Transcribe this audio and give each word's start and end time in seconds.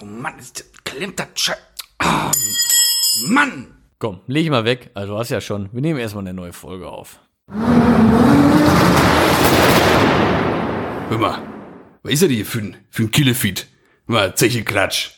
Oh 0.00 0.04
Mann, 0.04 0.38
ist, 0.38 0.64
klemmt 0.84 1.18
das 1.18 1.26
Scheiß. 1.34 1.56
Ah, 1.98 2.30
Mann! 3.26 3.74
Komm, 3.98 4.20
leg 4.28 4.44
ich 4.44 4.50
mal 4.50 4.64
weg. 4.64 4.90
Also 4.94 5.14
du 5.14 5.18
hast 5.18 5.30
ja 5.30 5.40
schon. 5.40 5.68
Wir 5.72 5.80
nehmen 5.80 5.98
erstmal 5.98 6.22
eine 6.22 6.34
neue 6.34 6.52
Folge 6.52 6.88
auf. 6.88 7.18
Hör 11.08 11.18
mal, 11.18 11.42
was 12.02 12.12
ist 12.12 12.22
das 12.22 12.30
hier 12.30 12.46
für 12.46 12.58
ein, 12.60 12.76
für 12.90 13.02
ein 13.04 13.10
Killefeed? 13.10 13.66
Hör 14.06 14.14
mal, 14.14 14.34
Zeche 14.36 14.62
Klatsch. 14.62 15.10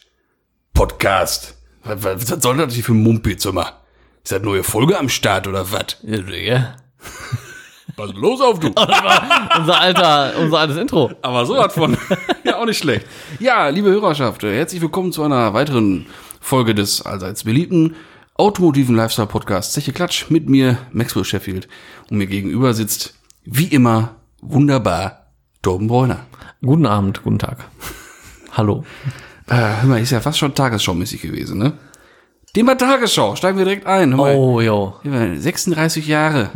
Podcast. 0.73 1.59
Was, 1.83 2.03
was, 2.03 2.31
was 2.31 2.43
soll 2.43 2.57
das 2.57 2.73
hier 2.73 2.85
für 2.85 2.93
ein 2.93 3.03
Mumpitz, 3.03 3.45
hör 3.45 3.53
mal? 3.53 3.83
Ist 4.23 4.33
das 4.33 4.37
eine 4.37 4.47
neue 4.47 4.63
Folge 4.65 4.99
am 4.99 5.11
Start 5.11 5.47
oder 5.47 5.71
was? 5.73 5.99
Ja, 6.03 6.19
Digga. 6.19 6.77
Was 7.97 8.11
ist 8.11 8.17
los 8.17 8.41
auf 8.41 8.59
du? 8.61 8.69
unser 9.59 9.81
alter, 9.81 10.33
unser 10.39 10.59
altes 10.59 10.77
Intro. 10.77 11.11
Aber 11.23 11.47
so 11.47 11.63
hat 11.63 11.73
von. 11.73 11.97
ja, 12.45 12.57
auch 12.57 12.67
nicht 12.67 12.79
schlecht. 12.79 13.07
Ja, 13.39 13.69
liebe 13.69 13.91
Hörerschaft, 13.91 14.43
herzlich 14.43 14.81
willkommen 14.81 15.13
zu 15.13 15.23
einer 15.23 15.55
weiteren 15.55 16.07
Folge 16.41 16.75
des 16.75 17.03
allseits 17.03 17.45
beliebten 17.45 17.95
automotiven 18.37 18.97
Lifestyle-Podcasts 18.97 19.75
Zeche 19.75 19.93
Klatsch 19.93 20.31
mit 20.31 20.49
mir, 20.49 20.79
Maxwell 20.93 21.25
Sheffield. 21.25 21.69
Und 22.11 22.17
mir 22.19 22.27
gegenüber 22.27 22.73
sitzt, 22.75 23.15
wie 23.45 23.67
immer, 23.67 24.17
wunderbar, 24.41 25.27
Torben 25.63 25.89
Bräuner. 25.89 26.21
Guten 26.63 26.87
Abend, 26.87 27.23
guten 27.23 27.39
Tag. 27.39 27.59
Hallo. 28.53 28.85
Äh, 29.49 29.55
hör 29.57 29.85
mal, 29.85 30.01
ist 30.01 30.11
ja 30.11 30.21
fast 30.21 30.39
schon 30.39 30.55
Tagesschau-mäßig 30.55 31.21
gewesen, 31.21 31.59
ne? 31.59 31.73
Thema 32.55 32.77
Tagesschau, 32.77 33.37
steigen 33.37 33.59
wir 33.59 33.65
direkt 33.65 33.87
ein. 33.87 34.11
Hör 34.11 34.17
mal, 34.17 34.35
Oh, 34.35 34.61
jo. 34.61 34.95
hör 35.03 35.11
mal, 35.13 35.37
36 35.37 36.07
Jahre. 36.07 36.51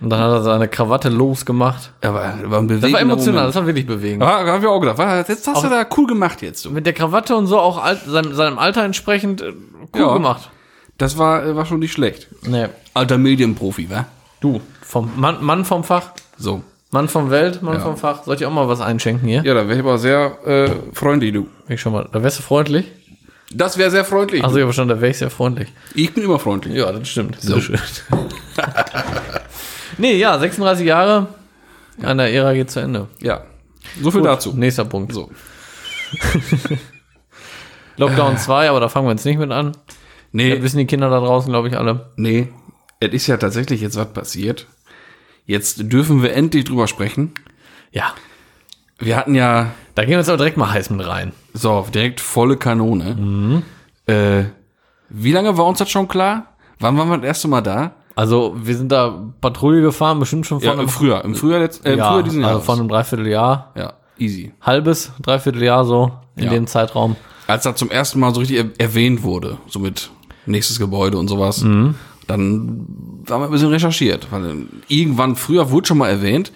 Und 0.00 0.08
dann 0.10 0.18
hat 0.20 0.30
er 0.30 0.42
seine 0.42 0.66
Krawatte 0.68 1.08
losgemacht. 1.10 1.92
Aber 2.02 2.34
war 2.44 2.58
ein 2.60 2.68
Das 2.80 2.90
war 2.92 3.00
emotional, 3.00 3.46
das 3.46 3.54
Moment. 3.54 3.54
war 3.54 3.66
wirklich 3.66 3.86
bewegend. 3.86 4.22
Ja, 4.22 4.46
hab 4.46 4.60
ich 4.62 4.66
auch 4.66 4.80
gedacht. 4.80 4.96
war- 4.98 5.18
Jetzt 5.28 5.46
hast 5.46 5.62
du 5.62 5.68
da 5.68 5.84
cool 5.96 6.06
gemacht 6.06 6.40
jetzt. 6.42 6.64
Du. 6.64 6.70
Mit 6.70 6.86
der 6.86 6.92
Krawatte 6.94 7.36
und 7.36 7.46
so 7.46 7.58
auch 7.58 7.82
alt, 7.82 8.00
seinem, 8.06 8.34
seinem 8.34 8.58
Alter 8.58 8.82
entsprechend 8.84 9.42
äh, 9.42 9.52
cool 9.94 10.00
Ja. 10.00 10.12
gemacht. 10.14 10.50
Das 10.96 11.18
war, 11.18 11.44
äh, 11.44 11.54
war 11.56 11.66
schon 11.66 11.80
nicht 11.80 11.92
schlecht. 11.92 12.28
Nee. 12.46 12.68
Alter 12.94 13.18
Medienprofi, 13.18 13.90
wa? 13.90 14.06
Du, 14.40 14.60
vom 14.82 15.10
Mann, 15.16 15.44
Mann 15.44 15.64
vom 15.66 15.84
Fach, 15.84 16.12
So. 16.38 16.62
Mann 16.92 17.08
vom 17.08 17.30
Welt, 17.30 17.62
Mann 17.62 17.80
vom 17.80 17.96
Fach. 17.96 18.24
Soll 18.24 18.34
ich 18.36 18.44
auch 18.46 18.50
mal 18.52 18.68
was 18.68 18.80
einschenken 18.80 19.28
hier? 19.28 19.42
Ja, 19.44 19.54
da 19.54 19.68
wäre 19.68 19.74
ich 19.78 19.84
aber 19.84 19.96
sehr 19.98 20.38
äh, 20.46 20.70
freundlich, 20.92 21.32
du. 21.32 21.46
Ich 21.68 21.80
schon 21.80 21.92
mal. 21.92 22.08
Da 22.10 22.22
wärst 22.22 22.38
du 22.38 22.42
freundlich? 22.42 22.90
Das 23.52 23.78
wäre 23.78 23.90
sehr 23.90 24.04
freundlich. 24.04 24.42
Also 24.44 24.58
ja, 24.58 24.64
verstanden, 24.64 24.94
da 24.94 25.00
wäre 25.00 25.10
ich 25.10 25.18
sehr 25.18 25.30
freundlich. 25.30 25.68
ich 25.94 26.12
bin 26.14 26.24
immer 26.24 26.38
freundlich. 26.38 26.74
Ja, 26.74 26.90
das 26.90 27.08
stimmt. 27.08 27.38
Bitteschön. 27.40 27.78
nee, 29.98 30.14
ja, 30.16 30.38
36 30.38 30.86
Jahre. 30.86 31.28
An 32.02 32.18
der 32.18 32.32
Ära 32.32 32.54
geht 32.54 32.70
zu 32.70 32.80
Ende. 32.80 33.08
Ja. 33.20 33.42
So 34.00 34.10
viel 34.10 34.22
dazu. 34.22 34.52
Nächster 34.54 34.84
Punkt. 34.84 35.12
So. 35.12 35.30
Lockdown 37.96 38.38
2, 38.38 38.70
aber 38.70 38.80
da 38.80 38.88
fangen 38.88 39.06
wir 39.06 39.12
jetzt 39.12 39.24
nicht 39.26 39.38
mit 39.38 39.50
an. 39.50 39.72
Das 39.72 39.80
Nee, 40.32 40.62
wissen 40.62 40.78
die 40.78 40.86
Kinder 40.86 41.10
da 41.10 41.18
draußen, 41.18 41.50
glaube 41.50 41.68
ich, 41.68 41.76
alle. 41.76 42.10
nee. 42.16 42.48
Es 43.02 43.12
ist 43.14 43.26
ja 43.28 43.38
tatsächlich 43.38 43.80
jetzt 43.80 43.96
was 43.96 44.12
passiert. 44.12 44.66
Jetzt 45.46 45.90
dürfen 45.90 46.22
wir 46.22 46.34
endlich 46.34 46.64
drüber 46.66 46.86
sprechen. 46.86 47.32
Ja. 47.92 48.12
Wir 48.98 49.16
hatten 49.16 49.34
ja 49.34 49.70
Da 49.94 50.02
gehen 50.02 50.10
wir 50.10 50.18
jetzt 50.18 50.28
aber 50.28 50.36
direkt 50.36 50.58
mal 50.58 50.70
heiß 50.70 50.90
mit 50.90 51.06
rein. 51.06 51.32
so 51.54 51.86
direkt 51.94 52.20
volle 52.20 52.58
Kanone. 52.58 53.62
Äh, 54.06 54.44
wie 55.08 55.32
lange 55.32 55.56
war 55.56 55.64
uns 55.64 55.78
das 55.78 55.90
schon 55.90 56.08
klar? 56.08 56.54
Wann 56.78 56.98
waren 56.98 57.08
wir 57.08 57.16
das 57.16 57.26
erste 57.26 57.48
Mal 57.48 57.62
da? 57.62 57.92
Also, 58.16 58.54
wir 58.60 58.76
sind 58.76 58.90
da 58.92 59.14
Patrouille 59.40 59.82
gefahren, 59.82 60.18
bestimmt 60.18 60.46
schon 60.46 60.60
Ja, 60.60 60.72
von 60.72 60.80
im 60.80 60.88
Frühjahr. 60.88 61.24
Im 61.24 61.34
Frühjahr, 61.34 61.60
letzt, 61.60 61.86
äh, 61.86 61.92
im 61.92 61.98
ja, 61.98 62.08
Frühjahr 62.08 62.22
diesen 62.22 62.42
also 62.44 62.52
Jahres. 62.54 62.66
von 62.66 62.78
einem 62.80 62.88
Dreivierteljahr. 62.88 63.72
ja, 63.76 63.92
easy. 64.18 64.52
Halbes, 64.60 65.12
Dreivierteljahr 65.22 65.84
so 65.84 66.12
in 66.36 66.44
Ja. 66.44 66.50
dem 66.50 66.66
Zeitraum. 66.66 67.16
Als 67.46 67.64
das 67.64 67.76
zum 67.76 67.90
ersten 67.90 68.20
Mal 68.20 68.32
so 68.34 68.40
richtig 68.40 68.58
er 68.58 68.66
erwähnt 68.78 69.22
wurde, 69.22 69.58
so 69.68 69.78
mit 69.78 70.10
nächstes 70.46 70.78
Gebäude 70.78 71.18
und 71.18 71.28
sowas, 71.28 71.62
Mhm. 71.62 71.94
dann 72.26 72.86
haben 73.30 73.40
wir 73.42 73.46
ein 73.46 73.50
bisschen 73.50 73.68
recherchiert. 73.70 74.28
Weil 74.30 74.66
irgendwann 74.88 75.36
früher 75.36 75.70
wurde 75.70 75.86
schon 75.88 75.98
mal 75.98 76.08
erwähnt, 76.08 76.52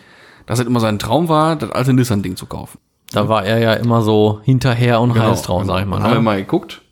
dass 0.47 0.59
es 0.61 0.67
immer 0.67 0.81
sein 0.81 0.99
Traum 0.99 1.29
war, 1.29 1.57
das 1.57 1.71
alte 1.71 1.93
Nissan-Ding 1.93 2.37
zu 2.37 2.47
kaufen. 2.47 2.79
Da 3.13 3.29
war 3.29 3.45
er 3.45 3.59
ja 3.59 3.73
immer 3.75 4.03
so 4.03 4.41
hinterher 4.43 5.01
und 5.01 5.17
heiß 5.19 5.43
drauf, 5.43 5.65
sag 5.67 5.81
ich 5.83 5.87
mal. 5.87 6.03
Haben 6.03 6.11
wir 6.11 6.17
Ne? 6.17 6.23
mal 6.23 6.37
geguckt, 6.37 6.83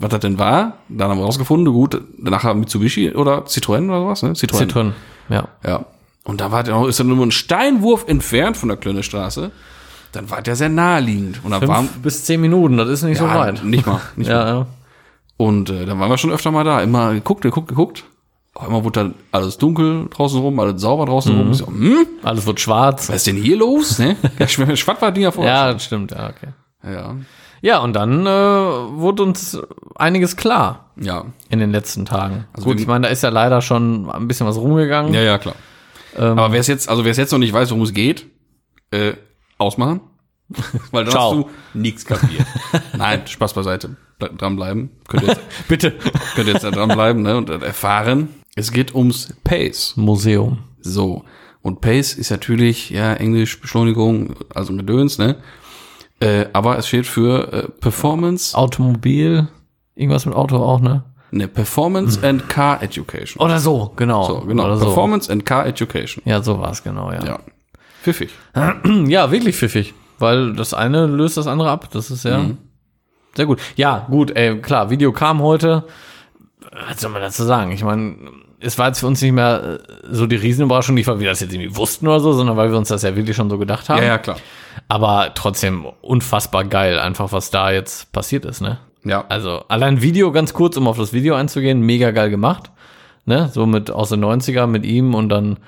was 0.00 0.10
das 0.10 0.20
denn 0.20 0.38
war. 0.38 0.78
Dann 0.88 1.10
haben 1.10 1.18
wir 1.18 1.24
rausgefunden, 1.24 1.72
gut, 1.72 2.00
nachher 2.18 2.54
Mitsubishi 2.54 3.12
oder 3.14 3.44
Citroën 3.46 3.86
oder 3.88 4.00
sowas, 4.00 4.22
ne? 4.22 4.30
Citroën. 4.32 4.58
Zitronen. 4.58 4.94
Ja. 5.28 5.48
Ja. 5.64 5.84
Und 6.24 6.40
da 6.40 6.50
war 6.50 6.62
der 6.64 6.74
noch, 6.74 6.86
ist 6.86 6.98
er 6.98 7.04
nur 7.04 7.24
ein 7.24 7.30
Steinwurf 7.30 8.06
entfernt 8.08 8.56
von 8.56 8.68
der 8.68 8.76
Klöne 8.78 9.02
Straße. 9.02 9.50
Dann 10.12 10.28
war 10.30 10.42
der 10.42 10.56
sehr 10.56 10.68
naheliegend. 10.68 11.40
Und 11.44 11.52
da 11.52 11.66
war, 11.66 11.78
Fünf 11.78 11.98
bis 12.00 12.24
zehn 12.24 12.40
Minuten, 12.40 12.76
das 12.76 12.88
ist 12.88 13.02
nicht 13.04 13.18
so 13.18 13.26
ja, 13.26 13.38
weit. 13.38 13.62
nicht 13.64 13.86
mal, 13.86 14.00
nicht 14.16 14.28
mal. 14.28 14.34
Ja, 14.34 14.48
ja. 14.48 14.66
Und 15.36 15.70
äh, 15.70 15.86
dann 15.86 15.98
waren 16.00 16.10
wir 16.10 16.18
schon 16.18 16.32
öfter 16.32 16.50
mal 16.50 16.64
da. 16.64 16.80
Immer 16.82 17.12
geguckt, 17.14 17.42
geguckt, 17.42 17.68
geguckt. 17.68 18.04
Auf 18.52 18.66
einmal 18.66 18.82
wurde 18.84 19.00
dann 19.00 19.14
alles 19.30 19.56
dunkel 19.58 20.06
draußen 20.10 20.40
rum, 20.40 20.58
alles 20.58 20.80
sauber 20.82 21.06
draußen 21.06 21.34
rum. 21.36 21.52
Ich 21.52 21.58
So, 21.58 21.68
hm, 21.68 22.06
Alles 22.24 22.44
wird 22.46 22.58
schwarz. 22.60 23.08
was 23.08 23.16
ist 23.16 23.26
denn 23.28 23.36
hier 23.36 23.56
los? 23.56 23.98
Ne? 23.98 24.16
Ja, 24.38 24.46
Schw- 24.46 24.76
Schwatt 24.76 25.00
war 25.00 25.12
Dinger 25.12 25.30
vor. 25.32 25.44
Ja, 25.44 25.72
das 25.72 25.84
stimmt, 25.84 26.10
ja, 26.10 26.28
okay. 26.28 26.48
ja. 26.82 27.14
Ja, 27.62 27.78
und 27.80 27.92
dann 27.94 28.26
äh, 28.26 28.28
wurde 28.30 29.22
uns 29.22 29.58
einiges 29.96 30.36
klar 30.36 30.90
Ja. 31.00 31.26
in 31.48 31.58
den 31.58 31.70
letzten 31.72 32.06
Tagen. 32.06 32.46
Gut, 32.54 32.66
wir- 32.76 32.80
ich 32.82 32.86
meine, 32.86 33.06
da 33.06 33.12
ist 33.12 33.22
ja 33.22 33.28
leider 33.28 33.60
schon 33.62 34.08
ein 34.10 34.28
bisschen 34.28 34.46
was 34.46 34.56
rumgegangen. 34.56 35.12
Ja, 35.14 35.20
ja, 35.22 35.38
klar. 35.38 35.54
Aber 36.16 36.52
wer 36.52 36.60
es 36.60 36.66
jetzt, 36.66 36.88
also 36.88 37.04
wer 37.04 37.10
es 37.12 37.16
jetzt 37.18 37.30
noch 37.32 37.38
nicht 37.38 37.52
weiß, 37.52 37.70
worum 37.70 37.82
es 37.84 37.92
geht, 37.92 38.26
äh, 38.90 39.12
ausmachen. 39.58 40.00
Weil 40.90 41.04
dann 41.04 41.12
Ciao. 41.12 41.30
hast 41.30 41.36
du 41.74 41.78
nichts 41.78 42.04
kapiert. 42.04 42.46
Nein, 42.96 43.22
Spaß 43.26 43.52
beiseite. 43.54 43.96
Ble 44.18 44.30
dranbleiben. 44.36 44.90
Könnt 45.06 45.22
ihr 45.22 45.28
jetzt, 45.28 45.40
Bitte. 45.68 45.92
könnt 46.34 46.48
ihr 46.48 46.54
jetzt 46.54 46.64
da 46.64 46.70
dranbleiben, 46.72 47.22
ne? 47.22 47.36
Und 47.36 47.48
erfahren. 47.50 48.30
Es 48.56 48.72
geht 48.72 48.94
ums 48.94 49.32
Pace. 49.44 49.92
Museum. 49.96 50.58
So. 50.80 51.24
Und 51.62 51.80
Pace 51.80 52.14
ist 52.14 52.30
natürlich, 52.30 52.90
ja, 52.90 53.12
Englisch, 53.14 53.60
Beschleunigung, 53.60 54.34
also 54.54 54.72
ein 54.72 54.78
Gedöns, 54.78 55.18
ne? 55.18 55.36
Äh, 56.20 56.46
aber 56.52 56.78
es 56.78 56.86
steht 56.88 57.06
für 57.06 57.52
äh, 57.52 57.68
Performance, 57.68 58.56
Automobil. 58.56 59.48
Irgendwas 59.94 60.26
mit 60.26 60.34
Auto 60.34 60.56
auch, 60.58 60.80
ne? 60.80 61.02
ne, 61.30 61.48
Performance 61.48 62.18
and 62.26 62.48
Car 62.48 62.82
Education. 62.82 63.42
Oder 63.42 63.58
so, 63.58 63.92
genau. 63.96 64.24
So, 64.24 64.40
genau. 64.40 64.64
Oder 64.64 64.76
so. 64.76 64.84
Performance 64.86 65.30
and 65.32 65.44
Car 65.46 65.66
Education. 65.66 66.22
Ja, 66.26 66.42
so 66.42 66.58
war 66.58 66.70
es, 66.72 66.82
genau, 66.82 67.10
ja. 67.12 67.24
Ja. 67.24 67.38
Pfiffig. 68.02 68.30
Ja, 69.06 69.30
wirklich 69.30 69.56
pfiffig. 69.56 69.94
Weil 70.18 70.54
das 70.54 70.74
eine 70.74 71.06
löst 71.06 71.36
das 71.36 71.46
andere 71.46 71.70
ab. 71.70 71.88
Das 71.92 72.10
ist 72.10 72.24
ja 72.24 72.38
Mhm. 72.38 72.58
sehr 73.34 73.46
gut. 73.46 73.60
Ja, 73.76 74.06
gut, 74.10 74.30
ey, 74.36 74.60
klar, 74.60 74.90
Video 74.90 75.12
kam 75.12 75.40
heute. 75.42 75.84
Was 76.88 77.00
soll 77.00 77.10
man 77.10 77.22
dazu 77.22 77.44
sagen? 77.44 77.72
Ich 77.72 77.82
meine, 77.84 78.16
es 78.60 78.78
war 78.78 78.88
jetzt 78.88 79.00
für 79.00 79.06
uns 79.06 79.20
nicht 79.22 79.32
mehr 79.32 79.80
äh, 79.80 80.06
so 80.10 80.26
die 80.26 80.36
Riesenüberraschung, 80.36 80.94
nicht 80.94 81.06
weil 81.06 81.20
wir 81.20 81.28
das 81.30 81.40
jetzt 81.40 81.52
irgendwie 81.52 81.74
wussten 81.76 82.06
oder 82.06 82.20
so, 82.20 82.32
sondern 82.32 82.56
weil 82.56 82.70
wir 82.70 82.78
uns 82.78 82.88
das 82.88 83.02
ja 83.02 83.16
wirklich 83.16 83.36
schon 83.36 83.50
so 83.50 83.58
gedacht 83.58 83.88
haben. 83.88 83.98
Ja, 84.02 84.04
ja, 84.08 84.18
klar. 84.18 84.36
Aber 84.88 85.32
trotzdem 85.34 85.86
unfassbar 86.02 86.64
geil, 86.64 86.98
einfach 86.98 87.32
was 87.32 87.50
da 87.50 87.70
jetzt 87.70 88.12
passiert 88.12 88.44
ist, 88.44 88.60
ne? 88.60 88.78
Ja. 89.04 89.24
Also 89.28 89.64
allein 89.68 90.02
Video, 90.02 90.30
ganz 90.30 90.52
kurz, 90.52 90.76
um 90.76 90.86
auf 90.86 90.98
das 90.98 91.12
Video 91.12 91.34
einzugehen, 91.34 91.80
mega 91.80 92.10
geil 92.10 92.28
gemacht. 92.30 92.70
Ne? 93.24 93.50
So 93.52 93.64
mit 93.66 93.90
aus 93.90 94.10
den 94.10 94.22
90er 94.24 94.66
mit 94.66 94.84
ihm 94.84 95.14
und 95.14 95.28
dann 95.30 95.58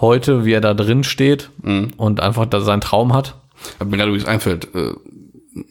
heute, 0.00 0.44
wie 0.44 0.52
er 0.52 0.60
da 0.60 0.74
drin 0.74 1.02
steht 1.04 1.50
Mhm. 1.62 1.92
und 1.96 2.20
einfach 2.20 2.46
da 2.46 2.60
seinen 2.60 2.80
Traum 2.82 3.14
hat. 3.14 3.36
Mir 3.82 3.96
gerade 3.96 4.10
übrigens 4.10 4.28
einfällt, 4.28 4.74
äh, 4.74 4.92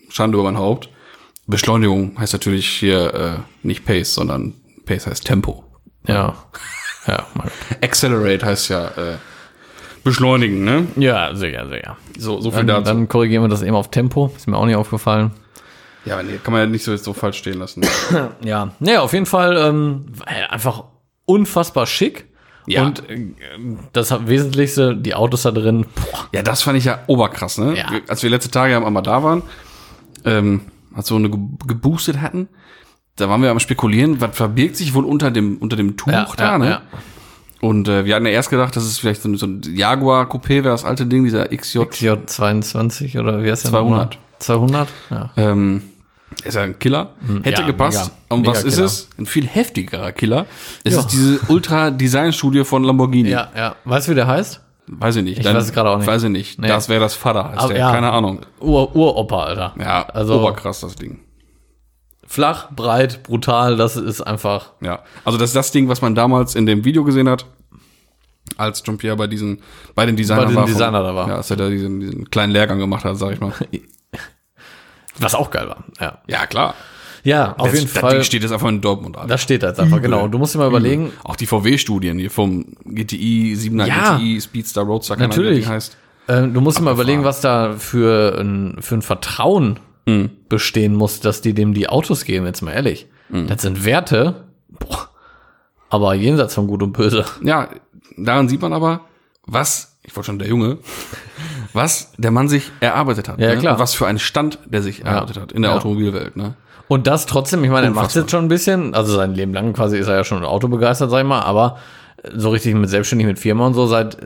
Schande 0.09 0.37
über 0.37 0.45
mein 0.45 0.57
Haupt. 0.57 0.89
Beschleunigung 1.45 2.19
heißt 2.19 2.33
natürlich 2.33 2.67
hier 2.67 3.13
äh, 3.13 3.31
nicht 3.65 3.85
Pace, 3.85 4.13
sondern 4.15 4.53
Pace 4.85 5.07
heißt 5.07 5.25
Tempo. 5.25 5.63
Ja. 6.07 6.35
Ja, 7.07 7.25
mein 7.35 7.47
Gott. 7.69 7.83
Accelerate 7.83 8.45
heißt 8.45 8.69
ja 8.69 8.87
äh, 8.87 9.17
beschleunigen, 10.03 10.63
ne? 10.63 10.87
ja, 10.95 11.33
sicher, 11.35 11.67
sicher. 11.69 11.97
So, 12.17 12.39
so 12.41 12.51
viel 12.51 12.59
Dann, 12.65 12.83
dazu. 12.83 12.83
dann 12.95 13.07
korrigieren 13.07 13.43
wir 13.43 13.49
das 13.49 13.61
eben 13.61 13.75
auf 13.75 13.89
Tempo. 13.91 14.31
Ist 14.35 14.47
mir 14.47 14.57
auch 14.57 14.65
nicht 14.65 14.75
aufgefallen. 14.75 15.31
ja, 16.05 16.21
nee, 16.23 16.39
kann 16.43 16.51
man 16.53 16.61
ja 16.61 16.67
nicht 16.67 16.83
so, 16.83 16.95
so 16.97 17.13
falsch 17.13 17.37
stehen 17.37 17.59
lassen. 17.59 17.85
Ja, 18.43 18.71
naja, 18.79 19.01
auf 19.01 19.13
jeden 19.13 19.25
Fall 19.25 19.57
ähm, 19.57 20.05
äh, 20.25 20.47
einfach 20.51 20.83
unfassbar 21.25 21.85
schick. 21.85 22.25
Ja. 22.65 22.83
Und 22.83 23.09
äh, 23.09 23.27
das 23.93 24.13
Wesentlichste, 24.27 24.95
die 24.97 25.15
Autos 25.15 25.43
da 25.43 25.51
drin, 25.51 25.85
boah, 25.95 26.27
ja, 26.33 26.41
das 26.41 26.61
fand 26.63 26.77
ich 26.77 26.85
ja 26.85 26.99
oberkrass, 27.07 27.57
ne? 27.57 27.77
Ja. 27.77 27.85
Als 28.09 28.23
wir 28.23 28.29
letzte 28.29 28.51
Tage 28.51 28.75
am 28.75 29.03
da 29.03 29.23
waren, 29.23 29.43
ähm, 30.25 30.61
als 30.93 31.09
wir 31.09 31.15
eine 31.17 31.29
ge- 31.29 31.39
geboostet 31.65 32.19
hatten, 32.21 32.49
da 33.17 33.29
waren 33.29 33.41
wir 33.41 33.51
am 33.51 33.59
spekulieren, 33.59 34.21
was 34.21 34.35
verbirgt 34.35 34.77
sich 34.77 34.93
wohl 34.93 35.03
unter 35.05 35.29
dem, 35.31 35.57
unter 35.57 35.75
dem 35.75 35.97
Tuch 35.97 36.11
Ja, 36.11 36.27
da, 36.37 36.43
ja, 36.53 36.57
ne? 36.57 36.69
ja. 36.69 36.81
Und 37.59 37.87
äh, 37.87 38.05
wir 38.05 38.15
hatten 38.15 38.25
ja 38.27 38.31
erst 38.31 38.49
gedacht, 38.51 38.75
das 38.75 38.85
ist 38.85 38.99
vielleicht 38.99 39.21
so, 39.23 39.29
ein- 39.29 39.37
so 39.37 39.47
ein 39.47 39.61
Jaguar 39.75 40.25
Coupé, 40.29 40.49
wäre 40.63 40.69
das 40.69 40.85
alte 40.85 41.05
Ding, 41.07 41.23
dieser 41.23 41.47
XJ. 41.47 41.79
J22 41.79 43.19
oder 43.19 43.43
wie 43.43 43.51
heißt 43.51 43.63
der 43.65 43.71
200. 43.71 43.89
nochmal? 43.89 44.09
200? 44.39 44.87
Ja. 45.09 45.29
Ähm, 45.37 45.81
ist 46.43 46.53
ja 46.55 46.61
ein 46.61 46.77
Killer. 46.77 47.09
Hätte 47.41 47.61
ja, 47.61 47.65
gepasst. 47.67 47.97
mega. 48.05 48.11
Und 48.29 48.45
was 48.45 48.57
Mega 48.59 48.67
ist 48.67 48.75
Killer. 48.75 48.85
es? 48.85 49.09
Ein 49.17 49.25
viel 49.25 49.47
heftigerer 49.47 50.11
Killer. 50.11 50.45
Es 50.83 50.93
Ja. 50.93 50.99
ist 50.99 51.07
diese 51.07 51.39
Ultra-Design-Studie 51.47 52.63
von 52.63 52.83
Lamborghini. 52.83 53.29
Ja, 53.29 53.47
ja. 53.55 53.75
Weißt 53.85 54.07
du, 54.07 54.11
wie 54.11 54.15
der 54.15 54.27
heißt? 54.27 54.61
Weiß 54.87 55.15
ich 55.15 55.23
nicht. 55.23 55.39
Ich 55.39 55.45
weiß 55.45 55.63
es 55.63 55.73
gerade 55.73 55.89
auch 55.89 55.97
nicht. 55.97 56.07
Weiß 56.07 56.23
ich 56.23 56.29
nicht. 56.29 56.61
Nee. 56.61 56.67
Das 56.67 56.87
wäre 56.89 56.99
das 57.01 57.15
Vater, 57.15 57.49
heißt 57.49 57.57
Aber 57.59 57.69
der. 57.73 57.79
ja. 57.79 57.91
Keine 57.91 58.11
Ahnung. 58.11 58.41
Ur 58.61 58.95
Uropa, 58.95 59.43
Alter. 59.45 59.73
Ja, 59.79 60.03
Also- 60.13 60.39
oberkrass, 60.39 60.81
das 60.81 60.95
Ding. 60.95 61.19
Flach, 62.29 62.69
breit, 62.75 63.23
brutal, 63.23 63.77
das 63.77 63.95
ist 63.95 64.21
einfach. 64.21 64.73
Ja, 64.81 65.03
also 65.23 65.37
das 65.39 65.51
ist 65.51 65.55
das 65.55 65.71
Ding, 65.71 65.87
was 65.87 66.01
man 66.01 66.13
damals 66.13 66.55
in 66.55 66.65
dem 66.65 66.83
Video 66.83 67.03
gesehen 67.05 67.29
hat, 67.29 67.45
als 68.57 68.83
Jean-Pierre 68.83 69.15
bei 69.15 69.27
diesen, 69.27 69.61
bei 69.95 70.05
den 70.05 70.15
Designern 70.17 70.45
Bei 70.45 70.51
den 70.51 70.55
war. 70.57 70.65
Designer 70.65 71.03
da 71.03 71.15
war. 71.15 71.27
Ja, 71.29 71.35
als 71.37 71.49
er 71.51 71.57
da 71.57 71.69
diesen, 71.69 71.99
diesen 72.01 72.29
kleinen 72.29 72.51
Lehrgang 72.51 72.79
gemacht 72.79 73.05
hat, 73.05 73.17
sag 73.17 73.31
ich 73.33 73.39
mal. 73.39 73.53
Was 75.19 75.33
auch 75.35 75.49
geil 75.49 75.67
war. 75.67 75.83
Ja, 75.99 76.19
Ja, 76.27 76.45
klar. 76.45 76.75
ja 77.23 77.53
auf 77.57 77.71
das, 77.71 77.79
jeden 77.79 77.91
das 77.93 78.01
Fall. 78.01 78.13
Ding 78.15 78.23
steht 78.23 78.43
jetzt 78.43 78.51
einfach 78.51 78.69
in 78.69 78.81
Dortmund 78.81 79.17
an. 79.17 79.27
Das 79.27 79.41
steht 79.41 79.63
da 79.63 79.69
jetzt 79.69 79.79
einfach, 79.79 80.01
genau. 80.01 80.25
Und 80.25 80.31
du 80.31 80.37
musst 80.37 80.53
dir 80.53 80.59
mal 80.59 80.67
überlegen, 80.67 81.11
Auch 81.23 81.35
die 81.35 81.47
VW-Studien 81.47 82.19
hier 82.19 82.29
vom 82.29 82.65
GTI, 82.85 83.55
7er 83.57 83.85
Ja. 83.87 84.17
GTI, 84.17 84.41
Speedster, 84.41 84.81
Roadster, 84.83 85.15
keine 85.15 85.25
Ahnung, 85.33 85.37
wie 85.37 85.41
Natürlich. 85.41 85.65
die 85.65 85.71
heißt. 85.71 85.97
äh, 86.27 86.47
du 86.47 86.61
musst 86.61 86.77
dir 86.77 86.83
mal 86.83 86.93
überlegen, 86.93 87.23
was 87.23 87.41
da 87.41 87.73
für 87.77 88.37
ein, 88.39 88.77
für 88.81 88.95
ein 88.95 89.01
Vertrauen 89.01 89.79
Hm. 90.07 90.29
bestehen 90.47 90.95
muss, 90.95 91.19
dass 91.19 91.41
die 91.41 91.53
dem 91.53 91.73
die 91.73 91.89
Autos 91.89 92.23
geben, 92.23 92.45
jetzt 92.45 92.61
mal 92.61 92.71
ehrlich. 92.71 93.07
Hm. 93.29 93.47
Das 93.47 93.61
sind 93.61 93.83
Werte, 93.83 94.45
boah, 94.69 95.09
aber 95.89 96.13
jenseits 96.13 96.55
von 96.55 96.67
Gut 96.67 96.81
und 96.81 96.93
Böse. 96.93 97.25
Ja, 97.43 97.67
daran 98.15 98.47
sieht 98.47 98.61
man 98.61 98.71
aber, 98.71 99.01
was, 99.45 99.97
ich 100.03 100.15
wollte 100.15 100.27
schon 100.27 100.39
der 100.39 100.47
Junge, 100.47 100.77
was 101.73 102.13
der 102.17 102.31
Mann 102.31 102.47
sich 102.47 102.71
erarbeitet 102.79 103.27
hat. 103.27 103.39
Ja, 103.39 103.49
ne? 103.49 103.57
klar. 103.57 103.73
Und 103.73 103.79
was 103.79 103.93
für 103.95 104.07
einen 104.07 104.19
Stand 104.19 104.59
der 104.65 104.81
sich 104.81 105.03
erarbeitet 105.03 105.41
hat 105.41 105.51
in 105.51 105.61
der 105.61 105.71
Ja. 105.71 105.77
Automobilwelt. 105.77 106.37
Ne? 106.37 106.55
Und 106.87 107.05
das 107.05 107.25
trotzdem, 107.25 107.63
ich 107.63 107.69
meine, 107.69 107.87
er 107.87 107.91
macht 107.93 108.15
jetzt 108.15 108.31
schon 108.31 108.45
ein 108.45 108.47
bisschen, 108.47 108.93
also 108.93 109.13
sein 109.13 109.33
Leben 109.33 109.53
lang 109.53 109.73
quasi 109.73 109.97
ist 109.97 110.07
er 110.07 110.15
ja 110.15 110.23
schon 110.23 110.43
autobegeistert, 110.45 111.11
sag 111.11 111.19
ich 111.19 111.27
mal, 111.27 111.41
aber 111.41 111.77
so 112.33 112.49
richtig 112.49 112.75
mit 112.75 112.89
selbstständig 112.89 113.27
mit 113.27 113.39
Firma 113.39 113.67
und 113.67 113.73
so 113.73 113.87
seit 113.87 114.17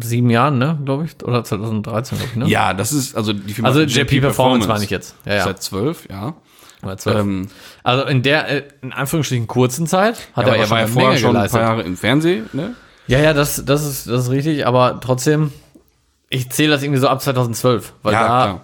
sieben 0.00 0.30
Jahren, 0.30 0.58
ne, 0.58 0.78
glaube 0.84 1.04
ich, 1.04 1.24
oder 1.24 1.44
2013, 1.44 2.18
glaube 2.18 2.30
ich, 2.32 2.36
ne? 2.38 2.46
Ja, 2.48 2.74
das 2.74 2.92
ist, 2.92 3.16
also 3.16 3.32
die 3.32 3.54
Firma 3.54 3.68
Also 3.68 3.80
JP 3.82 4.20
Performance 4.20 4.68
meine 4.68 4.84
ich 4.84 4.90
jetzt. 4.90 5.14
Ja, 5.24 5.34
ja. 5.34 5.44
Seit 5.44 5.62
zwölf, 5.62 6.08
ja. 6.10 6.34
Ähm, 7.06 7.48
also 7.82 8.04
in 8.04 8.22
der, 8.22 8.48
äh, 8.48 8.62
in 8.82 8.92
Anführungsstrichen 8.92 9.48
kurzen 9.48 9.86
Zeit 9.88 10.28
hat 10.34 10.44
aber 10.44 10.56
er, 10.56 10.58
er 10.58 10.64
auch 10.66 10.70
war 10.70 10.80
ja 10.80 10.86
vorher 10.86 11.08
Menge 11.10 11.20
schon 11.20 11.30
ein 11.30 11.34
geleistet. 11.34 11.60
paar 11.60 11.68
Jahre 11.70 11.82
im 11.82 11.96
Fernsehen, 11.96 12.48
ne? 12.52 12.74
Ja, 13.08 13.18
ja, 13.18 13.32
das, 13.32 13.64
das 13.64 13.84
ist, 13.86 14.06
das 14.08 14.24
ist 14.24 14.30
richtig, 14.30 14.66
aber 14.66 15.00
trotzdem, 15.00 15.50
ich 16.28 16.50
zähle 16.50 16.70
das 16.72 16.82
irgendwie 16.82 17.00
so 17.00 17.08
ab 17.08 17.20
2012, 17.22 17.94
weil 18.02 18.12
Ja, 18.12 18.20
da, 18.20 18.26
klar. 18.44 18.60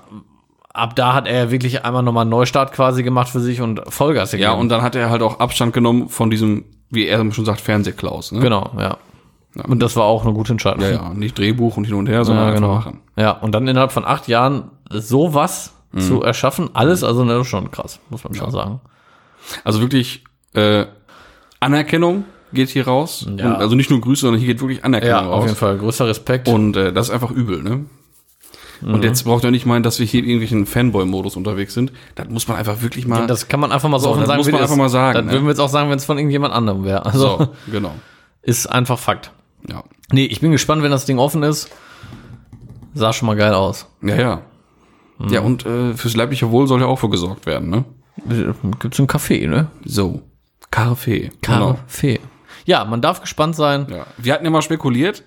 ab 0.74 0.94
da 0.96 1.14
hat 1.14 1.26
er 1.26 1.50
wirklich 1.50 1.84
einmal 1.84 2.02
nochmal 2.02 2.22
einen 2.22 2.30
Neustart 2.30 2.72
quasi 2.72 3.02
gemacht 3.02 3.30
für 3.30 3.40
sich 3.40 3.60
und 3.60 3.80
Vollgas 3.88 4.30
gegeben. 4.30 4.44
Ja, 4.44 4.52
und 4.52 4.68
dann 4.68 4.82
hat 4.82 4.94
er 4.94 5.10
halt 5.10 5.22
auch 5.22 5.40
Abstand 5.40 5.72
genommen 5.72 6.08
von 6.08 6.30
diesem, 6.30 6.64
wie 6.90 7.06
er 7.06 7.18
schon 7.32 7.44
sagt, 7.44 7.60
Fernsehklaus. 7.60 8.30
Ne? 8.32 8.40
Genau, 8.40 8.70
ja. 8.78 8.98
Und 9.62 9.80
das 9.80 9.94
war 9.96 10.04
auch 10.04 10.24
eine 10.24 10.34
gute 10.34 10.52
Entscheidung. 10.52 10.80
Ja, 10.82 10.90
ja, 10.90 11.14
nicht 11.14 11.38
Drehbuch 11.38 11.76
und 11.76 11.84
hin 11.84 11.94
und 11.94 12.08
her, 12.08 12.24
sondern 12.24 12.44
Ja, 12.46 12.50
einfach 12.52 12.60
genau. 12.62 12.74
machen. 12.74 13.00
Ja, 13.16 13.30
und 13.32 13.52
dann 13.52 13.68
innerhalb 13.68 13.92
von 13.92 14.04
acht 14.04 14.26
Jahren 14.28 14.70
sowas 14.90 15.72
Mhm. 15.92 16.00
zu 16.00 16.22
erschaffen, 16.22 16.70
alles, 16.74 17.04
also 17.04 17.24
das 17.24 17.42
ist 17.42 17.46
schon 17.46 17.70
krass, 17.70 18.00
muss 18.10 18.24
man 18.24 18.34
schon 18.34 18.50
sagen. 18.50 18.80
Also 19.62 19.80
wirklich 19.80 20.24
äh, 20.54 20.86
Anerkennung 21.60 22.24
geht 22.52 22.68
hier 22.68 22.86
raus. 22.86 23.26
Ja. 23.36 23.46
Und 23.46 23.56
also 23.56 23.74
nicht 23.76 23.90
nur 23.90 24.00
Grüße, 24.00 24.22
sondern 24.22 24.40
hier 24.40 24.48
geht 24.54 24.60
wirklich 24.60 24.84
Anerkennung 24.84 25.16
Ja, 25.16 25.26
raus. 25.26 25.38
auf 25.38 25.44
jeden 25.44 25.56
Fall. 25.56 25.78
Größter 25.78 26.06
Respekt. 26.08 26.48
Und 26.48 26.76
äh, 26.76 26.92
das 26.92 27.08
ist 27.08 27.12
einfach 27.14 27.30
übel, 27.30 27.62
ne? 27.62 27.84
Mhm. 28.80 28.94
Und 28.94 29.04
jetzt 29.04 29.22
braucht 29.24 29.44
ihr 29.44 29.50
nicht 29.52 29.66
meinen, 29.66 29.82
dass 29.84 29.98
wir 30.00 30.06
hier 30.06 30.20
in 30.20 30.26
irgendwelchen 30.26 30.66
Fanboy-Modus 30.66 31.36
unterwegs 31.36 31.74
sind. 31.74 31.92
Das 32.16 32.28
muss 32.28 32.48
man 32.48 32.56
einfach 32.56 32.82
wirklich 32.82 33.06
mal. 33.06 33.26
das 33.28 33.46
kann 33.48 33.60
man 33.60 33.70
einfach 33.72 33.88
mal 33.88 33.98
so, 34.00 34.06
So, 34.06 34.10
offen 34.10 34.20
das 34.20 34.28
sagen, 34.28 34.38
muss 34.38 34.46
wie 34.48 34.52
man 34.52 34.60
das 34.62 34.70
einfach 34.70 34.82
mal 34.82 34.88
sagen, 34.88 35.14
Das 35.18 35.26
ne? 35.26 35.32
würden 35.32 35.44
wir 35.44 35.50
jetzt 35.50 35.60
auch 35.60 35.68
sagen, 35.68 35.90
wenn 35.90 35.98
es 35.98 36.04
von 36.04 36.18
irgendjemand 36.18 36.52
anderem 36.54 36.84
wäre. 36.84 37.06
Also 37.06 37.38
so, 37.38 37.48
genau. 37.70 37.92
ist 38.42 38.66
einfach 38.66 38.98
Fakt. 38.98 39.30
Ja. 39.68 39.82
Nee, 40.12 40.26
ich 40.26 40.40
bin 40.40 40.52
gespannt, 40.52 40.82
wenn 40.82 40.90
das 40.90 41.06
Ding 41.06 41.18
offen 41.18 41.42
ist. 41.42 41.70
Sah 42.94 43.12
schon 43.12 43.26
mal 43.26 43.36
geil 43.36 43.54
aus. 43.54 43.86
Ja, 44.02 44.16
ja. 44.16 44.42
Mhm. 45.18 45.28
Ja, 45.28 45.40
und 45.40 45.64
äh, 45.66 45.94
fürs 45.94 46.14
leibliche 46.16 46.50
Wohl 46.50 46.66
soll 46.66 46.80
ja 46.80 46.86
auch 46.86 46.98
für 46.98 47.08
gesorgt 47.10 47.46
werden, 47.46 47.70
ne? 47.70 47.84
Gibt's 48.78 48.98
einen 48.98 49.08
Kaffee, 49.08 49.46
ne? 49.46 49.68
So. 49.84 50.22
Kaffee. 50.70 51.30
Genau. 51.40 51.74
Kaffee. 51.74 52.20
Ja, 52.66 52.84
man 52.84 53.00
darf 53.00 53.20
gespannt 53.20 53.56
sein. 53.56 53.86
Ja. 53.90 54.06
Wir 54.16 54.32
hatten 54.34 54.44
ja 54.44 54.50
mal 54.50 54.62
spekuliert, 54.62 55.22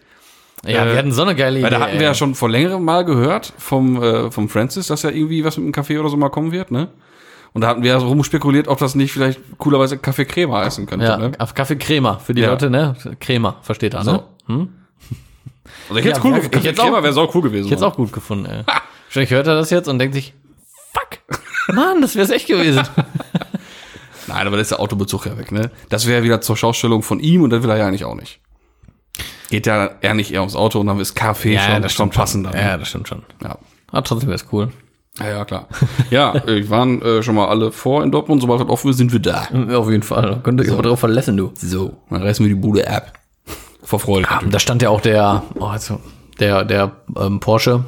Ja, 0.66 0.83
Äh, 0.86 0.92
wir 0.92 0.98
hatten 0.98 1.12
so 1.12 1.22
eine 1.22 1.36
geile 1.36 1.57
Idee. 1.60 1.63
weil 1.66 1.72
da 1.72 1.80
hatten 1.80 1.94
wir 1.94 2.00
ey. 2.01 2.06
ja 2.07 2.13
schon 2.13 2.33
vor 2.36 2.50
längerem 2.50 2.83
mal 2.83 3.06
gehört 3.06 3.54
vom, 3.57 4.01
äh, 4.01 4.31
vom 4.31 4.50
Francis, 4.50 4.88
dass 4.88 5.04
ja 5.04 5.10
irgendwie 5.12 5.44
was 5.44 5.57
mit 5.57 5.66
dem 5.68 5.72
Kaffee 5.72 6.00
oder 6.00 6.10
so 6.10 6.18
mal 6.18 6.30
kommen 6.30 6.51
wird, 6.51 6.72
ne? 6.72 6.88
Und 7.57 7.62
da 7.62 7.69
hatten 7.69 7.81
wir 7.81 7.89
ja 7.89 8.00
so 8.00 8.07
rumspekuliert, 8.09 8.68
ob 8.68 8.77
das 8.77 8.94
nicht 8.94 9.12
vielleicht 9.12 9.39
coolerweise 9.57 9.98
Kaffee 9.98 10.25
Crema 10.25 10.59
heißen 10.63 10.86
könnte, 10.86 11.07
Ja, 11.07 11.18
ne? 11.18 11.31
auf 11.39 11.56
Kaffee 11.56 11.75
Crema 11.75 12.19
für 12.19 12.36
die 12.36 12.42
Ja. 12.42 12.51
Leute, 12.51 12.69
ne? 12.69 12.95
Crema, 13.19 13.56
versteht 13.63 13.95
er, 13.95 14.04
ne? 14.04 14.24
So. 14.48 14.68
Also 15.89 16.00
ich 16.00 16.06
hätte 16.06 16.19
Ja, 16.19 16.24
cool, 16.24 16.31
ja, 16.33 16.38
ich 16.59 16.65
hätt's 16.65 16.80
Crema 16.80 17.00
auch- 17.00 17.04
wäre 17.04 17.13
sau 17.13 17.31
cool 17.33 17.42
gewesen. 17.42 17.65
Ich 17.65 17.71
hätte 17.71 17.88
auch 17.88 17.95
gut 17.95 18.13
gefunden, 18.13 18.45
ey. 18.45 18.62
Vielleicht 19.09 19.31
hört 19.31 19.48
er 19.48 19.56
das 19.56 19.71
jetzt 19.71 19.88
und 19.88 19.98
denkt 19.98 20.13
sich, 20.13 20.36
fuck, 20.94 21.39
Mann, 21.75 22.00
das 22.00 22.15
wär's 22.15 22.30
echt 22.30 22.45
gewesen. 22.45 22.83
Nein, 24.27 24.45
aber 24.45 24.57
da 24.57 24.62
ist 24.62 24.69
der 24.69 24.80
Autobezug 24.80 25.25
ja 25.25 25.36
weg, 25.39 25.51
ne? 25.51 25.71
Das 25.89 26.06
wäre 26.06 26.21
wieder 26.21 26.39
zur 26.42 26.57
Schaustellung 26.57 27.01
von 27.01 27.19
ihm 27.19 27.42
und 27.42 27.50
das 27.50 27.63
will 27.63 27.71
er 27.71 27.77
ja 27.77 27.88
eigentlich 27.88 28.06
auch 28.06 28.13
nicht. 28.13 28.39
Geht 29.50 29.65
ja 29.65 29.89
eher 30.01 30.13
nicht 30.13 30.31
eher 30.31 30.42
ums 30.42 30.56
Auto 30.56 30.80
und 30.80 30.86
dann 30.86 31.00
ist 31.00 31.15
Kaffee 31.15 31.57
schon, 31.57 31.89
schon 31.89 32.09
passender. 32.12 32.51
ne? 32.51 32.62
Ja, 32.62 32.77
das 32.77 32.89
stimmt 32.89 33.07
schon. 33.07 33.24
Ja. 33.44 33.57
Aber 33.88 34.04
trotzdem 34.04 34.30
wär's 34.30 34.45
cool. 34.51 34.69
Ja, 35.19 35.28
ja, 35.30 35.46
klar. 35.46 35.68
ja, 36.10 36.36
äh, 36.36 36.56
wir 36.58 36.69
waren 36.69 37.02
äh, 37.02 37.24
schon 37.24 37.36
mal 37.36 37.48
alle 37.48 37.72
vor 37.72 38.04
in 38.04 38.12
Dortmund, 38.12 38.42
sobald 38.42 38.62
das 38.62 38.69
offen 38.69 38.92
ist, 38.92 38.98
sind 38.98 39.12
wir 39.12 39.19
da. 39.19 39.48
Auf 39.75 39.90
jeden 39.90 40.04
Fall. 40.04 40.22
Da 40.24 40.36
könnt 40.38 40.60
ihr 40.62 40.66
euch 40.66 40.72
aber 40.72 40.84
drauf 40.84 41.00
verlassen, 41.00 41.38
du. 41.38 41.52
So, 41.56 41.98
dann 42.10 42.22
reißen 42.22 42.46
wir 42.46 42.54
die 42.54 42.60
Bude 42.60 42.88
ab. 42.90 43.14
Vor 43.81 44.00
Freude. 44.00 44.28
Und 44.42 44.54
da 44.54 44.60
stand 44.60 44.81
ja 44.81 44.90
auch 44.90 45.02
der, 45.02 45.44
oh, 45.60 45.66
also, 45.66 46.00
der, 46.40 46.66
der 46.66 46.92
ähm, 47.18 47.40
Porsche, 47.40 47.86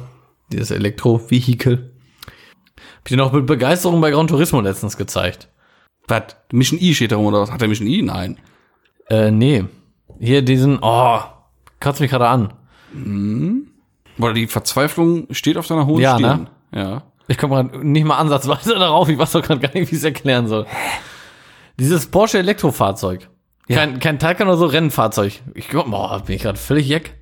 dieses 0.50 0.70
Elektro-Vehikel. 0.70 1.92
Hab 2.76 3.06
ich 3.06 3.10
dir 3.10 3.16
noch 3.16 3.32
mit 3.32 3.46
Begeisterung 3.46 4.00
bei 4.00 4.10
Gran 4.10 4.26
Turismo 4.26 4.60
letztens 4.60 4.96
gezeigt. 4.96 5.48
Was? 6.08 6.22
Mission 6.52 6.80
I 6.80 6.94
steht 6.94 7.12
da 7.12 7.16
rum 7.16 7.26
oder 7.26 7.40
was? 7.40 7.50
Hat 7.52 7.60
der 7.60 7.68
Mission 7.68 7.86
I? 7.86 8.02
Nein. 8.02 8.38
Äh, 9.08 9.30
nee. 9.30 9.64
Hier 10.18 10.42
diesen, 10.42 10.78
oh, 10.82 11.18
kratzt 11.78 12.00
mich 12.00 12.10
gerade 12.10 12.28
an. 12.28 12.52
Oder 14.18 14.34
die 14.34 14.46
Verzweiflung 14.46 15.26
steht 15.30 15.56
auf 15.56 15.66
deiner 15.66 15.86
hohen 15.86 16.00
Ja, 16.00 16.16
Stirn. 16.16 16.48
ne? 16.72 16.78
Ja. 16.80 17.02
Ich 17.30 17.38
komme 17.38 17.54
gerade 17.54 17.86
nicht 17.86 18.04
mal 18.04 18.18
ansatzweise 18.18 18.74
darauf. 18.78 19.08
Ich 19.08 19.16
weiß 19.16 19.30
doch 19.32 19.42
gerade 19.42 19.60
gar 19.60 19.68
nicht, 19.72 19.92
wie 19.92 19.94
ich 19.94 20.00
es 20.00 20.04
erklären 20.04 20.48
soll. 20.48 20.66
Dieses 21.78 22.06
Porsche 22.06 22.38
Elektrofahrzeug. 22.38 23.28
Kein, 23.68 24.00
kein 24.00 24.18
Taycan 24.18 24.48
oder 24.48 24.56
so 24.56 24.66
Rennfahrzeug. 24.66 25.40
Ich 25.54 25.68
glaub, 25.68 25.88
boah, 25.88 26.20
bin 26.26 26.34
ich 26.34 26.42
gerade 26.42 26.58
völlig 26.58 26.88
jeck. 26.88 27.14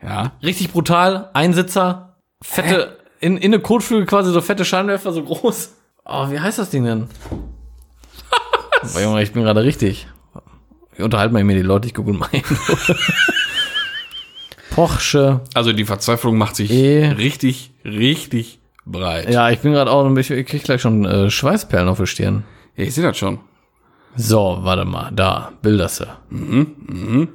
Ja. 0.00 0.30
Richtig 0.44 0.70
brutal. 0.70 1.30
Einsitzer, 1.34 2.18
fette, 2.40 2.98
in, 3.18 3.36
in 3.36 3.52
eine 3.52 3.60
Kotflügel 3.60 4.06
quasi 4.06 4.30
so 4.30 4.40
fette 4.40 4.64
Scheinwerfer, 4.64 5.12
so 5.12 5.24
groß. 5.24 5.74
Oh, 6.04 6.30
wie 6.30 6.38
heißt 6.38 6.60
das 6.60 6.70
Ding 6.70 6.84
denn? 6.84 7.08
Junge, 9.02 9.24
ich 9.24 9.32
bin 9.32 9.42
gerade 9.42 9.64
richtig. 9.64 10.06
Ich 10.96 11.02
unterhalte 11.02 11.34
mal 11.34 11.42
mit 11.42 11.56
die 11.56 11.62
Leute, 11.62 11.88
ich 11.88 11.94
gucke 11.94 12.12
mal 12.12 12.28
hin. 12.30 12.44
Porsche. 14.70 15.40
Also 15.52 15.72
die 15.72 15.84
Verzweiflung 15.84 16.38
macht 16.38 16.54
sich 16.54 16.70
Eh. 16.70 17.06
richtig, 17.08 17.72
richtig 17.84 18.60
breit. 18.86 19.30
Ja, 19.30 19.50
ich 19.50 19.60
bin 19.60 19.72
gerade 19.72 19.90
auch 19.90 20.04
ein 20.04 20.14
bisschen, 20.14 20.38
ich 20.38 20.46
krieg 20.46 20.62
gleich 20.64 20.80
schon 20.80 21.04
äh, 21.04 21.30
Schweißperlen 21.30 21.88
auf 21.88 21.98
der 21.98 22.06
Stirn. 22.06 22.44
Ja, 22.76 22.84
ich 22.84 22.94
sehe 22.94 23.04
das 23.04 23.16
schon. 23.18 23.38
So, 24.16 24.58
warte 24.62 24.84
mal, 24.84 25.10
da, 25.14 25.52
Bilderse. 25.62 26.08
Mhm, 26.30 26.66
mhm. 26.86 27.28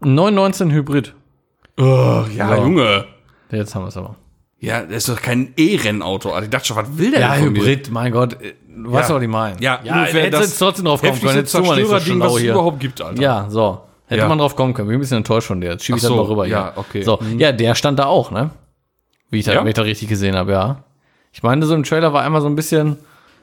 919 0.00 0.70
Hybrid. 0.72 1.14
Oh, 1.78 2.24
ja, 2.34 2.48
So. 2.56 2.62
Junge. 2.62 3.04
Jetzt 3.50 3.74
haben 3.74 3.82
wir 3.84 3.88
es 3.88 3.96
aber. 3.96 4.16
Ja, 4.58 4.82
das 4.82 5.06
ist 5.06 5.08
doch 5.10 5.20
kein 5.22 5.52
E-Rennauto. 5.56 6.30
Also 6.32 6.44
ich 6.44 6.50
dachte 6.50 6.66
schon, 6.66 6.76
was 6.76 6.96
will 6.98 7.10
der 7.10 7.20
Ja, 7.20 7.34
denn 7.36 7.52
mir? 7.52 7.60
Hybrid, 7.60 7.90
mein 7.90 8.12
Gott. 8.12 8.34
äh, 8.42 8.54
Du 8.78 8.92
weißt 8.92 9.08
Ja. 9.08 9.14
doch, 9.14 9.16
was 9.16 9.22
ich 9.22 9.28
meine. 9.30 9.56
Ja, 9.60 9.80
ja 9.84 9.94
ungefähr 10.00 10.30
das 10.30 10.40
jetzt 10.42 10.58
trotzdem 10.58 10.84
drauf 10.84 11.00
kommen 11.00 11.18
können. 11.18 11.36
Jetzt 11.36 11.52
tu 11.52 11.62
mal 11.62 11.76
nicht 11.76 11.86
so 11.86 11.92
Zerstörerding, 11.92 12.20
was 12.20 12.34
es 12.34 12.40
hier. 12.40 12.52
überhaupt 12.52 12.78
gibt, 12.80 13.00
Alter. 13.00 13.22
Ja, 13.22 13.46
so. 13.48 13.80
Hätte 14.06 14.20
Ja. 14.22 14.28
man 14.28 14.36
drauf 14.38 14.54
kommen 14.54 14.74
können. 14.74 14.88
Bin 14.88 14.98
ein 14.98 15.00
bisschen 15.00 15.16
enttäuscht 15.18 15.46
von 15.48 15.60
dir. 15.62 15.70
Jetzt 15.70 15.84
schiebe 15.84 15.96
ich 15.98 16.04
Ach 16.04 16.08
das 16.08 16.16
so, 16.16 16.22
mal 16.22 16.28
rüber. 16.30 16.46
ja, 16.46 16.72
hier. 16.74 16.78
okay. 16.78 17.02
So, 17.02 17.18
Mhm. 17.20 17.38
ja, 17.38 17.52
der 17.52 17.74
stand 17.74 17.98
da 17.98 18.04
auch, 18.06 18.30
ne? 18.30 18.50
Wie 19.30 19.38
ich, 19.40 19.44
da, 19.46 19.52
Ja? 19.54 19.60
wenn 19.60 19.68
ich 19.68 19.74
da 19.74 19.82
richtig 19.82 20.08
gesehen 20.08 20.36
habe, 20.36 20.52
ja. 20.52 20.84
Ich 21.32 21.42
meine, 21.42 21.64
so 21.66 21.74
im 21.74 21.82
Trailer 21.82 22.12
war 22.12 22.22
einmal 22.22 22.40
so 22.40 22.46
ein 22.48 22.54
bisschen 22.56 22.96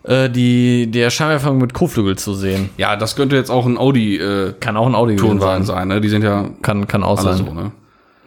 äh, 0.04 0.30
die, 0.30 0.90
der 0.90 1.10
Scheinwerfer 1.10 1.54
mit 1.54 1.74
Kotflügel 1.74 2.18
zu 2.18 2.34
sehen. 2.34 2.70
Ja, 2.78 2.96
das 2.96 3.16
könnte 3.16 3.36
jetzt 3.36 3.50
auch 3.52 3.66
ein 3.66 3.78
Audi-Tonwagen 3.78 4.50
äh, 4.50 4.54
Kann 4.60 4.78
auch 4.78 4.88
ein 4.88 4.96
Audi 4.96 5.16
Tonwagen 5.16 5.64
sein. 5.66 5.76
sein. 5.78 5.88
Ne? 5.90 6.02
Die 6.02 6.10
sind 6.10 6.24
ja 6.24 6.50
Kann, 6.62 6.88
kann 6.88 7.04
auch 7.04 7.20
sein. 7.20 7.38
so, 7.38 7.54
ne? 7.54 7.72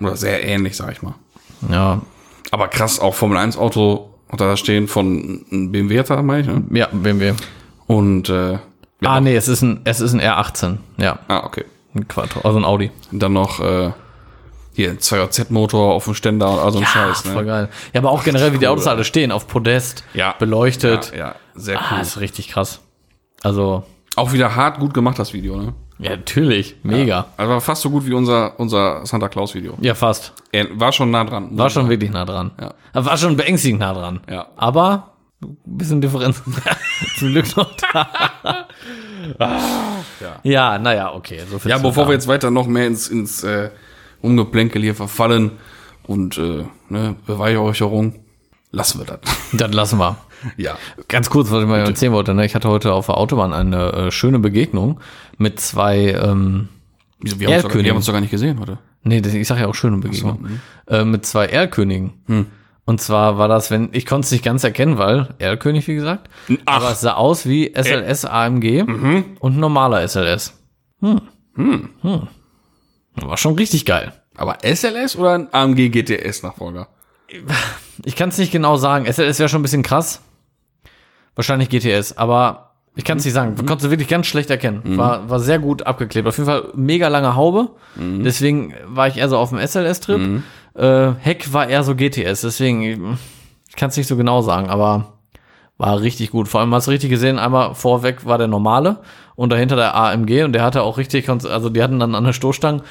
Oder 0.00 0.16
sehr 0.16 0.44
ähnlich, 0.44 0.76
sag 0.76 0.92
ich 0.92 1.02
mal. 1.02 1.14
Ja, 1.70 2.00
Aber 2.50 2.68
krass, 2.68 3.00
auch 3.00 3.14
Formel 3.14 3.38
1 3.38 3.56
Auto 3.58 4.10
da 4.36 4.56
stehen 4.56 4.88
von 4.88 5.44
einem 5.50 5.72
BMW, 5.72 6.02
da 6.02 6.20
meine 6.22 6.40
ich, 6.42 6.46
ne? 6.48 6.62
ja, 6.72 6.88
BMW. 6.92 7.32
Und, 7.86 8.28
äh, 8.28 8.58
Ah, 9.04 9.20
nee, 9.20 9.36
es 9.36 9.46
ist 9.46 9.62
ein, 9.62 9.80
es 9.84 10.00
ist 10.00 10.14
ein 10.14 10.20
R18. 10.20 10.78
Ja, 10.96 11.18
ah, 11.28 11.44
okay. 11.44 11.64
ein 11.94 12.08
Quattro, 12.08 12.40
also 12.40 12.58
ein 12.58 12.64
Audi. 12.64 12.90
Und 13.12 13.22
dann 13.22 13.32
noch, 13.34 13.60
äh, 13.60 13.90
hier, 14.76 14.90
ein 14.90 14.98
2JZ-Motor 14.98 15.94
auf 15.94 16.04
dem 16.04 16.14
Ständer 16.14 16.50
und 16.50 16.58
all 16.58 16.70
so 16.70 16.78
ein 16.78 16.84
Scheiß, 16.86 17.22
voll 17.22 17.34
ne? 17.36 17.44
geil. 17.46 17.68
Ja, 17.94 18.00
aber 18.00 18.10
auch 18.10 18.22
generell, 18.22 18.52
wie 18.52 18.58
die 18.58 18.68
Autos 18.68 18.86
alle 18.86 19.04
stehen, 19.04 19.32
auf 19.32 19.48
Podest, 19.48 20.04
Ja. 20.14 20.34
beleuchtet. 20.38 21.10
Ja, 21.12 21.18
ja, 21.18 21.34
sehr 21.54 21.78
Ah, 21.80 21.84
cool. 21.92 22.00
ist 22.02 22.20
richtig 22.20 22.48
krass. 22.48 22.80
Also, 23.42 23.84
Auch 24.16 24.32
wieder 24.32 24.54
hart 24.54 24.78
gut 24.78 24.92
gemacht, 24.94 25.18
das 25.18 25.32
Video, 25.32 25.56
ne? 25.56 25.72
ja, 25.98 26.10
natürlich, 26.10 26.76
mega. 26.82 27.26
Also 27.38 27.52
war 27.52 27.60
fast 27.62 27.82
so 27.82 27.90
gut 27.90 28.04
wie 28.06 28.12
unser, 28.12 28.60
unser 28.60 29.04
Santa 29.06 29.28
Claus-Video. 29.28 29.78
Ja, 29.80 29.94
fast. 29.94 30.32
Er 30.52 30.66
war 30.78 30.92
schon 30.92 31.10
nah 31.10 31.24
dran. 31.24 31.56
War 31.56 31.70
schon 31.70 31.88
wirklich 31.88 32.10
nah 32.10 32.24
dran. 32.26 32.50
Ja. 32.60 32.74
War 32.92 33.16
schon 33.16 33.36
beängstigend 33.36 33.80
nah 33.80 33.94
dran. 33.94 34.20
Ja. 34.30 34.48
Aber 34.56 35.12
Ein 35.42 35.56
bisschen 35.64 36.00
Differenz. 36.00 36.42
Zum 37.18 37.28
Glück 37.30 37.56
noch 37.56 37.70
da. 37.92 38.08
Ja. 40.20 40.40
Ja, 40.44 40.78
naja, 40.78 41.12
okay. 41.14 41.40
So 41.50 41.68
Ja, 41.68 41.78
bevor 41.78 42.06
wir 42.06 42.12
jetzt 42.14 42.28
weiter 42.28 42.50
noch 42.50 42.66
mehr 42.66 42.86
ins, 42.86 43.08
ins 43.08 43.42
äh, 43.44 43.70
Umgeplänkel 44.26 44.82
hier 44.82 44.94
verfallen 44.94 45.52
und 46.06 46.38
äh, 46.38 46.64
ne, 46.88 47.16
Beweihräucherung, 47.26 48.14
lassen 48.70 49.00
wir 49.00 49.06
das. 49.06 49.20
Dann 49.52 49.72
lassen 49.72 49.98
wir. 49.98 50.18
ja. 50.56 50.76
Ganz 51.08 51.30
kurz, 51.30 51.50
was 51.50 51.62
ich 51.62 51.68
mal 51.68 51.80
erzählen 51.80 52.12
wollte. 52.12 52.34
Ne? 52.34 52.44
Ich 52.44 52.54
hatte 52.54 52.68
heute 52.68 52.92
auf 52.92 53.06
der 53.06 53.16
Autobahn 53.16 53.52
eine 53.52 53.92
äh, 53.92 54.10
schöne 54.10 54.38
Begegnung 54.38 55.00
mit 55.38 55.60
zwei, 55.60 56.12
ähm, 56.12 56.68
Wieso, 57.20 57.40
wir, 57.40 57.48
haben 57.48 57.54
uns 57.54 57.62
doch, 57.62 57.74
wir 57.74 57.88
haben 57.88 57.96
uns 57.96 58.06
doch 58.06 58.12
gar 58.12 58.20
nicht 58.20 58.30
gesehen 58.30 58.60
heute. 58.60 58.78
nee, 59.02 59.20
das, 59.20 59.32
ich 59.32 59.48
sage 59.48 59.62
ja 59.62 59.66
auch 59.68 59.74
schöne 59.74 59.96
Begegnung, 59.96 60.46
äh, 60.86 61.04
mit 61.04 61.24
zwei 61.24 61.46
Erlkönigen. 61.46 62.50
Und 62.84 63.00
zwar 63.00 63.38
war 63.38 63.48
das, 63.48 63.70
wenn, 63.70 63.88
ich 63.92 64.06
konnte 64.06 64.26
es 64.26 64.30
nicht 64.32 64.44
ganz 64.44 64.62
erkennen, 64.62 64.98
weil 64.98 65.34
Erlkönig, 65.38 65.88
wie 65.88 65.94
gesagt, 65.94 66.28
Ach. 66.66 66.76
aber 66.76 66.92
es 66.92 67.00
sah 67.00 67.14
aus 67.14 67.46
wie 67.46 67.72
SLS 67.74 68.26
AMG 68.26 68.84
und 69.40 69.56
normaler 69.56 70.06
SLS. 70.06 70.52
Hm. 71.00 71.20
Hm. 71.56 72.28
War 73.22 73.36
schon 73.36 73.54
richtig 73.54 73.84
geil. 73.84 74.12
Aber 74.36 74.58
SLS 74.62 75.16
oder 75.16 75.32
ein 75.34 75.48
AMG 75.52 75.90
GTS 75.90 76.42
Nachfolger? 76.42 76.88
Ich 78.04 78.16
kann 78.16 78.28
es 78.28 78.38
nicht 78.38 78.52
genau 78.52 78.76
sagen. 78.76 79.10
SLS 79.10 79.38
wäre 79.38 79.48
schon 79.48 79.60
ein 79.60 79.62
bisschen 79.62 79.82
krass. 79.82 80.20
Wahrscheinlich 81.34 81.68
GTS, 81.68 82.16
aber 82.16 82.74
ich 82.94 83.04
kann 83.04 83.18
es 83.18 83.24
nicht 83.24 83.34
sagen. 83.34 83.52
Mhm. 83.52 83.66
Konntest 83.66 83.84
du 83.84 83.90
wirklich 83.90 84.08
ganz 84.08 84.26
schlecht 84.26 84.48
erkennen. 84.50 84.96
War, 84.96 85.28
war 85.28 85.38
sehr 85.38 85.58
gut 85.58 85.86
abgeklebt. 85.86 86.26
Auf 86.26 86.38
jeden 86.38 86.48
Fall 86.48 86.70
mega 86.74 87.08
lange 87.08 87.36
Haube. 87.36 87.70
Mhm. 87.94 88.24
Deswegen 88.24 88.74
war 88.86 89.08
ich 89.08 89.18
eher 89.18 89.28
so 89.28 89.36
auf 89.36 89.50
dem 89.50 89.58
SLS-Trip. 89.58 90.42
Äh, 90.74 91.12
Heck 91.20 91.52
war 91.52 91.68
eher 91.68 91.82
so 91.82 91.94
GTS. 91.94 92.40
Deswegen, 92.42 93.18
ich 93.68 93.76
kann 93.76 93.90
es 93.90 93.96
nicht 93.96 94.06
so 94.06 94.16
genau 94.16 94.40
sagen, 94.40 94.68
aber 94.68 95.15
war 95.78 96.00
richtig 96.00 96.30
gut. 96.30 96.48
Vor 96.48 96.60
allem 96.60 96.74
hast 96.74 96.86
du 96.86 96.90
richtig 96.90 97.10
gesehen, 97.10 97.38
einmal 97.38 97.74
vorweg 97.74 98.24
war 98.26 98.38
der 98.38 98.46
normale 98.48 98.98
und 99.34 99.50
dahinter 99.50 99.76
der 99.76 99.94
AMG 99.94 100.44
und 100.44 100.52
der 100.54 100.62
hatte 100.62 100.82
auch 100.82 100.96
richtig, 100.98 101.28
also 101.28 101.68
die 101.68 101.82
hatten 101.82 101.98
dann 102.00 102.14
an 102.14 102.24
der 102.24 102.32
Stoßstange 102.32 102.82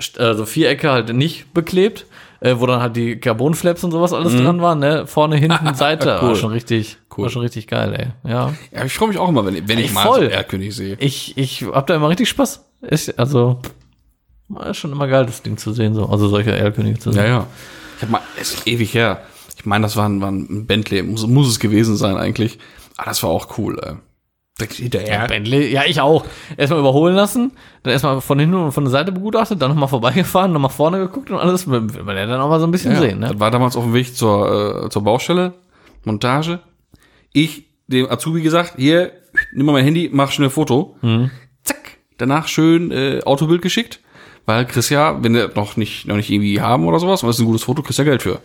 st- 0.00 0.18
also 0.18 0.44
Vierecke 0.44 0.90
halt 0.90 1.14
nicht 1.14 1.54
beklebt, 1.54 2.06
äh, 2.40 2.56
wo 2.58 2.66
dann 2.66 2.80
halt 2.80 2.96
die 2.96 3.16
Carbon-Flaps 3.16 3.84
und 3.84 3.92
sowas 3.92 4.12
alles 4.12 4.34
dran 4.36 4.60
waren, 4.60 4.80
ne? 4.80 5.06
Vorne, 5.06 5.36
hinten, 5.36 5.74
Seite. 5.74 6.06
War 6.06 6.22
Mhm. 6.24 6.28
Cool. 6.30 6.36
schon 6.36 6.50
richtig, 6.52 6.96
Cool. 7.16 7.24
war 7.24 7.30
schon 7.30 7.42
richtig 7.42 7.68
geil, 7.68 7.94
ey. 8.24 8.30
Ja. 8.30 8.52
Ja, 8.72 8.84
ich 8.84 8.92
freue 8.94 9.08
mich 9.08 9.18
auch 9.18 9.28
immer, 9.28 9.46
wenn, 9.46 9.68
wenn 9.68 9.78
ich 9.78 9.88
Ey, 9.88 9.92
mal 9.94 10.02
voll. 10.02 10.24
so 10.24 10.30
Erlkönig 10.30 10.74
sehe. 10.74 10.96
Ich, 10.98 11.38
ich 11.38 11.64
hab 11.72 11.86
da 11.86 11.94
immer 11.94 12.08
richtig 12.08 12.28
Spaß. 12.28 12.64
Ist, 12.80 13.16
also, 13.16 13.60
ist 14.68 14.76
schon 14.78 14.90
immer 14.90 15.06
geil, 15.06 15.24
das 15.26 15.42
Ding 15.42 15.56
zu 15.56 15.72
sehen, 15.72 15.94
so. 15.94 16.06
Also 16.06 16.26
solche 16.28 16.50
Erlkönige 16.50 16.98
zu 16.98 17.12
sehen. 17.12 17.22
Ja, 17.22 17.28
ja. 17.28 17.46
Ich 17.98 18.02
habe 18.02 18.10
mal, 18.12 18.20
es 18.40 18.54
ist 18.54 18.66
ewig 18.66 18.92
her. 18.94 19.22
Ich 19.62 19.66
meine, 19.66 19.82
das 19.82 19.96
war 19.96 20.08
ein, 20.08 20.20
war 20.20 20.28
ein 20.28 20.66
Bentley, 20.66 21.04
muss, 21.04 21.24
muss 21.24 21.48
es 21.48 21.60
gewesen 21.60 21.96
sein 21.96 22.16
eigentlich. 22.16 22.58
Aber 22.96 23.06
das 23.06 23.22
war 23.22 23.30
auch 23.30 23.56
cool. 23.58 23.78
Äh. 23.78 23.94
Hinterher. 24.74 25.28
Bentley, 25.28 25.72
ja, 25.72 25.82
ich 25.86 26.00
auch. 26.00 26.24
Erstmal 26.56 26.80
überholen 26.80 27.14
lassen, 27.14 27.52
dann 27.84 27.92
erstmal 27.92 28.20
von 28.20 28.40
hinten 28.40 28.56
und 28.56 28.72
von 28.72 28.82
der 28.82 28.90
Seite 28.90 29.12
begutachtet, 29.12 29.62
dann 29.62 29.70
nochmal 29.70 29.88
vorbeigefahren, 29.88 30.52
nochmal 30.52 30.70
vorne 30.70 30.98
geguckt 30.98 31.30
und 31.30 31.38
alles. 31.38 31.68
Will 31.70 31.80
man 31.80 32.16
ja 32.16 32.26
dann 32.26 32.40
auch 32.40 32.48
mal 32.48 32.58
so 32.58 32.66
ein 32.66 32.72
bisschen 32.72 32.92
Ja, 32.92 32.98
sehen, 32.98 33.20
ne? 33.20 33.28
Das 33.28 33.38
war 33.40 33.52
damals 33.52 33.76
auf 33.76 33.84
dem 33.84 33.94
Weg 33.94 34.16
zur, 34.16 34.84
äh, 34.84 34.90
zur 34.90 35.04
Baustelle, 35.04 35.54
Montage. 36.04 36.58
Ich, 37.32 37.66
dem 37.86 38.10
Azubi 38.10 38.42
gesagt, 38.42 38.74
hier, 38.78 39.12
nimm 39.52 39.66
mal 39.66 39.72
mein 39.72 39.84
Handy, 39.84 40.10
mach 40.12 40.32
schnell 40.32 40.48
ein 40.48 40.52
Foto. 40.52 40.96
Mhm. 41.02 41.30
Zack. 41.62 41.98
Danach 42.18 42.48
schön 42.48 42.90
äh, 42.90 43.20
Autobild 43.24 43.62
geschickt. 43.62 44.00
Weil 44.44 44.66
kriegst 44.66 44.90
ja, 44.90 45.22
wenn 45.22 45.34
wir 45.34 45.52
noch 45.54 45.76
nicht, 45.76 46.08
noch 46.08 46.16
nicht 46.16 46.30
irgendwie 46.30 46.60
haben 46.60 46.84
oder 46.86 46.98
sowas, 46.98 47.20
das 47.20 47.36
ist 47.36 47.40
ein 47.40 47.46
gutes 47.46 47.62
Foto, 47.62 47.82
kriegst 47.82 48.00
ja 48.00 48.04
Geld 48.04 48.22
für. 48.22 48.40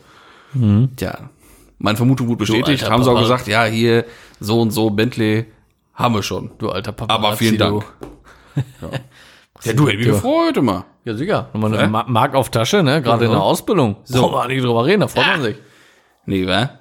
Tja, 0.95 1.29
meine 1.79 1.97
Vermutung 1.97 2.27
wurde 2.27 2.37
bestätigt. 2.37 2.83
Mhm. 2.83 2.91
Haben 2.91 3.03
sie 3.03 3.11
auch 3.11 3.19
gesagt, 3.19 3.47
ja, 3.47 3.65
hier, 3.65 4.05
so 4.39 4.61
und 4.61 4.71
so, 4.71 4.89
Bentley, 4.89 5.45
haben 5.93 6.15
wir 6.15 6.23
schon. 6.23 6.51
Du 6.57 6.69
alter 6.69 6.91
Papa. 6.91 7.13
Aber 7.13 7.35
vielen 7.37 7.57
Dank. 7.57 7.83
Ja, 8.81 8.89
ja 9.63 9.73
du 9.73 9.83
hättest 9.87 9.97
mich 9.99 10.07
Ja. 10.07 10.13
gefreut 10.13 10.57
immer. 10.57 10.85
Ja, 11.05 11.13
sicher. 11.13 11.49
Nochmal 11.53 11.77
eine? 11.77 11.87
Ma- 11.89 12.05
Mark 12.07 12.33
auf 12.33 12.49
Tasche, 12.49 12.81
ne? 12.81 13.01
Gerade 13.03 13.25
in 13.25 13.31
Ja. 13.31 13.37
der 13.37 13.43
Ausbildung. 13.43 13.97
So. 14.03 14.21
Brauchen 14.21 14.49
wir 14.49 14.55
nicht 14.55 14.63
drüber 14.65 14.83
reden, 14.85 15.01
da 15.01 15.07
freut 15.07 15.27
man 15.27 15.41
sich. 15.43 15.57
Nee, 16.25 16.47
wa? 16.47 16.71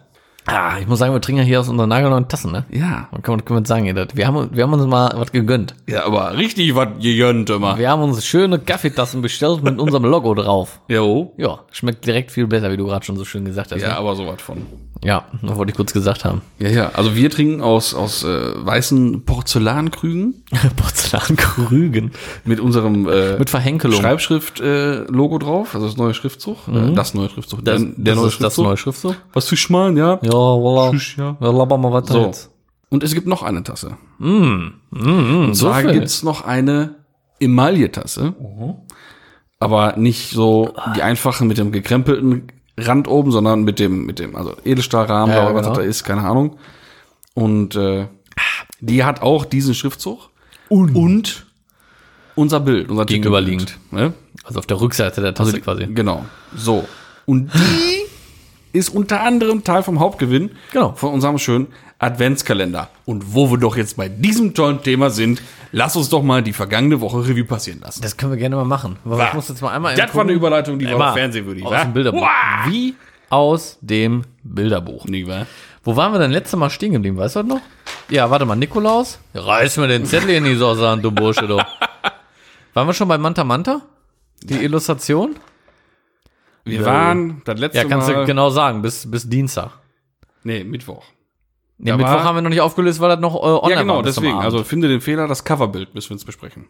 Ah, 0.47 0.79
ich 0.81 0.87
muss 0.87 1.01
sagen, 1.01 1.13
wir 1.13 1.21
trinken 1.21 1.41
ja 1.41 1.45
hier 1.47 1.59
aus 1.61 1.69
unseren 1.69 1.89
nagelneuen 1.89 2.29
Tassen, 2.29 2.53
ne? 2.53 2.65
Ja. 2.71 3.09
Man 3.11 3.21
kann, 3.23 3.45
kann 3.45 3.57
man 3.57 3.65
sagen. 3.65 3.85
Wir 4.15 4.27
haben, 4.27 4.49
wir 4.53 4.63
haben 4.63 4.73
uns 4.73 4.87
mal 4.87 5.13
was 5.17 5.33
gegönnt. 5.33 5.75
Ja, 5.89 6.05
aber 6.05 6.37
richtig 6.37 6.75
was 6.77 6.89
gegönnt 7.01 7.51
immer. 7.51 7.77
Wir 7.79 7.91
haben 7.91 8.03
uns 8.03 8.25
schöne 8.25 8.61
Kaffeetassen 8.61 9.23
bestellt 9.23 9.65
mit 9.65 9.81
unserem 9.81 10.05
Logo 10.11 10.35
drauf. 10.35 10.81
Jo. 10.89 11.35
Ja, 11.37 11.61
schmeckt 11.73 12.07
direkt 12.07 12.31
viel 12.31 12.47
besser, 12.47 12.71
wie 12.71 12.77
du 12.77 12.87
gerade 12.87 13.05
schon 13.05 13.17
so 13.17 13.25
schön 13.25 13.45
gesagt 13.45 13.73
hast. 13.73 13.83
Ja, 13.83 13.89
ne? 13.89 13.97
aber 13.97 14.15
sowas 14.15 14.41
von. 14.41 14.59
ja, 15.03 15.25
das 15.43 15.57
wollte 15.57 15.71
ich 15.71 15.77
kurz 15.77 15.93
gesagt 15.93 16.25
haben. 16.25 16.43
Ja, 16.61 16.69
ja. 16.69 16.91
Also 16.95 17.17
wir 17.17 17.29
trinken 17.29 17.61
aus, 17.61 17.93
aus 17.95 18.23
äh, 18.23 18.29
weißen 18.55 19.25
Porzellankrügen 19.25 20.45
Porzellankrügen. 20.77 22.13
mit 22.45 22.61
unserem 22.61 23.09
äh, 23.09 23.37
Mit 23.37 23.51
Verhenkelung. 23.51 24.01
Schreibschrift-Logo 24.01 25.07
äh, 25.09 25.11
Logo 25.11 25.39
drauf. 25.39 25.75
Also 25.75 25.87
das 25.89 25.97
neue 25.97 26.15
Schriftzug. 26.15 26.69
Äh, 26.69 26.93
das 26.95 27.15
neue 27.15 27.31
Schriftzug. 27.31 27.65
Das, 27.65 27.81
der, 27.81 27.91
der 27.97 28.15
das 28.15 28.17
neue 28.17 28.29
ist 28.29 28.43
das 28.43 28.59
neue 28.59 28.77
Schriftzug. 28.77 29.17
Was 29.33 29.49
für 29.49 29.57
Schmalen, 29.57 29.97
ja. 29.97 30.21
Ja, 30.23 30.36
voilà. 30.37 30.91
Tschüss, 30.93 31.17
ja. 31.17 31.37
Ja, 31.41 31.51
laber 31.51 31.79
mal 31.79 31.93
weiter 31.93 32.13
So. 32.13 32.27
jetzt. 32.27 32.51
Und 32.89 33.03
es 33.03 33.15
gibt 33.15 33.27
noch 33.27 33.43
eine 33.43 33.63
Tasse. 33.63 33.97
Mm, 34.19 34.69
Und 34.91 35.55
so 35.55 35.67
zwar 35.69 35.81
viel. 35.81 35.93
gibt's 35.93 36.23
noch 36.23 36.45
eine 36.45 36.95
Emaille-Tasse. 37.41 38.35
Aber 39.59 39.97
nicht 39.97 40.31
so 40.31 40.75
die 40.95 41.03
einfachen 41.03 41.49
mit 41.49 41.59
dem 41.59 41.73
gekrempelten 41.73 42.53
Rand 42.79 43.09
oben, 43.09 43.33
sondern 43.33 43.65
mit 43.65 43.79
dem, 43.79 44.05
mit 44.07 44.19
dem, 44.19 44.37
also 44.37 44.55
Edelstahlrahmen 44.65 45.35
Ja, 45.35 45.45
oder 45.47 45.55
was 45.55 45.63
genau. 45.63 45.75
das 45.75 45.85
da 45.85 45.89
ist, 45.91 46.05
keine 46.05 46.23
Ahnung. 46.23 46.59
Und 47.35 47.75
äh, 47.75 48.07
die 48.81 49.03
hat 49.05 49.23
auch 49.23 49.45
diesen 49.45 49.75
Schriftzug 49.75 50.31
und, 50.69 51.47
unser 52.35 52.61
Bild, 52.61 52.91
unser 52.91 53.07
Gegenüberliegend. 53.07 53.79
Ne? 53.91 54.13
Also 54.45 54.59
auf 54.59 54.67
der 54.67 54.81
Rückseite 54.81 55.21
der 55.23 55.35
Tasse 55.35 55.53
Also, 55.53 55.63
quasi. 55.63 55.87
Genau. 55.87 56.25
So. 56.55 56.85
Und 57.25 57.51
die 57.55 57.99
ist 58.77 58.91
unter 58.91 59.23
anderem 59.23 59.65
Teil 59.65 59.83
vom 59.83 59.99
Hauptgewinn 60.01 60.51
Genau. 60.73 60.93
von 60.95 61.13
unserem 61.13 61.39
schönen 61.39 61.69
Adventskalender. 61.99 62.89
Und 63.05 63.35
wo 63.35 63.51
wir 63.51 63.59
doch 63.59 63.77
jetzt 63.77 63.97
bei 63.97 64.09
diesem 64.09 64.55
tollen 64.55 64.83
Thema 64.83 65.11
sind, 65.11 65.41
lass 65.73 65.97
uns 65.97 66.09
doch 66.09 66.23
mal 66.23 66.43
die 66.43 66.53
vergangene 66.53 67.01
Woche 67.01 67.19
Revue 67.27 67.45
passieren 67.45 67.81
lassen. 67.81 68.03
Das 68.03 68.17
können 68.17 68.33
wir 68.33 68.39
gerne 68.39 68.57
mal 68.57 68.65
machen. 68.65 68.97
Ich 69.05 69.35
muss 69.35 69.49
jetzt 69.49 69.63
mal 69.63 69.73
einmal 69.73 69.95
Das 69.97 70.15
war 70.15 70.23
eine 70.23 70.33
Überleitung, 70.33 70.79
die 70.79 70.87
war 70.87 70.95
auf 70.95 71.17
aus 71.17 71.71
wa? 71.71 71.85
dem 71.85 71.93
Bilderbuch. 71.93 72.21
Wow. 72.21 72.29
Wie 72.69 72.95
aus 73.31 73.79
dem 73.81 74.23
Bilderbuch. 74.43 75.07
Wa? 75.07 75.47
Wo 75.85 75.97
waren 75.97 76.13
wir 76.13 76.19
denn 76.19 76.33
letztes 76.33 76.59
Mal 76.59 76.71
stehen 76.71 76.93
geblieben? 76.93 77.17
Weißt 77.17 77.37
du 77.37 77.41
das 77.41 77.49
noch? 77.49 77.61
Ja, 78.09 78.31
warte 78.31 78.45
mal, 78.45 78.57
Nikolaus? 78.57 79.19
Reiß 79.35 79.79
mir 79.79 79.89
den 79.89 80.05
Zettel 80.05 80.31
in 80.31 80.45
die 80.45 80.55
Sauce 80.57 80.81
an, 80.81 81.01
du 81.03 81.11
Bursche, 81.11 81.47
du. 81.47 81.57
Waren 82.75 82.87
wir 82.87 82.93
schon 82.95 83.09
bei 83.09 83.19
Manta 83.19 83.43
Manta? 83.43 83.81
Die 84.43 84.63
Illustration? 84.63 85.35
Wir 86.67 86.85
waren 86.85 87.43
das 87.45 87.59
letzte 87.61 87.79
Ja, 87.79 87.85
kannst 87.85 88.09
Mal. 88.09 88.17
du 88.21 88.25
genau 88.27 88.51
sagen, 88.51 88.83
bis, 88.83 89.11
bis 89.11 89.29
Dienstag. 89.29 89.71
Nee, 90.43 90.65
Mittwoch. 90.65 91.05
Nee, 91.79 91.91
Da 91.91 91.97
Mittwoch 91.97 92.13
war- 92.13 92.25
haben 92.25 92.35
wir 92.37 92.43
noch 92.43 92.51
nicht 92.51 92.61
aufgelöst, 92.61 93.01
weil 93.01 93.09
das 93.11 93.21
noch 93.21 93.35
äh, 93.35 93.39
online 93.39 93.71
ja, 93.75 93.81
genau, 93.83 94.03
deswegen. 94.03 94.39
Also 94.39 94.65
finde 94.65 94.89
den 94.89 95.01
Fehler, 95.01 95.29
das 95.29 95.45
Coverbild 95.45 95.95
müssen 95.95 96.11
wir 96.11 96.15
uns 96.15 96.25
besprechen. 96.25 96.67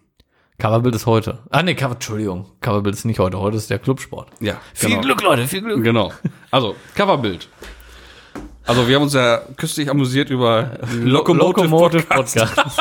Coverbild 0.58 0.94
ist 0.94 1.06
heute. 1.06 1.40
Ah, 1.50 1.62
nee, 1.62 1.74
Cover, 1.74 1.94
Entschuldigung. 1.94 2.46
Coverbild 2.60 2.94
ist 2.94 3.04
nicht 3.04 3.18
heute. 3.18 3.38
Heute 3.38 3.56
ist 3.58 3.68
der 3.70 3.78
Clubsport. 3.78 4.28
Ja, 4.40 4.56
Viel 4.74 4.90
genau. 4.90 5.02
Glück, 5.02 5.22
Leute, 5.22 5.46
viel 5.46 5.60
Glück. 5.62 5.82
Genau. 5.82 6.12
Also, 6.50 6.76
Coverbild. 6.94 7.48
Also, 8.64 8.88
wir 8.88 8.96
haben 8.96 9.02
uns 9.02 9.12
ja 9.14 9.40
köstlich 9.56 9.90
amüsiert 9.90 10.30
über 10.30 10.78
Locomotive, 11.02 12.02
Podcast. 12.04 12.80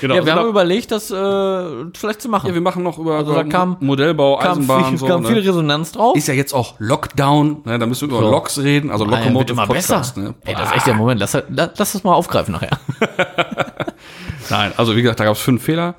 Genau. 0.00 0.14
Ja, 0.14 0.24
wir 0.24 0.32
also 0.32 0.40
haben 0.40 0.46
da- 0.46 0.50
überlegt, 0.50 0.90
das 0.92 1.10
äh, 1.10 1.84
vielleicht 1.94 2.20
zu 2.22 2.28
machen. 2.28 2.48
ja, 2.48 2.54
wir 2.54 2.60
machen 2.60 2.82
noch 2.82 2.98
über, 2.98 3.16
Also 3.16 3.34
da 3.34 3.40
über 3.42 3.50
kam- 3.50 3.76
Modellbau, 3.80 4.36
kam 4.38 4.52
Eisenbahn, 4.52 4.84
viel, 4.86 4.98
so. 4.98 5.06
kam 5.06 5.22
ne? 5.22 5.28
viel 5.28 5.38
Resonanz 5.38 5.92
drauf. 5.92 6.16
Ist 6.16 6.28
ja 6.28 6.34
jetzt 6.34 6.52
auch 6.52 6.74
Lockdown, 6.78 7.62
ne? 7.64 7.78
da 7.78 7.86
müssen 7.86 8.08
wir 8.10 8.16
über 8.18 8.26
So. 8.26 8.30
Loks 8.32 8.58
reden, 8.58 8.90
also 8.90 9.04
Ah, 9.06 9.10
ja, 9.10 9.18
Locomotive 9.18 9.52
immer 9.52 9.66
Podcast. 9.66 10.14
besser. 10.14 10.28
Ne? 10.28 10.34
Ey, 10.44 10.54
das 10.54 10.68
ist 10.70 10.76
echt 10.76 10.86
der 10.86 10.94
Moment. 10.94 11.20
Lass, 11.20 11.32
lass, 11.34 11.70
lass 11.76 11.92
das 11.92 12.04
mal 12.04 12.14
aufgreifen 12.14 12.52
nachher. 12.52 12.78
Nein, 14.50 14.72
also 14.76 14.96
wie 14.96 15.02
gesagt, 15.02 15.20
da 15.20 15.24
gab 15.24 15.34
es 15.34 15.40
fünf 15.40 15.62
Fehler. 15.62 15.94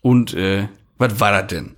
Und 0.00 0.34
äh, 0.34 0.68
was 0.98 1.18
war 1.20 1.32
das 1.32 1.46
denn? 1.48 1.76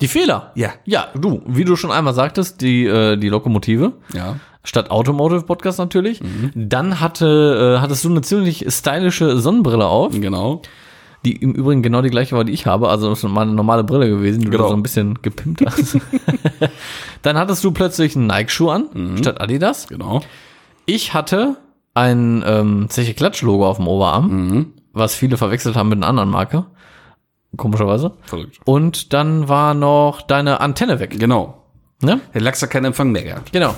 Die 0.00 0.08
Fehler. 0.08 0.52
Ja. 0.54 0.70
Ja, 0.84 1.08
du, 1.14 1.42
wie 1.46 1.64
du 1.64 1.76
schon 1.76 1.90
einmal 1.90 2.14
sagtest, 2.14 2.60
die, 2.60 2.86
äh, 2.86 3.16
die 3.16 3.28
Lokomotive. 3.28 3.92
Ja. 4.14 4.36
Statt 4.64 4.90
Automotive 4.90 5.42
Podcast 5.42 5.78
natürlich. 5.78 6.22
Mhm. 6.22 6.52
Dann 6.54 7.00
hatte, 7.00 7.76
äh, 7.76 7.80
hattest 7.80 8.04
du 8.04 8.10
eine 8.10 8.20
ziemlich 8.22 8.64
stylische 8.68 9.38
Sonnenbrille 9.38 9.86
auf, 9.86 10.12
Genau. 10.18 10.62
die 11.24 11.36
im 11.36 11.52
Übrigen 11.52 11.82
genau 11.82 12.02
die 12.02 12.10
gleiche 12.10 12.36
war, 12.36 12.44
die 12.44 12.52
ich 12.52 12.66
habe. 12.66 12.88
Also 12.88 13.08
das 13.10 13.22
ist 13.24 13.30
meine 13.30 13.52
normale 13.52 13.84
Brille 13.84 14.08
gewesen, 14.08 14.40
die 14.40 14.50
Genau. 14.50 14.64
du 14.64 14.68
so 14.70 14.74
ein 14.76 14.82
bisschen 14.82 15.18
gepimpt 15.22 15.62
hast. 15.64 15.98
Dann 17.22 17.36
hattest 17.38 17.62
du 17.64 17.72
plötzlich 17.72 18.16
einen 18.16 18.26
Nike-Schuh 18.26 18.70
an, 18.70 18.86
Mhm. 18.92 19.16
statt 19.18 19.40
Adidas. 19.40 19.86
Genau. 19.88 20.20
Ich 20.86 21.14
hatte 21.14 21.56
ein 21.94 22.42
ähm, 22.46 22.86
Zeche 22.88 23.14
Klatsch-Logo 23.14 23.66
auf 23.66 23.76
dem 23.78 23.88
Oberarm, 23.88 24.28
Mhm. 24.48 24.66
was 24.92 25.14
viele 25.14 25.36
verwechselt 25.36 25.76
haben 25.76 25.88
mit 25.88 25.98
einer 25.98 26.08
anderen 26.08 26.30
Marke. 26.30 26.66
Komischerweise. 27.56 28.12
Verrückt. 28.22 28.58
Und 28.64 29.12
dann 29.12 29.48
war 29.48 29.74
noch 29.74 30.22
deine 30.22 30.60
Antenne 30.60 31.00
weg. 31.00 31.18
Genau. 31.18 31.62
Ne? 32.02 32.20
Der 32.32 32.40
Lachs 32.40 32.62
hat 32.62 32.70
keinen 32.70 32.86
Empfang 32.86 33.10
mehr 33.12 33.22
gehabt. 33.24 33.52
Genau. 33.52 33.74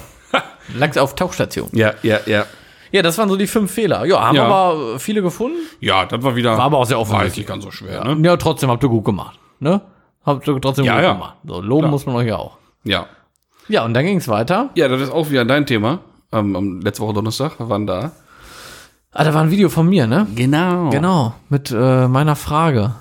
Lag 0.76 0.97
auf 0.99 1.14
Tauchstation. 1.14 1.69
Ja, 1.73 1.93
ja, 2.02 2.19
ja. 2.26 2.45
Ja, 2.93 3.00
das 3.02 3.17
waren 3.17 3.29
so 3.31 3.37
die 3.37 3.47
fünf 3.47 3.73
Fehler. 3.73 4.05
Ja, 4.05 4.21
haben 4.26 4.37
Ja. 4.37 4.45
aber 4.47 4.99
viele 4.99 5.23
gefunden. 5.23 5.57
Ja, 5.81 6.05
das 6.05 6.23
war 6.23 6.37
wieder. 6.37 6.52
War 6.57 6.64
aber 6.67 6.79
auch 6.79 6.85
sehr 6.85 7.00
offensichtlich. 7.00 7.38
nicht 7.38 7.49
ganz 7.49 7.64
so 7.64 7.71
schwer, 7.71 8.05
ne? 8.05 8.26
Ja, 8.29 8.37
trotzdem 8.37 8.71
habt 8.71 8.83
ihr 8.85 8.91
gut 8.91 9.05
gemacht. 9.07 9.38
Ne? 9.61 9.81
Habt 10.25 10.47
ihr 10.47 10.61
trotzdem 10.61 10.85
Ja, 10.85 10.95
gut 10.97 11.02
ja. 11.05 11.12
gemacht. 11.14 11.37
So, 11.47 11.61
loben 11.62 11.88
muss 11.91 12.05
man 12.07 12.14
euch 12.17 12.29
ja 12.29 12.37
auch. 12.37 12.59
Ja. 12.85 13.07
Ja, 13.69 13.85
und 13.85 13.95
dann 13.95 14.05
ging 14.05 14.19
es 14.19 14.29
weiter. 14.29 14.71
Ja, 14.75 14.88
das 14.88 15.00
ist 15.00 15.11
auch 15.11 15.31
wieder 15.31 15.45
dein 15.47 15.64
Thema. 15.67 16.00
Ähm, 16.33 16.55
am 16.55 16.81
letzte 16.81 17.02
Woche 17.02 17.14
Donnerstag, 17.14 17.52
waren 17.59 17.87
da. 17.87 18.12
Ah, 19.12 19.25
da 19.25 19.35
war 19.35 19.43
ein 19.43 19.50
Video 19.50 19.69
von 19.69 19.88
mir, 19.88 20.07
ne? 20.07 20.26
Genau. 20.35 20.91
Genau, 20.91 21.35
mit 21.49 21.71
äh, 21.71 22.09
meiner 22.09 22.37
Frage. 22.37 22.95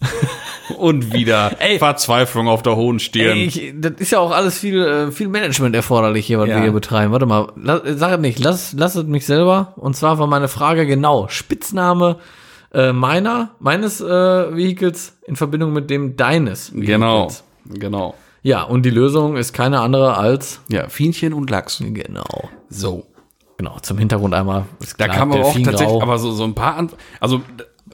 Und 0.78 1.12
wieder 1.14 1.52
Ey. 1.60 1.78
Verzweiflung 1.78 2.46
auf 2.48 2.62
der 2.62 2.76
hohen 2.76 2.98
Stirn. 3.00 3.36
Ey, 3.38 3.44
ich, 3.46 3.72
das 3.76 3.92
ist 3.98 4.10
ja 4.12 4.18
auch 4.20 4.30
alles 4.30 4.58
viel, 4.58 4.80
äh, 4.82 5.10
viel 5.10 5.28
Management 5.28 5.74
erforderlich 5.74 6.26
hier, 6.26 6.38
was 6.38 6.48
Ja. 6.48 6.56
wir 6.56 6.62
hier 6.62 6.72
betreiben. 6.72 7.10
Warte 7.12 7.26
mal, 7.26 7.50
la, 7.56 7.80
sag 7.96 8.12
es 8.12 8.20
nicht, 8.20 8.38
lass, 8.38 8.74
lass 8.76 8.94
es 8.94 9.04
mich 9.06 9.24
selber. 9.26 9.72
Und 9.76 9.96
zwar 9.96 10.18
war 10.18 10.26
meine 10.26 10.46
Frage 10.48 10.86
genau, 10.86 11.26
Spitzname 11.28 12.18
äh, 12.74 12.92
meiner, 12.92 13.50
meines 13.60 14.00
äh, 14.00 14.04
Vehikels 14.54 15.16
in 15.26 15.36
Verbindung 15.36 15.72
mit 15.72 15.88
dem 15.90 16.16
deines 16.16 16.70
genau. 16.74 17.28
Vehikels. 17.28 17.44
Genau. 17.80 18.14
Ja, 18.42 18.62
und 18.62 18.82
die 18.84 18.90
Lösung 18.90 19.36
ist 19.36 19.52
keine 19.52 19.80
andere 19.80 20.16
als, 20.16 20.60
Ja, 20.68 20.88
Fienchen 20.88 21.32
und 21.32 21.50
Lachs. 21.50 21.82
genau, 21.82 22.48
So. 22.68 23.06
genau, 23.56 23.78
zum 23.80 23.98
Hintergrund 23.98 24.32
einmal. 24.34 24.66
ist 24.80 25.00
Da 25.00 25.06
klar, 25.06 25.16
kam 25.16 25.32
aber 25.32 25.44
auch 25.46 25.58
tatsächlich, 25.58 26.02
aber 26.02 26.18
so, 26.18 26.30
so 26.32 26.44
ein 26.44 26.54
paar, 26.54 26.76
Ant 26.76 26.92
also 27.20 27.40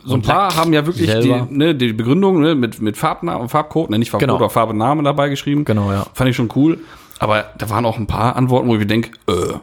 so 0.04 0.14
ein 0.14 0.22
paar 0.22 0.54
haben 0.56 0.72
ja 0.72 0.86
wirklich 0.86 1.10
die, 1.20 1.42
ne, 1.50 1.74
die 1.74 1.92
Begründung 1.92 2.40
ne, 2.40 2.54
mit, 2.54 2.80
mit 2.80 2.96
Farbnamen, 2.96 3.48
Farbcode, 3.48 3.90
ne, 3.90 3.98
nicht 3.98 4.10
Farbcode, 4.10 4.28
Genau. 4.28 4.36
aber 4.36 4.50
Farbename 4.50 5.02
dabei 5.02 5.28
geschrieben. 5.28 5.64
Genau, 5.64 5.90
ja. 5.92 6.06
Fand 6.14 6.30
ich 6.30 6.36
schon 6.36 6.50
cool. 6.54 6.78
Aber 7.18 7.52
da 7.58 7.70
waren 7.70 7.86
auch 7.86 7.96
ein 7.98 8.06
paar 8.06 8.36
Antworten, 8.36 8.68
wo 8.68 8.74
ich 8.74 8.80
mir 8.80 8.86
denke, 8.86 9.10
äh, 9.28 9.54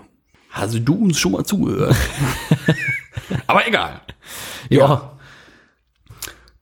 hast 0.51 0.77
du 0.87 0.95
uns 0.95 1.19
schon 1.19 1.33
mal 1.33 1.43
zugehört? 1.43 1.95
aber 3.47 3.67
egal. 3.67 4.01
ja. 4.69 5.11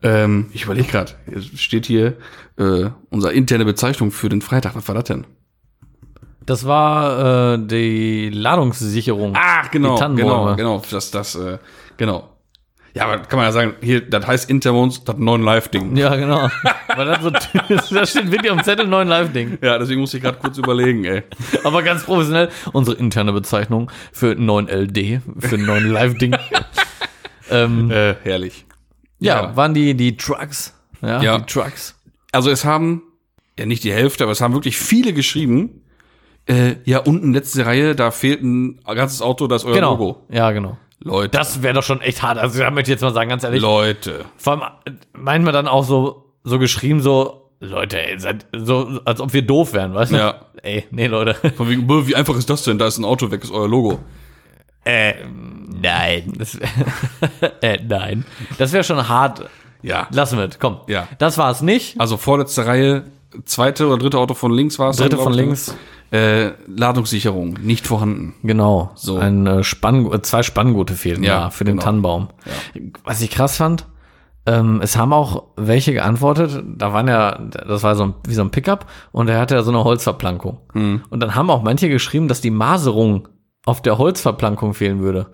Ähm, 0.01 0.49
ich 0.53 0.63
überlege 0.63 0.87
gerade, 0.87 1.11
steht 1.55 1.85
hier 1.85 2.15
äh, 2.57 2.89
unsere 3.09 3.33
interne 3.33 3.65
Bezeichnung 3.65 4.11
für 4.11 4.29
den 4.29 4.41
Freitag. 4.41 4.75
Was 4.75 4.87
war 4.87 4.95
das 4.95 5.03
denn? 5.05 5.25
Das 6.45 6.65
war 6.65 7.53
äh, 7.55 7.67
die 7.67 8.29
Ladungssicherung. 8.29 9.33
Ach, 9.37 9.69
genau, 9.71 9.95
Die 9.95 9.99
Tannenbäume. 9.99 10.55
genau, 10.55 10.79
genau, 10.79 10.81
das, 10.89 11.11
das, 11.11 11.35
äh, 11.35 11.57
genau. 11.97 12.29
Ja, 12.95 13.05
aber 13.05 13.19
kann 13.19 13.37
man 13.37 13.45
ja 13.45 13.51
sagen, 13.51 13.75
hier, 13.81 14.01
das 14.01 14.25
heißt 14.25 14.49
Intermons, 14.49 15.03
das 15.03 15.17
neuen 15.17 15.43
Live-Ding. 15.43 15.95
Ja, 15.95 16.15
genau. 16.15 16.49
Weil 16.95 17.05
das 17.05 17.21
so, 17.21 17.29
das 17.95 18.09
steht 18.09 18.31
wirklich 18.31 18.51
am 18.51 18.63
Zettel 18.63 18.87
neuen 18.87 19.07
Live-Ding. 19.07 19.59
Ja, 19.61 19.77
deswegen 19.77 20.01
musste 20.01 20.17
ich 20.17 20.23
gerade 20.23 20.37
kurz 20.39 20.57
überlegen, 20.57 21.05
ey. 21.05 21.23
Aber 21.63 21.83
ganz 21.83 22.03
professionell. 22.03 22.49
Unsere 22.73 22.97
interne 22.97 23.31
Bezeichnung 23.31 23.91
für 24.11 24.31
9LD, 24.33 25.21
für 25.39 25.55
einen 25.55 25.65
neuen 25.65 25.91
Live-Ding. 25.91 26.35
ähm, 27.51 27.91
Äh, 27.91 28.15
herrlich. 28.23 28.65
ja, 29.19 29.43
ja. 29.43 29.55
waren 29.55 29.73
die, 29.73 29.93
die 29.95 30.17
Trucks. 30.17 30.73
Ja, 31.01 31.21
Ja. 31.21 31.37
die 31.37 31.45
Trucks. 31.45 31.95
Also 32.31 32.49
es 32.51 32.65
haben, 32.65 33.03
ja 33.57 33.65
nicht 33.65 33.83
die 33.83 33.93
Hälfte, 33.93 34.23
aber 34.23 34.31
es 34.33 34.41
haben 34.41 34.53
wirklich 34.53 34.77
viele 34.77 35.13
geschrieben, 35.13 35.81
äh, 36.47 36.75
ja, 36.85 36.99
unten 36.99 37.33
letzte 37.33 37.65
Reihe, 37.65 37.95
da 37.95 38.11
fehlt 38.11 38.41
ein 38.43 38.79
ganzes 38.85 39.21
Auto, 39.21 39.47
das 39.47 39.61
ist 39.63 39.67
euer 39.67 39.75
Genau. 39.75 39.91
Logo. 39.91 40.25
Ja, 40.29 40.51
genau. 40.51 40.77
Leute, 41.01 41.29
Das 41.29 41.61
wäre 41.63 41.73
doch 41.73 41.83
schon 41.83 42.01
echt 42.01 42.21
hart. 42.21 42.37
Also, 42.37 42.59
da 42.59 42.71
möchte 42.71 42.91
ich 42.91 42.95
jetzt 42.95 43.01
mal 43.01 43.13
sagen, 43.13 43.29
ganz 43.29 43.43
ehrlich. 43.43 43.61
Leute. 43.61 44.25
Vor 44.37 44.53
allem 44.53 44.97
meint 45.13 45.45
man 45.45 45.53
dann 45.53 45.67
auch 45.67 45.83
so, 45.83 46.33
so 46.43 46.59
geschrieben, 46.59 47.01
so, 47.01 47.49
Leute, 47.61 48.01
ey, 48.01 48.19
seid, 48.19 48.45
so, 48.55 48.99
als 49.05 49.21
ob 49.21 49.33
wir 49.33 49.41
doof 49.41 49.73
wären, 49.73 49.93
weißt 49.93 50.11
du? 50.11 50.17
Ja. 50.17 50.41
Ey, 50.61 50.85
nee, 50.91 51.07
Leute. 51.07 51.35
Von 51.55 51.69
wegen, 51.69 51.87
wie 52.07 52.15
einfach 52.15 52.35
ist 52.35 52.49
das 52.49 52.63
denn? 52.63 52.77
Da 52.77 52.87
ist 52.87 52.97
ein 52.97 53.05
Auto 53.05 53.31
weg, 53.31 53.43
ist 53.43 53.51
euer 53.51 53.67
Logo. 53.67 53.99
Äh, 54.85 55.13
nein. 55.81 56.33
Das, 56.37 56.55
äh, 57.61 57.79
nein. 57.87 58.25
Das 58.57 58.73
wäre 58.73 58.83
schon 58.83 59.07
hart. 59.07 59.49
Ja. 59.81 60.07
Lassen 60.11 60.37
wir 60.37 60.45
es, 60.45 60.59
komm. 60.59 60.81
Ja. 60.87 61.07
Das 61.17 61.37
war 61.37 61.51
es 61.51 61.61
nicht. 61.61 61.99
Also 61.99 62.17
vorletzte 62.17 62.65
Reihe, 62.65 63.05
zweite 63.45 63.87
oder 63.87 63.97
dritte 63.97 64.17
Auto 64.17 64.33
von 64.33 64.51
links 64.51 64.79
war 64.79 64.89
es. 64.89 64.97
Dritte 64.97 65.15
dann, 65.15 65.23
von 65.23 65.33
ich, 65.33 65.39
links. 65.39 65.75
Äh, 66.11 66.51
Ladungssicherung, 66.67 67.57
nicht 67.61 67.85
vorhanden. 67.85 68.33
Genau. 68.43 68.91
So. 68.95 69.17
Ein, 69.17 69.45
äh, 69.45 69.63
Spann, 69.63 70.11
äh, 70.11 70.21
zwei 70.21 70.41
Spanngurte 70.43 70.95
fehlten 70.95 71.23
Ja, 71.23 71.41
da 71.41 71.49
für 71.51 71.65
den 71.65 71.75
genau. 71.75 71.85
Tannenbaum. 71.85 72.29
Was 73.03 73.21
ich 73.21 73.29
krass 73.29 73.57
fand, 73.57 73.85
ähm, 74.47 74.79
es 74.81 74.97
haben 74.97 75.13
auch 75.13 75.43
welche 75.55 75.93
geantwortet, 75.93 76.63
da 76.65 76.93
waren 76.93 77.07
ja, 77.07 77.37
das 77.37 77.83
war 77.83 77.95
so 77.95 78.03
ein, 78.05 78.13
wie 78.27 78.33
so 78.33 78.41
ein 78.41 78.49
Pickup 78.49 78.87
und 79.11 79.29
er 79.29 79.39
hatte 79.39 79.53
ja 79.55 79.61
so 79.61 79.69
eine 79.71 79.83
Holzverplankung. 79.83 80.57
Hm. 80.73 81.01
Und 81.09 81.19
dann 81.19 81.35
haben 81.35 81.49
auch 81.51 81.61
manche 81.61 81.89
geschrieben, 81.89 82.27
dass 82.27 82.41
die 82.41 82.49
Maserung 82.49 83.27
auf 83.65 83.81
der 83.81 83.99
Holzverplankung 83.99 84.73
fehlen 84.73 84.99
würde. 84.99 85.27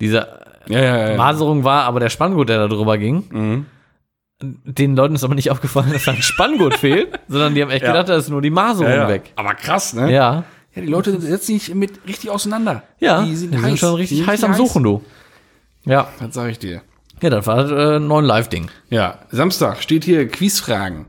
Diese 0.00 0.28
Ja, 0.68 0.78
ja, 0.78 0.96
ja. 0.96 1.10
ja. 1.10 1.16
Maserung 1.16 1.64
war 1.64 1.84
aber 1.84 1.98
der 1.98 2.10
Spanngurt, 2.10 2.48
der 2.48 2.58
da 2.58 2.68
drüber 2.68 2.98
ging. 2.98 3.24
Mhm. 3.30 3.66
Den 4.42 4.96
Leuten 4.96 5.14
ist 5.14 5.24
aber 5.24 5.34
nicht 5.34 5.50
aufgefallen, 5.50 5.92
dass 5.92 6.04
da 6.04 6.12
ein 6.12 6.20
Spanngurt 6.22 6.74
fehlt, 6.78 7.18
sondern 7.26 7.54
die 7.54 7.62
haben 7.62 7.70
echt 7.70 7.82
Ja. 7.82 7.92
gedacht, 7.92 8.08
da 8.10 8.16
ist 8.16 8.28
nur 8.28 8.42
die 8.42 8.50
Maserung 8.50 8.90
ja, 8.90 8.96
ja. 8.98 9.08
weg. 9.08 9.32
Aber 9.36 9.54
krass, 9.54 9.94
ne? 9.94 10.12
Ja. 10.12 10.44
Ja, 10.74 10.82
die 10.82 10.88
Leute 10.88 11.18
setzen 11.20 11.58
sich 11.58 11.74
mit 11.74 12.06
richtig 12.06 12.28
auseinander. 12.28 12.82
Ja, 13.00 13.22
die 13.22 13.34
sind, 13.34 13.52
die 13.54 13.56
heiß. 13.58 13.64
sind 13.64 13.78
schon 13.78 13.94
richtig 13.94 14.18
Die 14.18 14.26
heiß 14.26 14.40
sind 14.40 14.50
am 14.50 14.54
Suchen, 14.56 14.82
du. 14.82 15.02
Ja. 15.86 16.08
Das 16.20 16.34
sag 16.34 16.50
ich 16.50 16.58
dir. 16.58 16.82
Ja, 17.22 17.30
das 17.30 17.46
war 17.46 17.70
äh, 17.70 17.96
ein 17.96 18.08
neuen 18.08 18.26
Live-Ding. 18.26 18.70
Ja, 18.90 19.20
Samstag 19.30 19.82
steht 19.82 20.04
hier 20.04 20.28
Quizfragen. 20.28 21.06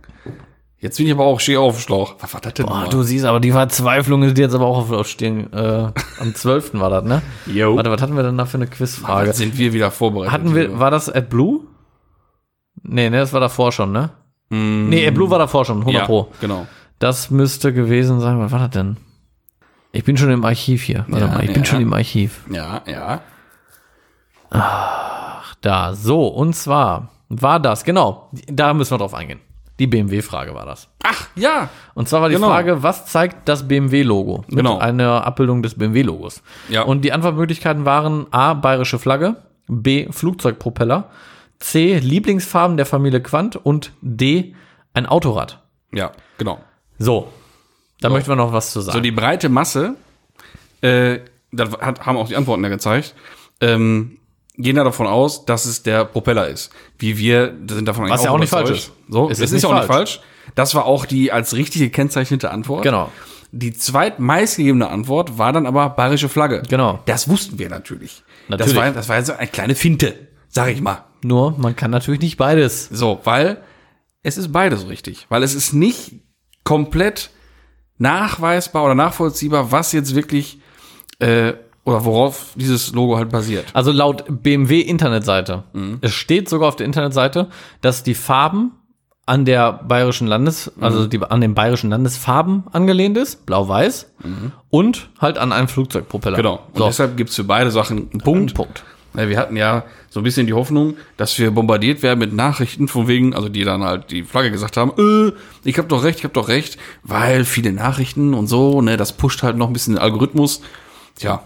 Jetzt 0.79 0.97
bin 0.97 1.07
ich 1.07 1.11
aber 1.11 1.25
auch, 1.25 1.39
stehe 1.41 1.59
auf 1.59 1.75
dem 1.75 1.81
Schlauch. 1.81 2.15
Was 2.19 2.33
war 2.33 2.39
das 2.39 2.53
denn? 2.53 2.67
Boah, 2.67 2.87
du 2.89 3.01
siehst, 3.03 3.25
aber 3.25 3.41
die 3.41 3.51
Verzweiflung 3.51 4.23
ist 4.23 4.37
jetzt 4.37 4.53
aber 4.55 4.67
auch 4.67 4.89
auf 4.89 5.07
Stehen. 5.07 5.51
Äh, 5.51 5.91
am 6.19 6.33
12. 6.33 6.75
war 6.75 6.89
das, 6.89 7.03
ne? 7.03 7.21
Yo. 7.47 7.75
Warte, 7.75 7.91
was 7.91 8.01
hatten 8.01 8.15
wir 8.15 8.23
denn 8.23 8.37
da 8.37 8.45
für 8.45 8.55
eine 8.57 8.67
Quizfrage? 8.67 9.27
Jetzt 9.27 9.37
sind 9.39 9.57
wir 9.57 9.73
wieder 9.73 9.91
vorbereitet. 9.91 10.31
Hatten 10.31 10.55
wir, 10.55 10.79
war 10.79 10.91
das 10.91 11.09
AdBlue? 11.09 11.61
Nee, 12.87 13.09
ne, 13.09 13.17
das 13.19 13.33
war 13.33 13.39
davor 13.41 13.71
schon, 13.71 13.91
ne? 13.91 14.09
Mm, 14.49 14.89
Nee, 14.89 15.07
AdBlue 15.07 15.29
war 15.29 15.39
davor 15.39 15.65
schon, 15.65 15.79
100 15.79 15.93
ja, 16.01 16.05
Pro. 16.05 16.31
genau. 16.41 16.65
Das 16.99 17.29
müsste 17.29 17.73
gewesen 17.73 18.19
sein, 18.19 18.39
was 18.39 18.51
war 18.51 18.59
das 18.59 18.69
denn? 18.71 18.97
Ich 19.91 20.03
bin 20.03 20.17
schon 20.17 20.31
im 20.31 20.43
Archiv 20.45 20.81
hier. 20.83 21.05
Warte 21.07 21.25
Ja, 21.25 21.31
mal, 21.31 21.43
ich 21.43 21.53
bin 21.53 21.63
ja. 21.63 21.65
schon 21.65 21.81
im 21.81 21.93
Archiv. 21.93 22.41
Ja, 22.49 22.81
ja. 22.87 23.21
Da, 25.61 25.93
so, 25.93 26.27
und 26.27 26.55
zwar 26.55 27.09
war 27.29 27.59
das, 27.59 27.83
genau, 27.83 28.29
da 28.47 28.73
müssen 28.73 28.91
wir 28.91 28.97
drauf 28.99 29.13
eingehen. 29.13 29.39
Die 29.79 29.85
BMW-Frage 29.87 30.55
war 30.55 30.65
das. 30.65 30.87
Ach, 31.03 31.27
ja. 31.35 31.69
Und 31.93 32.09
zwar 32.09 32.21
war 32.21 32.29
die 32.29 32.35
Genau. 32.35 32.47
Frage, 32.47 32.81
was 32.81 33.05
zeigt 33.05 33.47
das 33.47 33.67
BMW-Logo? 33.67 34.43
Genau. 34.49 34.79
einer 34.79 35.25
Abbildung 35.25 35.61
des 35.61 35.75
BMW-Logos. 35.75 36.41
Ja. 36.69 36.81
Und 36.83 37.01
die 37.05 37.11
Antwortmöglichkeiten 37.11 37.85
waren 37.85 38.25
A, 38.31 38.53
bayerische 38.55 38.97
Flagge, 38.97 39.35
B, 39.67 40.07
Flugzeugpropeller, 40.11 41.09
C, 41.59 41.97
Lieblingsfarben 41.97 42.77
der 42.77 42.85
Familie 42.85 43.21
Quandt 43.21 43.55
und 43.55 43.91
D, 44.01 44.55
ein 44.93 45.05
Autorad. 45.05 45.63
Ja, 45.93 46.11
genau. 46.37 46.59
So, 46.99 47.31
da 48.01 48.09
möchten 48.09 48.29
wir 48.29 48.35
noch 48.35 48.53
was 48.53 48.71
zu 48.71 48.81
sagen. 48.81 48.97
So 48.97 49.01
die 49.01 49.11
breite 49.11 49.49
Masse, 49.49 49.95
äh, 50.81 51.19
das 51.51 51.71
hat, 51.79 52.05
haben 52.05 52.17
auch 52.17 52.27
die 52.27 52.35
Antworten 52.35 52.63
ja 52.63 52.69
gezeigt, 52.69 53.15
ähm, 53.61 54.17
gehen 54.57 54.75
da 54.75 54.83
davon 54.83 55.07
aus, 55.07 55.45
dass 55.45 55.65
es 55.65 55.83
der 55.83 56.05
Propeller 56.05 56.47
ist. 56.47 56.71
Wie 56.97 57.17
wir 57.17 57.55
sind 57.69 57.87
davon 57.87 58.09
Was 58.09 58.23
ja 58.23 58.31
auch 58.31 58.39
nicht 58.39 58.49
falsch 58.49 58.71
ist. 58.71 58.91
So, 59.07 59.29
Es 59.29 59.39
es 59.39 59.45
ist 59.45 59.51
nicht 59.53 59.65
auch 59.65 59.73
nicht 59.75 59.85
falsch. 59.85 60.19
Das 60.55 60.75
war 60.75 60.85
auch 60.85 61.05
die 61.05 61.31
als 61.31 61.55
richtig 61.55 61.81
gekennzeichnete 61.81 62.51
Antwort. 62.51 62.83
Genau. 62.83 63.11
Die 63.51 63.73
zweitmeistgegebene 63.73 64.89
Antwort 64.89 65.37
war 65.37 65.53
dann 65.53 65.65
aber 65.65 65.89
bayerische 65.89 66.29
Flagge. 66.29 66.63
Genau. 66.67 66.99
Das 67.05 67.29
wussten 67.29 67.59
wir 67.59 67.69
natürlich. 67.69 68.23
Natürlich. 68.47 68.73
Das 68.73 68.81
war, 68.81 68.91
das 68.91 69.09
war 69.09 69.23
so 69.23 69.33
eine 69.33 69.47
kleine 69.47 69.75
Finte, 69.75 70.27
sag 70.49 70.69
ich 70.69 70.81
mal. 70.81 71.05
Nur, 71.27 71.55
man 71.57 71.75
kann 71.75 71.91
natürlich 71.91 72.21
nicht 72.21 72.37
beides. 72.37 72.87
So, 72.89 73.19
weil 73.25 73.57
es 74.23 74.37
ist 74.37 74.51
beides 74.51 74.87
richtig. 74.87 75.25
Weil 75.29 75.43
es 75.43 75.53
ist 75.53 75.73
nicht 75.73 76.13
komplett 76.63 77.29
nachweisbar 77.97 78.85
oder 78.85 78.95
nachvollziehbar, 78.95 79.71
was 79.71 79.91
jetzt 79.91 80.15
wirklich 80.15 80.59
äh, 81.19 81.53
oder 81.83 82.05
worauf 82.05 82.47
dieses 82.55 82.93
Logo 82.93 83.17
halt 83.17 83.29
basiert. 83.29 83.65
Also 83.73 83.91
laut 83.91 84.25
BMW-Internetseite. 84.27 85.63
Es 86.01 86.13
steht 86.13 86.49
sogar 86.49 86.67
auf 86.69 86.75
der 86.75 86.85
Internetseite, 86.85 87.47
dass 87.81 88.03
die 88.03 88.13
Farben 88.13 88.71
an 89.25 89.43
der 89.45 89.73
bayerischen 89.73 90.27
Landes, 90.27 90.71
also 90.79 91.07
die 91.07 91.21
an 91.21 91.41
den 91.41 91.53
bayerischen 91.53 91.89
Landesfarben 91.89 92.63
angelehnt 92.71 93.17
ist, 93.17 93.45
blau-weiß, 93.45 94.11
und 94.69 95.09
halt 95.19 95.37
an 95.37 95.51
einen 95.51 95.67
Flugzeugpropeller. 95.67 96.37
Genau. 96.37 96.59
Und 96.73 96.77
So. 96.77 96.85
deshalb 96.87 97.17
gibt's 97.17 97.35
für 97.35 97.43
beide 97.43 97.71
Sachen 97.71 98.09
einen 98.11 98.21
Punkt. 98.21 98.53
Punkt. 98.53 98.83
Ja, 99.17 99.27
Wir 99.27 99.37
hatten 99.37 99.57
ja 99.57 99.83
so 100.09 100.19
ein 100.19 100.23
bisschen 100.23 100.45
die 100.45 100.53
Hoffnung, 100.53 100.95
dass 101.17 101.37
wir 101.39 101.49
bombardiert 101.51 102.03
werden 102.03 102.19
mit 102.19 102.33
Nachrichten 102.33 102.87
von 102.87 103.07
wegen, 103.07 103.33
also 103.33 103.49
die 103.49 103.63
dann 103.63 103.83
halt 103.83 104.11
die 104.11 104.23
Flagge 104.23 104.51
gesagt 104.51 104.77
haben, 104.77 104.91
äh, 104.97 105.33
ich 105.63 105.79
habe 105.79 105.87
doch 105.87 106.03
recht, 106.03 106.19
ich 106.19 106.23
habe 106.23 106.33
doch 106.33 106.47
recht, 106.47 106.77
weil 107.03 107.43
viele 107.43 107.73
Nachrichten 107.73 108.35
und 108.35 108.45
so, 108.47 108.81
ne, 108.81 108.95
das 108.95 109.13
pusht 109.13 109.41
halt 109.41 109.57
noch 109.57 109.67
ein 109.67 109.73
bisschen 109.73 109.95
den 109.95 110.01
Algorithmus. 110.01 110.61
Tja. 111.15 111.41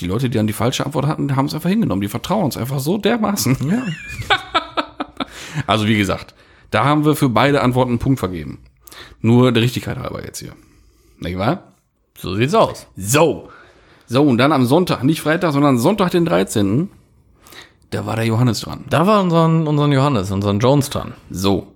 Die 0.00 0.06
Leute, 0.06 0.28
die 0.28 0.36
dann 0.36 0.46
die 0.46 0.52
falsche 0.52 0.84
Antwort 0.84 1.06
hatten, 1.06 1.34
haben 1.34 1.46
es 1.46 1.54
einfach 1.54 1.70
hingenommen. 1.70 2.02
Die 2.02 2.08
vertrauen 2.08 2.44
uns 2.44 2.56
einfach 2.56 2.80
so 2.80 2.98
dermaßen. 2.98 3.56
Ja. 3.70 3.82
Also 5.68 5.86
wie 5.86 5.96
gesagt, 5.96 6.34
da 6.70 6.84
haben 6.84 7.04
wir 7.04 7.14
für 7.14 7.28
beide 7.28 7.62
Antworten 7.62 7.92
einen 7.92 7.98
Punkt 8.00 8.18
vergeben. 8.18 8.58
Nur 9.20 9.52
der 9.52 9.62
Richtigkeit 9.62 9.96
halber 9.96 10.24
jetzt 10.24 10.40
hier. 10.40 10.52
Nicht 11.20 11.38
wahr? 11.38 11.72
So 12.18 12.34
sieht's 12.34 12.54
aus. 12.54 12.88
So. 12.96 13.50
So, 14.06 14.22
und 14.22 14.38
dann 14.38 14.52
am 14.52 14.66
Sonntag, 14.66 15.02
nicht 15.02 15.20
Freitag, 15.20 15.52
sondern 15.52 15.78
Sonntag, 15.78 16.10
den 16.10 16.24
13., 16.24 16.90
da 17.90 18.06
war 18.06 18.16
der 18.16 18.26
Johannes 18.26 18.60
dran. 18.60 18.84
Da 18.90 19.06
war 19.06 19.22
unseren, 19.22 19.66
unseren 19.68 19.92
Johannes, 19.92 20.30
unseren 20.30 20.58
Jones 20.58 20.90
dran. 20.90 21.14
So. 21.30 21.74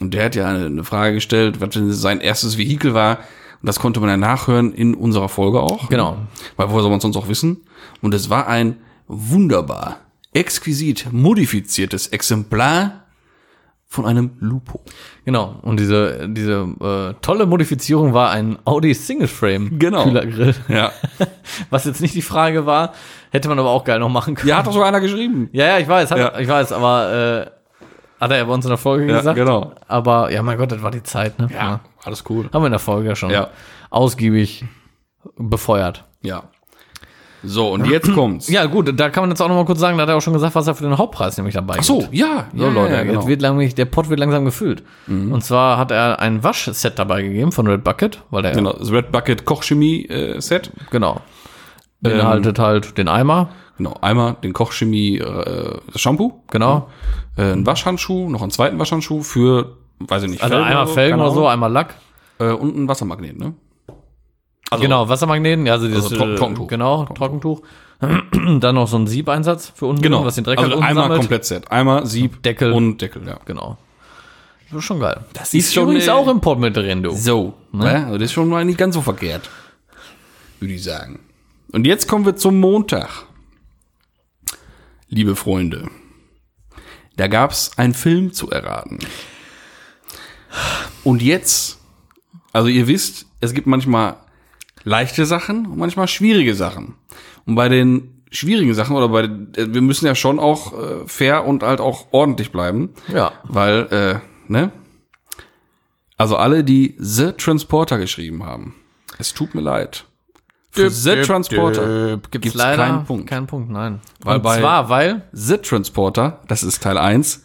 Und 0.00 0.12
der 0.12 0.26
hat 0.26 0.34
ja 0.34 0.46
eine, 0.46 0.66
eine 0.66 0.84
Frage 0.84 1.14
gestellt, 1.14 1.60
was 1.60 1.70
denn 1.70 1.90
sein 1.92 2.20
erstes 2.20 2.58
Vehikel 2.58 2.92
war. 2.92 3.18
Und 3.62 3.66
das 3.66 3.78
konnte 3.78 4.00
man 4.00 4.10
ja 4.10 4.16
nachhören 4.16 4.74
in 4.74 4.94
unserer 4.94 5.30
Folge 5.30 5.60
auch. 5.60 5.88
Genau. 5.88 6.18
Weil 6.56 6.68
woher 6.68 6.82
soll 6.82 6.90
man 6.90 6.98
es 6.98 7.02
sonst 7.02 7.16
auch 7.16 7.28
wissen? 7.28 7.62
Und 8.02 8.12
es 8.12 8.28
war 8.28 8.46
ein 8.46 8.76
wunderbar, 9.06 10.00
exquisit 10.34 11.12
modifiziertes 11.12 12.08
Exemplar 12.08 13.03
von 13.86 14.06
einem 14.06 14.32
Lupo. 14.40 14.80
Genau. 15.24 15.56
Und 15.62 15.78
diese, 15.78 16.28
diese 16.28 16.66
äh, 16.80 17.14
tolle 17.22 17.46
Modifizierung 17.46 18.12
war 18.12 18.30
ein 18.30 18.58
Audi 18.64 18.92
Single 18.94 19.28
Frame 19.28 19.78
Genau. 19.78 20.04
Kühlergrill. 20.04 20.54
Ja. 20.68 20.90
Was 21.70 21.84
jetzt 21.84 22.00
nicht 22.00 22.14
die 22.14 22.22
Frage 22.22 22.66
war, 22.66 22.92
hätte 23.30 23.48
man 23.48 23.58
aber 23.58 23.70
auch 23.70 23.84
geil 23.84 24.00
noch 24.00 24.08
machen 24.08 24.34
können. 24.34 24.48
Ja, 24.48 24.56
hat 24.58 24.66
doch 24.66 24.72
sogar 24.72 24.88
einer 24.88 25.00
geschrieben. 25.00 25.48
Ja, 25.52 25.66
ja, 25.66 25.78
ich 25.78 25.86
weiß, 25.88 26.10
hat, 26.10 26.18
Ja. 26.18 26.38
ich 26.38 26.48
weiß, 26.48 26.72
aber 26.72 27.46
äh, 27.50 27.50
hat 28.20 28.30
er 28.30 28.38
ja 28.38 28.44
bei 28.44 28.52
uns 28.52 28.64
in 28.64 28.70
der 28.70 28.78
Folge 28.78 29.06
Ja, 29.06 29.18
gesagt. 29.18 29.36
genau. 29.36 29.72
Aber 29.86 30.30
ja, 30.32 30.42
mein 30.42 30.58
Gott, 30.58 30.72
das 30.72 30.82
war 30.82 30.90
die 30.90 31.02
Zeit, 31.02 31.38
ne? 31.38 31.80
alles 32.04 32.24
cool. 32.28 32.48
Haben 32.52 32.62
wir 32.62 32.66
in 32.66 32.72
der 32.72 32.78
Folge 32.80 33.08
ja 33.10 33.16
schon 33.16 33.30
Ja. 33.30 33.48
ausgiebig 33.90 34.64
befeuert. 35.36 36.04
Ja. 36.22 36.44
So, 37.44 37.72
und 37.72 37.86
jetzt 37.86 38.12
kommt's. 38.14 38.48
Ja, 38.48 38.64
gut, 38.66 38.92
da 38.98 39.10
kann 39.10 39.22
man 39.22 39.30
jetzt 39.30 39.40
auch 39.40 39.48
noch 39.48 39.54
mal 39.54 39.64
kurz 39.64 39.78
sagen, 39.80 39.96
da 39.98 40.02
hat 40.02 40.08
er 40.08 40.16
auch 40.16 40.22
schon 40.22 40.32
gesagt, 40.32 40.54
was 40.54 40.66
er 40.66 40.74
für 40.74 40.84
den 40.84 40.96
Hauptpreis 40.98 41.36
nämlich 41.36 41.54
dabei 41.54 41.76
Ach 41.78 41.82
so, 41.82 42.04
ja. 42.10 42.46
So, 42.54 42.64
ja, 42.64 42.70
Leute, 42.70 42.94
ja, 42.94 43.02
genau. 43.02 43.20
jetzt 43.20 43.28
wird 43.28 43.42
langsam, 43.42 43.74
der 43.74 43.84
Pot 43.84 44.08
wird 44.08 44.20
langsam 44.20 44.44
gefüllt. 44.44 44.82
Und 45.06 45.44
zwar 45.44 45.76
hat 45.78 45.90
er 45.90 46.20
ein 46.20 46.42
Waschset 46.42 46.98
dabei 46.98 47.22
gegeben 47.22 47.52
von 47.52 47.66
Red 47.66 47.84
Bucket, 47.84 48.22
weil 48.30 48.42
der, 48.42 48.52
genau, 48.52 48.70
Genau, 48.72 48.80
das 48.80 48.92
Red 48.92 49.12
Bucket 49.12 49.44
Kochchemie 49.44 50.06
äh, 50.06 50.40
Set. 50.40 50.70
beinhaltet 52.00 52.58
halt 52.58 52.98
den 52.98 53.08
Eimer, 53.08 53.48
Genau, 53.76 53.94
einmal 54.02 54.36
den 54.42 54.52
Kochchemie 54.52 55.18
äh, 55.18 55.78
das 55.92 56.00
Shampoo, 56.00 56.40
genau. 56.50 56.88
äh, 57.36 57.42
einen 57.42 57.66
Waschhandschuh, 57.66 58.28
noch 58.30 58.40
einen 58.42 58.52
zweiten 58.52 58.78
Waschhandschuh 58.78 59.22
für, 59.22 59.78
weiß 59.98 60.22
ich 60.22 60.30
nicht, 60.30 60.42
Also 60.44 60.56
einmal 60.56 60.86
Felgen 60.86 61.18
keine 61.18 61.22
oder 61.24 61.32
so, 61.34 61.40
Ahnung. 61.40 61.52
einmal 61.52 61.72
Lack. 61.72 61.94
Äh, 62.38 62.50
und 62.52 62.76
ein 62.76 62.88
Wassermagnet, 62.88 63.36
ne? 63.38 63.54
Also, 64.74 64.82
genau, 64.84 65.08
Wassermagneten, 65.08 65.66
ja, 65.66 65.72
also 65.74 65.86
dieses 65.88 66.04
Also 66.04 66.16
Trock- 66.16 66.36
Trockentuch. 66.36 66.66
Genau, 66.68 67.04
Trockentuch. 67.06 67.62
Dann 68.60 68.74
noch 68.74 68.88
so 68.88 68.96
ein 68.98 69.06
Siebeinsatz 69.06 69.72
für 69.74 69.86
unten, 69.86 70.02
Genau, 70.02 70.24
was 70.24 70.34
den 70.34 70.44
Dreck 70.44 70.58
also 70.58 70.74
einmal 70.74 70.94
sammelt. 70.94 71.20
komplett 71.20 71.44
Set. 71.44 71.70
Einmal 71.70 72.06
Sieb, 72.06 72.42
Deckel. 72.42 72.72
und 72.72 73.00
Deckel, 73.00 73.26
ja. 73.26 73.38
Genau. 73.46 73.78
Das 74.70 74.78
ist 74.80 74.84
schon 74.84 75.00
geil. 75.00 75.20
Das 75.32 75.50
Die 75.50 75.58
ist 75.58 75.76
übrigens 75.76 76.06
äh, 76.06 76.10
auch 76.10 76.26
im 76.28 76.40
Pot 76.40 76.58
mit 76.58 76.76
drin, 76.76 77.02
du. 77.02 77.12
So, 77.14 77.54
ne? 77.72 78.04
Also 78.06 78.18
das 78.18 78.24
ist 78.24 78.32
schon 78.32 78.48
mal 78.48 78.64
nicht 78.64 78.78
ganz 78.78 78.94
so 78.94 79.02
verkehrt, 79.02 79.48
würde 80.60 80.74
ich 80.74 80.82
sagen. 80.82 81.20
Und 81.72 81.86
jetzt 81.86 82.08
kommen 82.08 82.26
wir 82.26 82.34
zum 82.36 82.58
Montag. 82.60 83.08
Liebe 85.08 85.36
Freunde, 85.36 85.88
da 87.16 87.28
gab's 87.28 87.70
einen 87.76 87.94
Film 87.94 88.32
zu 88.32 88.50
erraten. 88.50 88.98
Und 91.04 91.22
jetzt, 91.22 91.78
also 92.52 92.68
ihr 92.68 92.88
wisst, 92.88 93.26
es 93.40 93.52
gibt 93.54 93.66
manchmal 93.66 94.16
leichte 94.84 95.26
Sachen 95.26 95.66
und 95.66 95.78
manchmal 95.78 96.08
schwierige 96.08 96.54
Sachen. 96.54 96.94
Und 97.46 97.54
bei 97.56 97.68
den 97.68 98.22
schwierigen 98.30 98.74
Sachen 98.74 98.96
oder 98.96 99.08
bei 99.08 99.22
äh, 99.22 99.72
wir 99.72 99.80
müssen 99.80 100.06
ja 100.06 100.14
schon 100.14 100.38
auch 100.38 100.72
äh, 100.72 101.06
fair 101.06 101.44
und 101.44 101.62
halt 101.62 101.80
auch 101.80 102.06
ordentlich 102.10 102.52
bleiben. 102.52 102.90
Ja. 103.08 103.32
Weil, 103.44 103.86
äh, 103.90 104.52
ne? 104.52 104.72
Also 106.16 106.36
alle, 106.36 106.62
die 106.62 106.94
The 106.98 107.32
Transporter 107.32 107.98
geschrieben 107.98 108.44
haben. 108.44 108.74
Es 109.18 109.34
tut 109.34 109.54
mir 109.54 109.60
leid. 109.60 110.04
Für 110.70 110.90
The 110.90 111.22
Transporter 111.22 112.16
Gibt's, 112.16 112.30
gibt's 112.30 112.54
leider 112.54 112.84
keinen 112.84 113.04
Punkt. 113.04 113.28
Keinen 113.28 113.46
Punkt, 113.46 113.70
nein. 113.70 114.00
Weil 114.20 114.38
Und 114.38 114.42
zwar, 114.42 114.88
weil, 114.88 115.22
The 115.32 115.58
Transporter, 115.58 116.40
das 116.48 116.64
ist 116.64 116.82
Teil 116.82 116.98
1, 116.98 117.44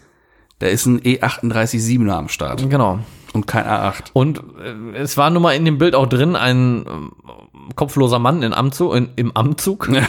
da 0.58 0.68
ist 0.68 0.88
ein 0.88 1.00
E 1.04 1.20
E38-7er 1.20 2.12
am 2.12 2.28
Start 2.28 2.68
genau. 2.70 3.00
Und 3.34 3.48
kein 3.48 3.66
A8. 3.66 4.12
Und 4.14 4.40
äh, 4.94 4.98
es 4.98 5.18
war 5.18 5.30
nun 5.30 5.42
mal 5.44 5.54
in 5.54 5.66
dem 5.66 5.78
Bild 5.78 5.96
auch 5.96 6.08
drin 6.08 6.36
ein 6.36 6.86
ähm, 6.88 7.12
kopfloser 7.76 8.20
Mann 8.20 8.42
in 8.44 8.54
Anzug, 8.54 8.96
in, 8.96 9.10
im 9.16 9.36
Anzug. 9.36 9.90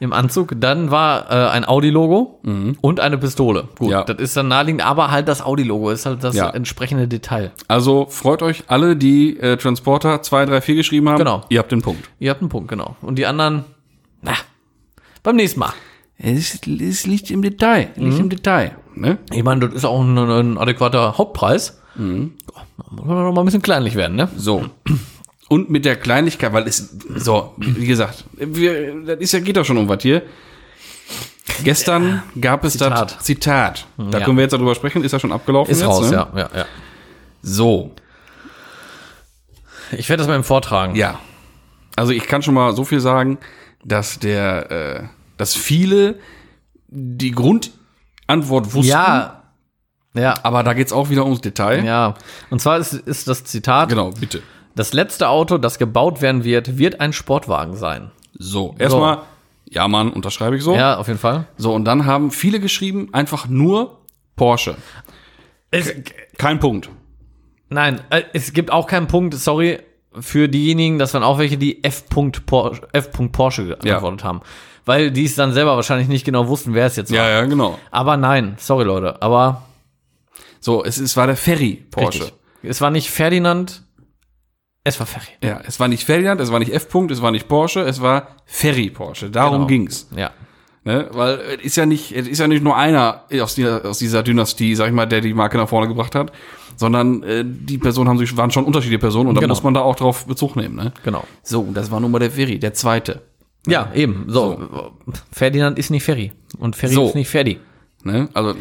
Im 0.00 0.12
Anzug. 0.12 0.52
Dann 0.60 0.92
war 0.92 1.28
äh, 1.28 1.48
ein 1.50 1.64
Audi-Logo 1.66 2.38
und 2.80 3.00
eine 3.00 3.18
Pistole. 3.18 3.64
Gut, 3.76 3.88
Mhm. 3.88 3.92
Ja. 3.92 4.04
das 4.04 4.18
ist 4.18 4.36
dann 4.36 4.46
naheliegend, 4.46 4.86
aber 4.86 5.10
halt 5.10 5.26
das 5.26 5.42
Audi-Logo 5.44 5.90
ist 5.90 6.06
halt 6.06 6.22
das 6.22 6.36
Ja. 6.36 6.50
entsprechende 6.50 7.08
Detail. 7.08 7.50
Also 7.66 8.06
freut 8.08 8.42
euch 8.44 8.62
alle, 8.68 8.94
die 8.94 9.36
äh, 9.40 9.56
Transporter 9.56 10.22
2, 10.22 10.46
3, 10.46 10.60
4 10.60 10.74
geschrieben 10.76 11.08
haben. 11.08 11.18
Genau. 11.18 11.40
Ihr 11.48 11.58
habt 11.58 11.72
den 11.72 11.82
Punkt. 11.82 12.08
Ihr 12.20 12.30
habt 12.30 12.40
einen 12.42 12.48
Punkt, 12.48 12.68
genau. 12.68 12.94
Und 13.00 13.16
die 13.18 13.26
anderen, 13.26 13.64
na, 14.22 14.34
beim 15.24 15.34
nächsten 15.34 15.58
Mal. 15.58 15.72
Es, 16.16 16.60
es 16.64 17.06
liegt 17.08 17.32
im 17.32 17.42
Detail. 17.42 17.88
Liegt 17.96 18.20
im 18.20 18.28
Detail. 18.28 18.76
Ne? 18.94 19.18
Ich 19.32 19.42
meine, 19.42 19.66
das 19.66 19.74
ist 19.74 19.84
auch 19.84 20.00
ein, 20.00 20.16
ein 20.16 20.58
adäquater 20.58 21.18
Hauptpreis. 21.18 21.77
Mhm. 21.98 22.34
Muss 22.90 23.04
man 23.06 23.24
noch 23.24 23.32
mal 23.32 23.42
ein 23.42 23.44
bisschen 23.44 23.62
kleinlich 23.62 23.94
werden, 23.94 24.16
ne? 24.16 24.28
So. 24.36 24.66
Und 25.48 25.70
mit 25.70 25.84
der 25.84 25.96
Kleinlichkeit, 25.96 26.52
weil 26.52 26.66
es, 26.68 26.94
so, 27.16 27.54
wie 27.56 27.86
gesagt, 27.86 28.24
wir, 28.36 29.04
das 29.04 29.18
ist 29.20 29.32
ja, 29.32 29.40
geht 29.40 29.56
doch 29.56 29.64
schon 29.64 29.78
um 29.78 29.88
was 29.88 30.02
hier. 30.02 30.22
Gestern 31.64 32.22
gab 32.40 32.64
es 32.64 32.74
Zitat. 32.74 33.16
das 33.16 33.24
Zitat. 33.24 33.86
Da 33.96 34.18
Ja. 34.18 34.24
können 34.24 34.36
wir 34.36 34.42
jetzt 34.42 34.52
darüber 34.52 34.74
sprechen. 34.74 35.02
Ist 35.02 35.12
ja 35.12 35.18
schon 35.18 35.32
abgelaufen 35.32 35.72
Ist 35.72 35.80
jetzt, 35.80 35.88
raus, 35.88 36.10
ne? 36.10 36.16
ja, 36.16 36.28
ja, 36.36 36.50
ja. 36.54 36.64
So, 37.42 37.92
Ich 39.92 40.08
werde 40.08 40.20
das 40.22 40.28
mal 40.28 40.36
im 40.36 40.44
Vortragen. 40.44 40.94
ja. 40.94 41.18
Also 41.96 42.12
ich 42.12 42.26
kann 42.28 42.42
schon 42.42 42.54
mal 42.54 42.76
so 42.76 42.84
viel 42.84 43.00
sagen, 43.00 43.38
dass 43.84 44.20
der, 44.20 44.70
äh, 44.70 45.02
dass 45.36 45.56
viele 45.56 46.20
die 46.86 47.32
Grundantwort 47.32 48.72
wussten. 48.72 48.90
Ja. 48.92 49.37
Ja. 50.14 50.34
Aber 50.42 50.62
da 50.62 50.72
geht's 50.72 50.92
auch 50.92 51.10
wieder 51.10 51.24
ums 51.24 51.40
Detail. 51.40 51.84
Ja. 51.84 52.14
Und 52.50 52.60
zwar 52.60 52.78
ist, 52.78 52.92
ist 52.92 53.28
das 53.28 53.44
Zitat, 53.44 53.88
Genau, 53.90 54.10
bitte. 54.10 54.42
das 54.74 54.92
letzte 54.92 55.28
Auto, 55.28 55.58
das 55.58 55.78
gebaut 55.78 56.20
werden 56.22 56.44
wird, 56.44 56.78
wird 56.78 57.00
ein 57.00 57.12
Sportwagen 57.12 57.76
sein. 57.76 58.10
So, 58.38 58.74
erstmal, 58.78 59.22
ja 59.68 59.86
Mann, 59.88 60.12
unterschreibe 60.12 60.56
ich 60.56 60.62
so. 60.62 60.74
Ja, 60.74 60.96
auf 60.96 61.08
jeden 61.08 61.18
Fall. 61.18 61.46
So, 61.56 61.74
und 61.74 61.84
dann 61.84 62.06
haben 62.06 62.30
viele 62.30 62.60
geschrieben, 62.60 63.08
einfach 63.12 63.48
nur 63.48 63.98
Porsche. 64.36 64.76
Kein 66.38 66.58
Punkt. 66.60 66.88
Nein, 67.68 68.00
äh, 68.10 68.22
es 68.32 68.52
gibt 68.52 68.70
auch 68.70 68.86
keinen 68.86 69.08
Punkt, 69.08 69.34
sorry, 69.34 69.80
für 70.18 70.48
diejenigen, 70.48 70.98
das 70.98 71.12
waren 71.14 71.22
auch 71.22 71.38
welche, 71.38 71.58
die 71.58 71.84
F. 71.84 72.04
Porsche, 72.08 72.80
F. 72.92 73.10
Porsche 73.30 73.66
geantwortet 73.66 74.24
haben. 74.24 74.40
Weil 74.86 75.10
die 75.10 75.26
es 75.26 75.34
dann 75.34 75.52
selber 75.52 75.76
wahrscheinlich 75.76 76.08
nicht 76.08 76.24
genau 76.24 76.48
wussten, 76.48 76.72
wer 76.72 76.86
es 76.86 76.96
jetzt 76.96 77.10
war. 77.10 77.18
Ja, 77.18 77.28
ja, 77.28 77.44
genau. 77.44 77.78
Aber 77.90 78.16
nein, 78.16 78.54
sorry 78.58 78.84
Leute, 78.84 79.20
aber 79.20 79.64
So, 80.60 80.84
es, 80.84 80.98
es 80.98 81.16
war 81.16 81.26
der 81.26 81.36
Ferry 81.36 81.84
Porsche. 81.90 82.20
richtig. 82.24 82.34
Es 82.62 82.80
war 82.80 82.90
nicht 82.90 83.10
Ferdinand, 83.10 83.82
es 84.84 84.98
war 84.98 85.06
Ferry. 85.06 85.26
Ja, 85.42 85.60
es 85.66 85.78
war 85.80 85.88
nicht 85.88 86.04
Ferdinand, 86.04 86.40
es 86.40 86.50
war 86.50 86.58
nicht 86.58 86.72
F. 86.72 86.88
-Punkt, 86.90 87.12
es 87.12 87.20
war 87.22 87.30
nicht 87.30 87.46
Porsche, 87.48 87.80
es 87.80 88.00
war 88.00 88.36
Ferry 88.46 88.90
Porsche. 88.90 89.30
Darum 89.30 89.54
Genau. 89.58 89.66
ging's. 89.66 90.08
Ja. 90.16 90.30
Ne? 90.84 91.08
Weil 91.12 91.38
es 91.58 91.62
ist 91.64 91.76
ja 91.76 91.84
nicht, 91.86 92.12
es 92.12 92.26
ist 92.26 92.38
ja 92.38 92.48
nicht 92.48 92.64
nur 92.64 92.74
einer 92.76 93.24
aus 93.42 93.54
dieser, 93.54 93.84
aus 93.84 93.98
dieser 93.98 94.22
Dynastie, 94.22 94.74
sag 94.74 94.86
ich 94.88 94.94
mal, 94.94 95.06
der 95.06 95.20
die 95.20 95.34
Marke 95.34 95.58
nach 95.58 95.68
vorne 95.68 95.86
gebracht 95.88 96.14
hat, 96.14 96.32
sondern 96.76 97.22
äh, 97.24 97.44
die 97.46 97.76
Personen 97.78 98.08
haben 98.08 98.18
sich, 98.18 98.34
waren 98.36 98.50
schon 98.50 98.64
unterschiedliche 98.64 98.98
Personen 99.00 99.28
und 99.28 99.34
da 99.34 99.40
Genau. 99.42 99.52
muss 99.52 99.62
man 99.62 99.74
da 99.74 99.80
auch 99.80 99.96
drauf 99.96 100.24
Bezug 100.26 100.56
nehmen. 100.56 100.76
Ne? 100.76 100.92
Genau. 101.04 101.24
So, 101.42 101.60
und 101.60 101.74
das 101.74 101.90
war 101.90 102.00
nun 102.00 102.10
mal 102.10 102.20
der 102.20 102.30
Ferry, 102.30 102.58
der 102.58 102.72
zweite. 102.72 103.22
Ja, 103.66 103.90
eben. 103.94 104.24
So. 104.28 104.92
Ferdinand 105.32 105.78
ist 105.78 105.90
nicht 105.90 106.04
Ferry. 106.04 106.32
Und 106.58 106.74
Ferry 106.76 106.94
So. 106.94 107.08
ist 107.08 107.14
nicht 107.14 107.28
Ferdi. 107.28 107.58
Ne? 108.04 108.28
Also, 108.32 108.54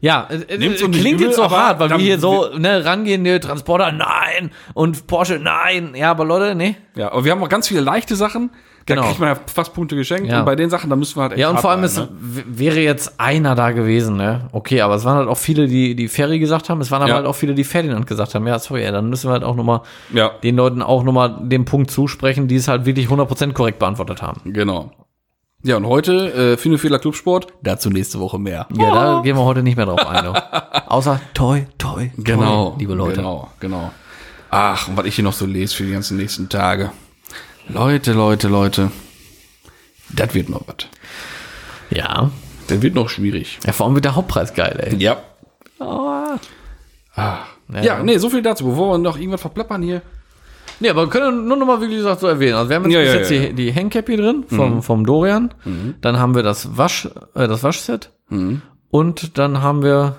Ja, 0.00 0.28
äh, 0.30 0.54
äh, 0.54 0.58
nicht 0.58 0.76
klingt 0.78 0.96
übel, 1.16 1.26
jetzt 1.26 1.36
so 1.36 1.50
hart, 1.50 1.78
weil 1.80 1.90
wir 1.90 1.96
hier 1.98 2.18
so 2.18 2.48
ne, 2.56 2.84
rangehen, 2.84 3.22
ne, 3.22 3.40
Transporter, 3.40 3.92
nein, 3.92 4.50
und 4.74 5.06
Porsche, 5.06 5.38
nein. 5.38 5.94
Ja, 5.94 6.10
aber 6.10 6.24
Leute, 6.24 6.54
ne. 6.54 6.76
ja, 6.94 7.12
aber 7.12 7.24
wir 7.24 7.32
haben 7.32 7.42
auch 7.42 7.48
ganz 7.48 7.68
viele 7.68 7.80
leichte 7.80 8.16
Sachen, 8.16 8.50
Genau. 8.88 9.02
da 9.02 9.08
kriegt 9.08 9.18
man 9.20 9.30
ja 9.30 9.40
fast 9.52 9.74
Punkte 9.74 9.96
geschenkt 9.96 10.28
Ja. 10.30 10.38
und 10.38 10.44
bei 10.44 10.54
den 10.54 10.70
Sachen, 10.70 10.88
da 10.88 10.94
müssen 10.94 11.16
wir 11.16 11.22
halt 11.22 11.32
echt 11.32 11.40
Ja, 11.40 11.50
und 11.50 11.58
vor 11.58 11.70
allem 11.70 11.80
bleiben, 11.80 11.92
es 11.92 12.36
ne? 12.36 12.44
wäre 12.46 12.78
jetzt 12.78 13.18
einer 13.18 13.56
da 13.56 13.72
gewesen, 13.72 14.16
ne? 14.16 14.48
Okay, 14.52 14.80
aber 14.80 14.94
es 14.94 15.04
waren 15.04 15.16
halt 15.16 15.28
auch 15.28 15.36
viele, 15.38 15.66
die, 15.66 15.96
die 15.96 16.06
Ferry 16.06 16.38
gesagt 16.38 16.68
haben, 16.68 16.80
es 16.80 16.92
waren 16.92 17.02
aber 17.02 17.08
Ja. 17.10 17.16
halt 17.16 17.26
auch 17.26 17.34
viele, 17.34 17.54
die 17.54 17.64
Ferdinand 17.64 18.06
gesagt 18.06 18.36
haben. 18.36 18.46
Ja, 18.46 18.60
sorry, 18.60 18.84
ja, 18.84 18.92
dann 18.92 19.08
müssen 19.10 19.28
wir 19.28 19.32
halt 19.32 19.42
auch 19.42 19.56
nochmal 19.56 19.80
Ja, 20.12 20.30
den 20.44 20.54
Leuten 20.54 20.82
auch 20.82 21.02
nochmal 21.02 21.36
den 21.42 21.64
Punkt 21.64 21.90
zusprechen, 21.90 22.46
die 22.46 22.54
es 22.56 22.68
halt 22.68 22.86
wirklich 22.86 23.08
100% 23.08 23.54
korrekt 23.54 23.80
beantwortet 23.80 24.22
haben. 24.22 24.52
genau. 24.52 24.92
Ja, 25.62 25.76
und 25.78 25.86
heute, 25.86 26.32
äh, 26.32 26.56
Finofehler 26.56 26.98
Clubsport, 26.98 27.48
dazu 27.62 27.90
nächste 27.90 28.20
Woche 28.20 28.38
mehr. 28.38 28.66
Ja, 28.76 28.90
da 28.92 29.20
gehen 29.22 29.36
wir 29.36 29.44
heute 29.44 29.62
nicht 29.62 29.76
mehr 29.76 29.86
drauf 29.86 30.06
ein. 30.06 30.24
du. 30.24 30.32
Außer 30.90 31.20
toi, 31.34 31.66
toi, 31.78 32.10
Genau, 32.18 32.70
toi, 32.70 32.78
liebe 32.78 32.94
Leute. 32.94 33.16
Genau, 33.16 33.50
genau. 33.58 33.90
Ach, 34.50 34.88
und 34.88 34.96
was 34.96 35.06
ich 35.06 35.16
hier 35.16 35.24
noch 35.24 35.32
so 35.32 35.46
lese 35.46 35.74
für 35.74 35.84
die 35.84 35.92
ganzen 35.92 36.18
nächsten 36.18 36.48
Tage. 36.48 36.92
Leute, 37.68 38.12
Leute, 38.12 38.48
Leute. 38.48 38.92
Das 40.10 40.34
wird 40.34 40.48
noch 40.48 40.62
was. 40.68 40.86
Ja. 41.90 42.30
Das 42.68 42.82
wird 42.82 42.94
noch 42.94 43.08
schwierig. 43.08 43.58
Ja, 43.66 43.72
vor 43.72 43.86
allem 43.86 43.94
wird 43.96 44.04
der 44.04 44.14
Hauptpreis 44.14 44.54
geil, 44.54 44.78
ey. 44.80 44.96
Ja. 45.02 45.16
Oh. 45.80 46.36
Ja, 47.16 48.02
nee, 48.02 48.18
so 48.18 48.30
viel 48.30 48.42
dazu. 48.42 48.66
Bevor 48.66 48.92
wir 48.94 48.98
noch 48.98 49.16
irgendwas 49.18 49.40
verplappern 49.40 49.82
hier. 49.82 50.02
Nee, 50.80 50.90
aber 50.90 51.04
wir 51.06 51.08
können 51.10 51.48
nur 51.48 51.56
noch 51.56 51.66
mal, 51.66 51.80
wie 51.80 51.94
gesagt, 51.94 52.20
so 52.20 52.26
erwähnen. 52.26 52.54
Also 52.54 52.68
wir 52.68 52.76
haben 52.76 52.90
jetzt 52.90 52.92
Ja, 52.94 53.00
ja, 53.00 53.14
jetzt 53.18 53.30
ja, 53.30 53.40
Mhm. 53.40 53.56
Die, 53.56 53.64
die 53.66 53.74
Hangcap 53.74 54.06
hier 54.06 54.16
drin 54.18 54.44
vom, 54.48 54.82
vom 54.82 55.06
Dorian. 55.06 55.54
Dann 56.00 56.18
haben 56.18 56.34
wir 56.34 56.42
das 56.42 56.76
Wasch, 56.76 57.08
äh, 57.34 57.48
das 57.48 57.62
Waschset. 57.62 58.10
Und 58.90 59.38
dann 59.38 59.62
haben 59.62 59.82
wir, 59.82 60.16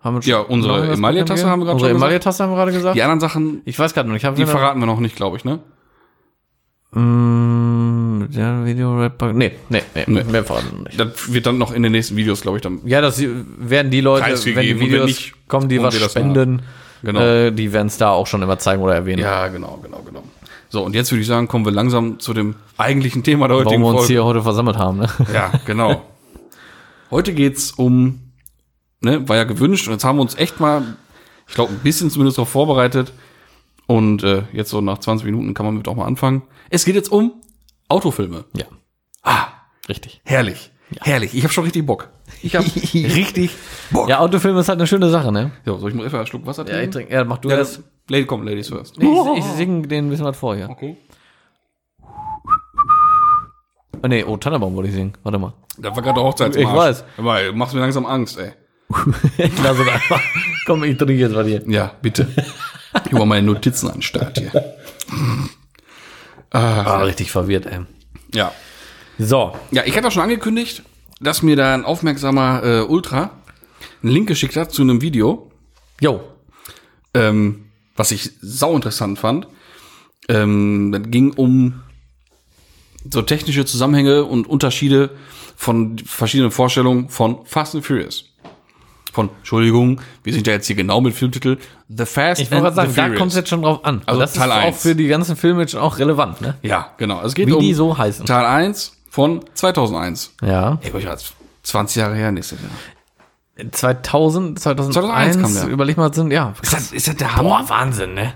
haben 0.00 0.14
wir 0.16 0.20
Mhm. 0.20 0.28
Ja, 0.30 0.38
unsere 0.40 0.92
Emaille-Tasse 0.92 1.48
haben 1.48 1.60
wir 1.60 1.64
gerade 1.66 1.74
Unsere 1.74 1.92
gesagt. 1.92 2.04
Emaille-Tasse 2.08 2.42
haben 2.42 2.50
wir 2.50 2.56
gerade 2.56 2.72
gesagt. 2.72 2.96
Die 2.96 3.02
anderen 3.02 3.20
Sachen, 3.20 3.62
Ich 3.64 3.78
weiß 3.78 3.92
gerade 3.94 4.08
noch 4.08 4.14
nicht. 4.14 4.26
Die 4.38 4.46
verraten 4.46 4.80
wir 4.80 4.86
noch 4.86 5.00
nicht, 5.00 5.16
glaube 5.16 5.36
ich, 5.36 5.44
ne? 5.44 5.60
Mm, 6.92 8.26
ja, 8.30 8.64
Video 8.66 8.98
Red 8.98 9.16
Bug. 9.18 9.34
Nee, 9.34 9.52
nee, 9.70 9.82
nee, 9.94 10.04
Nee. 10.06 10.24
mehr 10.24 10.44
verraten 10.44 10.66
wir 10.72 10.78
noch 10.78 10.84
nicht. 10.86 11.00
Das 11.00 11.32
wird 11.32 11.46
dann 11.46 11.56
noch 11.58 11.72
in 11.72 11.82
den 11.82 11.92
nächsten 11.92 12.16
Videos, 12.16 12.42
glaube 12.42 12.58
ich, 12.58 12.62
dann. 12.62 12.80
Ja, 12.84 13.00
das 13.00 13.22
werden 13.58 13.90
die 13.90 14.00
Leute, 14.00 14.26
wenn 14.54 14.62
die 14.62 14.78
Videos 14.80 15.00
wenn 15.00 15.06
nicht, 15.06 15.48
kommen, 15.48 15.68
die 15.68 15.82
was 15.82 15.94
spenden, 15.94 16.62
Genau. 17.02 17.20
äh, 17.20 17.50
die 17.52 17.72
werden 17.72 17.88
es 17.88 17.98
da 17.98 18.10
auch 18.10 18.26
schon 18.26 18.42
immer 18.42 18.58
zeigen 18.58 18.82
oder 18.82 18.94
erwähnen. 18.94 19.22
Ja, 19.22 19.48
genau, 19.48 19.78
genau, 19.82 20.02
genau. 20.02 20.22
So, 20.68 20.82
und 20.84 20.94
jetzt 20.94 21.10
würde 21.12 21.20
ich 21.20 21.26
sagen, 21.26 21.48
kommen 21.48 21.64
wir 21.64 21.72
langsam 21.72 22.18
zu 22.18 22.32
dem 22.32 22.54
eigentlichen 22.78 23.22
Thema 23.22 23.46
der 23.48 23.56
Warum 23.58 23.66
heutigen 23.66 23.82
wir 23.82 23.88
uns 23.88 23.98
Folge. 24.00 24.12
hier 24.14 24.24
heute 24.24 24.42
versammelt 24.42 24.78
haben. 24.78 24.98
Ne? 24.98 25.08
Ja, 25.32 25.52
genau. 25.66 26.02
Heute 27.10 27.34
geht's 27.34 27.72
um, 27.72 28.32
ne, 29.00 29.28
war 29.28 29.36
ja 29.36 29.44
gewünscht 29.44 29.86
und 29.86 29.92
jetzt 29.92 30.04
haben 30.04 30.16
wir 30.16 30.22
uns 30.22 30.34
echt 30.36 30.60
mal, 30.60 30.96
ich 31.46 31.54
glaube, 31.54 31.72
ein 31.72 31.80
bisschen 31.80 32.10
zumindest 32.10 32.38
darauf 32.38 32.48
vorbereitet. 32.48 33.12
Und 33.86 34.22
äh, 34.22 34.44
jetzt 34.52 34.70
so 34.70 34.80
nach 34.80 34.98
20 34.98 35.26
Minuten 35.26 35.52
kann 35.54 35.66
man 35.66 35.76
mit 35.76 35.88
auch 35.88 35.96
mal 35.96 36.06
anfangen. 36.06 36.42
Es 36.70 36.84
geht 36.86 36.94
jetzt 36.94 37.12
um 37.12 37.32
Autofilme. 37.88 38.44
Ja, 38.56 38.64
Ah, 39.22 39.48
richtig. 39.88 40.22
herrlich. 40.24 40.71
Herrlich. 41.00 41.34
Ich 41.34 41.42
habe 41.44 41.52
schon 41.52 41.64
richtig 41.64 41.86
Bock. 41.86 42.08
Ich 42.42 42.54
habe 42.56 42.66
richtig 42.94 43.52
Bock. 43.90 44.08
Ja, 44.08 44.18
Autofilm 44.20 44.56
ist 44.58 44.68
halt 44.68 44.78
eine 44.78 44.86
schöne 44.86 45.08
Sache, 45.10 45.32
ne? 45.32 45.50
So, 45.64 45.78
soll 45.78 45.90
ich 45.90 45.96
mal 45.96 46.04
einfach 46.04 46.18
einen 46.18 46.26
Schluck 46.26 46.44
Wasser 46.46 46.62
Ja, 46.62 46.68
ich 46.74 46.90
trinken? 46.90 46.92
trinke. 46.92 47.14
Ja, 47.14 47.24
mach 47.24 47.38
du 47.38 47.48
Ja, 47.50 47.56
das. 47.56 47.76
das, 47.76 47.84
Lady, 48.08 48.26
komm, 48.26 48.42
Ladies 48.46 48.68
first. 48.68 48.96
Ich, 48.98 49.08
ich 49.36 49.44
singe 49.44 49.86
den 49.88 50.06
ein 50.06 50.10
bisschen 50.10 50.26
was 50.26 50.36
vor 50.36 50.54
hier. 50.56 50.68
Okay. 50.68 50.96
Oh, 54.02 54.08
nee, 54.08 54.24
oh, 54.24 54.36
Tannenbaum 54.36 54.74
wollte 54.74 54.88
ich 54.88 54.94
singen. 54.96 55.12
Warte 55.22 55.38
mal. 55.38 55.52
Da 55.78 55.94
war 55.94 56.02
gerade 56.02 56.14
der 56.16 56.24
Hochzeitsmarsch. 56.24 56.66
Ich 56.68 56.74
weiß. 56.76 57.04
Aber 57.18 57.42
du 57.42 57.52
machst 57.52 57.74
mir 57.74 57.80
langsam 57.80 58.04
Angst, 58.06 58.38
ey. 58.38 58.52
Ich 59.38 59.62
lasse 59.62 59.82
es 59.82 59.88
einfach. 59.88 60.20
Komm, 60.66 60.82
ich 60.84 60.96
trinke 60.98 61.14
jetzt 61.14 61.34
was 61.34 61.46
hier. 61.46 61.62
Ja, 61.68 61.92
bitte. 62.02 62.26
Ich 63.06 63.12
war 63.12 63.24
meine 63.24 63.46
Notizen 63.46 63.86
an 63.88 63.94
den 63.94 64.02
Start 64.02 64.38
hier. 64.38 64.74
Ah, 66.50 66.98
richtig 67.02 67.30
verwirrt, 67.30 67.66
ey. 67.66 67.80
Ja. 68.34 68.52
So. 69.24 69.52
Ja, 69.70 69.82
ich 69.84 69.96
hatte 69.96 70.08
auch 70.08 70.12
schon 70.12 70.22
angekündigt, 70.22 70.82
dass 71.20 71.42
mir 71.42 71.56
da 71.56 71.74
ein 71.74 71.84
aufmerksamer 71.84 72.62
äh, 72.64 72.80
Ultra 72.80 73.30
einen 74.02 74.12
Link 74.12 74.28
geschickt 74.28 74.56
hat 74.56 74.72
zu 74.72 74.82
einem 74.82 75.00
Video, 75.00 75.50
Jo. 76.00 76.20
ähm, 77.14 77.66
was 77.96 78.10
ich 78.10 78.30
sau 78.40 78.74
interessant 78.74 79.18
fand. 79.18 79.46
Ähm, 80.28 80.90
das 80.92 81.02
ging 81.06 81.32
um 81.32 81.82
so 83.10 83.22
technische 83.22 83.64
Zusammenhänge 83.64 84.24
und 84.24 84.48
Unterschiede 84.48 85.10
von 85.56 85.98
verschiedenen 85.98 86.50
Vorstellungen 86.50 87.08
von 87.08 87.44
Fast 87.44 87.74
and 87.74 87.84
Furious. 87.84 88.24
Von, 89.12 89.28
Entschuldigung, 89.38 90.00
wir 90.24 90.32
sind 90.32 90.46
ja 90.46 90.54
jetzt 90.54 90.66
hier 90.66 90.76
genau 90.76 91.00
mit 91.00 91.14
Filmtitel 91.14 91.58
The 91.88 92.06
Fast 92.06 92.40
Ich 92.40 92.50
and 92.50 92.62
gerade 92.62 92.70
the 92.74 92.76
sagen, 92.76 92.92
da 92.94 93.02
Furious. 93.02 93.18
kommt 93.18 93.30
es 93.32 93.36
jetzt 93.36 93.48
schon 93.50 93.62
drauf 93.62 93.84
an. 93.84 94.02
Also 94.06 94.20
das 94.20 94.32
Teil 94.32 94.48
ist 94.48 94.54
auch 94.54 94.60
eins. 94.62 94.82
für 94.82 94.94
die 94.96 95.06
ganzen 95.06 95.36
Filme 95.36 95.60
jetzt 95.60 95.76
auch 95.76 95.98
relevant, 95.98 96.40
ne? 96.40 96.56
Ja, 96.62 96.92
genau. 96.96 97.22
Es 97.22 97.34
geht 97.34 97.46
Wie 97.48 97.52
um 97.52 97.60
die 97.60 97.74
so 97.74 97.96
heißen. 97.98 98.24
Teil 98.24 98.46
1 98.46 98.96
von 99.12 99.44
2001. 99.52 100.34
Ja. 100.42 100.78
Ey, 100.80 100.90
ich 100.96 101.04
jetzt 101.04 101.34
20 101.64 101.96
Jahre 102.00 102.14
her 102.14 102.32
nächstes 102.32 102.58
Jahr. 102.62 103.70
2000, 103.70 104.58
2001, 104.58 104.94
2001 104.94 105.36
kam 105.42 105.54
der. 105.54 105.72
überleg 105.74 105.98
mal, 105.98 106.12
sind, 106.14 106.30
ja. 106.32 106.54
Ist 106.62 106.72
das, 106.72 106.92
ist 106.92 107.08
das 107.08 107.16
der 107.16 107.28
Boah, 107.36 107.62
Wahnsinn, 107.68 108.14
ne? 108.14 108.32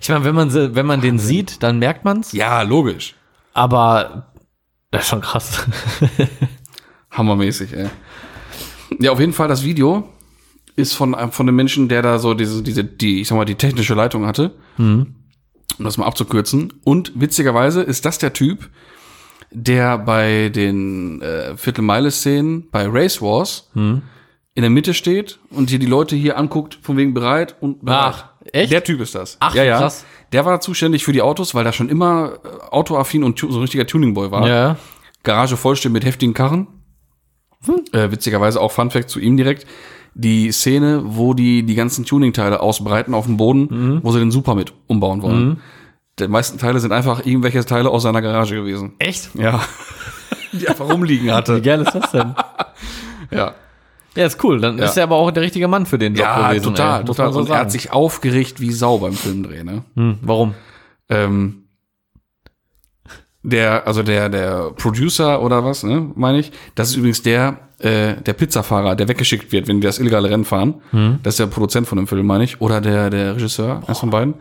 Ich 0.00 0.08
meine, 0.08 0.24
wenn 0.24 0.34
man, 0.34 0.52
wenn 0.52 0.84
man 0.84 1.00
den 1.00 1.20
sieht, 1.20 1.62
dann 1.62 1.78
merkt 1.78 2.04
man's. 2.04 2.32
Ja, 2.32 2.62
logisch. 2.62 3.14
Aber 3.54 4.32
das 4.90 5.02
ist 5.02 5.08
schon 5.10 5.20
krass. 5.20 5.64
Hammermäßig, 7.12 7.72
ey. 7.72 7.88
Ja, 8.98 9.12
auf 9.12 9.20
jeden 9.20 9.32
Fall, 9.32 9.46
das 9.46 9.62
Video 9.62 10.08
ist 10.74 10.94
von, 10.94 11.14
einem- 11.14 11.30
von 11.30 11.46
dem 11.46 11.54
Menschen, 11.54 11.88
der 11.88 12.02
da 12.02 12.18
so 12.18 12.34
diese, 12.34 12.62
diese, 12.64 12.82
die, 12.84 13.20
ich 13.20 13.28
sag 13.28 13.36
mal, 13.36 13.44
die 13.44 13.54
technische 13.54 13.94
Leitung 13.94 14.26
hatte. 14.26 14.56
Um 14.76 15.14
das 15.78 15.96
mal 15.98 16.06
abzukürzen. 16.06 16.72
Und 16.82 17.12
witzigerweise 17.14 17.82
ist 17.82 18.04
das 18.04 18.18
der 18.18 18.32
Typ, 18.32 18.68
der 19.52 19.98
bei 19.98 20.48
den 20.48 21.20
äh, 21.22 21.56
Viertelmeile-Szenen 21.56 22.68
bei 22.70 22.86
Race 22.88 23.20
Wars 23.20 23.70
in 23.74 24.62
der 24.62 24.70
Mitte 24.70 24.94
steht 24.94 25.38
und 25.50 25.70
hier 25.70 25.78
die 25.78 25.86
Leute 25.86 26.16
hier 26.16 26.36
anguckt, 26.36 26.78
von 26.82 26.96
wegen 26.96 27.14
bereit 27.14 27.56
und 27.60 27.84
bereit. 27.84 28.14
Ach, 28.16 28.24
echt? 28.52 28.72
Der 28.72 28.82
Typ 28.84 29.00
ist 29.00 29.14
das. 29.14 29.36
Ach, 29.40 29.54
ja, 29.54 29.64
ja. 29.64 29.78
krass. 29.78 30.04
Der 30.32 30.44
war 30.44 30.60
zuständig 30.60 31.04
für 31.04 31.12
die 31.12 31.22
Autos, 31.22 31.54
weil 31.54 31.64
der 31.64 31.72
schon 31.72 31.88
immer 31.88 32.34
äh, 32.44 32.48
autoaffin 32.70 33.24
und 33.24 33.38
so 33.38 33.48
ein 33.48 33.60
richtiger 33.60 33.86
Tuningboy 33.86 34.30
war. 34.30 34.46
ja. 34.46 34.76
Garage 35.22 35.56
vollstehen 35.58 35.92
mit 35.92 36.04
heftigen 36.04 36.32
Karren. 36.32 36.66
Äh, 37.92 38.10
witzigerweise 38.10 38.58
auch 38.60 38.72
Fun 38.72 38.90
Fact 38.90 39.10
zu 39.10 39.20
ihm 39.20 39.36
direkt. 39.36 39.66
Die 40.14 40.50
Szene, 40.50 41.02
wo 41.04 41.34
die 41.34 41.62
die 41.62 41.74
ganzen 41.74 42.04
Tuning-Teile 42.06 42.60
ausbreiten 42.60 43.12
auf 43.14 43.26
dem 43.26 43.36
Boden, 43.36 44.00
wo 44.02 44.12
sie 44.12 44.18
den 44.18 44.30
Super 44.30 44.54
mit 44.54 44.72
umbauen 44.86 45.20
wollen. 45.22 45.60
Die 46.26 46.28
meisten 46.28 46.58
Teile 46.58 46.78
sind 46.80 46.92
einfach 46.92 47.24
irgendwelche 47.26 47.64
Teile 47.64 47.90
aus 47.90 48.02
seiner 48.04 48.22
Garage 48.22 48.54
gewesen. 48.54 48.92
Echt? 48.98 49.30
Ja. 49.34 49.60
die 50.52 50.68
einfach 50.68 50.88
rumliegen 50.88 51.26
Wie 51.26 51.32
hatte. 51.32 51.60
geil 51.62 51.80
ist 51.82 51.94
das 51.94 52.10
denn? 52.12 52.34
Ja. 53.32 53.54
Ja, 54.16 54.26
ist 54.26 54.42
cool. 54.42 54.60
Dann 54.60 54.76
Ja. 54.78 54.86
ist 54.86 54.96
er 54.96 55.04
aber 55.04 55.14
auch 55.14 55.30
der 55.30 55.44
richtige 55.44 55.68
Mann 55.68 55.86
für 55.86 55.98
den 55.98 56.14
Job 56.16 56.26
Ja, 56.26 56.48
gewesen. 56.48 56.64
total, 56.64 57.00
ey. 57.00 57.06
Total. 57.06 57.26
man 57.26 57.32
so 57.34 57.40
Und 57.40 57.48
er 57.50 57.58
hat 57.60 57.70
sich 57.70 57.92
aufgeregt 57.92 58.60
wie 58.60 58.72
Sau 58.72 58.98
beim 58.98 59.12
Filmdreh, 59.12 59.62
ne? 59.62 59.84
hm, 59.94 60.18
warum? 60.22 60.54
Ähm, 61.08 61.64
der, 63.42 63.86
also 63.86 64.02
der, 64.02 64.28
der 64.28 64.70
Producer 64.76 65.40
oder 65.42 65.64
was, 65.64 65.82
ne, 65.84 66.10
meine 66.14 66.40
ich, 66.40 66.52
das 66.74 66.90
ist 66.90 66.96
übrigens 66.96 67.22
der, 67.22 67.58
äh, 67.78 68.16
der 68.16 68.32
Pizzafahrer, 68.34 68.96
der 68.96 69.08
weggeschickt 69.08 69.50
wird, 69.52 69.66
wenn 69.68 69.80
die 69.80 69.86
das 69.86 69.98
illegale 69.98 70.28
Rennen 70.28 70.44
fahren. 70.44 70.82
Das 71.22 71.34
ist 71.34 71.38
der 71.40 71.46
Produzent 71.46 71.86
von 71.88 71.96
dem 71.96 72.06
Film, 72.06 72.26
meine 72.26 72.44
ich. 72.44 72.60
Oder 72.60 72.80
der, 72.82 73.08
der 73.10 73.36
Regisseur, 73.36 73.82
eins 73.86 73.98
von 74.00 74.10
beiden. 74.10 74.34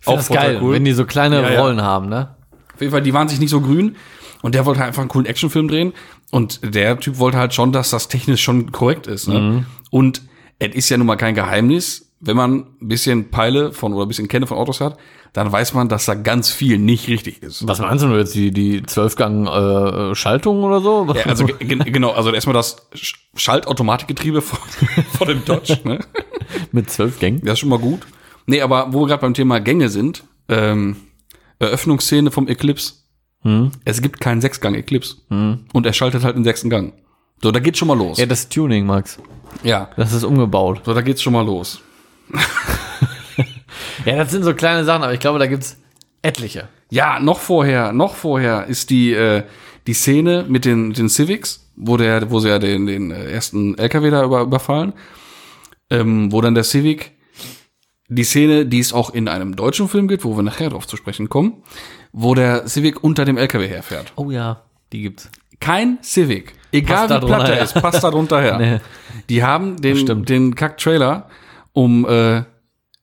Ich 0.00 0.04
find 0.06 0.18
das 0.18 0.28
geil, 0.28 0.60
wenn 0.62 0.84
die 0.84 0.92
so 0.92 1.04
kleine 1.04 1.42
Ja, 1.42 1.50
ja. 1.50 1.60
Rollen 1.60 1.82
haben, 1.82 2.08
ne? 2.08 2.34
Auf 2.74 2.80
jeden 2.80 2.90
Fall, 2.92 3.02
die 3.02 3.12
waren 3.14 3.28
sich 3.28 3.38
nicht 3.40 3.50
so 3.50 3.60
grün. 3.60 3.96
Und 4.42 4.54
der 4.54 4.64
wollte 4.64 4.80
halt 4.80 4.88
einfach 4.88 5.02
einen 5.02 5.10
coolen 5.10 5.26
Actionfilm 5.26 5.68
drehen. 5.68 5.92
Und 6.30 6.60
der 6.74 6.98
Typ 6.98 7.18
wollte 7.18 7.36
halt 7.36 7.52
schon, 7.52 7.72
dass 7.72 7.90
das 7.90 8.08
technisch 8.08 8.42
schon 8.42 8.72
korrekt 8.72 9.06
ist. 9.06 9.28
Ne? 9.28 9.38
Mhm. 9.38 9.66
Und 9.90 10.22
es 10.58 10.74
ist 10.74 10.88
ja 10.88 10.96
nun 10.96 11.06
mal 11.06 11.16
kein 11.16 11.34
Geheimnis, 11.34 12.06
wenn 12.20 12.36
man 12.36 12.66
ein 12.80 12.88
bisschen 12.88 13.30
Peile 13.30 13.72
von 13.72 13.92
oder 13.92 14.04
ein 14.04 14.08
bisschen 14.08 14.28
Kenne 14.28 14.46
von 14.46 14.56
Autos 14.58 14.80
hat, 14.80 14.96
dann 15.32 15.50
weiß 15.52 15.74
man, 15.74 15.88
dass 15.88 16.06
da 16.06 16.14
ganz 16.14 16.50
viel 16.50 16.78
nicht 16.78 17.08
richtig 17.08 17.42
ist. 17.42 17.66
Was 17.68 17.78
meinst 17.80 18.04
du 18.04 18.08
jetzt? 18.16 18.34
Die, 18.34 18.50
die 18.50 18.82
Zwölfgang 18.82 19.46
äh, 19.46 19.48
oder 19.50 20.80
so? 20.80 21.06
Ja, 21.14 21.26
also 21.26 21.46
ge- 21.46 21.56
ge- 21.66 21.90
genau, 21.90 22.10
also 22.10 22.32
erstmal 22.32 22.54
das 22.54 22.90
Sch- 22.92 23.14
Schaltautomatikgetriebe 23.36 24.40
von, 24.42 24.58
von 25.18 25.28
dem 25.28 25.44
Dodge, 25.44 25.78
ne? 25.84 26.00
Mit 26.72 26.90
zwölf 26.90 27.18
Gängen? 27.20 27.40
Das 27.44 27.54
ist 27.54 27.58
schon 27.60 27.68
mal 27.68 27.78
gut. 27.78 28.00
Nee, 28.50 28.62
aber 28.62 28.92
wo 28.92 29.00
wir 29.02 29.06
gerade 29.06 29.22
beim 29.22 29.34
Thema 29.34 29.60
Gänge 29.60 29.88
sind, 29.88 30.24
ähm, 30.48 30.96
Eröffnungsszene 31.58 32.30
vom 32.30 32.48
Eclipse. 32.48 32.94
Es 33.84 34.02
gibt 34.02 34.20
keinen 34.20 34.40
Sechsgang 34.42 34.74
Eclipse. 34.74 35.16
Und 35.28 35.86
er 35.86 35.92
schaltet 35.92 36.24
halt 36.24 36.36
den 36.36 36.44
sechsten 36.44 36.68
Gang. 36.68 36.92
So, 37.42 37.52
da 37.52 37.60
geht's 37.60 37.78
schon 37.78 37.88
mal 37.88 37.96
los. 37.96 38.18
Ja, 38.18 38.26
das 38.26 38.40
ist 38.40 38.52
Tuning, 38.52 38.84
Max. 38.84 39.18
Ja. 39.62 39.88
Das 39.96 40.12
ist 40.12 40.24
umgebaut. 40.24 40.82
So, 40.84 40.92
da 40.92 41.00
geht's 41.00 41.22
schon 41.22 41.32
mal 41.32 41.44
los. 41.46 41.80
Ja, 44.04 44.16
das 44.16 44.30
sind 44.30 44.44
so 44.44 44.54
kleine 44.54 44.84
Sachen, 44.84 45.02
aber 45.02 45.12
ich 45.12 45.20
glaube, 45.20 45.38
da 45.38 45.46
gibt's 45.46 45.76
etliche. 46.22 46.68
Ja, 46.90 47.20
noch 47.20 47.38
vorher, 47.38 47.92
noch 47.92 48.14
vorher 48.14 48.66
ist 48.66 48.90
die, 48.90 49.12
äh, 49.12 49.44
die 49.86 49.92
Szene 49.94 50.44
mit 50.48 50.64
den, 50.64 50.92
den 50.92 51.08
Civics, 51.08 51.70
wo 51.76 51.96
der, 51.96 52.30
wo 52.30 52.40
sie 52.40 52.48
ja 52.48 52.58
den, 52.58 52.86
den 52.86 53.10
ersten 53.10 53.76
LKW 53.76 54.10
da 54.10 54.24
über, 54.24 54.42
überfallen, 54.42 54.92
ähm, 55.90 56.32
wo 56.32 56.40
dann 56.40 56.54
der 56.54 56.64
Civic, 56.64 57.12
die 58.10 58.24
Szene, 58.24 58.66
die 58.66 58.80
es 58.80 58.92
auch 58.92 59.10
in 59.10 59.28
einem 59.28 59.56
deutschen 59.56 59.88
Film 59.88 60.08
gibt, 60.08 60.24
wo 60.24 60.36
wir 60.36 60.42
nachher 60.42 60.70
drauf 60.70 60.86
zu 60.86 60.96
sprechen 60.96 61.28
kommen, 61.28 61.62
wo 62.12 62.34
der 62.34 62.66
Civic 62.66 63.02
unter 63.04 63.24
dem 63.24 63.38
LKW 63.38 63.68
herfährt. 63.68 64.12
Oh 64.16 64.30
ja, 64.30 64.62
die 64.92 65.02
gibt's. 65.02 65.30
Kein 65.60 65.98
Civic, 66.02 66.54
egal 66.72 67.06
Passt 67.08 67.22
wie 67.22 67.26
platt 67.26 67.48
er 67.48 67.62
ist, 67.62 67.74
passt 67.74 68.02
da 68.02 68.10
drunter 68.10 68.40
her. 68.40 68.58
Nee. 68.58 68.80
Die 69.28 69.44
haben 69.44 69.80
den, 69.80 70.24
den 70.24 70.54
Kack-Trailer 70.56 71.28
um, 71.72 72.04
äh, 72.04 72.42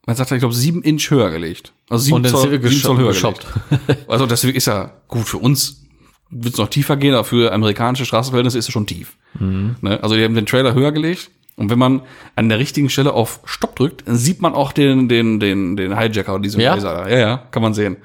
man 0.06 0.16
sagt, 0.16 0.32
ich 0.32 0.40
glaube, 0.40 0.54
sieben 0.54 0.82
Inch 0.82 1.10
höher 1.10 1.30
gelegt. 1.30 1.72
Also 1.90 2.04
sieben 2.04 2.26
Zoll, 2.26 2.42
Civic 2.42 2.64
sieben 2.68 2.82
Zoll 2.82 2.98
höher 2.98 3.08
geshoppt. 3.10 3.48
gelegt. 3.70 4.10
Also 4.10 4.26
das 4.26 4.44
ist 4.44 4.68
ja 4.68 4.92
gut 5.08 5.26
für 5.26 5.38
uns. 5.38 5.84
Wird 6.30 6.56
es 6.56 6.60
noch 6.60 6.68
tiefer 6.68 6.98
gehen, 6.98 7.14
aber 7.14 7.24
für 7.24 7.54
amerikanische 7.54 8.06
Straßenverhältnisse 8.06 8.58
ist 8.58 8.68
es 8.68 8.74
schon 8.74 8.86
tief. 8.86 9.16
Mhm. 9.40 9.78
Ne? 9.82 10.04
Also 10.04 10.16
die 10.16 10.24
haben 10.26 10.36
den 10.36 10.46
Trailer 10.46 10.74
höher 10.74 10.92
gelegt. 10.92 11.32
Und 11.58 11.72
wenn 11.72 11.80
man 11.80 12.04
an 12.36 12.50
der 12.50 12.60
richtigen 12.60 12.88
Stelle 12.90 13.14
auf 13.14 13.40
Stopp 13.46 13.76
drückt, 13.76 14.04
sieht 14.06 14.42
man 14.42 14.54
auch 14.54 14.72
den, 14.72 15.10
den, 15.10 15.40
den, 15.40 15.76
den 15.76 15.98
Hijacker 15.98 16.36
oder 16.36 16.44
diesen 16.44 16.62
Ja? 16.62 16.76
Laser. 16.76 17.10
Ja, 17.10 17.18
ja, 17.18 17.38
kann 17.50 17.64
man 17.64 17.74
sehen. 17.74 17.98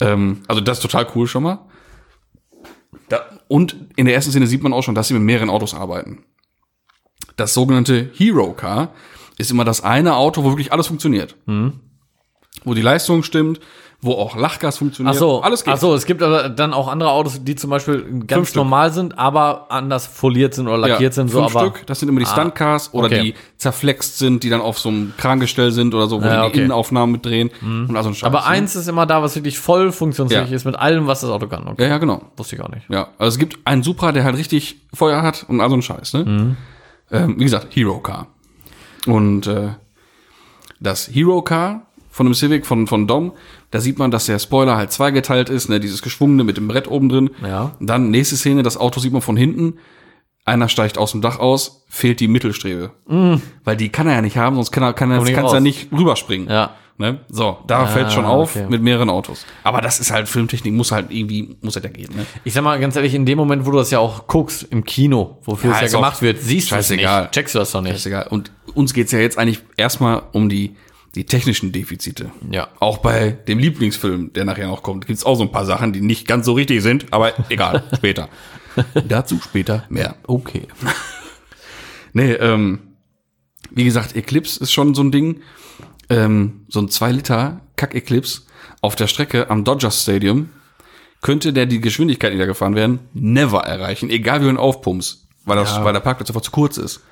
Ähm, 0.00 0.42
also 0.46 0.60
das 0.60 0.78
ist 0.78 0.82
total 0.82 1.08
cool 1.14 1.26
schon 1.26 1.42
mal. 1.42 1.58
Da, 3.08 3.22
und 3.48 3.76
in 3.96 4.06
der 4.06 4.14
ersten 4.14 4.30
Szene 4.30 4.46
sieht 4.46 4.62
man 4.62 4.72
auch 4.72 4.82
schon, 4.82 4.94
dass 4.94 5.08
sie 5.08 5.14
mit 5.14 5.24
mehreren 5.24 5.50
Autos 5.50 5.74
arbeiten. 5.74 6.24
Das 7.36 7.52
sogenannte 7.52 8.10
Hero 8.14 8.52
Car 8.52 8.92
ist 9.38 9.50
immer 9.50 9.64
das 9.64 9.82
eine 9.82 10.14
Auto, 10.14 10.44
wo 10.44 10.50
wirklich 10.50 10.72
alles 10.72 10.86
funktioniert. 10.86 11.36
Wo 12.64 12.74
die 12.74 12.82
Leistung 12.82 13.22
stimmt, 13.24 13.60
wo 14.00 14.12
auch 14.12 14.36
Lachgas 14.36 14.78
funktioniert. 14.78 15.16
Ach 15.16 15.18
so, 15.18 15.40
alles 15.42 15.64
geht. 15.64 15.74
Ach 15.74 15.78
so, 15.78 15.92
es 15.92 16.06
gibt 16.06 16.22
aber 16.22 16.48
dann 16.48 16.72
auch 16.72 16.86
andere 16.86 17.10
Autos, 17.10 17.42
die 17.42 17.56
zum 17.56 17.70
Beispiel 17.70 18.22
ganz 18.28 18.50
Stück. 18.50 18.56
normal 18.58 18.92
sind, 18.92 19.18
aber 19.18 19.72
anders 19.72 20.06
foliert 20.06 20.54
sind 20.54 20.68
oder 20.68 20.78
lackiert 20.78 21.14
sind. 21.14 21.28
So, 21.32 21.40
fünf 21.42 21.56
aber 21.56 21.66
Stück, 21.74 21.86
das 21.88 21.98
sind 21.98 22.08
immer 22.08 22.20
die 22.20 22.26
Ah, 22.26 22.30
Stuntcars 22.30 22.94
oder 22.94 23.06
okay. 23.06 23.22
die 23.22 23.34
zerflext 23.56 24.18
sind, 24.18 24.44
die 24.44 24.50
dann 24.50 24.60
auf 24.60 24.78
so 24.78 24.88
einem 24.90 25.14
Krangestell 25.16 25.72
sind 25.72 25.94
oder 25.96 26.06
so, 26.06 26.22
wo 26.22 26.26
Ja, 26.26 26.42
die, 26.42 26.46
okay. 26.46 26.52
die 26.52 26.58
Innenaufnahmen 26.60 27.10
mitdrehen 27.10 27.50
und 27.60 27.96
also 27.96 28.10
ein 28.10 28.14
Scheiß. 28.14 28.22
aber 28.22 28.38
ne? 28.40 28.46
eins 28.46 28.76
ist 28.76 28.86
immer 28.86 29.04
da, 29.04 29.20
was 29.20 29.34
wirklich 29.34 29.58
voll 29.58 29.90
funktionsfähig 29.90 30.48
Ja. 30.50 30.54
ist 30.56 30.64
mit 30.64 30.76
allem, 30.76 31.08
was 31.08 31.22
das 31.22 31.30
Auto 31.30 31.48
kann. 31.48 31.66
Okay. 31.66 31.82
Ja, 31.82 31.88
ja, 31.88 31.98
genau. 31.98 32.22
Wusste 32.36 32.54
ich 32.54 32.62
gar 32.62 32.70
nicht. 32.72 32.88
Ja, 32.88 33.08
also 33.18 33.34
es 33.34 33.38
gibt 33.38 33.58
einen 33.64 33.82
Supra, 33.82 34.12
der 34.12 34.22
halt 34.22 34.36
richtig 34.36 34.76
Feuer 34.94 35.22
hat 35.22 35.44
und 35.48 35.60
also 35.60 35.74
ein 35.74 35.82
Scheiß, 35.82 36.12
ne? 36.12 36.24
Mhm. 36.24 36.56
Ähm, 37.10 37.34
wie 37.38 37.44
gesagt, 37.44 37.74
Hero 37.74 37.98
Car. 37.98 38.28
Und 39.06 39.48
äh, 39.48 39.70
das 40.80 41.08
Hero 41.08 41.42
Car 41.42 41.82
von 42.10 42.26
dem 42.26 42.34
Civic 42.34 42.66
von, 42.66 42.86
von 42.86 43.06
Dom, 43.06 43.32
da 43.70 43.80
sieht 43.80 43.98
man, 43.98 44.10
dass 44.10 44.26
der 44.26 44.38
Spoiler 44.38 44.76
halt 44.76 44.92
zweigeteilt 44.92 45.50
ist, 45.50 45.68
ne? 45.68 45.80
Dieses 45.80 46.02
geschwungene 46.02 46.44
mit 46.44 46.56
dem 46.56 46.68
Brett 46.68 46.88
oben 46.88 47.08
drin. 47.08 47.30
Ja. 47.42 47.72
Dann 47.80 48.10
nächste 48.10 48.36
Szene, 48.36 48.62
das 48.62 48.76
Auto 48.76 49.00
sieht 49.00 49.12
man 49.12 49.22
von 49.22 49.36
hinten. 49.36 49.74
Einer 50.44 50.68
steigt 50.70 50.96
aus 50.96 51.12
dem 51.12 51.20
Dach 51.20 51.38
aus, 51.38 51.84
fehlt 51.90 52.20
die 52.20 52.28
Mittelstrebe. 52.28 52.92
Weil 53.64 53.76
die 53.76 53.90
kann 53.90 54.06
er 54.06 54.14
ja 54.14 54.22
nicht 54.22 54.38
haben, 54.38 54.56
sonst 54.56 54.70
kann 54.72 54.82
er, 54.82 54.94
kann 54.94 55.10
er, 55.10 55.20
Mm. 55.20 55.26
Kann's 55.34 55.52
raus. 55.52 55.60
nicht 55.60 55.92
rüberspringen. 55.92 56.48
Ja. 56.48 56.70
Ne? 57.00 57.20
So, 57.28 57.58
da 57.68 57.86
fällt 57.86 58.10
schon 58.10 58.24
Ah, 58.24 58.30
auf 58.30 58.56
okay. 58.56 58.66
mit 58.68 58.82
mehreren 58.82 59.08
Autos. 59.08 59.44
Aber 59.62 59.80
das 59.82 60.00
ist 60.00 60.10
halt 60.10 60.26
Filmtechnik, 60.28 60.72
muss 60.74 60.90
halt 60.90 61.12
irgendwie, 61.12 61.56
muss 61.60 61.76
halt 61.76 61.84
ja 61.84 61.90
gehen. 61.92 62.08
Ne? 62.16 62.26
Ich 62.42 62.54
sag 62.54 62.64
mal 62.64 62.80
ganz 62.80 62.96
ehrlich, 62.96 63.14
in 63.14 63.24
dem 63.24 63.38
Moment, 63.38 63.66
wo 63.66 63.70
du 63.70 63.76
das 63.78 63.92
ja 63.92 64.00
auch 64.00 64.26
guckst, 64.26 64.64
im 64.70 64.82
Kino, 64.82 65.38
wofür 65.44 65.70
Ja, 65.70 65.80
es 65.82 65.92
ja 65.92 65.98
gemacht 65.98 66.22
wird, 66.22 66.40
siehst 66.40 66.70
du 66.72 66.74
es 66.74 66.88
scheißegal. 66.88 67.22
nicht. 67.22 67.32
Checkst 67.34 67.54
du 67.54 67.58
das 67.60 67.70
doch 67.70 67.82
nicht. 67.82 67.94
Ist 67.94 68.06
egal. 68.06 68.26
Und 68.30 68.50
uns 68.74 68.94
geht's 68.94 69.12
ja 69.12 69.20
jetzt 69.20 69.38
eigentlich 69.38 69.60
erstmal 69.76 70.22
um 70.32 70.48
die, 70.48 70.74
die 71.18 71.24
technischen 71.24 71.72
Defizite. 71.72 72.30
Ja. 72.48 72.68
Auch 72.78 72.98
bei 72.98 73.32
dem 73.32 73.58
Lieblingsfilm, 73.58 74.32
der 74.34 74.44
nachher 74.44 74.68
noch 74.68 74.84
kommt, 74.84 75.04
gibt's 75.04 75.24
auch 75.24 75.34
so 75.34 75.42
ein 75.42 75.50
paar 75.50 75.66
Sachen, 75.66 75.92
die 75.92 76.00
nicht 76.00 76.28
ganz 76.28 76.46
so 76.46 76.52
richtig 76.52 76.80
sind, 76.80 77.12
aber 77.12 77.32
egal, 77.50 77.82
später. 77.96 78.28
Dazu 79.08 79.40
später 79.42 79.84
mehr. 79.88 80.16
Okay. 80.26 80.68
Nee, 82.14 82.32
ähm, 82.32 82.80
wie 83.70 83.84
gesagt, 83.84 84.16
Eclipse 84.16 84.60
ist 84.60 84.72
schon 84.72 84.94
so 84.94 85.02
ein 85.02 85.12
Ding. 85.12 85.42
Ähm, 86.08 86.64
so 86.66 86.80
ein 86.80 86.88
2 86.88 87.12
Liter 87.12 87.60
Kack-Eclipse 87.76 88.42
auf 88.80 88.96
der 88.96 89.08
Strecke 89.08 89.50
am 89.50 89.62
Dodger 89.62 89.90
Stadium 89.90 90.48
könnte 91.20 91.52
der 91.52 91.66
die 91.66 91.82
Geschwindigkeit, 91.82 92.32
die 92.32 92.38
da 92.38 92.46
gefahren 92.46 92.74
werden, 92.74 93.00
never 93.12 93.60
erreichen, 93.60 94.08
egal 94.08 94.40
wie 94.40 94.44
du 94.44 94.50
ihn 94.50 94.56
aufpumpst, 94.56 95.28
weil, 95.44 95.56
das, 95.56 95.84
weil 95.84 95.92
der 95.92 96.00
Parkplatz 96.00 96.30
einfach 96.30 96.40
zu 96.40 96.50
kurz 96.50 96.78
ist. 96.78 97.02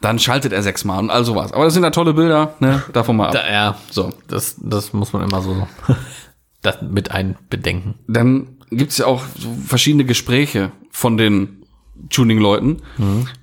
Dann 0.00 0.18
schaltet 0.18 0.52
er 0.52 0.62
sechsmal 0.62 0.98
und 1.00 1.10
all 1.10 1.24
sowas. 1.24 1.52
Aber 1.52 1.64
das 1.64 1.74
sind 1.74 1.82
ja 1.82 1.90
tolle 1.90 2.14
Bilder, 2.14 2.54
ne? 2.60 2.82
Davon 2.92 3.16
mal 3.16 3.28
ab. 3.28 3.32
Da, 3.32 3.50
ja, 3.50 3.76
So. 3.90 4.10
das, 4.28 4.56
das 4.60 4.92
muss 4.92 5.12
man 5.12 5.22
immer 5.22 5.40
so 5.42 5.66
das 6.62 6.82
mit 6.82 7.10
einbedenken. 7.10 7.94
Dann 8.08 8.58
gibt's 8.70 8.98
ja 8.98 9.06
auch 9.06 9.22
so 9.38 9.54
verschiedene 9.66 10.04
Gespräche 10.04 10.72
von 10.90 11.16
den 11.16 11.64
Tuning-Leuten. 12.10 12.82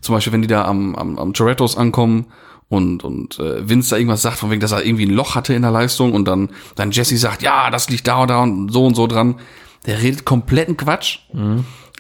Zum 0.02 0.16
Beispiel, 0.16 0.34
wenn 0.34 0.42
die 0.42 0.48
da 0.48 0.66
am, 0.66 0.96
am, 0.96 1.18
am 1.18 1.34
Torettos 1.34 1.78
ankommen 1.78 2.28
und, 2.70 3.04
und 3.04 3.40
äh, 3.40 3.68
Vince 3.68 3.92
da 3.92 3.98
irgendwas 3.98 4.22
sagt, 4.22 4.38
von 4.38 4.52
wegen, 4.52 4.62
dass 4.62 4.72
er 4.72 4.86
irgendwie 4.86 5.06
ein 5.06 5.14
Loch 5.14 5.36
hatte 5.36 5.54
in 5.54 5.62
der 5.62 5.72
Leistung 5.72 6.14
und 6.14 6.26
dann, 6.28 6.50
dann 6.76 6.92
Jesse 6.92 7.18
sagt, 7.18 7.42
ja, 7.42 7.70
das 7.70 7.90
liegt 7.90 8.08
da 8.08 8.22
und 8.22 8.28
da 8.30 8.42
und 8.44 8.70
so 8.72 8.86
und 8.86 8.96
so 8.96 9.08
dran. 9.08 9.40
Der 9.86 10.02
redet 10.02 10.26
kompletten 10.26 10.78
Quatsch. 10.78 11.20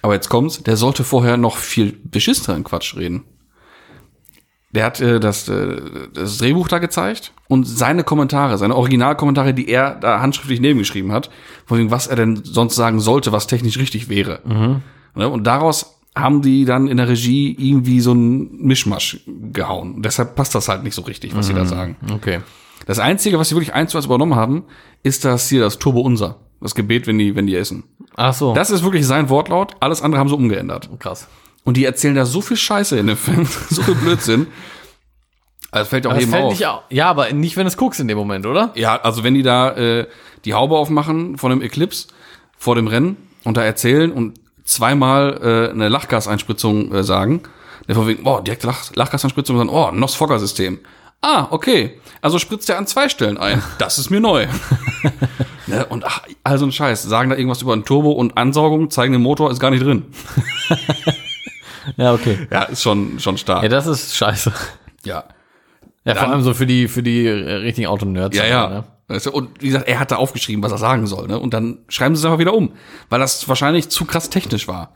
Aber 0.04 0.14
jetzt 0.14 0.30
kommt's, 0.30 0.62
der 0.64 0.78
sollte 0.78 1.04
vorher 1.04 1.38
noch 1.38 1.58
viel 1.58 1.98
beschisseneren 2.04 2.64
Quatsch 2.64 2.96
reden. 2.96 3.24
Der 4.73 4.86
hat 4.86 5.01
äh, 5.01 5.19
das, 5.19 5.49
äh, 5.49 5.81
das 6.13 6.38
Drehbuch 6.38 6.67
da 6.67 6.79
gezeigt 6.79 7.34
und 7.47 7.67
seine 7.67 8.03
Kommentare, 8.03 8.57
seine 8.57 8.75
Originalkommentare, 8.75 9.53
die 9.53 9.67
er 9.67 9.95
da 9.95 10.21
handschriftlich 10.21 10.62
nebengeschrieben 10.62 11.12
hat, 11.12 11.29
von 11.65 11.77
wegen, 11.77 11.91
was 11.91 12.07
er 12.07 12.15
denn 12.15 12.41
sonst 12.43 12.75
sagen 12.75 12.99
sollte, 12.99 13.31
was 13.31 13.47
technisch 13.47 13.77
richtig 13.77 14.07
wäre. 14.07 14.39
Ne? 15.15 15.27
Und 15.27 15.43
daraus 15.45 15.97
haben 16.15 16.41
die 16.41 16.65
dann 16.65 16.88
in 16.88 16.97
der 16.97 17.07
Regie 17.07 17.55
irgendwie 17.57 18.01
so 18.01 18.12
einen 18.12 18.65
Mischmasch 18.65 19.21
gehauen. 19.27 19.95
Und 19.95 20.05
deshalb 20.05 20.36
passt 20.36 20.55
das 20.55 20.67
halt 20.67 20.84
nicht 20.84 20.95
so 20.95 21.03
richtig, 21.03 21.36
was 21.36 21.47
sie 21.47 21.53
da 21.53 21.65
sagen. 21.65 21.95
Okay. 22.13 22.39
Das 22.86 22.99
Einzige, 22.99 23.39
was 23.39 23.49
sie 23.49 23.55
wirklich 23.55 23.73
eins 23.73 23.91
zu 23.91 23.97
eins 23.97 24.05
übernommen 24.05 24.36
haben, 24.36 24.63
ist 25.03 25.23
das 25.23 25.47
hier 25.47 25.62
das 25.62 25.79
Turbo 25.79 26.01
Unser. 26.01 26.38
Das 26.60 26.75
Gebet, 26.75 27.07
wenn 27.07 27.17
die, 27.17 27.36
wenn 27.36 27.47
die 27.47 27.55
essen. 27.55 27.84
Ach 28.15 28.34
so. 28.34 28.53
Das 28.53 28.69
ist 28.69 28.84
wirklich 28.84 29.05
sein 29.07 29.29
Wortlaut. 29.29 29.75
Alles 29.79 30.01
andere 30.01 30.19
haben 30.19 30.29
sie 30.29 30.36
umgeändert. 30.36 30.89
krass. 30.99 31.27
Und 31.63 31.78
die 31.78 31.86
erzählen 31.86 32.15
da 32.15 32.26
so 32.26 32.41
viel 32.41 32.58
Scheiße 32.58 32.97
in 32.97 33.08
dem 33.08 33.17
Film, 33.17 33.47
so 33.69 33.84
viel 33.84 33.95
Blödsinn. 33.95 34.47
Also 35.71 35.89
fällt 35.89 36.06
auch 36.06 36.12
Das 36.12 36.19
jedem 36.21 36.32
fällt 36.32 36.43
auf. 36.45 36.52
nicht 36.52 36.67
Ja, 36.89 37.10
aber 37.10 37.32
nicht, 37.32 37.56
wenn 37.56 37.63
du 37.63 37.69
es 37.69 37.78
guckst 37.78 38.00
in 38.00 38.08
dem 38.08 38.17
Moment, 38.17 38.45
oder? 38.45 38.71
Ja, 38.76 39.00
also 39.02 39.24
wenn 39.24 39.34
die 39.34 39.43
da 39.43 39.71
äh, 39.71 40.08
die 40.43 40.54
Haube 40.54 40.76
aufmachen 40.76 41.38
von 41.38 41.50
dem 41.50 41.62
Eclipse 41.62 42.08
vor 42.58 42.76
dem 42.76 42.88
Rennen 42.88 43.15
und 43.43 43.58
da 43.58 43.63
erzählen 43.63 44.12
und 44.12 44.39
zweimal 44.65 45.39
äh, 45.41 45.71
eine 45.71 45.88
Lachgaseinspritzung 45.88 46.93
äh, 46.93 47.04
sagen, 47.04 47.43
der 47.88 47.95
von 47.95 48.08
wegen, 48.08 48.26
oh, 48.26 48.39
direkte 48.39 48.67
Lach 48.67 48.93
Lachgaseinspritzung 48.93 49.58
und 49.58 49.67
dann, 49.67 49.76
oh, 49.76 49.91
NOS-Fogger-System. 49.91 50.80
Ah, 51.21 51.47
okay. 51.52 52.00
Also 52.21 52.39
spritzt 52.39 52.69
er 52.69 52.78
an 52.78 52.88
zwei 52.88 53.08
Stellen 53.10 53.38
ein. 53.38 53.63
Das 53.78 53.97
ist 53.97 54.10
mir 54.10 54.19
neu. 54.19 54.47
ne? 55.67 55.86
Und 55.86 56.06
ach, 56.06 56.21
also 56.43 56.65
ein 56.65 56.71
Scheiß. 56.71 57.04
Sagen 57.04 57.30
da 57.30 57.36
irgendwas 57.36 57.62
über 57.62 57.74
ein 57.74 57.86
Turbo 57.86 58.12
und 58.12 58.38
Ansaugung, 58.38 58.89
zeigen 58.89 59.13
den 59.13 59.21
Motor, 59.21 59.52
ist 59.52 59.60
gar 59.60 59.71
nicht 59.71 59.84
drin. 59.84 60.06
Ja, 61.98 62.13
okay. 62.13 62.48
Ja, 62.52 62.63
ist 62.63 62.82
schon, 62.84 63.20
schon 63.20 63.38
stark. 63.38 63.63
Ja, 63.63 63.70
das 63.70 63.88
ist 63.88 64.15
scheiße. 64.15 64.52
Ja. 65.06 65.24
Ja, 66.04 66.15
vor 66.15 66.24
Dann- 66.24 66.32
allem 66.32 66.41
so 66.41 66.54
für 66.54 66.65
die, 66.65 66.88
für 66.88 67.04
die 67.04 67.26
äh, 67.26 67.32
richtigen 67.32 67.88
Autonerds. 67.88 68.36
Ja, 68.38 68.46
ja. 68.46 68.70
Ne? 68.70 69.20
Du, 69.24 69.32
Und 69.32 69.62
wie 69.62 69.67
gesagt, 69.67 69.88
er 69.88 70.00
hat 70.00 70.12
da 70.12 70.15
aufgeschrieben, 70.15 70.63
was 70.63 70.72
er 70.72 70.78
sagen 70.78 71.06
soll, 71.06 71.28
ne? 71.28 71.38
Und 71.39 71.54
dann 71.54 71.80
schreiben 71.89 72.15
sie 72.15 72.20
es 72.22 72.26
einfach 72.26 72.39
wieder 72.39 72.54
um, 72.54 72.72
weil 73.10 73.20
das 73.20 73.48
wahrscheinlich 73.50 73.89
zu 73.89 74.06
krass 74.06 74.30
technisch 74.30 74.67
war. 74.67 74.94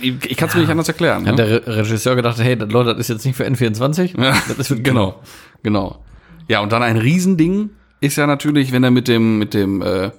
Ich, 0.00 0.36
kann 0.38 0.48
es 0.48 0.54
mir 0.54 0.62
nicht 0.62 0.70
anders 0.70 0.88
erklären. 0.88 1.26
Hat 1.26 1.36
Ne? 1.36 1.44
der 1.44 1.66
Re 1.66 1.76
Regisseur 1.78 2.16
gedacht, 2.16 2.38
hey, 2.38 2.56
das, 2.56 2.70
Leute, 2.70 2.90
das 2.94 3.00
ist 3.00 3.08
jetzt 3.08 3.26
nicht 3.26 3.36
für 3.36 3.44
N24? 3.46 4.18
Ja, 4.20 4.30
Das 4.48 4.56
ist 4.58 4.68
für 4.68 4.76
genau, 4.80 5.20
genau. 5.62 6.02
Ja, 6.48 6.60
und 6.60 6.72
dann 6.72 6.82
ein 6.82 6.96
Riesending 6.96 7.70
ist 8.00 8.16
ja 8.16 8.26
natürlich, 8.26 8.72
wenn 8.72 8.82
er 8.84 8.90
mit 8.90 9.06
dem 9.08 9.38
mit 9.38 9.52
dem 9.52 9.82
äh, 9.82 10.10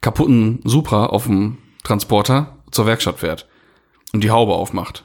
kaputten 0.00 0.60
Supra 0.64 1.06
auf 1.06 1.24
dem 1.26 1.58
Transporter 1.84 2.56
zur 2.70 2.86
Werkstatt 2.86 3.18
fährt 3.18 3.46
und 4.18 4.24
die 4.24 4.32
Haube 4.32 4.52
aufmacht. 4.54 5.04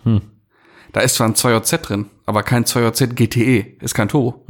Da 0.91 1.01
ist 1.01 1.13
zwar 1.15 1.27
ein 1.27 1.35
2JZ 1.35 1.77
drin, 1.77 2.05
aber 2.25 2.41
kein 2.41 2.65
2JZ 2.65 3.13
GTE, 3.13 3.77
ist 3.79 3.93
kein 3.93 4.09
Turbo. 4.09 4.43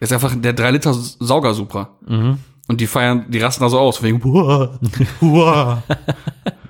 Das 0.00 0.10
ist 0.10 0.12
einfach 0.12 0.34
der 0.34 0.52
3 0.52 0.72
Liter 0.72 0.92
Sauger 0.94 1.54
Supra. 1.54 1.96
Und 2.68 2.80
die 2.80 2.88
feiern, 2.88 3.26
die 3.28 3.38
rasten 3.38 3.62
da 3.62 3.68
so 3.70 3.78
aus, 3.78 4.02
wegen, 4.02 4.20
Uah, 4.24 4.80
uah. 5.20 5.82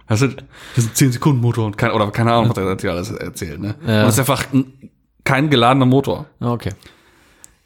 Das 0.07 0.21
ist, 0.21 0.37
das 0.77 0.85
ein 0.85 0.95
10 0.95 1.13
Sekunden 1.13 1.41
Motor 1.41 1.65
und 1.65 1.79
kein, 1.79 1.93
oder 1.93 2.11
keine 2.11 2.35
Ahnung, 2.35 2.51
was 2.51 2.59
er 2.59 2.77
da 2.77 2.91
alles 2.91 3.11
erzählt, 3.13 3.61
ne? 3.61 3.77
Und 3.81 3.87
das 3.87 4.15
ist 4.15 4.19
einfach 4.19 4.53
ein, 4.53 4.91
kein 5.25 5.49
geladener 5.49 5.87
Motor. 5.87 6.27
Okay. 6.39 6.73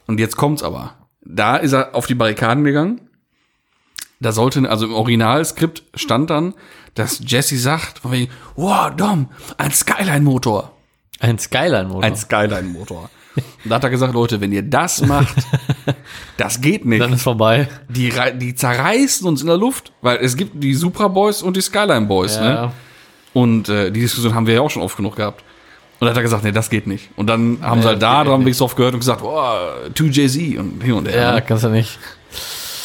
Und 0.06 0.20
jetzt 0.20 0.36
kommt's 0.36 0.62
aber. 0.62 0.94
Da 1.22 1.56
ist 1.56 1.72
er 1.72 1.96
auf 1.96 2.06
die 2.06 2.14
Barrikaden 2.14 2.62
gegangen. 2.62 3.05
Da 4.20 4.32
sollte, 4.32 4.68
also 4.70 4.86
im 4.86 4.94
Originalskript 4.94 5.82
stand 5.94 6.30
dann, 6.30 6.54
dass 6.94 7.20
Jesse 7.26 7.58
sagt, 7.58 7.98
von 7.98 8.12
wegen, 8.12 8.30
wow, 8.54 8.90
Dom, 8.96 9.28
ein 9.58 9.70
Skyline-Motor. 9.70 10.72
Ein 11.20 11.38
Skyline-Motor. 11.38 12.02
Ein 12.04 12.16
Skyline-Motor. 12.16 13.10
Und 13.36 13.68
da 13.70 13.74
hat 13.74 13.84
er 13.84 13.90
gesagt, 13.90 14.14
Leute, 14.14 14.40
wenn 14.40 14.50
ihr 14.52 14.62
das 14.62 15.02
macht, 15.02 15.34
das 16.38 16.62
geht 16.62 16.86
nicht. 16.86 17.02
Dann 17.02 17.12
ist 17.12 17.22
vorbei. 17.22 17.68
Die, 17.88 18.10
die 18.36 18.54
zerreißen 18.54 19.26
uns 19.28 19.42
in 19.42 19.46
der 19.46 19.58
Luft, 19.58 19.92
weil 20.00 20.16
es 20.18 20.36
gibt 20.38 20.62
die 20.62 20.72
Supra 20.74 21.08
Boys 21.08 21.42
und 21.42 21.54
die 21.56 21.60
Skyline 21.60 22.06
Boys, 22.06 22.40
ne? 22.40 22.72
Und 23.34 23.68
äh, 23.68 23.90
die 23.90 24.00
Diskussion 24.00 24.34
haben 24.34 24.46
wir 24.46 24.54
ja 24.54 24.60
auch 24.62 24.70
schon 24.70 24.80
oft 24.82 24.96
genug 24.96 25.16
gehabt. 25.16 25.44
Und 26.00 26.06
da 26.06 26.10
hat 26.10 26.16
er 26.16 26.22
gesagt, 26.22 26.44
nee, 26.44 26.52
das 26.52 26.70
geht 26.70 26.86
nicht. 26.86 27.10
Und 27.16 27.26
dann 27.26 27.58
haben 27.60 27.80
sie 27.82 27.86
Nee, 27.88 27.92
halt 27.92 28.02
da 28.02 28.24
dran 28.24 28.38
nicht. 28.38 28.46
wenigstens 28.46 28.62
oft 28.64 28.76
gehört 28.76 28.94
und 28.94 29.00
gesagt, 29.00 29.20
oh, 29.22 29.28
2JZ 29.94 30.58
und 30.58 30.82
hin 30.82 30.92
und 30.94 31.06
her. 31.08 31.20
Ja, 31.20 31.32
ne? 31.34 31.42
kannst 31.42 31.64
du 31.64 31.68
nicht. 31.68 31.98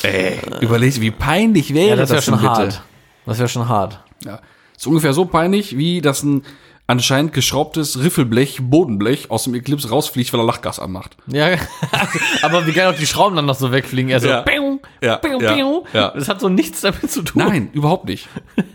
Ey, 0.03 0.39
überleg, 0.61 0.99
wie 1.01 1.11
peinlich 1.11 1.73
wäre 1.73 1.89
Ja, 1.89 1.95
das 1.95 2.09
wäre 2.09 2.17
das 2.17 2.25
schon 2.25 2.35
bitte? 2.35 2.49
hart. 2.49 2.81
Das 3.25 3.37
wäre 3.39 3.49
schon 3.49 3.67
hart. 3.69 4.03
Ja. 4.25 4.39
Ist 4.77 4.87
ungefähr 4.87 5.13
so 5.13 5.25
peinlich, 5.25 5.77
wie 5.77 6.01
dass 6.01 6.23
ein 6.23 6.43
anscheinend 6.87 7.31
geschraubtes 7.33 7.99
Riffelblech, 8.03 8.57
Bodenblech 8.63 9.31
aus 9.31 9.45
dem 9.45 9.53
Eclipse 9.55 9.89
rausfliegt, 9.89 10.33
weil 10.33 10.41
er 10.41 10.45
Lachgas 10.45 10.79
anmacht. 10.79 11.15
Ja, 11.27 11.55
aber 12.41 12.65
wie 12.67 12.73
geil 12.73 12.91
auch 12.91 12.97
die 12.97 13.05
Schrauben 13.07 13.35
dann 13.35 13.45
noch 13.45 13.55
so 13.55 13.71
wegfliegen. 13.71 14.09
Er 14.11 14.19
so, 14.19 14.27
Ja. 14.27 14.41
piu, 14.41 14.79
Ja, 15.01 15.19
ja, 15.23 15.53
piu. 15.53 15.83
ja. 15.93 16.09
Das 16.09 16.27
hat 16.27 16.41
so 16.41 16.49
nichts 16.49 16.81
damit 16.81 17.09
zu 17.09 17.21
tun. 17.21 17.41
Nein, 17.45 17.69
überhaupt 17.73 18.05
nicht. 18.05 18.27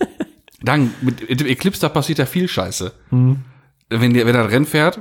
Dann, 0.62 0.94
mit 1.02 1.28
dem 1.40 1.46
Eclipse, 1.46 1.80
da 1.82 1.88
passiert 1.90 2.18
ja 2.18 2.26
viel 2.26 2.48
Scheiße. 2.48 2.92
Wenn, 3.10 4.14
der, 4.14 4.26
wenn 4.26 4.34
er 4.34 4.50
Rennen 4.50 4.66
fährt 4.66 5.00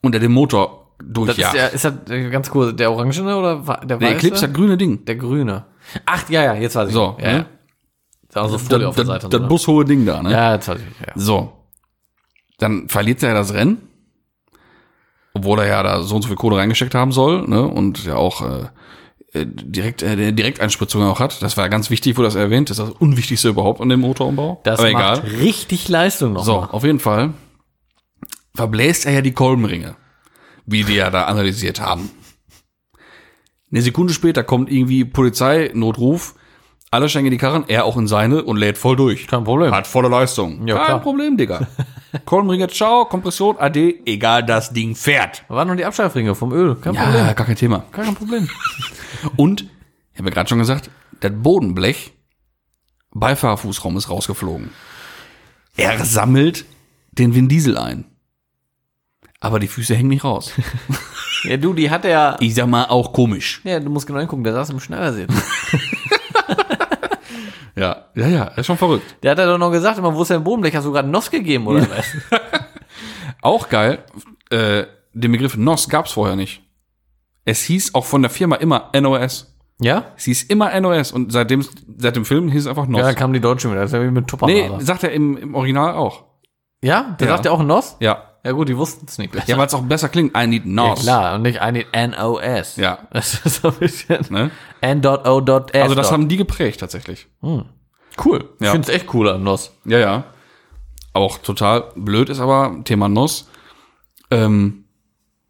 und 0.00 0.14
er 0.14 0.20
den 0.20 0.32
Motor 0.32 0.85
Das 0.98 1.06
durchjagt. 1.12 1.54
ist, 1.54 1.60
ja, 1.60 1.66
ist 1.66 1.84
das 1.84 2.10
äh, 2.10 2.30
ganz 2.30 2.50
cool, 2.54 2.72
der 2.72 2.90
orangene 2.90 3.36
oder 3.36 3.56
der 3.56 3.86
der 3.86 4.00
weiße? 4.00 4.14
Eclipse 4.16 4.42
hat 4.46 4.54
grüne 4.54 4.76
Ding. 4.76 5.04
der 5.04 5.16
grüne. 5.16 5.66
Ach, 6.06 6.28
ja, 6.30 6.42
ja, 6.42 6.54
jetzt 6.54 6.74
weiß 6.74 6.88
ich. 6.88 6.94
So, 6.94 7.16
ja, 7.20 7.26
ne? 7.32 7.38
ja. 7.38 7.46
Ist 8.28 8.36
auch 8.38 8.48
so 8.48 8.58
Folie 8.58 8.78
Das, 8.80 8.88
auf 8.88 8.94
der 8.96 9.04
das, 9.04 9.12
Seite. 9.14 9.28
das 9.28 9.38
so, 9.38 9.42
ne? 9.42 9.48
bushohe 9.48 9.84
Ding 9.84 10.06
da, 10.06 10.22
ne? 10.22 10.32
Ja, 10.32 10.54
jetzt 10.54 10.68
weiß 10.68 10.78
ich. 10.78 11.06
Ja. 11.06 11.12
So. 11.14 11.52
Dann 12.58 12.88
verliert 12.88 13.22
er 13.22 13.34
das 13.34 13.52
Rennen. 13.54 13.78
Obwohl 15.34 15.58
er 15.60 15.66
ja 15.66 15.82
da 15.82 16.02
so 16.02 16.16
und 16.16 16.22
so 16.22 16.28
viel 16.28 16.36
Kohle 16.36 16.56
reingesteckt 16.56 16.94
haben 16.94 17.12
soll, 17.12 17.46
ne? 17.46 17.62
Und 17.66 18.04
ja 18.06 18.14
auch 18.16 18.40
äh, 18.40 18.62
äh, 19.38 19.44
direkt, 19.46 20.02
äh, 20.02 20.16
der 20.16 20.32
Direkteinspritzung 20.32 21.02
auch 21.02 21.20
hat. 21.20 21.42
Das 21.42 21.58
war 21.58 21.68
ganz 21.68 21.90
wichtig, 21.90 22.16
wo 22.16 22.22
das 22.22 22.34
erwähnt. 22.36 22.70
Das 22.70 22.78
ist 22.78 22.88
das 22.88 22.94
Unwichtigste 22.98 23.48
überhaupt 23.50 23.82
an 23.82 23.90
dem 23.90 24.00
Motorumbau. 24.00 24.60
Das 24.64 24.80
Aber 24.80 24.90
macht 24.92 25.24
egal. 25.24 25.38
richtig 25.40 25.88
Leistung 25.88 26.32
noch. 26.32 26.44
So, 26.44 26.62
mal. 26.62 26.68
auf 26.70 26.84
jeden 26.84 27.00
Fall 27.00 27.34
verbläst 28.54 29.04
er 29.04 29.12
ja 29.12 29.20
die 29.20 29.32
Kolbenringe, 29.32 29.96
wie 30.66 30.84
die 30.84 30.94
ja 30.94 31.10
da 31.10 31.24
analysiert 31.24 31.80
haben. 31.80 32.10
Eine 33.70 33.82
Sekunde 33.82 34.12
später 34.12 34.44
kommt 34.44 34.70
irgendwie 34.70 35.04
Polizeinotruf, 35.04 36.34
alle 36.90 37.08
steigen 37.08 37.26
in 37.26 37.32
die 37.32 37.38
Karren, 37.38 37.64
er 37.68 37.84
auch 37.84 37.96
in 37.96 38.06
seine 38.06 38.44
und 38.44 38.56
lädt 38.56 38.78
voll 38.78 38.96
durch. 38.96 39.26
Kein 39.26 39.44
Problem. 39.44 39.72
Hat 39.72 39.86
volle 39.86 40.08
Leistung. 40.08 40.66
Ja, 40.66 40.76
Kein 40.76 40.86
klar. 40.86 41.00
Problem, 41.00 41.36
Digga. 41.36 41.66
Kolbenringe, 42.24 42.68
ciao, 42.68 43.04
Kompression, 43.04 43.58
AD, 43.58 44.02
egal, 44.06 44.44
das 44.44 44.72
Ding 44.72 44.94
fährt. 44.94 45.44
Waren 45.48 45.68
noch 45.68 45.76
die 45.76 45.84
Abschleifringe 45.84 46.34
vom 46.34 46.52
Öl. 46.52 46.76
Kein 46.76 46.94
Problem. 46.94 47.14
Ja, 47.14 47.32
gar 47.32 47.46
kein 47.46 47.56
Thema. 47.56 47.84
Kein 47.92 48.14
Problem. 48.14 48.48
Und, 49.36 49.62
ich 50.12 50.18
habe 50.18 50.28
ja 50.28 50.34
gerade 50.34 50.48
schon 50.48 50.58
gesagt, 50.58 50.90
das 51.20 51.32
Bodenblech, 51.34 52.12
Beifahrerfußraum 53.12 53.96
ist 53.96 54.08
rausgeflogen. 54.08 54.70
Er 55.76 56.04
sammelt 56.04 56.64
den 57.12 57.34
Vin 57.34 57.48
Diesel 57.48 57.76
ein. 57.76 58.04
Aber 59.46 59.58
die 59.60 59.68
Füße 59.68 59.94
hängen 59.94 60.08
nicht 60.08 60.24
raus. 60.24 60.52
Ja, 61.44 61.56
du, 61.58 61.74
die 61.74 61.90
hat 61.90 62.04
er. 62.04 62.36
Ich 62.40 62.54
sag 62.56 62.66
mal, 62.66 62.86
auch 62.86 63.12
komisch. 63.12 63.60
Ja, 63.62 63.78
du 63.78 63.88
musst 63.90 64.06
genau 64.06 64.18
hingucken, 64.18 64.42
der 64.42 64.54
saß 64.54 64.70
im 64.70 64.80
Schneidersitz. 64.80 65.30
Ja, 67.78 68.06
ja, 68.14 68.26
ja, 68.26 68.44
ist 68.56 68.66
schon 68.66 68.78
verrückt. 68.78 69.16
Der 69.22 69.32
hat 69.32 69.38
ja 69.38 69.46
doch 69.46 69.58
noch 69.58 69.70
gesagt, 69.70 69.98
immer, 69.98 70.14
wo 70.14 70.22
ist 70.22 70.30
dein 70.30 70.42
Bodenblech? 70.42 70.74
Hast 70.74 70.86
du 70.86 70.92
gerade 70.92 71.08
Noss 71.08 71.30
gegeben, 71.30 71.66
oder 71.66 71.82
was? 71.90 72.06
Auch 73.42 73.68
geil, 73.68 73.98
äh, 74.50 74.84
den 75.12 75.30
Begriff 75.32 75.56
NOS 75.58 75.88
gab's 75.90 76.12
vorher 76.12 76.36
nicht. 76.36 76.62
Es 77.44 77.60
hieß 77.62 77.94
auch 77.94 78.04
von 78.06 78.22
der 78.22 78.30
Firma 78.30 78.56
immer 78.56 78.90
NOS. 78.98 79.54
Ja? 79.78 80.06
Es 80.16 80.24
hieß 80.24 80.44
immer 80.44 80.78
NOS 80.80 81.12
und 81.12 81.30
seitdem, 81.32 81.64
seit 81.98 82.16
dem 82.16 82.24
Film 82.24 82.48
hieß 82.50 82.62
es 82.62 82.66
einfach 82.66 82.86
NOS. 82.86 82.98
Ja, 83.00 83.06
da 83.08 83.14
kamen 83.14 83.34
die 83.34 83.40
Deutschen 83.40 83.70
wieder. 83.70 83.82
Das 83.82 83.90
ist 83.92 83.94
ja 83.98 84.02
wie 84.02 84.10
mit 84.10 84.22
nee, 84.24 84.26
Tupperware. 84.26 84.80
sagt 84.80 85.04
er 85.04 85.12
im, 85.12 85.36
im 85.36 85.54
Original 85.54 85.94
auch. 85.94 86.24
ja? 86.82 87.14
Der 87.20 87.28
Ja. 87.28 87.34
sagt 87.34 87.44
ja 87.44 87.50
auch 87.52 87.62
Noss? 87.62 87.96
Ja. 88.00 88.25
Ja 88.46 88.52
gut, 88.52 88.68
die 88.68 88.76
wussten 88.76 89.06
es 89.08 89.18
nicht 89.18 89.32
besser. 89.32 89.48
Ja, 89.48 89.58
weil 89.58 89.66
es 89.66 89.74
auch 89.74 89.82
besser 89.82 90.08
klingt. 90.08 90.36
I 90.38 90.46
need 90.46 90.64
Ja, 90.64 90.70
NOS. 90.70 91.00
klar, 91.00 91.34
und 91.34 91.42
nicht 91.42 91.58
I 91.60 91.72
need 91.72 91.88
NOS. 91.92 92.76
Ja. 92.76 93.00
Das 93.10 93.44
ist 93.44 93.60
so 93.60 93.68
ein 93.70 93.74
bisschen 93.74 94.24
Ne? 94.30 94.52
N.O.S. 94.80 95.74
Also 95.74 95.96
das 95.96 96.12
haben 96.12 96.28
die 96.28 96.36
geprägt 96.36 96.78
tatsächlich. 96.78 97.26
cool. 97.42 98.48
Ich 98.60 98.64
Ja. 98.64 98.70
finde 98.70 98.88
es 98.88 98.94
echt 98.94 99.08
cooler, 99.08 99.36
Noss. 99.38 99.72
Ja, 99.84 99.98
ja. 99.98 100.24
Auch 101.12 101.38
total 101.38 101.86
blöd 101.96 102.28
ist 102.28 102.38
aber 102.38 102.82
Thema 102.84 103.08
NOS, 103.08 103.48
ähm, 104.30 104.84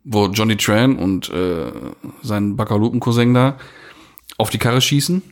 wo 0.03 0.29
Johnny 0.29 0.57
Tran 0.57 0.97
und 0.97 1.29
äh, 1.29 1.71
sein 2.23 2.57
Bakalupen-Cousin 2.57 3.35
da 3.35 3.59
auf 4.39 4.49
die 4.49 4.59
Karre 4.59 4.81
schießen. 4.81 5.23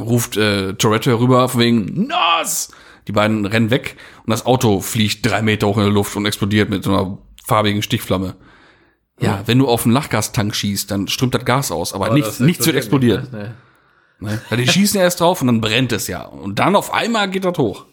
Ruft 0.00 0.36
äh, 0.36 0.74
Toretto 0.74 1.10
herüber 1.10 1.48
wegen 1.56 2.08
NOS! 2.08 2.70
Die 3.06 3.12
beiden 3.12 3.44
rennen 3.44 3.70
weg 3.70 3.96
und 4.24 4.30
das 4.30 4.46
Auto 4.46 4.80
fliegt 4.80 5.26
drei 5.26 5.42
Meter 5.42 5.66
hoch 5.66 5.76
in 5.76 5.84
der 5.84 5.92
Luft 5.92 6.16
und 6.16 6.26
explodiert 6.26 6.70
mit 6.70 6.84
so 6.84 6.90
einer 6.90 7.18
farbigen 7.44 7.82
Stichflamme. 7.82 8.36
Ja, 9.20 9.42
wenn 9.46 9.58
du 9.58 9.68
auf 9.68 9.84
einen 9.84 9.92
Lachgastank 9.94 10.54
schießt, 10.56 10.90
dann 10.90 11.06
strömt 11.06 11.34
das 11.34 11.44
Gas 11.44 11.70
aus, 11.70 11.92
aber 11.92 12.12
nichts, 12.12 12.40
nichts 12.40 12.66
wird 12.66 12.76
explodieren. 12.76 13.28
Ne? 13.30 13.54
Ne? 14.18 14.40
Die 14.56 14.66
schießen 14.66 15.00
erst 15.00 15.20
drauf 15.20 15.40
und 15.40 15.46
dann 15.48 15.60
brennt 15.60 15.92
es 15.92 16.08
ja. 16.08 16.22
Und 16.22 16.58
dann 16.58 16.74
auf 16.74 16.92
einmal 16.92 17.28
geht 17.30 17.44
das 17.44 17.58
hoch. 17.58 17.84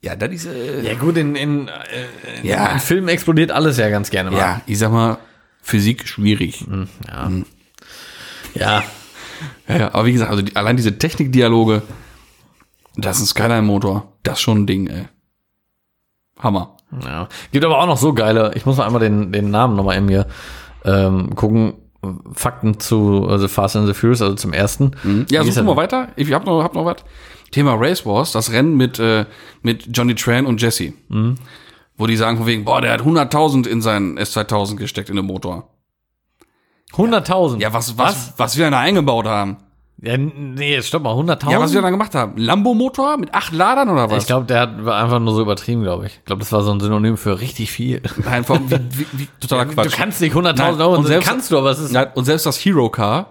Ja, 0.00 0.16
das 0.16 0.30
ist, 0.32 0.46
äh, 0.46 0.82
Ja 0.82 0.94
gut, 0.94 1.16
in, 1.16 1.36
in, 1.36 1.68
äh, 1.68 2.46
ja, 2.46 2.66
in 2.72 2.80
Filmen 2.80 3.08
explodiert 3.08 3.50
alles 3.52 3.76
ja 3.76 3.88
ganz 3.88 4.10
gerne 4.10 4.32
mal. 4.32 4.38
ja, 4.38 4.60
ich 4.66 4.78
sag 4.78 4.90
mal, 4.90 5.18
Physik 5.62 6.08
schwierig. 6.08 6.64
ja. 7.08 7.30
Ja, 8.54 8.84
ja, 9.68 9.94
aber 9.94 10.06
wie 10.06 10.12
gesagt, 10.12 10.30
also 10.30 10.42
die, 10.42 10.54
allein 10.56 10.76
diese 10.76 10.98
Technikdialoge, 10.98 11.82
das 12.96 13.16
ist 13.16 13.22
ein 13.22 13.26
Skyline-Motor, 13.26 14.12
das 14.22 14.34
ist 14.34 14.40
schon 14.42 14.62
ein 14.62 14.66
Ding, 14.66 14.86
ey. 14.86 15.08
Hammer. 16.38 16.76
Ja. 17.04 17.28
Gibt 17.52 17.64
aber 17.64 17.78
auch 17.78 17.86
noch 17.86 17.96
so 17.96 18.12
geile, 18.12 18.52
ich 18.54 18.66
muss 18.66 18.76
noch 18.76 18.86
einmal 18.86 19.00
den, 19.00 19.32
den 19.32 19.50
Namen 19.50 19.76
nochmal 19.76 19.96
in 19.96 20.06
mir 20.06 20.26
ähm, 20.84 21.34
gucken. 21.34 21.74
Fakten 22.32 22.80
zu 22.80 23.28
also 23.28 23.46
Fast 23.46 23.76
and 23.76 23.86
the 23.86 23.94
Furious, 23.94 24.20
also 24.22 24.34
zum 24.34 24.52
ersten. 24.52 24.90
Ja, 25.30 25.44
Wie 25.44 25.48
ist 25.48 25.54
such 25.54 25.62
er 25.62 25.62
mal 25.62 25.74
denn? 25.74 25.76
weiter. 25.76 26.08
Ich 26.16 26.32
hab 26.32 26.44
noch, 26.44 26.60
hab 26.60 26.74
noch 26.74 26.84
was. 26.84 26.96
Thema 27.52 27.74
Race 27.74 28.04
Wars, 28.04 28.32
das 28.32 28.50
Rennen 28.50 28.76
mit, 28.76 28.98
äh, 28.98 29.24
mit 29.62 29.96
Johnny 29.96 30.16
Tran 30.16 30.46
und 30.46 30.60
Jesse. 30.60 30.94
Wo 31.96 32.06
die 32.08 32.16
sagen 32.16 32.38
von 32.38 32.46
wegen, 32.46 32.64
boah, 32.64 32.80
der 32.80 32.92
hat 32.92 33.02
100.000 33.02 33.68
in 33.68 33.82
seinen 33.82 34.18
S2000 34.18 34.76
gesteckt 34.76 35.10
in 35.10 35.16
den 35.16 35.26
Motor. 35.26 35.68
100.000. 36.94 37.60
Ja, 37.60 37.72
was, 37.72 37.96
was, 37.98 38.34
was, 38.36 38.56
wir 38.56 38.70
da 38.70 38.80
eingebaut 38.80 39.26
haben. 39.26 39.58
Ja, 40.04 40.16
nee, 40.16 40.72
jetzt 40.74 40.88
stopp 40.88 41.04
mal, 41.04 41.12
100.000? 41.14 41.50
Ja, 41.52 41.60
was 41.60 41.72
wir 41.72 41.80
dann 41.80 41.92
gemacht 41.92 42.12
haben. 42.16 42.36
Lambo-Motor 42.36 43.18
mit 43.18 43.32
acht 43.34 43.52
Ladern 43.52 43.88
oder 43.88 44.10
was? 44.10 44.22
ich 44.22 44.26
glaube, 44.26 44.46
der 44.46 44.60
hat 44.62 44.84
war 44.84 45.00
einfach 45.02 45.20
nur 45.20 45.32
so 45.32 45.40
übertrieben, 45.42 45.82
glaube 45.84 46.06
ich. 46.06 46.14
Ich 46.16 46.24
glaube, 46.24 46.40
das 46.40 46.50
war 46.50 46.62
so 46.62 46.72
ein 46.72 46.80
Synonym 46.80 47.16
für 47.16 47.38
richtig 47.40 47.70
viel. 47.70 48.02
Nein, 48.24 48.42
vor- 48.42 48.58
wie, 48.68 48.78
wie, 48.98 49.06
wie, 49.12 49.28
totaler 49.40 49.66
Quatsch. 49.66 49.92
Du 49.92 49.96
kannst 49.96 50.20
nicht 50.20 50.34
100.000 50.34 50.54
Nein, 50.56 50.80
Euro, 50.80 50.92
und 50.94 50.98
und 51.00 51.06
selbst- 51.06 51.28
kannst 51.28 51.52
du, 51.52 51.58
aber 51.58 51.70
es 51.70 51.78
ist 51.78 51.92
Nein, 51.92 52.08
und 52.14 52.24
selbst 52.24 52.46
das 52.46 52.56
Hero 52.64 52.90
Car, 52.90 53.26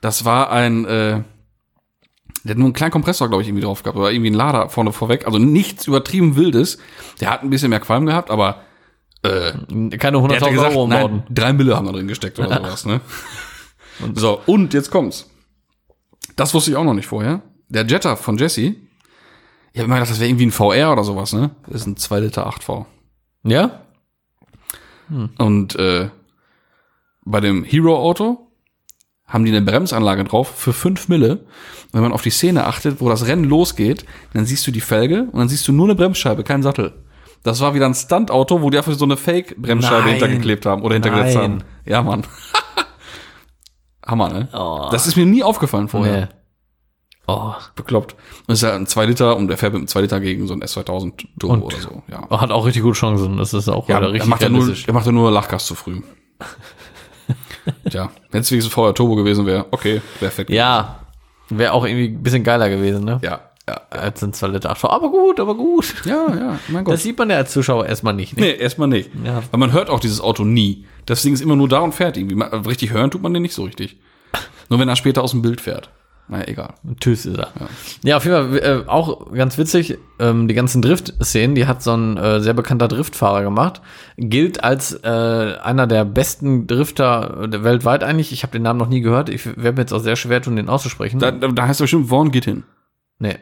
das 0.00 0.24
war 0.24 0.50
ein, 0.50 0.86
äh, 0.86 1.20
der 2.44 2.50
hat 2.50 2.56
nur 2.56 2.66
einen 2.66 2.72
kleinen 2.72 2.92
Kompressor, 2.92 3.28
glaube 3.28 3.42
ich, 3.42 3.48
irgendwie 3.48 3.64
drauf 3.64 3.82
gehabt, 3.82 3.98
oder 3.98 4.10
irgendwie 4.10 4.28
einen 4.28 4.36
Lader 4.36 4.70
vorne 4.70 4.92
vorweg. 4.92 5.26
Also 5.26 5.38
nichts 5.38 5.86
übertrieben 5.86 6.36
Wildes. 6.36 6.78
Der 7.20 7.30
hat 7.30 7.42
ein 7.42 7.50
bisschen 7.50 7.68
mehr 7.68 7.80
Qualm 7.80 8.06
gehabt, 8.06 8.30
aber 8.30 8.60
keine 9.22 9.58
der 9.88 9.98
hatte 9.98 10.16
100.000 10.18 10.50
gesagt, 10.50 10.72
Euro 10.72 10.84
umbauten. 10.84 11.16
nein, 11.16 11.26
drei 11.34 11.52
Mille 11.54 11.76
haben 11.76 11.86
da 11.86 11.92
drin 11.92 12.08
gesteckt 12.08 12.38
oder 12.38 12.48
sowas, 12.62 12.84
ne? 12.86 13.00
so, 14.14 14.40
und 14.46 14.72
jetzt 14.74 14.90
kommt's. 14.90 15.30
Das 16.36 16.54
wusste 16.54 16.70
ich 16.70 16.76
auch 16.76 16.84
noch 16.84 16.94
nicht 16.94 17.06
vorher. 17.06 17.42
Der 17.68 17.86
Jetta 17.86 18.16
von 18.16 18.36
Jesse, 18.36 18.74
ich 19.72 19.80
habe 19.80 19.86
immer 19.86 19.96
gedacht, 19.96 20.10
das 20.10 20.20
wäre 20.20 20.28
irgendwie 20.28 20.46
ein 20.46 20.52
VR 20.52 20.92
oder 20.92 21.04
sowas, 21.04 21.32
ne? 21.32 21.50
Das 21.66 21.82
ist 21.82 21.86
ein 21.86 21.96
2 21.96 22.20
Liter 22.20 22.48
8V. 22.48 22.86
Ja? 23.44 23.82
Und 25.38 25.76
äh, 25.76 26.08
bei 27.24 27.40
dem 27.40 27.64
Hero-Auto 27.64 28.50
haben 29.26 29.44
die 29.44 29.50
eine 29.50 29.62
Bremsanlage 29.62 30.24
drauf 30.24 30.48
für 30.48 30.72
5 30.72 31.08
Mille. 31.08 31.32
Und 31.32 31.92
wenn 31.92 32.02
man 32.02 32.12
auf 32.12 32.22
die 32.22 32.30
Szene 32.30 32.66
achtet, 32.66 33.00
wo 33.00 33.08
das 33.08 33.26
Rennen 33.26 33.44
losgeht, 33.44 34.04
dann 34.32 34.46
siehst 34.46 34.66
du 34.66 34.70
die 34.70 34.80
Felge 34.80 35.28
und 35.32 35.38
dann 35.38 35.48
siehst 35.48 35.66
du 35.66 35.72
nur 35.72 35.86
eine 35.86 35.94
Bremsscheibe, 35.94 36.44
keinen 36.44 36.62
Sattel. 36.62 36.92
Das 37.42 37.60
war 37.60 37.74
wieder 37.74 37.86
ein 37.86 37.94
Stunt-Auto, 37.94 38.62
wo 38.62 38.70
die 38.70 38.78
einfach 38.78 38.94
so 38.94 39.04
eine 39.04 39.16
Fake-Bremsscheibe 39.16 40.08
hintergeklebt 40.08 40.66
haben 40.66 40.82
oder 40.82 40.94
hintergesetzt 40.94 41.36
haben. 41.36 41.64
Ja, 41.84 42.02
Mann. 42.02 42.22
Hammer, 44.06 44.28
ne? 44.28 44.48
Oh. 44.52 44.88
Das 44.90 45.06
ist 45.06 45.16
mir 45.16 45.26
nie 45.26 45.42
aufgefallen 45.42 45.88
vorher. 45.88 46.20
Nee. 46.20 46.26
Oh. 47.26 47.54
Bekloppt. 47.74 48.14
Das 48.46 48.58
ist 48.58 48.62
ja 48.62 48.74
ein 48.74 48.86
2 48.86 49.06
Liter 49.06 49.36
und 49.36 49.48
der 49.48 49.56
fährt 49.56 49.72
mit 49.72 49.80
einem 49.80 49.88
2 49.88 50.00
Liter 50.02 50.20
gegen 50.20 50.46
so 50.46 50.52
ein 50.54 50.62
S2000 50.62 51.24
Turbo 51.38 51.54
Und- 51.54 51.62
oder 51.62 51.78
so. 51.78 52.02
Ja. 52.08 52.28
Hat 52.40 52.50
auch 52.50 52.66
richtig 52.66 52.82
gute 52.82 52.98
Chancen. 52.98 53.38
Das 53.38 53.54
ist 53.54 53.68
auch 53.68 53.88
Ja, 53.88 53.96
wieder 53.96 54.08
er 54.08 54.12
richtig 54.12 54.28
macht 54.28 54.42
ja 54.42 54.48
nur, 54.50 54.74
er 54.86 54.92
macht 54.92 55.06
ja 55.06 55.12
nur 55.12 55.30
Lachgas 55.30 55.64
zu 55.66 55.74
früh. 55.74 56.02
Tja, 57.88 58.10
wenn 58.30 58.42
es 58.42 58.50
wenigstens 58.50 58.74
vorher 58.74 58.92
Turbo 58.94 59.14
gewesen 59.14 59.46
wäre, 59.46 59.66
okay, 59.70 60.02
perfekt. 60.20 60.50
Ja. 60.50 61.00
Wäre 61.48 61.72
auch 61.72 61.84
irgendwie 61.86 62.08
ein 62.08 62.22
bisschen 62.22 62.42
geiler 62.44 62.68
gewesen, 62.68 63.04
ne? 63.04 63.20
ja, 63.22 63.40
ja, 63.68 63.80
Als 63.90 64.22
ein 64.22 64.32
2 64.32 64.48
Liter 64.48 64.70
8 64.70 64.84
Aber 64.84 65.10
gut, 65.10 65.40
aber 65.40 65.54
gut. 65.54 65.94
ja, 66.04 66.26
ja, 66.34 66.58
mein 66.68 66.84
Gott. 66.84 66.94
Das 66.94 67.02
sieht 67.02 67.16
man 67.18 67.30
ja 67.30 67.36
als 67.36 67.52
Zuschauer 67.52 67.86
erstmal 67.86 68.12
nicht. 68.14 68.36
Ne? 68.36 68.42
nee, 68.42 68.50
erstmal 68.56 68.88
nicht. 68.88 69.10
Ja. 69.24 69.42
Weil 69.50 69.60
man 69.60 69.72
hört 69.72 69.88
auch 69.90 70.00
dieses 70.00 70.20
Auto 70.20 70.44
nie. 70.44 70.84
Das 71.06 71.22
Ding 71.22 71.32
ist 71.34 71.40
immer 71.40 71.56
nur 71.56 71.68
da 71.68 71.78
und 71.78 71.92
fährt 71.94 72.16
irgendwie. 72.16 72.34
Man- 72.36 72.50
Richtig 72.66 72.92
hören 72.92 73.10
tut 73.10 73.22
man 73.22 73.32
den 73.32 73.42
nicht 73.42 73.54
so 73.54 73.64
richtig. 73.64 73.96
Nur 74.68 74.78
wenn 74.80 74.88
er 74.88 74.96
später 74.96 75.22
aus 75.22 75.30
dem 75.30 75.42
Bild 75.42 75.60
fährt. 75.60 75.90
Naja, 76.26 76.44
egal. 76.48 76.74
Tschüss 77.00 77.26
ist 77.26 77.36
er. 77.38 77.48
Ja, 78.02 78.16
auf 78.16 78.24
jeden 78.24 78.36
Fall 78.50 78.58
äh, 78.86 78.88
auch 78.88 79.30
ganz 79.32 79.58
witzig, 79.58 79.98
ähm, 80.18 80.48
die 80.48 80.54
ganzen 80.54 80.80
Drift-Szenen, 80.80 81.54
die 81.54 81.66
hat 81.66 81.82
so 81.82 81.92
ein 81.94 82.16
äh, 82.16 82.40
sehr 82.40 82.54
bekannter 82.54 82.88
Driftfahrer 82.88 83.42
gemacht. 83.42 83.82
Gilt 84.16 84.64
als 84.64 84.94
äh, 85.04 85.06
einer 85.62 85.86
der 85.86 86.06
besten 86.06 86.66
Drifter 86.66 87.46
der 87.48 87.62
weltweit 87.62 88.02
eigentlich. 88.02 88.32
Ich 88.32 88.42
habe 88.42 88.52
den 88.52 88.62
Namen 88.62 88.78
noch 88.78 88.88
nie 88.88 89.02
gehört. 89.02 89.28
Ich 89.28 89.44
werde 89.44 89.72
mir 89.72 89.80
jetzt 89.82 89.92
auch 89.92 89.98
sehr 90.00 90.16
schwer 90.16 90.40
tun, 90.40 90.56
den 90.56 90.70
auszusprechen. 90.70 91.18
Da, 91.20 91.30
da, 91.30 91.48
da 91.48 91.66
heißt 91.66 91.80
er 91.80 91.84
bestimmt 91.84 92.08
Vaughn 92.08 92.30
geht 92.30 92.44
hin. 92.46 92.64
nee. 93.18 93.36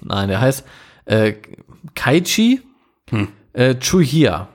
Nein, 0.00 0.28
der 0.28 0.40
heißt 0.40 0.64
äh, 1.06 1.34
Kaichi 1.94 2.60
äh, 3.52 3.74
Chuhia. 3.76 4.48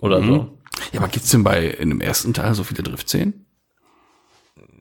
Oder 0.00 0.22
so. 0.22 0.58
Ja, 0.92 1.00
aber 1.00 1.08
gibt's 1.08 1.30
denn 1.30 1.44
bei 1.44 1.66
in 1.66 1.90
dem 1.90 2.00
ersten 2.00 2.34
Teil 2.34 2.54
so 2.54 2.64
viele 2.64 2.82
Driftszenen? 2.82 3.46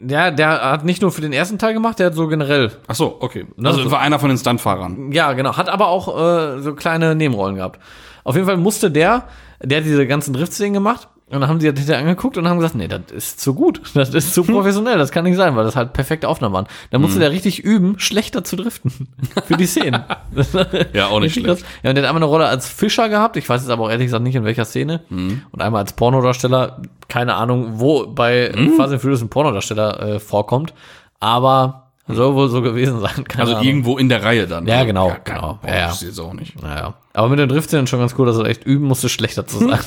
Ja, 0.07 0.31
der 0.31 0.71
hat 0.71 0.83
nicht 0.83 1.01
nur 1.01 1.11
für 1.11 1.21
den 1.21 1.31
ersten 1.31 1.59
Teil 1.59 1.73
gemacht, 1.73 1.99
der 1.99 2.07
hat 2.07 2.15
so 2.15 2.27
generell. 2.27 2.71
Ach 2.87 2.95
so, 2.95 3.17
okay. 3.19 3.45
Also 3.63 3.91
war 3.91 3.99
einer 3.99 4.17
von 4.17 4.29
den 4.29 4.37
Stuntfahrern. 4.37 5.11
Ja, 5.11 5.33
genau. 5.33 5.57
Hat 5.57 5.69
aber 5.69 5.89
auch 5.89 6.07
äh, 6.07 6.59
so 6.61 6.73
kleine 6.73 7.13
Nebenrollen 7.13 7.57
gehabt. 7.57 7.79
Auf 8.23 8.35
jeden 8.35 8.47
Fall 8.47 8.57
musste 8.57 8.89
der, 8.89 9.27
der 9.61 9.79
hat 9.79 9.85
diese 9.85 10.07
ganzen 10.07 10.33
Driftszenen 10.33 10.73
gemacht 10.73 11.07
Und 11.31 11.39
dann 11.39 11.47
haben 11.49 11.59
sie 11.61 11.69
das 11.71 11.79
hinterher 11.79 12.01
angeguckt 12.01 12.37
und 12.37 12.47
haben 12.49 12.57
gesagt, 12.57 12.75
nee, 12.75 12.87
das 12.87 13.01
ist 13.11 13.39
zu 13.39 13.53
gut. 13.53 13.81
Das 13.93 14.13
ist 14.13 14.33
zu 14.33 14.43
professionell. 14.43 14.97
Das 14.97 15.11
kann 15.11 15.23
nicht 15.23 15.37
sein, 15.37 15.55
weil 15.55 15.63
das 15.63 15.75
halt 15.75 15.93
perfekte 15.93 16.27
Aufnahmen 16.27 16.53
waren. 16.53 16.67
Da 16.89 16.99
musste 16.99 17.19
der 17.19 17.31
richtig 17.31 17.59
üben, 17.63 17.97
schlechter 17.99 18.43
zu 18.43 18.55
driften. 18.57 18.91
Für 19.45 19.55
die 19.57 19.65
Szenen. 19.65 20.03
Ja, 20.93 21.07
auch 21.07 21.19
nicht 21.19 21.33
schlecht. 21.35 21.63
Ja, 21.83 21.89
und 21.91 21.95
der 21.95 22.03
hat 22.03 22.09
einmal 22.09 22.15
eine 22.23 22.25
Rolle 22.25 22.45
als 22.47 22.67
Fischer 22.67 23.07
gehabt. 23.09 23.37
Ich 23.37 23.47
weiß 23.47 23.61
jetzt 23.61 23.69
aber 23.71 23.85
auch 23.85 23.89
ehrlich 23.89 24.07
gesagt 24.07 24.23
nicht, 24.23 24.35
in 24.35 24.43
welcher 24.43 24.65
Szene. 24.65 25.01
Mhm. 25.09 25.41
Und 25.51 25.61
einmal 25.61 25.81
als 25.81 25.93
Pornodarsteller. 25.93 26.81
Keine 27.07 27.35
Ahnung, 27.35 27.79
wo 27.79 28.07
bei 28.07 28.51
Mhm. 28.55 28.73
Fast 28.77 28.91
and 28.93 29.01
Furious 29.01 29.21
ein 29.21 29.29
Pornodarsteller 29.29 30.01
äh, 30.01 30.19
vorkommt. 30.19 30.73
Aber 31.19 31.87
soll 32.07 32.35
wohl 32.35 32.49
so 32.49 32.61
gewesen 32.61 32.99
sein. 32.99 33.23
Keine 33.25 33.43
Also 33.43 33.53
Ahnung. 33.55 33.65
irgendwo 33.67 33.97
in 33.97 34.09
der 34.09 34.23
Reihe 34.23 34.47
dann. 34.47 34.65
Ja, 34.67 34.83
genau, 34.83 35.09
kein- 35.09 35.35
genau. 35.35 35.59
Boah, 35.61 35.69
Ja, 35.69 35.75
ja. 35.77 35.85
Das 35.87 36.01
ist 36.01 36.07
jetzt 36.07 36.19
auch 36.19 36.33
nicht. 36.33 36.61
Naja. 36.61 36.95
Aber 37.13 37.29
mit 37.29 37.39
den 37.39 37.47
Driftszenen 37.49 37.87
schon 37.87 37.99
ganz 37.99 38.15
cool, 38.17 38.25
dass 38.25 38.37
er 38.37 38.45
echt 38.45 38.65
üben 38.65 38.85
musste, 38.85 39.07
schlechter 39.07 39.45
zu 39.47 39.59
sein. 39.59 39.79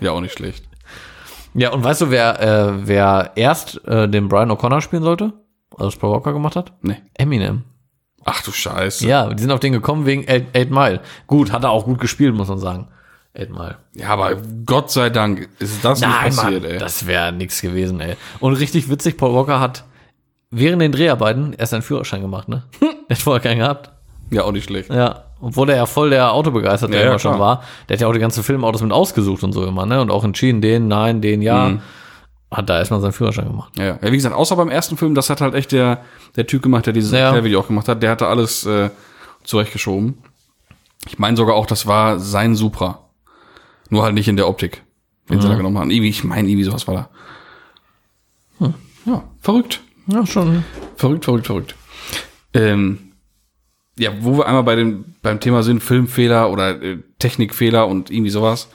Ja, 0.00 0.12
auch 0.12 0.20
nicht 0.20 0.32
schlecht. 0.34 0.64
Ja, 1.56 1.72
und 1.72 1.82
weißt 1.82 2.02
du, 2.02 2.10
wer, 2.10 2.40
äh, 2.40 2.86
wer 2.86 3.32
erst 3.34 3.82
äh, 3.86 4.08
den 4.08 4.28
Brian 4.28 4.50
O'Connor 4.50 4.80
spielen 4.80 5.02
sollte? 5.02 5.32
Also 5.76 5.98
Paul 5.98 6.12
Walker 6.12 6.32
gemacht 6.32 6.56
hat? 6.56 6.72
Nee. 6.82 7.02
Eminem. 7.14 7.64
Ach 8.24 8.42
du 8.42 8.52
Scheiße. 8.52 9.06
Ja, 9.06 9.32
die 9.32 9.40
sind 9.40 9.50
auf 9.52 9.60
den 9.60 9.72
gekommen 9.72 10.04
wegen 10.04 10.28
Eight, 10.28 10.54
Eight 10.54 10.70
Mile. 10.70 11.00
Gut, 11.26 11.52
hat 11.52 11.64
er 11.64 11.70
auch 11.70 11.84
gut 11.84 12.00
gespielt, 12.00 12.34
muss 12.34 12.48
man 12.48 12.58
sagen. 12.58 12.88
Eight 13.34 13.50
Mile. 13.50 13.76
Ja, 13.94 14.08
aber 14.08 14.36
Gott 14.64 14.90
sei 14.90 15.10
Dank 15.10 15.48
ist 15.58 15.84
das 15.84 16.00
nicht 16.00 16.10
passiert, 16.10 16.64
ey. 16.64 16.78
das 16.78 17.06
wäre 17.06 17.32
nix 17.32 17.60
gewesen, 17.60 18.00
ey. 18.00 18.16
Und 18.40 18.54
richtig 18.54 18.90
witzig, 18.90 19.16
Paul 19.16 19.34
Walker 19.34 19.60
hat 19.60 19.84
während 20.50 20.82
den 20.82 20.92
Dreharbeiten 20.92 21.52
erst 21.52 21.70
seinen 21.70 21.82
Führerschein 21.82 22.22
gemacht, 22.22 22.48
ne? 22.48 22.64
Der 22.80 23.16
hat 23.16 23.22
vorher 23.22 23.42
keinen 23.42 23.58
gehabt. 23.58 23.92
Ja, 24.30 24.42
auch 24.42 24.52
nicht 24.52 24.64
schlecht. 24.64 24.90
Ja, 24.90 25.24
obwohl 25.40 25.68
er 25.70 25.76
ja 25.76 25.86
voll 25.86 26.10
der 26.10 26.32
Autobegeisterte 26.32 26.94
Ja, 26.94 27.00
ja, 27.02 27.08
immer 27.10 27.18
schon 27.18 27.34
klar. 27.36 27.58
war. 27.58 27.62
Der 27.88 27.96
hat 27.96 28.00
ja 28.00 28.06
auch 28.08 28.12
die 28.12 28.18
ganzen 28.18 28.42
Filmautos 28.42 28.82
mit 28.82 28.92
ausgesucht 28.92 29.42
und 29.44 29.52
so 29.52 29.64
immer, 29.66 29.86
ne? 29.86 30.00
Und 30.00 30.10
auch 30.10 30.24
entschieden, 30.24 30.60
den, 30.60 30.88
nein, 30.88 31.20
den, 31.20 31.42
ja. 31.42 31.68
Mhm. 31.70 31.80
Hat 32.50 32.70
da 32.70 32.78
erstmal 32.78 33.00
seinen 33.00 33.12
Führerschein 33.12 33.48
gemacht. 33.48 33.72
Ja, 33.76 33.84
ja, 33.84 33.98
wie 34.02 34.10
gesagt, 34.16 34.34
außer 34.34 34.54
beim 34.56 34.68
ersten 34.70 34.96
Film, 34.96 35.14
das 35.16 35.28
hat 35.30 35.40
halt 35.40 35.54
echt 35.54 35.72
der, 35.72 36.02
der 36.36 36.46
Typ 36.46 36.62
gemacht, 36.62 36.86
der 36.86 36.92
dieses 36.92 37.10
Ja. 37.10 37.18
Erklärvideo 37.26 37.60
auch 37.60 37.66
gemacht 37.66 37.88
hat, 37.88 38.02
der 38.04 38.10
hatte 38.12 38.28
alles 38.28 38.64
äh, 38.64 38.90
zurechtgeschoben. 39.42 40.18
Ich 41.08 41.18
meine 41.18 41.36
sogar 41.36 41.56
auch, 41.56 41.66
das 41.66 41.86
war 41.86 42.20
sein 42.20 42.54
Supra. 42.54 43.00
Nur 43.90 44.04
halt 44.04 44.14
nicht 44.14 44.28
in 44.28 44.36
der 44.36 44.48
Optik, 44.48 44.82
den 45.28 45.38
Mhm. 45.38 45.42
sie 45.42 45.48
da 45.48 45.54
genommen 45.56 45.76
haben. 45.78 45.90
Irgendwie, 45.90 46.08
ich 46.08 46.22
meine, 46.24 46.48
irgendwie 46.48 46.64
sowas 46.64 46.86
war 46.86 46.94
da. 46.94 47.08
Hm. 48.64 48.74
Ja, 49.06 49.24
verrückt. 49.40 49.80
Ja, 50.06 50.24
schon. 50.24 50.64
Verrückt, 50.96 51.24
verrückt, 51.24 51.46
verrückt. 51.46 51.74
Ähm, 52.54 53.12
ja, 53.98 54.12
wo 54.20 54.38
wir 54.38 54.46
einmal 54.46 54.62
bei 54.64 54.76
dem, 54.76 55.14
beim 55.22 55.40
Thema 55.40 55.62
sind, 55.62 55.82
Filmfehler 55.82 56.50
oder 56.50 56.80
äh, 56.82 56.98
Technikfehler 57.18 57.86
und 57.86 58.10
irgendwie 58.10 58.30
sowas, 58.30 58.68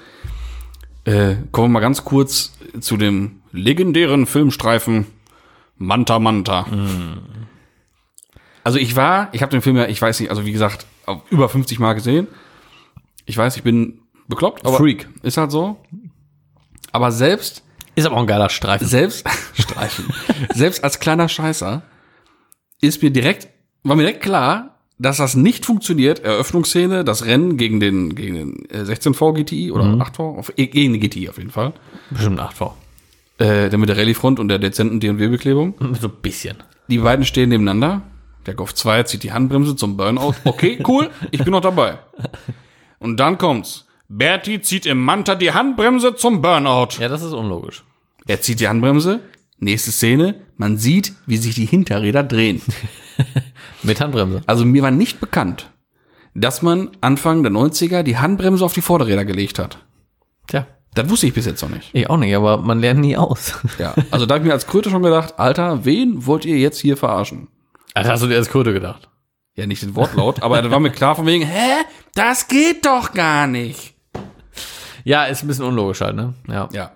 äh, 1.05 1.36
kommen 1.51 1.67
wir 1.69 1.74
mal 1.74 1.80
ganz 1.80 2.03
kurz 2.03 2.53
zu 2.80 2.97
dem 2.97 3.41
legendären 3.51 4.26
Filmstreifen 4.26 5.07
Manta 5.78 6.19
Manta. 6.19 6.65
Also 8.63 8.78
ich 8.78 8.95
war, 8.95 9.30
ich 9.32 9.41
habe 9.41 9.49
den 9.49 9.61
Film 9.61 9.78
ja, 9.78 9.88
ich 9.88 10.01
weiß 10.01 10.19
nicht, 10.19 10.30
also 10.30 10.45
wie 10.45 10.51
gesagt, 10.51 10.86
über 11.30 11.49
50 11.49 11.80
Mal 11.80 11.93
gesehen. 11.93 12.28
Ich 13.26 13.38
weiß, 13.38 13.57
ich 13.57 13.63
bin 13.63 13.99
bekloppt, 14.28 14.65
aber 14.65 14.78
Freak. 14.78 15.07
ist 15.24 15.38
halt 15.38 15.51
so. 15.51 15.78
Aber 16.91 17.11
selbst 17.11 17.63
Ist 17.95 18.05
aber 18.05 18.17
auch 18.17 18.22
ein 18.22 18.28
geiler 18.28 18.49
Streifen. 18.49 18.88
selbst 18.88 19.28
streichen. 19.53 20.05
selbst 20.53 20.84
als 20.84 20.99
kleiner 20.99 21.28
Scheißer 21.30 21.82
ist 22.82 23.01
mir 23.01 23.11
direkt 23.11 23.47
war 23.84 23.95
mir 23.95 24.03
direkt 24.03 24.22
klar, 24.22 24.80
dass 25.02 25.18
das 25.18 25.36
nicht 25.36 25.66
funktioniert. 25.66 26.20
Eröffnungsszene, 26.20 27.04
das 27.04 27.26
Rennen 27.26 27.58
gegen 27.58 27.80
den 27.80 28.16
gegen 28.16 28.36
den 28.36 28.70
äh, 28.70 28.84
16V 28.84 29.34
GTI 29.34 29.72
oder 29.72 29.84
8V, 29.84 30.38
auf, 30.38 30.54
eh, 30.58 30.68
gegen 30.68 30.93
den 30.93 31.02
GTI 31.02 31.30
auf 31.30 31.38
jeden 31.38 31.49
Fall. 31.49 31.74
Bestimmt 32.12 32.39
8V. 32.39 32.74
Äh, 33.39 33.70
der 33.70 33.80
mit 33.80 33.89
der 33.89 33.97
Rallye-Front 33.97 34.39
und 34.39 34.49
der 34.49 34.60
dezenten 34.60 34.99
D&W-Beklebung. 34.99 35.74
So 35.99 36.08
ein 36.08 36.14
bisschen. 36.22 36.58
Die 36.88 36.99
beiden 36.99 37.26
stehen 37.26 37.49
nebeneinander. 37.49 38.04
Der 38.45 38.54
Golf 38.54 38.76
2 38.76 39.04
zieht 39.04 39.24
die 39.24 39.32
Handbremse 39.32 39.76
zum 39.76 39.97
Burnout. 39.97 40.36
Okay, 40.43 40.80
cool, 40.88 41.10
ich 41.32 41.43
bin 41.43 41.52
noch 41.52 41.62
dabei. 41.62 41.97
Und 42.99 43.20
dann 43.20 43.38
kommt's. 43.38 43.88
Bertie 44.08 44.62
zieht 44.62 44.86
im 44.86 45.04
Manta 45.04 45.36
die 45.36 45.54
Handbremse 45.54 46.16
zum 46.16 46.41
Burnout. 46.41 46.99
Ja, 46.99 47.08
das 47.08 47.24
ist 47.24 47.34
unlogisch. 47.34 47.84
Er 48.28 48.41
zieht 48.41 48.60
die 48.60 48.68
Handbremse. 48.68 49.22
Nächste 49.62 49.91
Szene. 49.91 50.41
Man 50.57 50.78
sieht, 50.78 51.14
wie 51.28 51.38
sich 51.38 51.53
die 51.53 51.66
Hinterräder 51.66 52.24
drehen. 52.24 52.62
Mit 53.84 54.01
Handbremse. 54.01 54.41
Also 54.47 54.66
mir 54.66 54.82
war 54.82 54.91
nicht 54.91 55.20
bekannt, 55.20 55.72
dass 56.34 56.64
man 56.64 56.89
Anfang 56.99 57.43
der 57.43 57.51
90er 57.51 58.01
die 58.01 58.18
Handbremse 58.18 58.66
auf 58.66 58.74
die 58.74 58.82
Vorderräder 58.82 59.24
gelegt 59.24 59.59
hat. 59.59 59.78
Tja. 60.47 60.66
Das 60.95 61.09
wusste 61.09 61.28
ich 61.28 61.34
bis 61.34 61.45
jetzt 61.45 61.62
noch 61.62 61.70
nicht. 61.70 61.91
Ich 61.93 62.09
auch 62.09 62.18
nicht, 62.18 62.36
aber 62.36 62.57
man 62.57 62.80
lernt 62.80 62.99
nie 62.99 63.16
aus. 63.16 63.53
Ja, 63.80 63.93
also 64.09 64.26
da 64.26 64.34
habe 64.36 64.43
ich 64.43 64.47
mir 64.47 64.53
als 64.53 64.68
Kröte 64.68 64.89
schon 64.89 65.03
gedacht, 65.03 65.36
Alter, 65.38 65.86
wen 65.86 66.26
wollt 66.26 66.43
ihr 66.43 66.57
jetzt 66.57 66.80
hier 66.80 66.97
verarschen? 66.97 67.47
Also 67.93 68.09
hast 68.09 68.24
du 68.24 68.28
dir 68.28 68.38
als 68.38 68.49
Kröte 68.49 68.74
gedacht? 68.74 69.09
Ja, 69.55 69.68
nicht 69.68 69.84
den 69.84 69.95
Wortlaut, 69.95 70.41
aber 70.41 70.62
da 70.62 70.72
war 70.72 70.80
mir 70.80 70.91
klar 70.91 71.16
von 71.16 71.26
wegen, 71.28 71.45
hä? 71.45 71.84
Das 72.16 72.47
geht 72.47 72.86
doch 72.86 73.14
gar 73.14 73.47
nicht. 73.47 73.93
Ja, 75.03 75.26
ist 75.26 75.43
ein 75.43 75.47
bisschen 75.47 75.66
unlogisch 75.66 76.01
halt, 76.01 76.16
ne? 76.16 76.34
Ja. 76.47 76.68
Ja. 76.72 76.91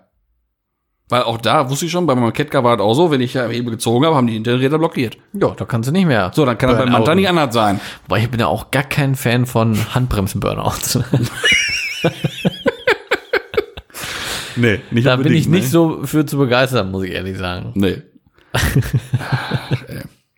Weil 1.07 1.21
auch 1.23 1.37
da 1.37 1.69
wusste 1.69 1.85
ich 1.85 1.91
schon, 1.91 2.07
bei 2.07 2.15
meinem 2.15 2.33
Ketka 2.33 2.63
war 2.63 2.77
das 2.77 2.83
auch 2.83 2.95
so, 2.95 3.11
wenn 3.11 3.21
ich 3.21 3.35
ja 3.35 3.47
Hebel 3.47 3.71
gezogen 3.71 4.05
habe, 4.05 4.15
haben 4.15 4.25
die 4.25 4.33
Hinterräder 4.33 4.79
blockiert. 4.79 5.17
Ja, 5.33 5.49
da 5.49 5.65
kannst 5.65 5.87
du 5.87 5.93
nicht 5.93 6.07
mehr. 6.07 6.31
So, 6.33 6.45
dann 6.45 6.57
kann 6.57 6.71
das 6.71 6.79
beim 6.79 6.91
Manta 6.91 7.13
nicht 7.13 7.29
anders 7.29 7.53
sein. 7.53 7.79
Weil 8.07 8.23
ich 8.23 8.31
bin 8.31 8.39
ja 8.39 8.47
auch 8.47 8.71
gar 8.71 8.83
kein 8.83 9.15
Fan 9.15 9.45
von 9.45 9.77
Handbremsen-Burnouts. 9.93 10.99
Nee, 14.55 14.79
nicht 14.91 15.05
da 15.05 15.15
bin 15.17 15.33
ich 15.33 15.47
nicht 15.47 15.69
so 15.69 16.05
für 16.05 16.25
zu 16.25 16.37
begeistern, 16.37 16.91
muss 16.91 17.03
ich 17.03 17.11
ehrlich 17.11 17.37
sagen. 17.37 17.71
Nee. 17.75 18.01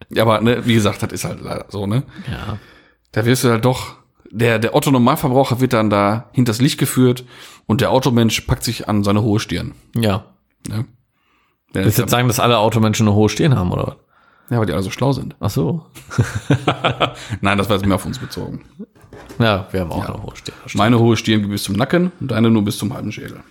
ja, 0.10 0.24
aber 0.24 0.42
ne, 0.42 0.66
wie 0.66 0.74
gesagt, 0.74 1.04
das 1.04 1.12
ist 1.12 1.24
halt 1.24 1.42
leider 1.42 1.66
so, 1.70 1.86
ne? 1.86 2.04
Ja. 2.30 2.58
Da 3.12 3.26
wirst 3.26 3.44
du 3.44 3.50
halt 3.50 3.64
doch, 3.64 3.96
der, 4.32 4.60
der 4.60 4.76
Otto-Normalverbraucher 4.76 5.62
wird 5.62 5.74
dann 5.74 5.90
da 5.90 6.30
hinters 6.32 6.62
Licht 6.62 6.80
geführt 6.80 7.26
und 7.68 7.82
der 7.82 7.92
Automensch 7.92 8.42
packt 8.42 8.64
sich 8.64 8.90
an 8.90 9.04
seine 9.04 9.22
hohe 9.22 9.40
Stirn. 9.40 9.74
Ja. 9.96 10.26
Der 10.68 10.86
Willst 11.86 11.98
du 11.98 12.04
jetzt 12.04 12.12
sagen, 12.12 12.28
dass 12.28 12.40
alle 12.40 12.58
Automenschen 12.58 13.08
eine 13.08 13.16
hohe 13.16 13.30
Stirn 13.30 13.56
haben, 13.56 13.72
oder 13.72 13.88
was? 13.88 13.96
ja, 14.50 14.60
weil 14.60 14.66
die 14.66 14.74
alle 14.74 14.84
so 14.84 14.92
schlau 14.92 15.12
sind. 15.12 15.36
Ach 15.40 15.50
so. 15.50 15.86
Nein, 17.42 17.58
das 17.58 17.70
war 17.70 17.76
jetzt 17.76 17.86
mehr 17.86 17.96
auf 17.96 18.06
uns 18.06 18.18
bezogen. 18.20 18.64
Ja, 19.40 19.68
wir 19.72 19.82
haben 19.82 19.92
auch 19.92 20.08
eine 20.08 20.24
hohe 20.24 20.36
Stirn. 20.36 20.56
Meine 20.74 21.00
hohe 21.00 21.18
Stirn 21.18 21.42
geht 21.42 21.50
bis 21.50 21.64
zum 21.64 21.76
Nacken 21.76 22.12
und 22.20 22.32
deine 22.32 22.50
nur 22.50 22.64
bis 22.64 22.78
zum 22.78 22.94
halben 22.94 23.12
Schädel. 23.12 23.42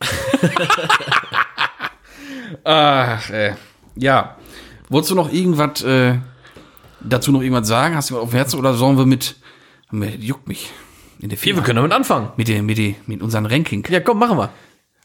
Ach, 2.64 3.30
äh, 3.30 3.54
ja. 3.94 4.36
Wolltest 4.88 5.12
du 5.12 5.14
noch 5.14 5.32
irgendwas, 5.32 5.82
äh, 5.82 6.18
dazu 7.00 7.30
noch 7.30 7.42
irgendwas 7.42 7.68
sagen? 7.68 7.94
Hast 7.94 8.10
du 8.10 8.16
was 8.16 8.22
auf 8.22 8.30
dem 8.30 8.36
Herzen 8.36 8.58
oder 8.58 8.74
sollen 8.74 8.98
wir 8.98 9.06
mit, 9.06 9.36
mit 9.90 10.22
juckt 10.22 10.48
mich, 10.48 10.72
in 11.20 11.28
der 11.28 11.38
Hier, 11.38 11.54
wir 11.54 11.62
können 11.62 11.76
damit 11.76 11.92
anfangen. 11.92 12.30
mit, 12.36 12.48
der, 12.48 12.62
mit, 12.62 12.78
der, 12.78 12.94
mit 13.06 13.22
unseren 13.22 13.46
Ranking. 13.46 13.86
Ja, 13.88 14.00
komm, 14.00 14.18
machen 14.18 14.38
wir. 14.38 14.50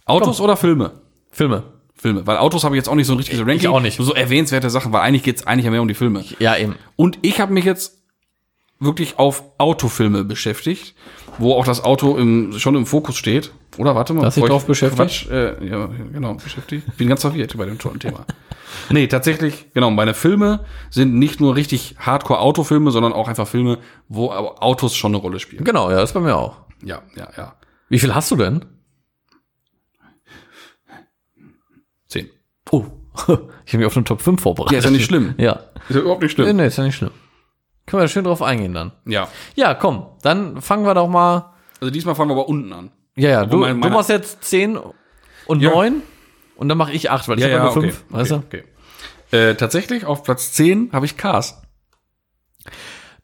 Autos 0.05 0.39
oder 0.39 0.55
Filme? 0.55 0.91
Filme. 1.31 1.63
Filme. 1.95 2.27
Weil 2.27 2.37
Autos 2.37 2.63
habe 2.63 2.75
ich 2.75 2.79
jetzt 2.79 2.89
auch 2.89 2.95
nicht 2.95 3.07
so 3.07 3.13
ein 3.13 3.17
richtiges 3.17 3.45
Ranking. 3.45 3.69
auch 3.69 3.79
nicht. 3.79 3.99
Nur 3.99 4.05
so 4.05 4.13
erwähnenswerte 4.13 4.69
Sachen, 4.69 4.93
weil 4.93 5.01
eigentlich 5.01 5.23
geht's 5.23 5.47
eigentlich 5.47 5.65
ja 5.65 5.71
mehr 5.71 5.81
um 5.81 5.87
die 5.87 5.93
Filme. 5.93 6.23
Ja, 6.39 6.55
eben. 6.57 6.75
Und 6.95 7.19
ich 7.21 7.39
habe 7.39 7.53
mich 7.53 7.65
jetzt 7.65 8.03
wirklich 8.79 9.17
auf 9.17 9.43
Autofilme 9.57 10.23
beschäftigt, 10.23 10.95
wo 11.37 11.53
auch 11.53 11.65
das 11.65 11.83
Auto 11.83 12.17
im, 12.17 12.53
schon 12.59 12.75
im 12.75 12.85
Fokus 12.85 13.15
steht. 13.15 13.51
Oder 13.77 13.95
warte 13.95 14.13
mal. 14.13 14.23
Bevor 14.23 14.43
ich 14.43 14.49
drauf 14.49 14.65
beschäftigt? 14.65 14.97
Quatsch, 14.97 15.31
äh, 15.31 15.65
ja, 15.65 15.87
genau, 16.11 16.35
beschäftigt. 16.35 16.85
Bin 16.97 17.07
ganz 17.07 17.21
verwirrt 17.21 17.57
bei 17.57 17.65
dem 17.65 17.79
tollen 17.79 17.99
Thema. 17.99 18.25
Nee, 18.89 19.07
tatsächlich, 19.07 19.67
genau, 19.73 19.89
meine 19.91 20.13
Filme 20.13 20.65
sind 20.89 21.15
nicht 21.15 21.39
nur 21.39 21.55
richtig 21.55 21.95
Hardcore-Autofilme, 21.99 22.91
sondern 22.91 23.13
auch 23.13 23.27
einfach 23.27 23.47
Filme, 23.47 23.79
wo 24.09 24.31
Autos 24.31 24.95
schon 24.95 25.11
eine 25.11 25.17
Rolle 25.17 25.39
spielen. 25.39 25.63
Genau, 25.63 25.89
ja, 25.89 25.97
das 25.97 26.13
bei 26.13 26.19
mir 26.19 26.35
auch. 26.35 26.57
Ja, 26.83 27.01
ja, 27.15 27.29
ja. 27.37 27.55
Wie 27.89 27.99
viel 27.99 28.13
hast 28.13 28.31
du 28.31 28.35
denn? 28.35 28.65
Zehn. 32.07 32.29
Oh. 32.71 32.85
Ich 33.65 33.73
habe 33.73 33.77
mich 33.79 33.85
auf 33.87 33.95
eine 33.95 34.03
Top 34.03 34.21
5 34.21 34.41
vorbereitet. 34.41 34.73
Ja, 34.73 34.79
ist 34.79 34.85
ja 34.85 34.91
nicht 34.91 35.05
schlimm. 35.05 35.33
Ja. 35.37 35.53
Ist 35.89 35.95
ja 35.95 36.01
überhaupt 36.01 36.21
nicht 36.21 36.37
Nee, 36.37 36.43
schlimm. 36.43 36.57
nee, 36.57 36.67
ist 36.67 36.77
ja 36.77 36.83
nicht 36.83 36.95
schlimm. 36.95 37.11
Können 37.87 38.01
wir 38.03 38.07
schön 38.07 38.23
drauf 38.25 38.41
eingehen 38.41 38.73
dann. 38.73 38.91
Ja. 39.05 39.27
Ja, 39.55 39.73
komm, 39.73 40.05
dann 40.21 40.61
fangen 40.61 40.85
wir 40.85 40.93
doch 40.93 41.07
mal. 41.07 41.53
Also 41.81 41.91
diesmal 41.91 42.13
fangen 42.15 42.29
wir 42.29 42.33
aber 42.35 42.47
unten 42.49 42.73
an. 42.73 42.91
Ja, 43.15 43.29
ja, 43.29 43.45
du, 43.45 43.57
mein- 43.57 43.73
du 43.75 43.79
meine- 43.79 43.93
machst 43.95 44.09
jetzt 44.09 44.43
10 44.43 44.77
und 45.47 45.61
Ja. 45.61 45.69
9 45.71 46.01
und 46.57 46.67
dann 46.69 46.77
mache 46.77 46.91
ich 46.91 47.09
8, 47.09 47.27
weil 47.29 47.39
ich 47.39 47.45
habe 47.45 47.59
nur 47.63 47.71
5. 47.71 47.85
okay, 48.09 48.17
Weißt 48.17 48.31
du? 48.31 48.35
okay. 48.35 48.63
Äh, 49.31 49.55
tatsächlich, 49.55 50.05
auf 50.05 50.23
Platz 50.23 50.51
10 50.53 50.89
habe 50.93 51.05
ich 51.05 51.15
Cars. 51.17 51.61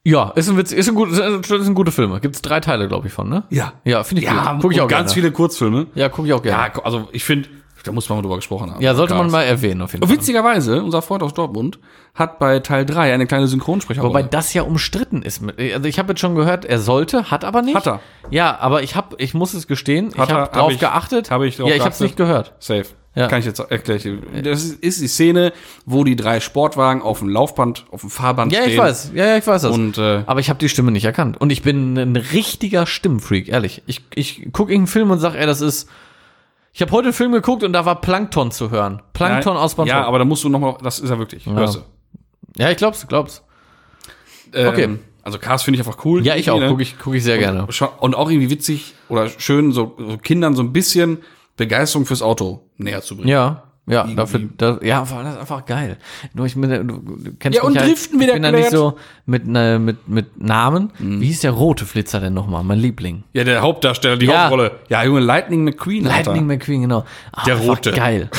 Ja, 0.04 0.30
ist 0.30 0.48
ein 0.48 0.56
Witz, 0.56 0.72
ist 0.72 0.88
ein, 0.88 0.94
gut, 0.96 1.10
ist 1.12 1.20
ein, 1.20 1.40
ist 1.40 1.50
ein 1.52 1.74
gute 1.74 1.92
Film. 1.92 2.20
Gibt 2.20 2.34
es 2.34 2.42
drei 2.42 2.58
Teile, 2.58 2.88
glaube 2.88 3.06
ich, 3.06 3.12
von, 3.12 3.28
ne? 3.28 3.44
Ja. 3.50 3.74
Ja, 3.84 4.02
finde 4.02 4.22
ich 4.22 4.26
Ja, 4.28 4.52
gut. 4.54 4.62
Guck 4.62 4.72
ich 4.72 4.80
auch 4.80 4.88
ganz 4.88 5.12
gerne. 5.12 5.14
viele 5.14 5.32
Kurzfilme. 5.32 5.86
Ja, 5.94 6.08
gucke 6.08 6.26
ich 6.26 6.34
auch 6.34 6.42
gerne. 6.42 6.72
Ja, 6.74 6.82
also 6.82 7.08
ich 7.12 7.22
finde, 7.22 7.48
Da 7.84 7.92
muss 7.92 8.08
man 8.08 8.18
mal 8.18 8.22
drüber 8.22 8.36
gesprochen 8.36 8.70
haben. 8.70 8.80
Ja, 8.82 8.94
sollte 8.94 9.14
man 9.14 9.30
mal 9.30 9.42
erwähnen, 9.42 9.82
auf 9.82 9.92
jeden 9.92 10.04
Und 10.04 10.08
Fall. 10.08 10.16
witzigerweise, 10.18 10.82
unser 10.82 11.02
Freund 11.02 11.22
aus 11.22 11.34
Dortmund 11.34 11.78
hat 12.14 12.38
bei 12.38 12.58
Teil 12.60 12.86
3 12.86 13.12
eine 13.14 13.26
kleine 13.26 13.48
Synchronsprecherrolle. 13.48 14.10
Wobei 14.10 14.22
das 14.22 14.52
ja 14.54 14.62
umstritten 14.62 15.22
ist. 15.22 15.42
Also 15.42 15.88
ich 15.88 15.98
habe 15.98 16.12
jetzt 16.12 16.20
schon 16.20 16.34
gehört, 16.34 16.64
er 16.64 16.78
sollte, 16.78 17.30
hat 17.30 17.44
aber 17.44 17.62
nicht. 17.62 17.74
Hat 17.74 17.86
er. 17.86 18.00
Ja, 18.30 18.58
aber 18.60 18.82
ich 18.82 18.94
habe, 18.96 19.16
ich 19.18 19.34
muss 19.34 19.54
es 19.54 19.66
gestehen, 19.66 20.10
ich 20.12 20.18
Hat 20.18 20.28
er, 20.30 20.34
habe 20.34 20.42
hab 20.44 20.52
drauf 20.52 20.72
ich- 20.72 20.78
geachtet. 20.78 21.30
hab 21.30 21.42
ich 21.42 21.56
drauf 21.56 21.68
ja, 21.68 21.74
ich 21.74 21.80
habe 21.82 21.90
es 21.90 22.00
nicht 22.00 22.16
gehört. 22.16 22.54
Safe. 22.58 22.84
Ja. 23.14 23.28
Kann 23.28 23.40
ich 23.40 23.44
jetzt 23.44 23.58
erklären. 23.58 24.22
Das 24.42 24.64
ist, 24.64 25.02
die 25.02 25.06
Szene, 25.06 25.52
wo 25.84 26.02
die 26.02 26.16
drei 26.16 26.40
Sportwagen 26.40 27.02
auf 27.02 27.18
dem 27.18 27.28
Laufband, 27.28 27.84
auf 27.90 28.00
dem 28.00 28.08
Fahrband 28.08 28.52
Ja, 28.52 28.60
stehen. 28.62 28.72
ich 28.72 28.78
weiß. 28.78 29.10
Ja, 29.14 29.26
ja, 29.26 29.36
ich 29.36 29.46
weiß 29.46 29.62
das. 29.62 29.70
Und 29.74 29.98
äh, 29.98 30.22
aber 30.24 30.40
ich 30.40 30.48
habe 30.48 30.58
die 30.58 30.70
Stimme 30.70 30.92
nicht 30.92 31.04
erkannt. 31.04 31.38
Und 31.38 31.52
ich 31.52 31.60
bin 31.60 31.98
ein 31.98 32.16
richtiger 32.16 32.86
Stimmenfreak, 32.86 33.48
ehrlich. 33.48 33.82
Ich, 33.86 34.00
ich 34.14 34.50
gucke 34.52 34.72
irgendeinen 34.72 34.86
Film 34.86 35.10
und 35.10 35.18
sag, 35.18 35.34
ey, 35.34 35.44
das 35.44 35.60
ist. 35.60 35.90
Ich 36.72 36.80
habe 36.80 36.90
heute 36.92 37.06
einen 37.08 37.12
Film 37.12 37.32
geguckt 37.32 37.62
und 37.64 37.72
da 37.72 37.84
war 37.84 38.00
Plankton 38.00 38.50
zu 38.50 38.70
hören. 38.70 39.02
Plankton 39.12 39.56
aus 39.56 39.74
Bangkok. 39.74 39.88
Ja, 39.94 40.04
aber 40.04 40.18
da 40.18 40.24
musst 40.24 40.42
du 40.44 40.48
nochmal, 40.48 40.76
das 40.82 40.98
ist 41.00 41.10
er 41.10 41.18
wirklich. 41.18 41.44
Hörst 41.46 41.76
du. 41.76 41.80
ja, 42.56 42.70
ich 42.70 42.76
glaub's, 42.78 43.06
glaub's. 43.06 43.42
Ähm, 44.54 44.66
Okay. 44.68 44.98
Also 45.24 45.38
Cars 45.38 45.62
finde 45.62 45.78
ich 45.80 45.86
einfach 45.86 46.04
cool. 46.04 46.26
Ja, 46.26 46.34
ich 46.34 46.50
auch. 46.50 46.58
Ne? 46.58 46.68
Gucke 46.68 46.82
ich, 46.82 46.96
guck 46.98 47.14
ich 47.14 47.22
sehr 47.22 47.38
gerne. 47.38 47.66
Schon- 47.70 47.90
Und 48.00 48.16
auch 48.16 48.28
irgendwie 48.28 48.50
witzig 48.50 48.94
oder 49.08 49.28
schön, 49.28 49.70
so, 49.70 49.94
so 49.96 50.16
Kindern 50.18 50.56
so 50.56 50.62
ein 50.64 50.72
bisschen 50.72 51.18
Begeisterung 51.56 52.06
fürs 52.06 52.22
Auto 52.22 52.68
näher 52.76 53.02
zu 53.02 53.16
bringen. 53.16 53.28
Ja, 53.28 53.62
ja, 53.86 54.04
dafür, 54.06 54.42
da, 54.58 54.78
ja, 54.82 55.10
war 55.10 55.24
das 55.24 55.36
einfach 55.38 55.66
geil. 55.66 55.96
Nur 56.34 56.46
ich 56.46 56.54
bin, 56.54 56.86
du, 56.86 57.32
kennst 57.40 57.58
Ja, 57.58 57.64
und 57.64 57.74
mich 57.74 57.82
Driften 57.82 58.20
ich 58.20 58.22
wieder 58.22 58.34
bin 58.34 58.42
da 58.44 58.52
nicht 58.52 58.70
so 58.70 58.96
mit, 59.26 59.46
ne, 59.48 59.80
mit, 59.80 60.06
mit 60.08 60.40
Namen. 60.40 60.92
Wie 60.98 61.26
hieß 61.26 61.40
der 61.40 61.50
rote 61.50 61.84
Flitzer 61.84 62.20
denn 62.20 62.32
nochmal? 62.32 62.62
Mein 62.62 62.78
Liebling. 62.78 63.24
Ja, 63.32 63.42
der 63.42 63.60
Hauptdarsteller, 63.60 64.16
die 64.16 64.26
Ja. 64.26 64.42
Hauptrolle. 64.44 64.78
Ja, 64.88 65.02
Junge, 65.02 65.18
Lightning 65.20 65.64
McQueen. 65.64 66.04
Lightning 66.04 66.46
McQueen, 66.46 66.82
genau. 66.82 67.04
Ah, 67.32 67.42
Der 67.44 67.56
Rote. 67.56 67.90
Geil. 67.90 68.30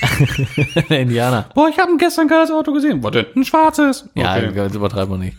der 0.88 1.00
Indianer. 1.00 1.46
Boah, 1.54 1.68
ich 1.68 1.78
habe 1.78 1.94
gestern 1.98 2.24
ein 2.24 2.28
geiles 2.28 2.50
Auto 2.50 2.72
gesehen. 2.72 3.02
Was 3.04 3.12
denn? 3.12 3.26
Ein 3.36 3.44
schwarzes. 3.44 4.08
Ja, 4.14 4.36
Okay. 4.36 4.52
das 4.54 4.74
übertreiben 4.74 5.12
wir 5.14 5.18
nicht. 5.18 5.36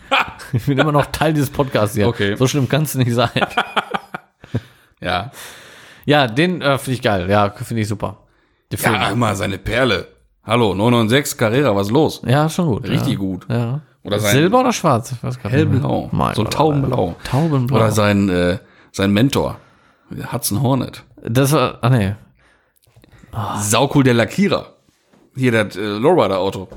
Ich 0.52 0.64
bin 0.66 0.78
immer 0.78 0.92
noch 0.92 1.06
Teil 1.06 1.32
dieses 1.34 1.50
Podcasts 1.50 1.96
hier. 1.96 2.06
Okay. 2.06 2.36
So 2.36 2.46
schlimm 2.46 2.68
kann 2.68 2.82
es 2.84 2.94
nicht 2.94 3.12
sein. 3.12 3.30
ja. 5.00 5.32
Ja, 6.06 6.26
den 6.28 6.62
äh, 6.62 6.78
finde 6.78 6.92
ich 6.92 7.02
geil. 7.02 7.28
Ja, 7.28 7.50
finde 7.50 7.82
ich 7.82 7.88
super. 7.88 8.18
Der 8.70 8.78
Film. 8.78 8.94
Ja, 8.94 9.10
immer 9.10 9.34
seine 9.34 9.58
Perle. 9.58 10.08
Hallo, 10.42 10.74
996 10.74 11.38
Carrera, 11.38 11.74
was 11.74 11.86
ist 11.86 11.92
los? 11.92 12.22
Ja, 12.26 12.48
schon 12.48 12.66
gut. 12.66 12.88
Richtig 12.88 13.14
ja. 13.14 13.18
gut. 13.18 13.46
Ja. 13.48 13.80
Oder 14.02 14.20
sein 14.20 14.32
Silber 14.32 14.60
oder 14.60 14.72
schwarz? 14.72 15.14
Hellblau. 15.42 16.10
So 16.34 16.44
ein 16.44 16.50
Taubenblau. 16.50 17.16
Taubenblau. 17.24 17.76
Oder 17.76 17.90
sein, 17.90 18.28
äh, 18.28 18.58
sein 18.92 19.10
Mentor. 19.12 19.58
Hudson 20.30 20.60
Hornet. 20.60 21.02
Das 21.22 21.52
war, 21.52 21.78
ah 21.80 21.88
nee. 21.88 22.14
Saucool 23.58 24.04
der 24.04 24.14
Lackierer. 24.14 24.74
Hier, 25.34 25.52
das 25.52 25.76
äh, 25.76 25.80
Lowrider-Auto. 25.80 26.68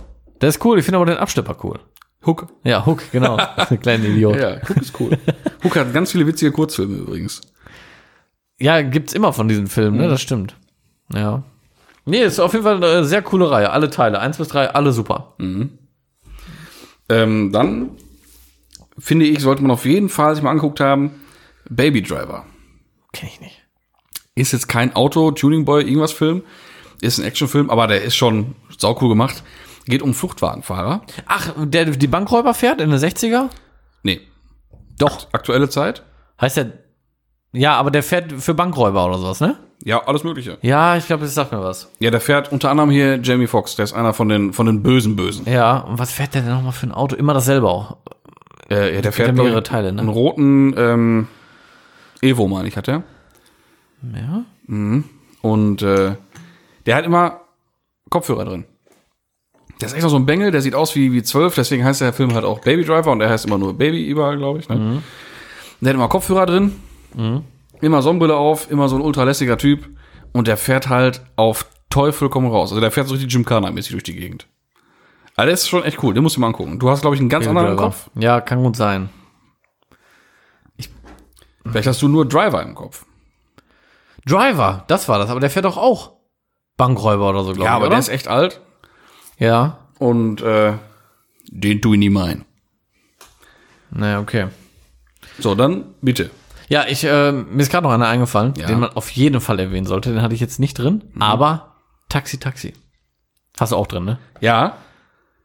Der 0.42 0.50
ist 0.50 0.64
cool, 0.64 0.80
ich 0.80 0.86
finde 0.86 0.98
aber 0.98 1.06
den 1.06 1.18
Abstepper 1.18 1.56
cool. 1.64 1.80
Hook. 2.26 2.48
Ja, 2.64 2.86
Hook, 2.86 3.04
genau. 3.12 3.38
Der 3.70 3.78
kleine 3.78 4.08
Idiot. 4.08 4.36
Ja, 4.36 4.56
Ja, 4.56 4.62
Hook 4.68 4.78
ist 4.78 5.00
cool. 5.00 5.18
Hook 5.64 5.76
hat 5.76 5.94
ganz 5.94 6.12
viele 6.12 6.26
witzige 6.26 6.52
Kurzfilme 6.52 6.98
übrigens. 6.98 7.42
gibt's 8.58 9.14
immer 9.14 9.34
von 9.34 9.48
diesen 9.48 9.68
Filmen, 9.68 9.98
ne? 9.98 10.08
Das 10.08 10.22
stimmt. 10.22 10.56
Ja. 11.14 11.44
Nee, 12.08 12.24
ist 12.24 12.39
auf 12.39 12.53
jeden 12.53 12.64
Fall 12.64 12.82
eine 12.82 13.03
sehr 13.03 13.22
coole 13.22 13.51
Reihe. 13.51 13.70
Alle 13.70 13.89
Teile, 13.89 14.20
eins 14.20 14.38
bis 14.38 14.47
drei, 14.47 14.70
alle 14.70 14.93
super. 14.93 15.36
Ähm, 17.10 17.51
dann 17.51 17.91
finde 18.97 19.26
ich, 19.26 19.41
sollte 19.41 19.62
man 19.62 19.72
auf 19.72 19.86
jeden 19.86 20.08
Fall 20.08 20.34
sich 20.34 20.43
mal 20.43 20.51
angeguckt 20.51 20.80
haben, 20.80 21.22
Baby 21.70 22.01
Driver. 22.01 22.45
Kenn 23.12 23.28
ich 23.28 23.41
nicht. 23.41 23.62
Ist 24.36 24.53
jetzt 24.53 24.70
kein 24.70 24.95
Auto, 24.95 25.32
Tuning 25.32 25.66
Boy, 25.66 25.84
irgendwas 25.84 26.14
Film. 26.14 26.43
Ist 27.01 27.20
ein 27.20 27.26
Actionfilm, 27.26 27.70
aber 27.70 27.88
der 27.88 28.01
ist 28.03 28.16
schon 28.16 28.55
saucool 28.78 29.10
gemacht. 29.10 29.43
Geht 29.86 30.01
um 30.01 30.14
Fluchtwagenfahrer. 30.14 31.01
Ach, 31.26 31.53
der 31.58 31.86
die 31.86 32.08
Bankräuber 32.08 32.53
fährt 32.53 32.80
in 32.80 32.89
den 32.89 32.99
60er? 32.99 33.49
Nee, 34.03 34.22
Doch. 34.97 35.28
aktuelle 35.34 35.68
Zeit. 35.70 36.03
Heißt 36.39 36.55
der. 36.55 36.72
Ja, 37.51 37.76
aber 37.76 37.91
der 37.91 38.03
fährt 38.03 38.32
für 38.32 38.53
Bankräuber 38.53 39.05
oder 39.05 39.18
sowas, 39.18 39.41
ne? 39.41 39.58
Ja, 39.88 40.06
alles 40.06 40.26
Mögliche. 40.26 40.58
Ja, 40.64 40.98
ich 40.98 41.08
glaube, 41.08 41.24
das 41.24 41.34
sagt 41.34 41.54
mir 41.54 41.64
was. 41.64 41.90
Ja, 42.00 42.12
der 42.12 42.20
fährt 42.20 42.52
unter 42.52 42.70
anderem 42.70 42.90
hier 42.90 43.22
Jamie 43.24 43.48
Foxx. 43.48 43.78
Der 43.78 43.86
ist 43.86 43.94
einer 43.94 44.14
von 44.14 44.28
den, 44.28 44.52
von 44.52 44.66
den 44.66 44.84
bösen 44.84 45.16
Bösen. 45.16 45.50
Ja, 45.50 45.78
und 45.78 45.98
was 45.98 46.12
fährt 46.12 46.34
der 46.34 46.42
denn 46.42 46.52
nochmal 46.52 46.74
für 46.74 46.88
ein 46.88 46.92
Auto? 46.92 47.16
Immer 47.16 47.34
dasselbe 47.34 47.70
auch. 47.70 47.96
Äh, 48.70 48.96
ja, 48.96 49.02
der 49.02 49.14
fährt 49.14 49.34
mehrere 49.34 49.52
glaub 49.52 49.64
ich, 49.64 49.70
Teile, 49.70 49.94
ne? 49.94 50.02
einen 50.02 50.10
roten 50.10 50.76
ähm, 50.76 51.28
Evo, 52.22 52.50
meine 52.50 52.68
ich, 52.68 52.76
hat 52.76 52.90
er. 52.90 53.04
Ja. 54.14 54.44
Und 55.42 55.82
äh, 55.82 56.16
der 56.86 56.96
hat 56.98 57.06
immer 57.06 57.40
Kopfhörer 58.10 58.44
drin. 58.44 58.66
Der 59.80 59.88
ist 59.88 59.94
echt 59.94 60.04
noch 60.04 60.10
so 60.10 60.18
ein 60.18 60.26
Bengel, 60.26 60.52
der 60.52 60.62
sieht 60.62 60.76
aus 60.76 60.96
wie, 60.96 61.14
wie 61.14 61.24
12, 61.24 61.56
deswegen 61.56 61.86
heißt 61.86 62.02
der 62.02 62.12
Film 62.12 62.34
halt 62.34 62.44
auch 62.44 62.60
Baby 62.60 62.84
Driver 62.84 63.14
und 63.14 63.20
der 63.20 63.30
heißt 63.30 63.46
immer 63.46 63.58
nur 63.58 63.78
Baby 63.78 64.06
überall, 64.06 64.36
glaube 64.36 64.60
ich. 64.60 64.68
Ne? 64.68 64.76
Mhm. 64.76 65.04
Der 65.80 65.92
hat 65.92 65.96
immer 65.96 66.10
Kopfhörer 66.10 66.46
drin, 66.46 66.76
immer 67.82 68.01
Sonnenbrille 68.01 68.36
auf, 68.36 68.69
immer 68.71 68.89
so 68.89 68.95
ein 68.95 69.01
ultralässiger 69.01 69.57
Typ 69.57 69.88
und 70.34 70.47
der 70.47 70.57
fährt 70.57 70.89
halt 70.89 71.21
auf 71.36 71.65
Teufel 71.89 72.30
komm 72.30 72.47
raus. 72.47 72.71
Also 72.71 72.82
der 72.82 72.91
fährt 72.91 73.07
so 73.07 73.13
richtig 73.13 73.32
Gymkhana-mäßig 73.32 73.91
durch 73.91 74.03
die 74.03 74.15
Gegend. 74.15 74.47
Also 75.36 75.45
der 75.47 75.53
ist 75.53 75.67
schon 75.69 75.84
echt 75.84 76.01
cool, 76.03 76.13
den 76.13 76.23
musst 76.23 76.36
du 76.36 76.41
mal 76.41 76.47
angucken. 76.47 76.80
Du 76.80 76.89
hast, 76.89 77.01
glaube 77.01 77.15
ich, 77.15 77.19
einen 77.19 77.30
ganz 77.30 77.47
anderen 77.47 77.69
im 77.71 77.78
Kopf. 77.78 78.09
Ja, 78.15 78.41
kann 78.41 78.63
gut 78.63 78.75
sein. 78.75 79.09
Vielleicht 81.69 81.88
hast 81.88 82.01
du 82.01 82.07
nur 82.07 82.25
Driver 82.28 82.61
im 82.63 82.75
Kopf. 82.75 83.05
Driver, 84.25 84.86
das 84.88 85.07
war 85.09 85.19
das, 85.19 85.30
aber 85.30 85.39
der 85.39 85.49
fährt 85.49 85.65
doch 85.65 85.78
auch 85.78 86.13
Bankräuber 86.78 87.30
oder 87.30 87.43
so, 87.43 87.51
glaube 87.53 87.63
Ja, 87.65 87.71
ich. 87.71 87.75
aber 87.75 87.86
oder? 87.86 87.89
der 87.91 87.99
ist 87.99 88.09
echt 88.09 88.28
alt 88.28 88.61
Ja. 89.38 89.80
und 89.99 90.41
äh, 90.41 90.73
den 91.49 91.82
tu 91.82 91.93
ich 91.93 91.99
nie 91.99 92.09
meinen. 92.09 92.45
Naja, 93.89 94.19
okay. 94.19 94.47
So, 95.39 95.55
dann 95.55 95.93
bitte. 96.01 96.30
Ja, 96.70 96.86
ich, 96.88 97.03
äh, 97.03 97.32
mir 97.32 97.61
ist 97.61 97.72
gerade 97.72 97.84
noch 97.86 97.93
einer 97.93 98.07
eingefallen, 98.07 98.53
Ja. 98.57 98.68
den 98.68 98.80
man 98.82 98.89
auf 98.91 99.09
jeden 99.11 99.39
Fall 99.41 99.59
erwähnen 99.59 99.86
sollte. 99.88 100.11
Den 100.11 100.22
hatte 100.22 100.34
ich 100.36 100.41
jetzt 100.41 100.59
nicht 100.59 100.78
drin, 100.78 101.03
aber 101.20 101.76
Taxi 102.09 102.38
Taxi. 102.39 102.74
Hast 103.59 103.72
du 103.72 103.76
auch 103.78 103.88
drin, 103.88 104.05
ne? 104.05 104.20
Ja, 104.41 104.74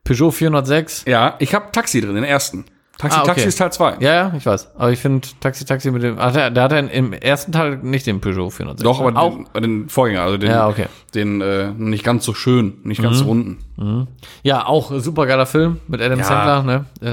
Peugeot 0.04 0.32
406. 0.32 1.04
Ja, 1.06 1.36
ich 1.38 1.54
habe 1.54 1.66
Taxi 1.72 2.00
drin, 2.00 2.14
den 2.16 2.24
ersten. 2.24 2.64
Taxi, 2.98 3.16
Ah, 3.16 3.20
okay. 3.22 3.28
Taxi 3.30 3.48
ist 3.48 3.56
Teil 3.56 3.72
2. 3.72 3.96
Ja, 4.00 4.14
ja, 4.14 4.32
ich 4.36 4.44
weiß. 4.44 4.74
Aber 4.76 4.90
ich 4.92 4.98
finde 4.98 5.26
Taxi 5.40 5.64
Taxi 5.64 5.90
mit 5.90 6.02
dem. 6.02 6.16
Ach, 6.18 6.32
der, 6.32 6.50
der 6.50 6.62
hat 6.64 6.72
ja 6.72 6.78
im 6.78 7.12
ersten 7.12 7.50
Teil 7.50 7.78
nicht 7.78 8.06
den 8.06 8.20
Peugeot 8.20 8.50
406. 8.50 8.82
Doch, 8.84 9.00
aber 9.00 9.18
auch. 9.18 9.34
den, 9.54 9.62
den 9.62 9.88
Vorgänger, 9.88 10.22
also 10.22 10.36
den, 10.36 10.50
Ja, 10.50 10.68
okay. 10.68 10.86
den 11.14 11.40
äh, 11.40 11.70
nicht 11.72 12.04
ganz 12.04 12.24
so 12.24 12.34
schön, 12.34 12.78
nicht 12.84 13.02
ganz 13.02 13.18
so 13.18 13.24
runden. 13.24 14.08
Ja, 14.42 14.66
auch 14.66 14.92
super 15.00 15.26
geiler 15.26 15.46
Film 15.46 15.80
mit 15.88 16.00
Adam 16.02 16.18
Ja. 16.18 16.24
Sandler, 16.24 16.62
ne? 16.62 16.84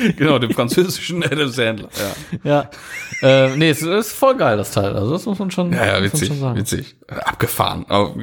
Genau, 0.16 0.38
dem 0.38 0.50
französischen 0.52 1.22
Adam 1.24 1.48
Sandler. 1.48 1.88
Ja, 2.44 2.70
ja. 3.22 3.46
äh, 3.46 3.56
nee, 3.56 3.70
es 3.70 3.82
ist 3.82 4.12
voll 4.12 4.36
geil, 4.36 4.56
das 4.56 4.70
Teil. 4.72 4.94
Also, 4.96 5.12
das 5.12 5.26
muss 5.26 5.38
man 5.38 5.50
schon, 5.50 5.72
ja, 5.72 5.86
ja 5.98 6.02
witzig, 6.02 6.28
schon 6.28 6.38
sagen. 6.40 6.58
witzig. 6.58 6.96
Abgefahren. 7.08 7.84
Aber 7.88 8.14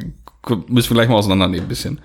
müssen 0.67 0.89
wir 0.91 0.95
gleich 0.95 1.09
mal 1.09 1.15
auseinandernehmen 1.15 1.65
ein 1.65 1.69
bisschen. 1.69 1.99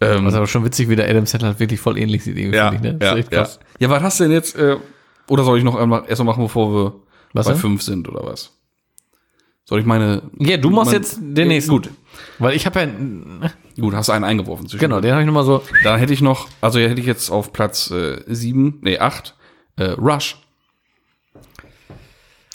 Ähm, 0.00 0.24
Das 0.24 0.34
ist 0.34 0.36
aber 0.36 0.46
schon 0.46 0.64
witzig, 0.64 0.88
wie 0.88 0.96
der 0.96 1.08
Adam 1.08 1.26
Sandler 1.26 1.58
wirklich 1.58 1.80
voll 1.80 1.98
ähnlich 1.98 2.24
sieht, 2.24 2.36
irgendwie, 2.36 2.56
ja, 2.56 2.70
finde 2.72 2.88
ich, 2.88 2.94
ne? 2.94 3.04
Ja, 3.06 3.12
ist 3.12 3.18
echt 3.18 3.32
ja. 3.32 3.48
ja, 3.78 3.90
was 3.90 4.02
hast 4.02 4.20
du 4.20 4.24
denn 4.24 4.32
jetzt, 4.32 4.56
äh, 4.56 4.76
oder 5.28 5.44
soll 5.44 5.58
ich 5.58 5.64
noch 5.64 5.76
einmal 5.76 6.04
erst 6.08 6.18
mal 6.20 6.24
machen, 6.24 6.42
bevor 6.42 6.72
wir 6.74 6.92
Was 7.32 7.46
bei 7.46 7.52
denn? 7.52 7.60
fünf 7.60 7.82
sind, 7.82 8.08
oder 8.08 8.24
was? 8.24 8.50
Soll 9.64 9.78
ich 9.80 9.86
meine... 9.86 10.22
Ja, 10.38 10.56
du 10.56 10.70
machst 10.70 10.90
mein- 10.92 11.00
jetzt 11.02 11.18
den 11.20 11.48
nächsten. 11.48 11.70
Gut, 11.70 11.88
Weil 12.38 12.56
ich 12.56 12.66
habe 12.66 12.80
ja, 12.80 12.88
gut, 13.80 13.94
hast 13.94 14.10
einen 14.10 14.24
eingeworfen. 14.24 14.66
zwischen- 14.68 14.80
genau, 14.80 15.00
den 15.00 15.12
habe 15.12 15.22
ich 15.22 15.26
nochmal 15.26 15.44
so, 15.44 15.62
Dann 15.84 15.98
hätte 15.98 16.12
ich 16.12 16.20
noch, 16.22 16.48
also 16.60 16.78
hätte 16.78 17.00
ich 17.00 17.06
jetzt 17.06 17.30
auf 17.30 17.52
Platz 17.52 17.90
äh, 17.90 18.22
sieben, 18.26 18.78
nee, 18.82 18.98
acht, 18.98 19.34
äh, 19.76 19.90
Rush. 19.92 20.36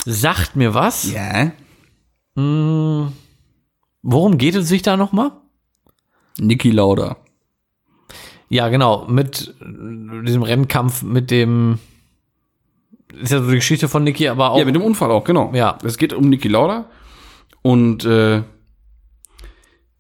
sagt 0.05 0.55
mir 0.55 0.74
was. 0.74 1.11
Ja. 1.11 1.51
Worum 2.36 3.13
geht 4.38 4.55
es 4.55 4.68
sich 4.68 4.82
da 4.82 4.97
nochmal? 4.97 5.32
Niki 6.39 6.72
Lauda. 6.72 7.18
Ja, 8.49 8.70
genau, 8.70 9.05
mit 9.07 9.53
äh, 9.59 10.24
diesem 10.24 10.43
Rennkampf, 10.43 11.01
mit 11.03 11.32
dem, 11.32 11.80
ist 13.22 13.32
ja 13.32 13.41
so 13.41 13.49
die 13.49 13.55
Geschichte 13.55 13.88
von 13.89 14.03
Niki, 14.03 14.28
aber 14.30 14.51
auch, 14.51 14.59
Ja, 14.59 14.65
mit 14.65 14.76
dem 14.76 14.84
Unfall 14.84 15.11
auch, 15.11 15.24
genau. 15.26 15.51
Ja. 15.53 15.78
Es 15.84 15.97
geht 15.97 16.13
um 16.13 16.30
Niki 16.30 16.47
Lauda 16.47 16.86
und 17.63 18.05
äh, 18.05 18.43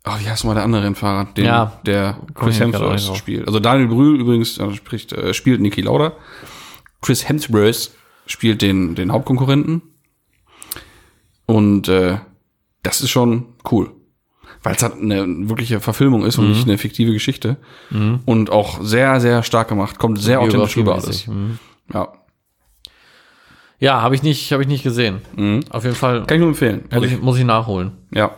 oh, 0.09 0.19
wie 0.19 0.29
heißt 0.29 0.45
mal 0.45 0.53
der 0.53 0.63
andere 0.63 0.83
Rennfahrer, 0.83 1.25
den, 1.35 1.45
Ja. 1.45 1.79
der 1.85 2.17
Chris 2.35 2.59
Hemsworth 2.59 3.15
spielt. 3.17 3.47
Also 3.47 3.59
Daniel 3.59 3.87
Brühl 3.87 4.19
übrigens 4.19 4.57
äh, 4.57 4.73
spricht, 4.73 5.13
äh, 5.13 5.33
spielt 5.33 5.61
Niki 5.61 5.81
Lauda. 5.81 6.13
Chris 7.01 7.27
Hemsworth 7.27 7.91
spielt 8.25 8.61
den, 8.61 8.95
den 8.95 9.11
Hauptkonkurrenten. 9.11 9.81
Und 11.45 11.87
äh, 11.87 12.17
das 12.83 13.01
ist 13.01 13.09
schon 13.09 13.45
cool. 13.71 13.91
Weil 14.63 14.75
es 14.75 14.83
halt 14.83 14.95
eine 14.95 15.25
wirkliche 15.49 15.79
Verfilmung 15.79 16.25
ist 16.25 16.37
Mhm. 16.37 16.43
und 16.43 16.49
nicht 16.51 16.67
eine 16.67 16.77
fiktive 16.77 17.13
Geschichte. 17.13 17.57
Und 18.25 18.49
auch 18.49 18.81
sehr, 18.81 19.19
sehr 19.21 19.43
stark 19.43 19.67
gemacht. 19.69 19.97
Kommt 19.99 20.19
sehr 20.21 20.41
authentisch 20.41 20.75
rüber 20.77 20.95
alles. 20.95 21.27
Mhm. 21.27 21.59
Ja. 21.93 22.09
Ja, 23.79 24.01
habe 24.01 24.15
ich 24.15 24.23
nicht, 24.23 24.51
habe 24.51 24.63
ich 24.63 24.67
nicht 24.67 24.83
gesehen. 24.83 25.21
Auf 25.69 25.83
jeden 25.83 25.95
Fall 25.95 26.25
Kann 26.25 26.35
ich 26.37 26.39
nur 26.39 26.49
empfehlen. 26.49 26.85
muss 26.91 27.05
ich, 27.05 27.21
muss 27.21 27.37
ich 27.37 27.45
nachholen. 27.45 27.91
Ja. 28.11 28.31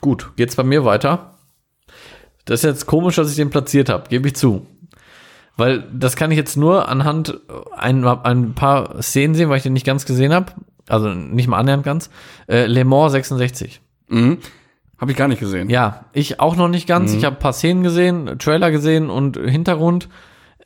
Gut, 0.00 0.32
geht's 0.36 0.56
bei 0.56 0.62
mir 0.62 0.84
weiter. 0.84 1.34
Das 2.44 2.60
ist 2.60 2.64
jetzt 2.64 2.86
komisch, 2.86 3.16
dass 3.16 3.30
ich 3.30 3.36
den 3.36 3.50
platziert 3.50 3.88
habe, 3.88 4.08
gebe 4.08 4.28
ich 4.28 4.34
zu. 4.34 4.66
Weil 5.56 5.84
das 5.92 6.16
kann 6.16 6.30
ich 6.30 6.38
jetzt 6.38 6.56
nur 6.56 6.88
anhand 6.88 7.38
ein, 7.76 8.04
ein 8.04 8.54
paar 8.54 9.02
Szenen 9.02 9.34
sehen, 9.34 9.50
weil 9.50 9.58
ich 9.58 9.62
den 9.62 9.74
nicht 9.74 9.86
ganz 9.86 10.06
gesehen 10.06 10.32
habe. 10.32 10.52
Also 10.88 11.08
nicht 11.08 11.48
mal 11.48 11.58
annähernd 11.58 11.84
ganz. 11.84 12.10
Äh, 12.48 12.66
Le 12.66 12.84
Mans 12.84 13.12
66. 13.12 13.80
Mhm. 14.08 14.38
Habe 14.98 15.12
ich 15.12 15.16
gar 15.16 15.28
nicht 15.28 15.40
gesehen. 15.40 15.70
Ja, 15.70 16.04
ich 16.12 16.40
auch 16.40 16.56
noch 16.56 16.68
nicht 16.68 16.86
ganz. 16.86 17.14
Ich 17.14 17.24
habe 17.24 17.36
ein 17.36 17.40
paar 17.40 17.52
Szenen 17.52 17.82
gesehen, 17.82 18.38
Trailer 18.38 18.70
gesehen 18.70 19.08
und 19.08 19.38
Hintergrund. 19.38 20.08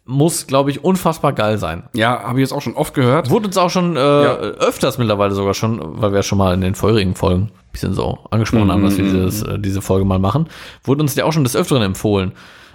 Muss, 0.06 0.46
glaube 0.46 0.70
ich, 0.70 0.84
unfassbar 0.84 1.32
geil 1.32 1.56
sein. 1.56 1.84
Ja, 1.94 2.24
habe 2.24 2.38
ich 2.38 2.42
jetzt 2.42 2.52
auch 2.52 2.60
schon 2.60 2.74
oft 2.74 2.92
gehört. 2.92 3.30
Wurde 3.30 3.46
uns 3.46 3.56
auch 3.56 3.70
schon 3.70 3.96
äh, 3.96 4.00
öfters 4.00 4.98
mittlerweile 4.98 5.32
sogar 5.32 5.54
schon, 5.54 5.80
weil 5.82 6.12
wir 6.12 6.16
ja 6.18 6.22
schon 6.22 6.36
mal 6.36 6.52
in 6.52 6.60
den 6.60 6.74
vorherigen 6.74 7.14
Folgen 7.14 7.44
ein 7.44 7.72
bisschen 7.72 7.94
so 7.94 8.18
angesprochen 8.30 8.70
haben, 8.70 8.82
dass 8.82 8.98
wir 8.98 9.04
dieses, 9.04 9.42
äh, 9.42 9.58
diese 9.58 9.80
Folge 9.80 10.04
mal 10.04 10.18
machen, 10.18 10.48
wurde 10.82 11.00
uns 11.00 11.14
der 11.14 11.24
auch 11.24 11.32
schon 11.32 11.44
des 11.44 11.56
Öfteren 11.56 11.82
empfohlen. 11.82 12.32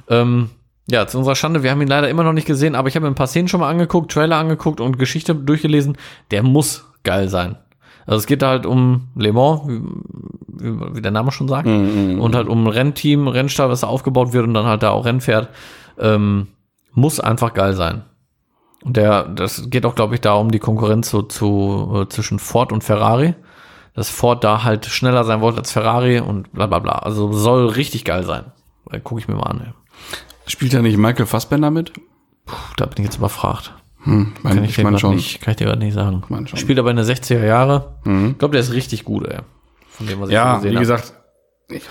Ähm, 0.10 0.50
ja, 0.90 1.06
zu 1.06 1.20
unserer 1.20 1.36
Schande, 1.36 1.62
wir 1.62 1.70
haben 1.70 1.82
ihn 1.82 1.88
leider 1.88 2.10
immer 2.10 2.24
noch 2.24 2.34
nicht 2.34 2.48
gesehen, 2.48 2.74
aber 2.74 2.88
ich 2.88 2.96
habe 2.96 3.06
mir 3.06 3.12
ein 3.12 3.16
paar 3.16 3.28
Szenen 3.28 3.48
schon 3.48 3.60
mal 3.60 3.70
angeguckt, 3.70 4.12
Trailer 4.12 4.38
angeguckt 4.38 4.82
und 4.82 4.98
Geschichte 4.98 5.36
durchgelesen. 5.36 5.98
Der 6.32 6.42
muss 6.42 6.88
geil 7.04 7.30
sein. 7.30 7.58
Also 8.08 8.18
es 8.22 8.26
geht 8.26 8.42
da 8.42 8.50
halt 8.50 8.66
um 8.66 9.10
Le 9.16 9.32
Mans, 9.32 9.62
wie, 9.68 10.96
wie, 10.96 11.02
der 11.02 11.12
Name 11.12 11.32
schon 11.32 11.48
sagt, 11.48 11.68
und 11.68 12.36
halt 12.36 12.48
um 12.48 12.64
ein 12.64 12.68
Rennteam, 12.68 13.28
Rennstall, 13.28 13.70
was 13.70 13.82
da 13.82 13.88
aufgebaut 13.88 14.34
wird 14.34 14.48
und 14.48 14.56
dann 14.56 14.66
halt 14.66 14.82
da 14.82 14.90
auch 14.90 15.06
Rennen 15.06 15.22
fährt. 15.22 15.50
Ähm, 16.00 16.48
muss 16.94 17.20
einfach 17.20 17.54
geil 17.54 17.74
sein. 17.74 18.04
Und 18.84 18.96
der, 18.98 19.24
das 19.28 19.70
geht 19.70 19.86
auch, 19.86 19.96
glaube 19.96 20.16
ich, 20.16 20.22
da 20.22 20.34
um 20.36 20.52
die 20.52 20.60
Konkurrenz 20.60 21.10
so 21.10 21.22
zu, 21.22 22.04
äh, 22.04 22.10
zwischen 22.10 22.40
Ford 22.40 22.72
und 22.72 22.84
Ferrari. 22.84 23.36
Dass 23.94 24.10
Ford 24.10 24.44
da 24.44 24.64
halt 24.64 24.86
schneller 24.86 25.24
sein 25.26 25.42
wollte 25.42 25.58
als 25.60 25.72
Ferrari 25.72 26.20
und 26.20 26.54
bla 26.54 26.68
bla 26.68 26.80
bla. 26.80 26.94
Also 27.00 27.34
soll 27.34 27.68
richtig 27.68 28.06
geil 28.06 28.24
sein. 28.24 28.46
Gucke 29.04 29.20
ich 29.20 29.28
mir 29.28 29.36
mal 29.36 29.44
an. 29.44 29.62
Ey. 29.66 29.74
Spielt 30.48 30.72
ja 30.74 30.82
nicht 30.82 30.98
Michael 30.98 31.26
Fassbender 31.26 31.70
mit? 31.72 31.92
Puh, 32.46 32.56
da 32.78 32.86
bin 32.86 33.00
ich 33.00 33.06
jetzt 33.06 33.18
überfragt. 33.18 33.74
Hm, 34.04 34.32
mein, 34.42 34.56
Kann 34.56 34.64
ich 34.64 34.78
ich, 34.78 34.84
grad 34.86 35.00
schon. 35.02 35.16
nicht, 35.16 35.42
kann 35.42 35.52
ich 35.52 35.58
dir 35.58 35.66
gerade 35.66 35.80
nicht 35.84 35.94
sagen. 35.94 36.24
mein 36.30 36.48
schon. 36.48 36.58
Spielt 36.58 36.80
aber 36.80 36.90
in 36.92 36.96
der 36.96 37.06
60er 37.06 37.44
Jahre. 37.44 37.98
Ich 38.06 38.38
glaube, 38.38 38.54
der 38.54 38.62
ist 38.62 38.72
richtig 38.72 39.04
gut, 39.04 39.28
ey. 39.28 39.40
Von 39.90 40.08
dem, 40.08 40.22
was 40.22 40.30
ich 40.30 40.36
Ja, 40.36 40.64
wie 40.64 40.70
hab. 40.74 40.80
gesagt, 40.80 41.14
ich, 41.72 41.84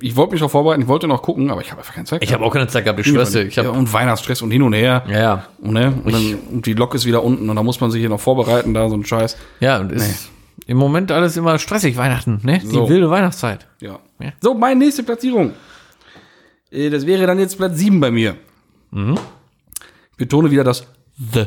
ich 0.00 0.16
wollte 0.16 0.32
mich 0.34 0.42
auch 0.42 0.50
vorbereiten, 0.50 0.82
ich 0.82 0.88
wollte 0.88 1.06
noch 1.06 1.22
gucken, 1.22 1.50
aber 1.50 1.60
ich 1.60 1.70
habe 1.70 1.80
einfach 1.80 1.94
keine 1.94 2.06
Zeit. 2.06 2.22
Ich 2.22 2.32
habe 2.32 2.44
auch 2.44 2.52
keine 2.52 2.66
Zeit 2.68 2.84
gehabt, 2.84 2.98
ich 3.00 3.06
schwör's 3.06 3.30
dir. 3.32 3.46
Ja, 3.48 3.68
und 3.70 3.92
Weihnachtsstress 3.92 4.42
und 4.42 4.50
hin 4.50 4.62
und 4.62 4.72
her. 4.72 5.04
ja, 5.08 5.18
ja. 5.18 5.46
Und, 5.60 5.72
ne? 5.74 5.92
und, 6.04 6.12
dann, 6.12 6.34
und 6.52 6.66
die 6.66 6.72
Lok 6.72 6.94
ist 6.94 7.04
wieder 7.04 7.22
unten 7.22 7.48
und 7.50 7.56
da 7.56 7.62
muss 7.62 7.80
man 7.80 7.90
sich 7.90 8.00
hier 8.00 8.08
noch 8.08 8.20
vorbereiten, 8.20 8.72
da 8.74 8.88
so 8.88 8.96
ein 8.96 9.04
Scheiß. 9.04 9.36
Ja, 9.60 9.78
und 9.80 9.92
ist 9.92 10.30
im 10.66 10.76
Moment 10.76 11.12
alles 11.12 11.36
immer 11.36 11.58
stressig, 11.58 11.96
Weihnachten, 11.96 12.40
ne? 12.42 12.58
Die 12.58 12.66
So. 12.66 12.88
wilde 12.88 13.08
Weihnachtszeit. 13.10 13.66
Ja. 13.80 13.98
Ja. 14.18 14.32
So, 14.40 14.54
meine 14.54 14.80
nächste 14.80 15.02
Platzierung. 15.02 15.52
Äh, 16.70 16.90
Das 16.90 17.06
wäre 17.06 17.26
dann 17.26 17.38
jetzt 17.38 17.56
Platz 17.56 17.78
7 17.78 18.00
bei 18.00 18.10
mir. 18.10 18.34
Ich 18.92 20.16
betone 20.16 20.50
wieder 20.50 20.64
das 20.64 20.86
The. 21.32 21.44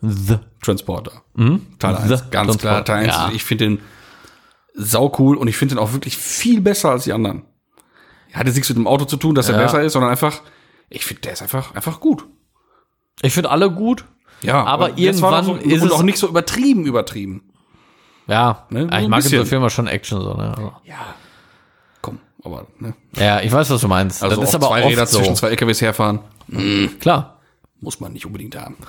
The. 0.00 0.36
Transporter. 0.62 1.22
Teil 1.78 1.94
1. 1.96 2.08
The 2.08 2.14
Ganz 2.30 2.30
klar, 2.30 2.44
Transporter, 2.44 2.84
Teil 2.84 3.04
1. 3.04 3.06
ja. 3.14 3.30
Ich 3.34 3.44
finde 3.44 3.64
den 3.64 3.78
sau 4.80 5.12
cool 5.18 5.36
und 5.36 5.48
ich 5.48 5.56
finde 5.56 5.74
den 5.74 5.82
auch 5.82 5.92
wirklich 5.92 6.16
viel 6.16 6.60
besser 6.60 6.90
als 6.90 7.04
die 7.04 7.12
anderen. 7.12 7.42
Hat 8.32 8.46
jetzt 8.46 8.54
nichts 8.54 8.68
mit 8.68 8.78
dem 8.78 8.86
Auto 8.86 9.04
zu 9.06 9.16
tun, 9.16 9.34
dass 9.34 9.48
er 9.48 9.56
Ja. 9.56 9.62
besser 9.62 9.82
ist, 9.82 9.94
sondern 9.94 10.10
einfach, 10.10 10.40
ich 10.88 11.04
finde, 11.04 11.22
der 11.22 11.32
ist 11.32 11.42
einfach, 11.42 11.74
einfach 11.74 11.98
gut. 12.00 12.24
Ich 13.22 13.32
finde 13.32 13.50
alle 13.50 13.70
gut. 13.70 14.04
Ja, 14.42 14.62
Aber 14.64 14.96
irgendwann 14.96 15.44
so, 15.44 15.54
ist 15.56 15.82
es- 15.82 15.90
auch 15.90 16.02
nicht 16.04 16.18
so 16.18 16.28
übertrieben, 16.28 16.84
übertrieben. 16.86 17.42
Ja, 18.28 18.66
Ne, 18.70 18.82
so 18.82 18.86
ich 18.88 18.92
ein 18.92 19.10
mag 19.10 19.24
in 19.24 19.30
so. 19.30 19.44
Filmen 19.44 19.70
schon 19.70 19.86
Action 19.88 20.20
so, 20.20 20.34
ne? 20.34 20.50
Also- 20.50 20.72
Ja. 20.84 21.14
Komm, 22.02 22.20
aber, 22.44 22.66
ne? 22.78 22.94
Ja, 23.16 23.40
ich 23.40 23.50
weiß, 23.50 23.68
was 23.70 23.80
du 23.80 23.88
meinst. 23.88 24.22
Also 24.22 24.36
das 24.40 24.50
ist 24.50 24.54
aber 24.54 24.68
zwei 24.68 24.82
oft 24.84 24.90
Räder 24.92 25.06
so. 25.06 25.18
zwischen 25.18 25.34
zwei 25.34 25.48
LKWs 25.48 25.80
herfahren, 25.80 26.20
Klar. 27.00 27.37
Muss 27.80 28.00
man 28.00 28.12
nicht 28.12 28.26
unbedingt 28.26 28.56
haben. 28.56 28.76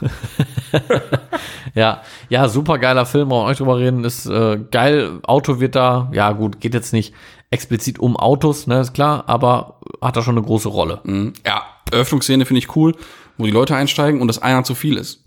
Ja, 1.75 2.01
ja, 2.29 2.47
super 2.47 2.77
geiler 2.77 3.05
Film, 3.05 3.29
brauchen 3.29 3.45
wir 3.45 3.49
nicht 3.49 3.59
drüber 3.59 3.77
reden. 3.77 4.03
Ist 4.03 4.25
äh, 4.25 4.59
geil, 4.71 5.19
Auto 5.23 5.59
wird 5.59 5.75
da, 5.75 6.09
ja 6.13 6.31
gut, 6.31 6.59
geht 6.59 6.73
jetzt 6.73 6.93
nicht 6.93 7.13
explizit 7.51 7.99
um 7.99 8.17
Autos, 8.17 8.67
ne, 8.67 8.79
ist 8.79 8.93
klar, 8.93 9.23
aber 9.27 9.79
hat 10.01 10.15
da 10.15 10.21
schon 10.21 10.37
eine 10.37 10.45
große 10.45 10.69
Rolle. 10.69 11.01
Ja, 11.45 11.63
Eröffnungsszene 11.91 12.45
finde 12.45 12.59
ich 12.59 12.75
cool, 12.75 12.95
wo 13.37 13.45
die 13.45 13.51
Leute 13.51 13.75
einsteigen 13.75 14.21
und 14.21 14.27
das 14.27 14.41
einer 14.41 14.63
zu 14.63 14.75
viel 14.75 14.97
ist. 14.97 15.25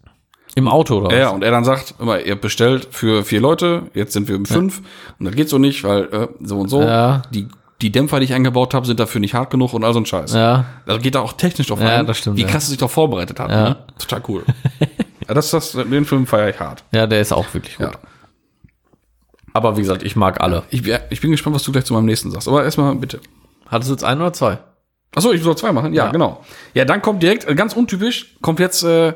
Im 0.54 0.68
Auto, 0.68 0.98
oder? 0.98 1.16
Ja, 1.16 1.30
und 1.30 1.42
er 1.42 1.50
dann 1.50 1.64
sagt, 1.64 1.94
immer, 1.98 2.20
ihr 2.20 2.36
bestellt 2.36 2.88
für 2.90 3.24
vier 3.24 3.40
Leute, 3.40 3.90
jetzt 3.94 4.12
sind 4.12 4.28
wir 4.28 4.36
um 4.36 4.44
fünf 4.44 4.82
und 5.18 5.24
das 5.26 5.34
geht 5.34 5.48
so 5.48 5.58
nicht, 5.58 5.82
weil 5.82 6.04
äh, 6.12 6.28
so 6.40 6.58
und 6.58 6.68
so. 6.68 6.82
Ja. 6.82 7.22
Die, 7.32 7.48
die 7.82 7.90
Dämpfer, 7.90 8.20
die 8.20 8.24
ich 8.24 8.34
eingebaut 8.34 8.74
habe, 8.74 8.86
sind 8.86 9.00
dafür 9.00 9.20
nicht 9.20 9.34
hart 9.34 9.50
genug 9.50 9.74
und 9.74 9.84
all 9.84 9.92
so 9.92 10.00
ein 10.00 10.06
Scheiß. 10.06 10.32
Ja. 10.32 10.64
Also 10.86 11.00
geht 11.00 11.14
da 11.14 11.20
auch 11.20 11.32
technisch 11.32 11.66
drauf 11.66 11.80
Ja, 11.80 11.98
ein, 11.98 12.06
das 12.06 12.18
stimmt, 12.18 12.36
wie 12.36 12.42
ja. 12.42 12.48
krass 12.48 12.64
er 12.64 12.70
sich 12.70 12.78
doch 12.78 12.90
vorbereitet 12.90 13.40
hat. 13.40 13.50
Ja. 13.50 13.68
Ne? 13.70 13.76
Total 13.98 14.22
cool. 14.28 14.44
ja, 15.28 15.34
das, 15.34 15.50
das, 15.50 15.72
den 15.72 16.04
Film 16.04 16.26
feiere 16.26 16.50
ich 16.50 16.60
hart. 16.60 16.84
Ja, 16.92 17.06
der 17.06 17.20
ist 17.20 17.32
auch 17.32 17.52
wirklich 17.52 17.76
gut. 17.76 17.86
Ja. 17.92 17.98
Aber 19.52 19.76
wie 19.76 19.82
gesagt, 19.82 20.02
ich 20.02 20.16
mag 20.16 20.40
alle. 20.40 20.62
Ich, 20.70 20.86
ich 21.10 21.20
bin 21.20 21.30
gespannt, 21.30 21.56
was 21.56 21.62
du 21.62 21.72
gleich 21.72 21.84
zu 21.84 21.92
meinem 21.92 22.06
nächsten 22.06 22.30
sagst. 22.30 22.48
Aber 22.48 22.64
erstmal 22.64 22.94
bitte. 22.94 23.20
Hattest 23.66 23.90
du 23.90 23.94
jetzt 23.94 24.04
ein 24.04 24.18
oder 24.20 24.32
zwei? 24.32 24.58
Achso, 25.14 25.32
ich 25.32 25.42
soll 25.42 25.56
zwei 25.56 25.72
machen? 25.72 25.92
Ja, 25.92 26.06
Ja. 26.06 26.10
genau. 26.10 26.42
Ja, 26.74 26.84
dann 26.84 27.02
kommt 27.02 27.22
direkt, 27.22 27.46
äh, 27.46 27.54
ganz 27.54 27.74
untypisch, 27.74 28.34
kommt 28.40 28.60
jetzt, 28.60 28.82
äh, 28.82 29.12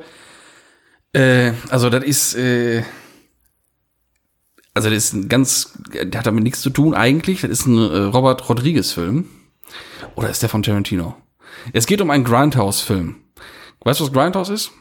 äh, 1.12 1.52
also 1.70 1.88
das 1.88 2.04
ist, 2.04 2.34
äh, 2.34 2.82
also 4.76 4.90
das 4.90 5.04
ist 5.04 5.14
ein 5.14 5.28
ganz, 5.28 5.72
der 5.94 6.18
hat 6.18 6.26
damit 6.26 6.44
nichts 6.44 6.60
zu 6.60 6.68
tun 6.68 6.92
eigentlich. 6.94 7.40
Das 7.40 7.50
ist 7.50 7.66
ein 7.66 7.78
äh, 7.78 7.96
Robert 7.96 8.46
Rodriguez-Film. 8.46 9.24
Oder 10.16 10.28
ist 10.28 10.42
der 10.42 10.50
von 10.50 10.62
Tarantino? 10.62 11.16
Es 11.72 11.86
geht 11.86 12.02
um 12.02 12.10
einen 12.10 12.24
Grindhouse-Film. 12.24 13.16
Weißt 13.80 14.00
du, 14.00 14.04
was 14.04 14.12
Grindhouse 14.12 14.50
ist? 14.50 14.72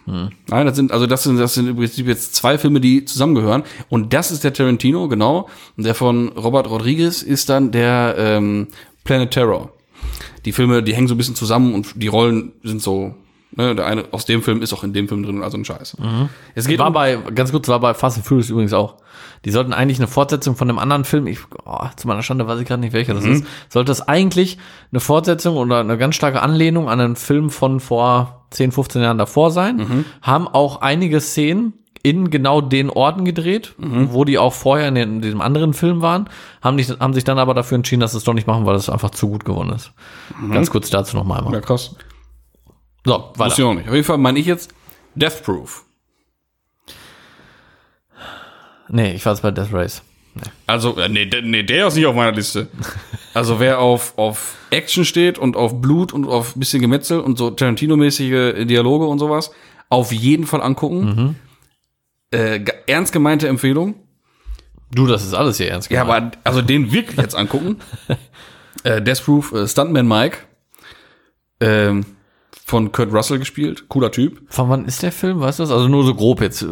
Nein, 0.49 0.65
das 0.65 0.75
sind, 0.75 0.91
also 0.91 1.07
das 1.07 1.23
sind, 1.23 1.37
das 1.37 1.53
sind 1.53 1.67
im 1.67 1.77
Prinzip 1.77 2.07
jetzt 2.07 2.35
zwei 2.35 2.57
Filme, 2.57 2.81
die 2.81 3.05
zusammengehören. 3.05 3.63
Und 3.87 4.11
das 4.11 4.31
ist 4.31 4.43
der 4.43 4.51
Tarantino, 4.51 5.07
genau. 5.07 5.47
Und 5.77 5.85
der 5.85 5.95
von 5.95 6.27
Robert 6.29 6.69
Rodriguez 6.69 7.21
ist 7.21 7.47
dann 7.47 7.71
der 7.71 8.15
ähm, 8.17 8.67
Planet 9.05 9.31
Terror. 9.31 9.71
Die 10.43 10.51
Filme, 10.51 10.83
die 10.83 10.93
hängen 10.93 11.07
so 11.07 11.13
ein 11.13 11.17
bisschen 11.17 11.35
zusammen 11.35 11.73
und 11.73 11.93
die 11.95 12.07
Rollen 12.07 12.51
sind 12.63 12.81
so, 12.81 13.15
ne, 13.55 13.75
der 13.75 13.85
eine 13.85 14.05
aus 14.11 14.25
dem 14.25 14.41
Film 14.41 14.61
ist 14.61 14.73
auch 14.73 14.83
in 14.83 14.93
dem 14.93 15.07
Film 15.07 15.23
drin, 15.23 15.43
also 15.43 15.57
ein 15.57 15.65
Scheiß. 15.65 15.97
Es 16.55 16.67
geht 16.67 16.79
War 16.79 16.87
um, 16.87 16.93
bei, 16.93 17.17
ganz 17.33 17.51
kurz, 17.51 17.67
war 17.67 17.79
bei 17.79 17.93
Fast 17.93 18.17
and 18.17 18.25
Furious 18.25 18.49
übrigens 18.49 18.73
auch. 18.73 18.95
Die 19.45 19.51
sollten 19.51 19.73
eigentlich 19.73 19.99
eine 19.99 20.07
Fortsetzung 20.07 20.55
von 20.55 20.69
einem 20.69 20.79
anderen 20.79 21.05
Film, 21.05 21.27
ich, 21.27 21.39
oh, 21.65 21.85
zu 21.95 22.07
meiner 22.07 22.23
Schande 22.23 22.47
weiß 22.47 22.59
ich 22.59 22.67
gerade 22.67 22.81
nicht, 22.81 22.93
welcher 22.93 23.13
das 23.13 23.25
ist, 23.25 23.45
sollte 23.69 23.89
das 23.91 24.07
eigentlich 24.07 24.57
eine 24.91 24.99
Fortsetzung 24.99 25.55
oder 25.57 25.79
eine 25.79 25.97
ganz 25.97 26.15
starke 26.15 26.41
Anlehnung 26.41 26.89
an 26.89 26.99
einen 26.99 27.15
Film 27.15 27.49
von 27.49 27.79
vor 27.79 28.45
10, 28.51 28.71
15 28.71 29.01
Jahren 29.01 29.17
davor 29.17 29.51
sein. 29.51 30.05
Haben 30.21 30.47
auch 30.47 30.81
einige 30.81 31.21
Szenen 31.21 31.73
in 32.01 32.29
genau 32.29 32.61
den 32.61 32.89
Orten 32.91 33.25
gedreht, 33.25 33.73
wo 33.77 34.25
die 34.25 34.37
auch 34.37 34.53
vorher 34.53 34.87
in, 34.89 34.95
den, 34.95 35.09
in 35.15 35.21
diesem 35.21 35.41
anderen 35.41 35.73
Film 35.73 36.01
waren, 36.01 36.29
haben, 36.61 36.75
nicht, 36.75 36.99
haben 36.99 37.13
sich 37.13 37.23
dann 37.23 37.39
aber 37.39 37.53
dafür 37.55 37.77
entschieden, 37.77 37.99
dass 38.01 38.11
sie 38.11 38.17
es 38.19 38.23
doch 38.23 38.33
nicht 38.35 38.45
machen, 38.47 38.65
weil 38.65 38.75
es 38.75 38.89
einfach 38.89 39.09
zu 39.11 39.27
gut 39.29 39.43
geworden 39.45 39.71
ist. 39.71 39.91
Ganz 40.51 40.69
kurz 40.69 40.89
dazu 40.91 41.15
noch 41.17 41.23
mal 41.23 41.39
einmal. 41.39 41.53
ja, 41.53 41.61
krass. 41.61 41.95
So, 43.05 43.31
weiter. 43.37 43.53
ich 43.57 43.63
auch 43.63 43.73
nicht. 43.73 43.87
Auf 43.87 43.93
jeden 43.93 44.05
Fall 44.05 44.17
meine 44.17 44.39
ich 44.39 44.45
jetzt 44.47 44.73
Death 45.15 45.43
Proof. 45.43 45.85
Nee, 48.89 49.13
ich 49.13 49.25
war 49.25 49.33
jetzt 49.33 49.41
bei 49.41 49.51
Death 49.51 49.71
Race. 49.73 50.01
Also, 50.67 50.97
äh, 50.97 51.07
nee, 51.09 51.25
der, 51.25 51.41
nee, 51.41 51.63
der 51.63 51.87
ist 51.87 51.95
nicht 51.95 52.05
auf 52.05 52.15
meiner 52.15 52.33
Liste. 52.33 52.67
Also 53.33 53.59
wer 53.59 53.79
auf, 53.79 54.17
auf 54.17 54.55
Action 54.69 55.05
steht 55.05 55.37
und 55.39 55.55
auf 55.55 55.81
Blut 55.81 56.11
und 56.13 56.25
auf 56.27 56.55
bisschen 56.55 56.81
Gemetzel 56.81 57.19
und 57.21 57.37
so 57.37 57.51
Tarantino-mäßige 57.51 58.65
Dialoge 58.65 59.05
und 59.05 59.19
sowas, 59.19 59.51
auf 59.89 60.11
jeden 60.11 60.45
Fall 60.45 60.61
angucken. 60.61 61.35
Äh, 62.31 62.59
ge- 62.59 62.73
ernst 62.87 63.13
gemeinte 63.13 63.47
Empfehlung. 63.47 63.95
Du, 64.93 65.07
das 65.07 65.23
ist 65.25 65.33
alles 65.33 65.57
hier 65.57 65.69
ernst 65.69 65.89
Ja, 65.89 66.03
gemeint. 66.03 66.35
aber 66.37 66.41
also 66.43 66.61
den 66.61 66.91
wirklich 66.91 67.17
jetzt 67.17 67.35
angucken. 67.35 67.77
äh, 68.83 69.01
Death 69.01 69.23
Proof, 69.23 69.51
äh, 69.53 69.67
Stuntman 69.67 70.07
Mike. 70.07 70.37
Ähm, 71.61 72.05
von 72.67 72.91
Kurt 72.91 73.13
Russell 73.13 73.37
gespielt. 73.37 73.87
Cooler 73.89 74.11
Typ. 74.11 74.41
Von 74.49 74.69
wann 74.69 74.85
ist 74.85 75.03
der 75.03 75.11
Film, 75.11 75.39
weißt 75.39 75.59
du 75.59 75.63
das? 75.63 75.71
Also 75.71 75.87
nur 75.87 76.03
so 76.03 76.15
grob 76.15 76.41
jetzt. 76.41 76.63
äh, 76.63 76.67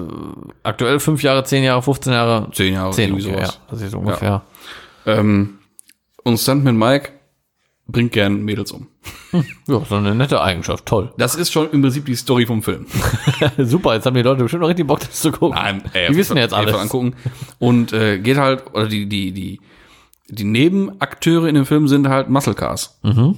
Aktuell 0.63 0.99
fünf 0.99 1.21
Jahre, 1.21 1.43
zehn 1.43 1.63
Jahre, 1.63 1.83
15 1.83 2.11
Jahre. 2.11 2.49
Zehn 2.51 2.73
Jahre, 2.73 2.91
Zehn, 2.93 3.09
irgendwie 3.09 3.27
okay, 3.29 3.39
ja. 3.41 3.45
sowas. 3.45 3.59
Das 3.69 3.81
ist 3.83 3.93
ungefähr. 3.93 4.41
Ähm, 5.05 5.59
und 6.23 6.39
Stuntman 6.39 6.77
Mike 6.77 7.11
bringt 7.87 8.11
gern 8.11 8.41
Mädels 8.43 8.71
um. 8.71 8.87
Ja. 9.67 9.81
so 9.87 9.95
eine 9.95 10.15
nette 10.15 10.41
Eigenschaft. 10.41 10.85
Toll. 10.85 11.11
Das 11.17 11.35
ist 11.35 11.51
schon 11.51 11.69
im 11.71 11.81
Prinzip 11.81 12.05
die 12.05 12.15
Story 12.15 12.45
vom 12.47 12.63
Film. 12.63 12.85
Super, 13.57 13.93
jetzt 13.95 14.05
haben 14.07 14.15
die 14.15 14.21
Leute 14.23 14.41
bestimmt 14.43 14.61
noch 14.61 14.69
richtig 14.69 14.87
Bock, 14.87 14.99
das 14.99 15.21
zu 15.21 15.31
gucken. 15.31 15.55
Nein, 15.57 15.83
ey, 15.93 16.07
die 16.09 16.17
wissen 16.17 16.37
jetzt 16.37 16.53
einfach 16.53 16.73
alles. 16.73 16.83
angucken. 16.83 17.15
Und 17.59 17.93
äh, 17.93 18.17
geht 18.19 18.37
halt, 18.37 18.63
oder 18.73 18.87
die, 18.87 19.07
die, 19.07 19.31
die, 19.31 19.59
die 20.29 20.43
Nebenakteure 20.43 21.47
in 21.47 21.55
dem 21.55 21.65
Film 21.65 21.87
sind 21.87 22.07
halt 22.09 22.29
Muscle 22.29 22.53
Cars. 22.55 22.99
Mhm. 23.03 23.35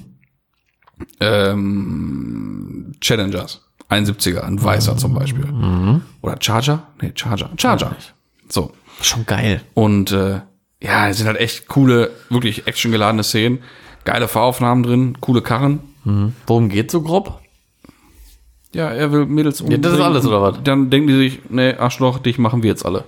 Ähm, 1.20 2.94
Challengers. 3.02 3.62
71er, 3.90 4.40
ein 4.42 4.62
Weißer 4.64 4.98
zum 4.98 5.14
Beispiel. 5.14 5.46
Mhm. 5.46 6.02
Oder 6.22 6.38
Charger? 6.40 6.88
Nee, 7.02 7.12
Charger. 7.16 7.50
Charger. 7.58 7.96
So. 8.50 8.72
Schon 9.02 9.26
geil. 9.26 9.62
Und 9.74 10.12
äh, 10.12 10.42
Ja, 10.82 11.08
es 11.10 11.18
sind 11.18 11.28
halt 11.28 11.38
echt 11.40 11.68
coole, 11.68 12.12
wirklich 12.30 12.66
actiongeladene 12.68 13.24
Szenen. 13.24 13.60
Geile 14.04 14.28
Fahraufnahmen 14.28 14.84
drin, 14.84 15.18
coole 15.22 15.42
Karren. 15.42 15.80
Worum 16.48 16.70
geht's 16.70 16.92
so 16.94 17.02
grob? 17.02 17.42
Ja, 18.74 18.90
er 18.92 19.12
will 19.12 19.26
Mädels 19.26 19.62
umbringen. 19.62 19.82
das 19.82 19.94
ist 19.94 20.00
alles, 20.02 20.26
oder 20.28 20.42
was? 20.42 20.58
Dann 20.64 20.90
denken 20.92 21.08
die 21.08 21.16
sich, 21.18 21.40
nee, 21.50 21.74
Arschloch, 21.74 22.20
dich 22.20 22.38
machen 22.38 22.62
wir 22.62 22.70
jetzt 22.70 22.86
alle. 22.86 23.06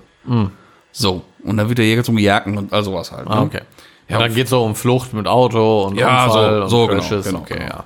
So. 0.90 1.22
Und 1.44 1.56
dann 1.56 1.68
wird 1.68 1.78
der 1.78 1.84
Jäger 1.86 2.02
zum 2.02 2.18
Jagen 2.18 2.58
und 2.58 2.72
all 2.72 2.82
sowas 2.82 3.12
halt. 3.12 3.28
Ne? 3.28 3.34
Ah, 3.34 3.42
okay. 3.42 3.60
Ja, 4.08 4.16
Ja, 4.16 4.18
dann 4.26 4.34
geht's 4.34 4.50
so 4.50 4.64
um 4.64 4.74
Flucht 4.74 5.12
mit 5.14 5.26
Auto 5.26 5.84
und 5.84 5.96
Ja, 5.96 6.24
Unfall 6.26 6.56
so- 6.58 6.62
und 6.64 6.68
so 6.70 6.86
genau, 6.86 7.00
Crashes. 7.00 7.26
genau, 7.26 7.38
okay, 7.40 7.58
genau. 7.58 7.84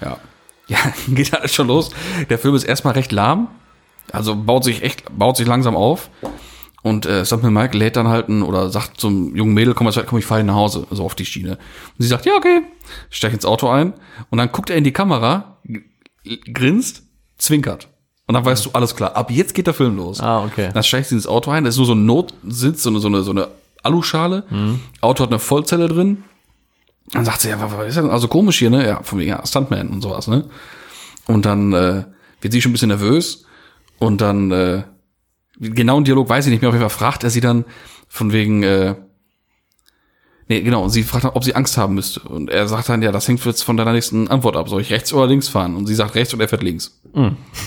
ja. 0.00 0.08
Ja. 0.08 0.16
Ja, 0.68 0.78
geht 1.06 1.30
halt 1.32 1.48
schon 1.52 1.68
los. 1.68 1.90
Der 2.28 2.38
Film 2.40 2.56
ist 2.56 2.64
erstmal 2.64 2.94
recht 2.94 3.12
lahm. 3.12 3.46
Also 4.10 4.34
baut 4.34 4.64
sich 4.64 4.82
echt, 4.82 5.04
baut 5.16 5.36
sich 5.36 5.46
langsam 5.46 5.76
auf. 5.76 6.10
Und 6.82 7.06
äh, 7.06 7.24
Samuel 7.24 7.52
Mike 7.52 7.76
lädt 7.76 7.94
dann 7.96 8.08
halt 8.08 8.28
ein, 8.28 8.42
oder 8.42 8.68
sagt 8.70 9.00
zum 9.00 9.34
jungen 9.36 9.54
Mädel, 9.54 9.74
komm, 9.74 9.86
jetzt, 9.86 10.04
komm 10.06 10.18
ich 10.18 10.26
fahre 10.26 10.42
nach 10.42 10.54
Hause, 10.56 10.86
so 10.90 11.04
auf 11.04 11.14
die 11.14 11.24
Schiene. 11.24 11.52
Und 11.52 11.58
sie 11.98 12.08
sagt, 12.08 12.26
ja, 12.26 12.34
okay, 12.36 12.62
steig 13.10 13.32
ins 13.32 13.44
Auto 13.44 13.68
ein. 13.68 13.92
Und 14.30 14.38
dann 14.38 14.50
guckt 14.50 14.70
er 14.70 14.76
in 14.76 14.82
die 14.84 14.92
Kamera, 14.92 15.58
grinst, 16.52 17.02
zwinkert. 17.38 17.88
Und 18.26 18.34
dann 18.34 18.44
weißt 18.44 18.66
du, 18.66 18.70
alles 18.72 18.96
klar, 18.96 19.14
ab 19.14 19.30
jetzt 19.30 19.54
geht 19.54 19.68
der 19.68 19.74
Film 19.74 19.96
los. 19.96 20.20
Ah, 20.20 20.44
okay. 20.44 20.70
Dann 20.74 20.82
steigst 20.82 21.12
du 21.12 21.14
ins 21.14 21.26
Auto 21.28 21.50
ein, 21.52 21.62
da 21.64 21.68
ist 21.68 21.76
nur 21.76 21.86
so 21.86 21.94
ein 21.94 22.06
Notsitz, 22.06 22.82
so 22.82 22.90
eine, 22.90 22.98
so 22.98 23.06
eine, 23.08 23.22
so 23.22 23.30
eine 23.30 23.48
Aluschale. 23.86 24.44
Auto 25.00 25.22
hat 25.22 25.30
eine 25.30 25.38
Vollzelle 25.38 25.88
drin. 25.88 26.24
Dann 27.12 27.24
sagt 27.24 27.40
sie, 27.40 27.48
ja, 27.50 27.60
was 27.60 27.72
was 27.72 27.88
ist 27.88 27.96
denn 27.96 28.10
also 28.10 28.28
komisch 28.28 28.58
hier, 28.58 28.70
ne? 28.70 28.86
Ja, 28.86 29.02
von 29.02 29.18
wegen, 29.18 29.30
ja, 29.30 29.46
Stuntman 29.46 29.88
und 29.88 30.02
sowas, 30.02 30.26
ne? 30.26 30.44
Und 31.26 31.46
dann 31.46 31.72
äh, 31.72 32.04
wird 32.40 32.52
sie 32.52 32.60
schon 32.60 32.70
ein 32.70 32.72
bisschen 32.74 32.88
nervös 32.88 33.44
und 33.98 34.20
dann, 34.20 34.50
äh, 34.50 34.82
genauen 35.58 36.04
Dialog 36.04 36.28
weiß 36.28 36.46
ich 36.46 36.50
nicht 36.50 36.60
mehr, 36.62 36.68
auf 36.68 36.74
jeden 36.74 36.88
Fall 36.88 36.98
fragt 36.98 37.24
er 37.24 37.30
sie 37.30 37.40
dann 37.40 37.64
von 38.08 38.32
wegen, 38.32 38.62
äh, 38.62 38.94
nee, 40.48 40.60
genau, 40.60 40.84
und 40.84 40.90
sie 40.90 41.02
fragt 41.02 41.24
dann, 41.24 41.32
ob 41.32 41.44
sie 41.44 41.54
Angst 41.54 41.76
haben 41.76 41.94
müsste. 41.94 42.20
Und 42.20 42.50
er 42.50 42.68
sagt 42.68 42.88
dann, 42.88 43.02
ja, 43.02 43.12
das 43.12 43.28
hängt 43.28 43.44
jetzt 43.44 43.62
von 43.62 43.76
deiner 43.76 43.92
nächsten 43.92 44.28
Antwort 44.28 44.56
ab. 44.56 44.68
Soll 44.68 44.80
ich 44.80 44.90
rechts 44.92 45.12
oder 45.12 45.26
links 45.26 45.48
fahren? 45.48 45.76
Und 45.76 45.86
sie 45.86 45.94
sagt 45.94 46.14
rechts 46.14 46.32
und 46.34 46.40
er 46.40 46.48
fährt 46.48 46.62
links. 46.62 47.00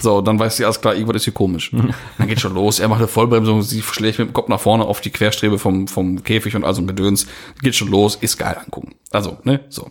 So, 0.02 0.22
dann 0.22 0.38
weiß 0.38 0.58
sie, 0.58 0.66
alles 0.66 0.80
klar, 0.80 0.94
irgendwas 0.94 1.18
ist 1.18 1.24
hier 1.24 1.34
komisch. 1.34 1.72
Dann 2.18 2.28
geht 2.28 2.40
schon 2.40 2.54
los, 2.54 2.80
er 2.80 2.88
macht 2.88 3.00
eine 3.00 3.08
Vollbremsung, 3.08 3.64
sie 3.64 3.82
schlägt 3.82 4.20
mit 4.20 4.28
dem 4.30 4.34
Kopf 4.34 4.48
nach 4.48 4.60
vorne 4.60 4.86
auf 4.86 5.02
die 5.02 5.10
Querstrebe 5.10 5.58
vom, 5.58 5.88
vom 5.88 6.24
Käfig 6.24 6.56
und 6.56 6.64
also 6.64 6.82
ein 6.82 6.88
Gedöns. 6.88 7.26
Geht 7.62 7.76
schon 7.76 7.88
los, 7.90 8.16
ist 8.16 8.38
geil 8.38 8.58
angucken. 8.64 8.96
Also, 9.12 9.38
ne, 9.44 9.62
so. 9.70 9.90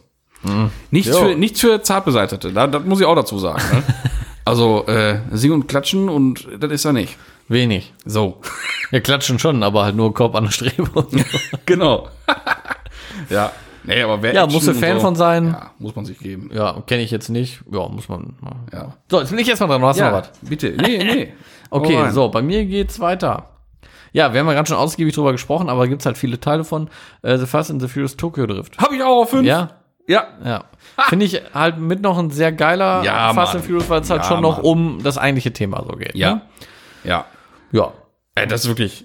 Nichts, 0.92 1.10
Jo. 1.10 1.18
für, 1.18 1.34
nichts 1.34 1.60
für 1.60 1.82
Zartbeseitete, 1.82 2.52
da, 2.52 2.68
das 2.68 2.84
muss 2.84 3.00
ich 3.00 3.06
auch 3.06 3.16
dazu 3.16 3.38
sagen. 3.38 3.62
Ne? 3.72 3.82
Also, 4.44 4.86
äh, 4.86 5.20
singen 5.30 5.52
und 5.52 5.68
klatschen 5.68 6.08
und 6.08 6.48
das 6.58 6.72
ist 6.72 6.86
er 6.86 6.94
nicht. 6.94 7.18
Wenig. 7.48 7.92
So. 8.06 8.40
Wir 8.90 9.02
klatschen 9.02 9.38
schon, 9.38 9.62
aber 9.62 9.84
halt 9.84 9.94
nur 9.94 10.14
Kopf 10.14 10.34
an 10.34 10.44
der 10.44 10.52
Strebe. 10.52 11.06
genau. 11.66 12.08
ja. 13.30 13.52
Nee, 13.84 14.02
aber 14.02 14.20
wer 14.22 14.34
Ja, 14.34 14.44
Action 14.44 14.54
musst 14.54 14.68
du 14.68 14.74
Fan 14.74 15.00
von 15.00 15.14
sein. 15.14 15.52
Ja, 15.52 15.70
muss 15.78 15.94
man 15.96 16.04
sich 16.04 16.18
geben. 16.18 16.50
Ja, 16.52 16.82
kenne 16.86 17.02
ich 17.02 17.10
jetzt 17.10 17.28
nicht. 17.30 17.62
Ja, 17.70 17.88
muss 17.88 18.08
man. 18.08 18.34
Ja. 18.72 18.94
So, 19.10 19.20
jetzt 19.20 19.30
bin 19.30 19.38
ich 19.38 19.48
erstmal 19.48 19.68
dran. 19.70 19.80
Du 19.80 19.86
hast 19.86 19.98
noch 20.00 20.12
was. 20.12 20.30
bitte. 20.42 20.70
Nee, 20.80 20.98
nee. 20.98 21.32
Okay, 21.70 21.96
rein. 21.98 22.12
so, 22.12 22.28
bei 22.30 22.40
mir 22.42 22.64
geht's 22.64 22.98
weiter. 22.98 23.50
Ja, 24.12 24.32
wir 24.32 24.40
haben 24.40 24.46
ja 24.46 24.54
gerade 24.54 24.66
schon 24.68 24.78
ausgiebig 24.78 25.14
drüber 25.14 25.32
gesprochen, 25.32 25.68
aber 25.68 25.86
gibt's 25.86 26.06
halt 26.06 26.16
viele 26.16 26.40
Teile 26.40 26.64
von 26.64 26.88
äh, 27.22 27.36
The 27.36 27.44
Fast 27.46 27.70
and 27.70 27.80
the 27.82 27.88
Furious 27.88 28.16
Tokyo 28.16 28.46
Drift. 28.46 28.78
Hab 28.78 28.90
ich 28.92 29.02
auch 29.02 29.22
auf 29.22 29.30
fünf. 29.30 29.46
Ja, 29.46 29.70
Ja. 30.06 30.28
ja. 30.44 30.64
Finde 31.10 31.26
ich 31.26 31.42
halt 31.52 31.76
mit 31.78 32.00
noch 32.00 32.16
ein 32.18 32.30
sehr 32.30 32.52
geiler 32.52 33.02
Ja, 33.04 33.34
Fast 33.34 33.52
Mann. 33.52 33.56
and 33.58 33.64
Furious, 33.66 33.90
weil 33.90 34.00
es 34.00 34.08
halt 34.10 34.22
Ja, 34.22 34.28
schon 34.28 34.40
noch 34.40 34.56
Mann. 34.58 34.64
um 34.66 35.02
das 35.02 35.18
eigentliche 35.18 35.52
Thema 35.52 35.84
so 35.86 35.94
geht. 35.96 36.14
Ja. 36.14 36.36
Ne? 36.36 36.40
Ja. 37.04 37.24
Ja. 37.70 37.92
Ey, 38.34 38.46
das 38.46 38.62
ist 38.62 38.68
wirklich. 38.68 39.04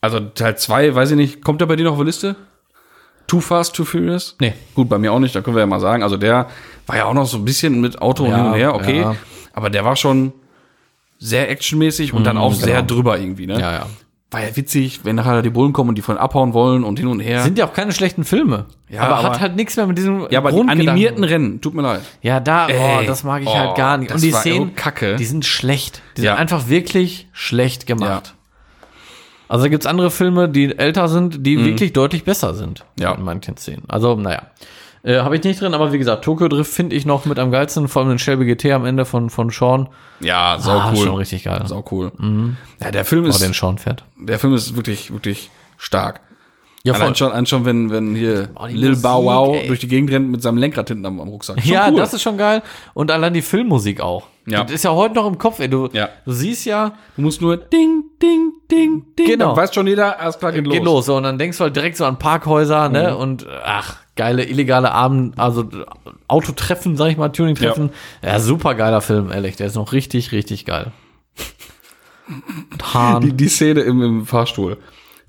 Also 0.00 0.18
Teil 0.20 0.56
2, 0.56 0.94
weiß 0.94 1.10
ich 1.10 1.16
nicht, 1.18 1.44
kommt 1.44 1.60
der 1.60 1.66
bei 1.66 1.76
dir 1.76 1.84
noch 1.84 1.92
auf 1.92 1.98
die 1.98 2.04
Liste? 2.04 2.36
Too 3.26 3.40
Fast, 3.40 3.74
Too 3.74 3.84
Furious? 3.84 4.36
Nee. 4.40 4.52
Gut, 4.74 4.88
bei 4.88 4.98
mir 4.98 5.12
auch 5.12 5.18
nicht, 5.18 5.34
da 5.34 5.40
können 5.40 5.56
wir 5.56 5.60
ja 5.60 5.66
mal 5.66 5.80
sagen. 5.80 6.02
Also 6.02 6.16
der 6.16 6.48
war 6.86 6.96
ja 6.96 7.04
auch 7.06 7.14
noch 7.14 7.26
so 7.26 7.38
ein 7.38 7.44
bisschen 7.44 7.80
mit 7.80 8.00
Auto 8.02 8.24
und 8.24 8.30
Ja, 8.30 8.36
hin 8.36 8.46
und 8.46 8.54
her, 8.54 8.74
okay. 8.74 9.00
ja. 9.00 9.16
Aber 9.52 9.70
der 9.70 9.84
war 9.84 9.96
schon 9.96 10.32
sehr 11.18 11.50
actionmäßig 11.50 12.12
und 12.12 12.24
dann 12.24 12.36
auch 12.36 12.50
genau. 12.52 12.64
sehr 12.64 12.82
drüber 12.82 13.18
irgendwie, 13.18 13.46
ne? 13.46 13.60
Ja, 13.60 13.72
ja. 13.72 13.86
War 14.32 14.42
ja 14.42 14.56
witzig, 14.56 15.00
wenn 15.04 15.16
nachher 15.16 15.42
die 15.42 15.50
Bullen 15.50 15.74
kommen 15.74 15.90
und 15.90 15.98
die 15.98 16.02
von 16.02 16.16
abhauen 16.16 16.54
wollen 16.54 16.84
und 16.84 16.98
hin 16.98 17.06
und 17.06 17.20
her. 17.20 17.42
Sind 17.42 17.58
ja 17.58 17.66
auch 17.66 17.74
keine 17.74 17.92
schlechten 17.92 18.24
Filme. 18.24 18.64
Ja, 18.88 19.02
aber, 19.02 19.16
aber- 19.16 19.28
hat 19.30 19.40
halt 19.40 19.56
nichts 19.56 19.76
mehr 19.76 19.86
mit 19.86 19.98
diesem 19.98 20.26
ja, 20.30 20.38
aber 20.38 20.52
die 20.52 20.68
animierten 20.68 21.22
Rennen, 21.22 21.60
tut 21.60 21.74
mir 21.74 21.82
leid. 21.82 22.00
Ja, 22.22 22.40
da, 22.40 22.66
oh, 22.66 23.02
das 23.06 23.24
mag 23.24 23.42
ich 23.42 23.48
oh, 23.48 23.54
halt 23.54 23.76
gar 23.76 23.98
nicht. 23.98 24.10
Und 24.10 24.22
die 24.22 24.32
Szenen, 24.32 24.74
kacke. 24.74 25.16
die 25.16 25.26
sind 25.26 25.44
schlecht. 25.44 26.00
Die 26.16 26.22
Ja. 26.22 26.32
sind 26.32 26.40
einfach 26.40 26.68
wirklich 26.68 27.28
schlecht 27.32 27.86
gemacht. 27.86 28.28
Ja. 28.28 28.41
Also 29.52 29.64
da 29.64 29.68
gibt's 29.68 29.86
andere 29.86 30.10
Filme, 30.10 30.48
die 30.48 30.78
älter 30.78 31.08
sind, 31.08 31.44
die 31.46 31.62
wirklich 31.62 31.92
deutlich 31.92 32.24
besser 32.24 32.54
sind. 32.54 32.84
Mhm. 32.96 33.02
Ja. 33.02 33.12
In 33.12 33.22
manchen 33.22 33.56
Szenen. 33.58 33.82
Also, 33.86 34.14
naja. 34.16 34.44
Äh, 35.02 35.18
Habe 35.18 35.36
ich 35.36 35.42
nicht 35.44 35.60
drin, 35.60 35.74
aber 35.74 35.92
wie 35.92 35.98
gesagt, 35.98 36.24
Tokyo 36.24 36.48
Drift 36.48 36.72
finde 36.72 36.96
ich 36.96 37.04
noch 37.04 37.26
mit 37.26 37.38
am 37.38 37.50
geilsten, 37.50 37.88
vor 37.88 38.00
allem 38.00 38.08
den 38.10 38.18
Shelby 38.18 38.46
GT 38.46 38.72
am 38.72 38.86
Ende 38.86 39.04
von, 39.04 39.28
von 39.30 39.50
Sean. 39.50 39.88
Ja, 40.20 40.56
sau 40.58 40.70
Ah, 40.78 40.92
cool. 40.96 41.04
Schon 41.04 41.16
richtig 41.16 41.44
geil. 41.44 41.60
Sau 41.66 41.84
cool. 41.90 42.12
Ja, 42.80 42.90
der 42.92 43.04
Film 43.04 43.24
Oh, 43.24 43.28
ist, 43.28 43.42
den 43.42 43.52
Sean 43.52 43.76
fährt. 43.78 44.04
der 44.16 44.38
Film 44.38 44.54
ist 44.54 44.74
wirklich, 44.76 45.12
wirklich 45.12 45.50
stark. 45.76 46.20
Ja, 46.84 46.94
Allein 46.94 47.14
schon, 47.14 47.46
schon, 47.46 47.64
wenn, 47.64 47.90
wenn 47.90 48.14
hier 48.14 48.48
Oh, 48.54 48.66
Lil 48.66 48.96
Bow 48.96 49.22
Wow 49.24 49.56
ey. 49.56 49.66
durch 49.68 49.80
die 49.80 49.88
Gegend 49.88 50.10
rennt 50.12 50.30
mit 50.30 50.40
seinem 50.42 50.56
Lenkrad 50.58 50.88
hinten 50.88 51.04
am, 51.04 51.20
am 51.20 51.28
Rucksack. 51.28 51.60
Schon 51.60 51.70
Ja, 51.72 51.88
cool. 51.90 51.96
das 51.98 52.14
ist 52.14 52.22
schon 52.22 52.38
geil. 52.38 52.62
Und 52.94 53.10
allein 53.10 53.34
die 53.34 53.42
Filmmusik 53.42 54.00
auch. 54.00 54.26
Ja. 54.46 54.64
Das 54.64 54.72
ist 54.72 54.84
ja 54.84 54.90
heute 54.92 55.14
noch 55.14 55.26
im 55.26 55.38
Kopf, 55.38 55.60
ey. 55.60 55.68
Du, 55.68 55.88
Ja. 55.92 56.08
du 56.24 56.32
siehst 56.32 56.64
ja, 56.66 56.94
Du 57.16 57.22
musst 57.22 57.40
nur 57.40 57.56
ding, 57.56 58.04
ding, 58.20 58.52
ding, 58.70 59.04
ding. 59.16 59.26
Genau. 59.26 59.48
Dann 59.48 59.56
weiß 59.56 59.74
schon 59.74 59.86
jeder, 59.86 60.18
alles 60.20 60.38
klar, 60.38 60.50
geht 60.52 60.64
los. 60.64 60.74
geht 60.74 60.84
los. 60.84 61.06
So, 61.06 61.16
und 61.16 61.22
dann 61.22 61.38
denkst 61.38 61.58
du 61.58 61.64
halt 61.64 61.76
direkt 61.76 61.96
so 61.96 62.04
an 62.04 62.18
Parkhäuser, 62.18 62.88
Mhm. 62.88 62.92
ne? 62.92 63.16
Und 63.16 63.46
ach, 63.64 63.98
geile 64.16 64.44
illegale 64.44 64.90
Abend, 64.92 65.38
also 65.38 65.68
Autotreffen, 66.28 66.96
sag 66.96 67.10
ich 67.10 67.16
mal, 67.16 67.28
Tuning-Treffen. 67.28 67.90
Ja. 68.22 68.40
super 68.40 68.74
geiler 68.74 69.00
Film, 69.00 69.30
ehrlich. 69.30 69.56
Der 69.56 69.68
ist 69.68 69.76
noch 69.76 69.92
richtig, 69.92 70.32
richtig 70.32 70.64
geil. 70.64 70.90
Hahn. 72.94 73.22
Die, 73.22 73.32
die 73.32 73.48
Szene 73.48 73.80
im, 73.80 74.02
im 74.02 74.26
Fahrstuhl. 74.26 74.78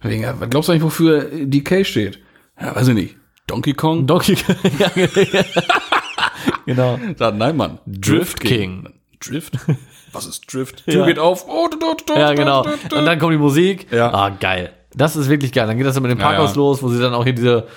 Ja, 0.03 0.31
glaubst 0.33 0.69
du 0.69 0.73
eigentlich, 0.73 0.83
wofür 0.83 1.29
DK 1.31 1.85
steht? 1.85 2.19
Ja, 2.59 2.75
weiß 2.75 2.89
ich 2.89 2.93
nicht. 2.95 3.15
Donkey 3.47 3.73
Kong? 3.73 4.05
Donkey 4.07 4.37
ja, 4.79 4.89
genau. 6.65 6.99
Sagt, 7.17 7.37
nein, 7.37 7.55
Mann. 7.57 7.79
Drift 7.85 8.39
King. 8.39 8.87
Drift? 9.27 9.53
Was 10.11 10.25
ist 10.25 10.51
Drift? 10.53 10.83
Ja. 10.85 10.93
Tür 10.93 11.05
geht 11.07 11.19
auf. 11.19 11.45
Oh, 11.47 11.67
du, 11.71 11.77
du, 11.79 11.95
du, 12.05 12.13
Ja, 12.19 12.33
genau. 12.33 12.61
Und 12.63 13.05
dann 13.05 13.17
kommt 13.19 13.33
die 13.33 13.37
Musik. 13.37 13.87
Ja. 13.91 14.13
Ah, 14.13 14.29
geil. 14.29 14.71
Das 14.95 15.15
ist 15.15 15.27
wirklich 15.29 15.51
geil. 15.51 15.65
Dann 15.67 15.77
geht 15.77 15.87
das 15.87 15.99
mit 15.99 16.11
dem 16.11 16.19
Ja, 16.19 16.25
Parkhaus 16.27 16.51
ja. 16.51 16.57
los, 16.57 16.83
wo 16.83 16.89
sie 16.89 16.99
dann 17.01 17.13
auch 17.15 17.23
hier 17.23 17.33
diese 17.33 17.67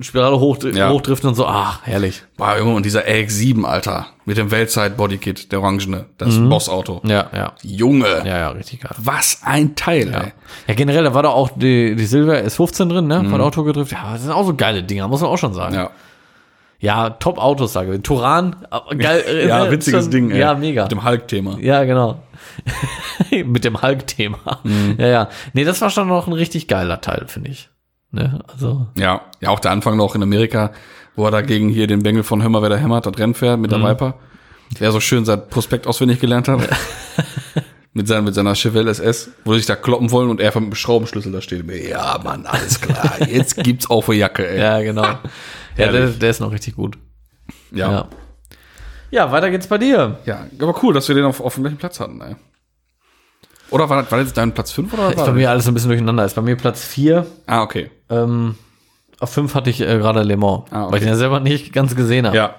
Spirale 0.00 0.38
hoch, 0.38 0.56
Ja. 0.72 0.90
hochdriften 0.90 1.30
und 1.30 1.34
so. 1.34 1.46
Ach, 1.46 1.80
herrlich. 1.82 2.22
Boah, 2.36 2.56
Junge, 2.58 2.74
und 2.74 2.86
dieser 2.86 3.00
AX7, 3.00 3.64
Alter. 3.64 4.06
Mit 4.24 4.36
dem 4.36 4.52
Weltzeit-Bodykit, 4.52 5.50
der 5.50 5.60
Orangene. 5.60 6.06
Das 6.16 6.38
Bossauto. 6.38 7.00
Ja, 7.04 7.28
ja. 7.34 7.52
Junge. 7.62 8.06
Mhm. 8.20 8.26
Ja, 8.26 8.38
ja, 8.38 8.48
richtig 8.50 8.82
geil. 8.82 8.92
Was 8.98 9.40
ein 9.42 9.74
Teil, 9.74 10.14
ey. 10.14 10.32
Ja, 10.68 10.74
generell, 10.74 11.02
da 11.02 11.14
war 11.14 11.24
da 11.24 11.30
auch 11.30 11.50
die, 11.56 11.96
die 11.96 12.06
Silver 12.06 12.34
S15 12.36 12.88
drin, 12.88 13.08
ne? 13.08 13.24
Von 13.28 13.40
Auto 13.40 13.64
gedriftet. 13.64 13.98
Ja, 14.00 14.12
das 14.12 14.22
sind 14.22 14.30
auch 14.30 14.46
so 14.46 14.54
geile 14.54 14.84
Dinger, 14.84 15.08
muss 15.08 15.22
man 15.22 15.30
auch 15.30 15.38
schon 15.38 15.54
sagen. 15.54 15.74
Ja, 15.74 15.90
Ja. 16.80 17.10
top 17.10 17.38
Autos, 17.38 17.72
sage 17.72 17.94
ich. 17.94 18.02
Turan, 18.02 18.56
aber 18.70 18.94
geil. 18.96 19.22
äh, 19.28 19.46
Ja, 19.48 19.64
ne, 19.64 19.70
witziges 19.70 20.04
schon- 20.04 20.10
Ding, 20.10 20.30
ey. 20.30 20.38
Ja, 20.40 20.54
mega. 20.54 20.82
Mit 20.84 20.92
dem 20.92 21.04
Hulk-Thema. 21.04 21.58
Ja, 21.60 21.84
genau. 21.84 22.22
Mit 23.44 23.64
dem 23.64 23.80
Hulk-Thema. 23.82 24.38
Ja, 24.98 25.06
ja. 25.06 25.28
Nee, 25.52 25.64
das 25.64 25.80
war 25.80 25.90
schon 25.90 26.08
noch 26.08 26.26
ein 26.26 26.32
richtig 26.32 26.68
geiler 26.68 27.00
Teil, 27.00 27.24
finde 27.28 27.50
ich. 27.50 27.68
Ne? 28.12 28.40
Also, 28.52 28.86
Ja, 28.96 29.20
ja, 29.40 29.50
auch 29.50 29.60
der 29.60 29.70
Anfang 29.70 29.96
noch 29.96 30.14
in 30.14 30.22
Amerika, 30.22 30.72
wo 31.16 31.24
er 31.26 31.30
dagegen 31.30 31.68
hier 31.68 31.86
den 31.86 32.02
Bengel 32.02 32.22
von 32.22 32.42
Hör 32.42 32.48
mal, 32.48 32.62
wer 32.62 32.70
da 32.70 32.76
hämmert, 32.76 33.06
das 33.06 33.16
Rennen 33.18 33.34
fährt 33.34 33.60
mit 33.60 33.70
der 33.70 33.82
Viper. 33.82 34.14
Der 34.80 34.90
so 34.92 35.00
schön 35.00 35.24
sein 35.24 35.42
Prospekt 35.48 35.86
auswendig 35.86 36.18
gelernt 36.20 36.48
hat. 36.48 36.60
mit, 37.92 38.06
seiner, 38.08 38.22
mit 38.22 38.34
seiner 38.34 38.54
Chevelle 38.54 38.90
SS, 38.90 39.30
wo 39.44 39.52
sie 39.52 39.58
sich 39.58 39.66
da 39.66 39.76
kloppen 39.76 40.10
wollen 40.12 40.30
und 40.30 40.40
er 40.40 40.48
mit 40.60 40.70
dem 40.70 40.74
Schraubenschlüssel 40.74 41.32
da 41.32 41.40
steht. 41.40 41.64
Ja, 41.88 42.18
Mann, 42.22 42.46
alles 42.46 42.80
klar. 42.80 43.28
Jetzt 43.28 43.56
gibt's 43.62 43.90
auch 43.90 44.02
für 44.02 44.14
Jacke, 44.14 44.48
ey. 44.48 44.60
ja, 44.60 44.80
genau. 44.80 45.06
Ja, 45.86 45.92
der, 45.92 46.06
der 46.08 46.30
ist 46.30 46.40
noch 46.40 46.52
richtig 46.52 46.74
gut. 46.76 46.98
Ja. 47.72 47.90
Ja. 47.92 48.08
Ja, 49.12 49.32
weiter 49.32 49.50
geht's 49.50 49.66
bei 49.66 49.78
dir. 49.78 50.18
ja. 50.24 50.46
Aber 50.60 50.82
cool, 50.82 50.94
dass 50.94 51.08
wir 51.08 51.14
den 51.16 51.24
auf, 51.24 51.40
auf 51.40 51.54
dem 51.54 51.64
gleichen 51.64 51.78
Platz 51.78 51.98
hatten, 52.00 52.20
ey. 52.20 52.36
Oder 53.70 53.88
war, 53.88 54.02
das- 54.02 54.10
war 54.10 54.18
das 54.18 54.28
jetzt 54.28 54.36
dein 54.36 54.52
Platz 54.52 54.72
5 54.72 54.92
oder 54.94 55.06
was 55.08 55.14
Ist 55.14 55.24
bei 55.26 55.32
mir 55.32 55.50
alles 55.50 55.66
ein 55.68 55.74
bisschen 55.74 55.90
durcheinander. 55.90 56.24
Ist 56.24 56.34
bei 56.34 56.42
mir 56.42 56.56
Platz 56.56 56.84
4. 56.84 57.26
Ah, 57.46 57.62
okay. 57.62 57.90
Ähm, 58.08 58.56
auf 59.20 59.30
5 59.32 59.54
hatte 59.54 59.70
ich 59.70 59.80
äh, 59.80 59.98
gerade 59.98 60.22
Le 60.22 60.36
Mans, 60.36 60.64
Ah, 60.70 60.82
okay. 60.84 60.92
weil 60.92 60.98
ich 60.98 61.04
den 61.04 61.08
ja 61.12 61.16
selber 61.16 61.40
nicht 61.40 61.72
ganz 61.72 61.94
gesehen 61.94 62.26
habe. 62.26 62.36
Ja. 62.36 62.54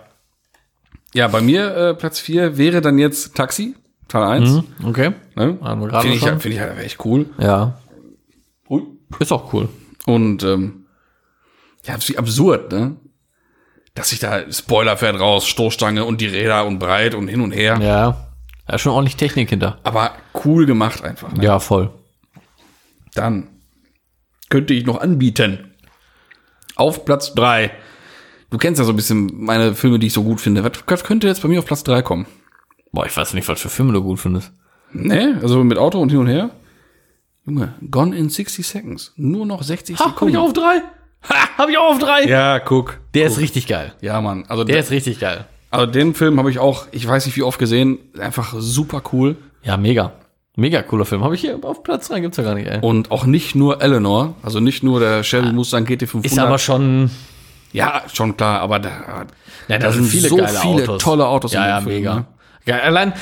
Ja, 1.13 1.28
bei 1.28 1.41
mir 1.41 1.76
äh, 1.76 1.93
Platz 1.93 2.19
4 2.19 2.57
wäre 2.57 2.80
dann 2.82 2.97
jetzt 2.97 3.36
Taxi, 3.36 3.76
Teil 4.07 4.24
1. 4.24 4.49
Mhm, 4.49 4.63
okay. 4.88 5.11
Ne? 5.36 5.57
Finde 6.01 6.15
ich, 6.15 6.22
find 6.24 6.45
ich 6.45 6.59
halt 6.59 6.78
echt 6.80 7.03
cool. 7.05 7.26
Ja. 7.38 7.78
Ist 9.19 9.32
auch 9.34 9.51
cool. 9.53 9.67
Und 10.05 10.43
ähm, 10.43 10.86
ja, 11.84 11.95
ist 11.95 12.07
wie 12.07 12.17
absurd, 12.17 12.72
ne? 12.72 12.95
Dass 14.01 14.09
sich 14.09 14.19
da 14.19 14.51
Spoiler 14.51 14.97
fährt 14.97 15.19
raus, 15.19 15.47
Stoßstange 15.47 16.05
und 16.05 16.21
die 16.21 16.25
Räder 16.25 16.65
und 16.65 16.79
breit 16.79 17.13
und 17.13 17.27
hin 17.27 17.39
und 17.39 17.51
her. 17.51 17.77
Ja. 17.79 18.27
Da 18.65 18.73
ist 18.73 18.81
schon 18.81 18.93
ordentlich 18.93 19.15
Technik 19.15 19.49
hinter. 19.49 19.77
Aber 19.83 20.13
cool 20.43 20.65
gemacht 20.65 21.03
einfach. 21.03 21.31
Ne? 21.33 21.43
Ja, 21.43 21.59
voll. 21.59 21.91
Dann 23.13 23.47
könnte 24.49 24.73
ich 24.73 24.87
noch 24.87 24.99
anbieten. 25.01 25.75
Auf 26.75 27.05
Platz 27.05 27.35
drei. 27.35 27.71
Du 28.49 28.57
kennst 28.57 28.79
ja 28.79 28.85
so 28.85 28.91
ein 28.91 28.95
bisschen 28.95 29.29
meine 29.35 29.75
Filme, 29.75 29.99
die 29.99 30.07
ich 30.07 30.13
so 30.13 30.23
gut 30.23 30.41
finde. 30.41 30.63
Was, 30.87 31.03
könnte 31.03 31.27
jetzt 31.27 31.43
bei 31.43 31.47
mir 31.47 31.59
auf 31.59 31.67
Platz 31.67 31.83
drei 31.83 32.01
kommen? 32.01 32.25
Boah, 32.91 33.05
ich 33.05 33.15
weiß 33.15 33.35
nicht, 33.35 33.47
was 33.47 33.61
für 33.61 33.69
Filme 33.69 33.93
du 33.93 34.01
gut 34.01 34.19
findest. 34.19 34.51
Ne, 34.93 35.39
also 35.43 35.63
mit 35.63 35.77
Auto 35.77 36.01
und 36.01 36.09
hin 36.09 36.17
und 36.21 36.27
her. 36.27 36.49
Junge, 37.45 37.75
Gone 37.91 38.15
in 38.17 38.29
60 38.29 38.67
Seconds. 38.67 39.13
Nur 39.15 39.45
noch 39.45 39.61
60 39.61 39.99
Ha, 39.99 40.05
Sekunden. 40.05 40.33
ich 40.33 40.39
auch 40.39 40.45
auf 40.45 40.53
drei? 40.53 40.81
Ha, 41.30 41.57
hab 41.57 41.69
ich 41.69 41.78
auch 41.78 41.91
auf 41.91 41.99
drei? 41.99 42.24
ja, 42.24 42.59
guck. 42.59 42.99
Der 43.13 43.28
ist 43.28 43.38
richtig 43.39 43.67
geil. 43.67 43.93
Ja, 44.01 44.19
Mann. 44.22 44.45
Also, 44.47 44.63
Der 44.63 44.80
ist 44.80 44.89
richtig 44.91 45.19
geil. 45.19 45.45
also 45.69 45.86
den 45.86 46.13
Film 46.15 46.39
habe 46.39 46.49
ich 46.49 46.59
auch, 46.59 46.88
ich 46.91 47.07
weiß 47.07 47.26
nicht 47.26 47.36
wie 47.38 47.43
oft 47.43 47.59
gesehen. 47.59 47.99
Einfach 48.19 48.55
super 48.57 49.01
cool. 49.13 49.36
Ja, 49.63 49.78
mega. 49.78 50.13
Mega 50.55 50.82
cooler 50.82 51.05
Film. 51.05 51.24
Habe 51.24 51.36
ich 51.36 51.41
hier 51.41 51.57
auf 51.63 51.84
Platz 51.84 52.07
drei, 52.09 52.19
gibt's 52.19 52.38
ja 52.38 52.43
gar 52.43 52.55
nicht, 52.55 52.67
ey. 52.67 52.80
Und 52.82 53.11
auch 53.11 53.26
nicht 53.26 53.55
nur 53.55 53.82
Eleanor, 53.82 54.36
also 54.43 54.59
nicht 54.59 54.84
nur 54.84 54.99
der 54.99 55.24
Shelby 55.24 55.53
Mustang 55.53 55.86
GT500. 55.86 56.26
Ist 56.26 56.39
aber 56.39 56.57
schon, 56.57 57.09
ja, 57.72 58.01
schon 58.11 58.36
klar, 58.36 58.59
aber 58.59 58.80
da, 58.80 59.26
ja, 59.69 59.78
da 59.78 59.91
sind 59.93 60.05
so 60.07 60.38
viele 60.45 60.97
tolle 60.97 61.28
Autos 61.28 61.53
Ja, 61.53 61.63
in 61.63 61.69
ja, 61.69 61.80
dem 61.80 61.84
Film, 61.84 61.95
mega. 61.97 62.15
ne? 62.15 62.26
Ja, 62.65 62.78
allein 62.80 63.13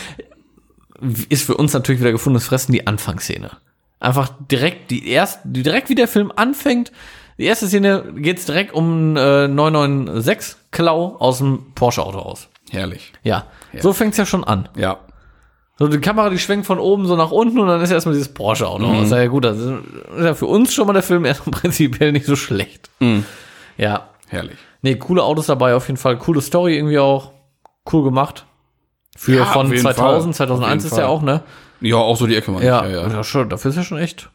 ist 1.30 1.46
für 1.46 1.56
uns 1.56 1.74
natürlich 1.74 2.02
wieder 2.02 2.12
gefundenes 2.12 2.46
Fressen 2.48 2.72
die 2.72 2.88
Anfangsszene. 2.88 3.52
Einfach 4.00 4.32
direkt, 4.50 4.90
die 4.92 5.08
erst, 5.08 5.40
direkt 5.44 5.90
wie 5.90 5.96
der 5.96 6.08
Film 6.08 6.32
anfängt, 6.36 6.92
die 7.40 7.46
erste 7.46 7.68
Szene 7.68 8.04
geht's 8.16 8.46
direkt 8.46 8.74
um 8.74 9.16
äh, 9.18 9.48
996 9.48 10.56
Klau 10.72 11.16
aus 11.20 11.40
dem 11.40 11.72
Porsche-Auto 11.74 12.20
aus. 12.20 12.48
herrlich. 12.72 13.14
Ja, 13.24 13.46
so 13.80 13.94
fängt's 13.94 14.18
ja 14.18 14.26
schon 14.26 14.44
an. 14.44 14.70
Ja. 14.76 15.00
So, 15.80 15.88
die 15.88 16.00
Kamera, 16.02 16.30
die 16.30 16.38
schwenkt 16.40 16.66
von 16.68 16.78
oben 16.78 17.06
so 17.08 17.16
nach 17.16 17.32
unten 17.32 17.58
und 17.60 17.68
dann 17.68 17.80
ist 17.82 17.90
erstmal 17.90 18.14
dieses 18.14 18.34
Porsche-Auto 18.34 18.86
Mhm. 18.86 19.00
aus. 19.04 19.10
Ja, 19.12 19.26
gut, 19.28 19.46
das 19.46 19.58
ist 19.58 19.72
ja 20.22 20.34
für 20.36 20.46
uns 20.46 20.74
schon 20.74 20.86
mal 20.86 20.94
der 20.94 21.02
Film 21.04 21.24
erstmal 21.26 21.58
prinzipiell 21.60 22.12
nicht 22.12 22.26
so 22.26 22.36
schlecht. 22.36 22.90
Mhm. 23.00 23.24
Ja. 23.78 24.10
Herrlich. 24.28 24.58
Nee, 24.82 24.96
coole 24.98 25.24
Autos 25.24 25.48
dabei 25.48 25.74
auf 25.76 25.88
jeden 25.88 25.98
Fall. 25.98 26.18
Coole 26.18 26.42
Story 26.42 26.76
irgendwie 26.78 27.00
auch. 27.00 27.32
Cool 27.92 28.04
gemacht. 28.04 28.46
Für 29.18 29.38
Ja, 29.38 29.46
von 29.46 29.66
auf 29.68 29.72
jeden 29.72 29.82
2000, 29.82 30.36
Fall. 30.36 30.48
2001 30.48 30.64
Auf 30.66 30.84
jeden 30.84 30.94
ist 30.94 30.98
ja 30.98 31.08
auch, 31.08 31.22
ne? 31.22 31.42
Ja, 31.82 31.96
auch 31.96 32.16
so 32.18 32.28
die 32.28 32.36
Ecke 32.36 32.52
mal. 32.52 32.64
Ja, 32.64 32.86
ja, 32.86 33.02
ja. 33.02 33.08
ja. 33.08 33.24
schon, 33.24 33.50
dafür 33.50 33.70
ist 33.72 33.78
ja 33.78 33.84
schon 33.84 33.98
echt 33.98 34.30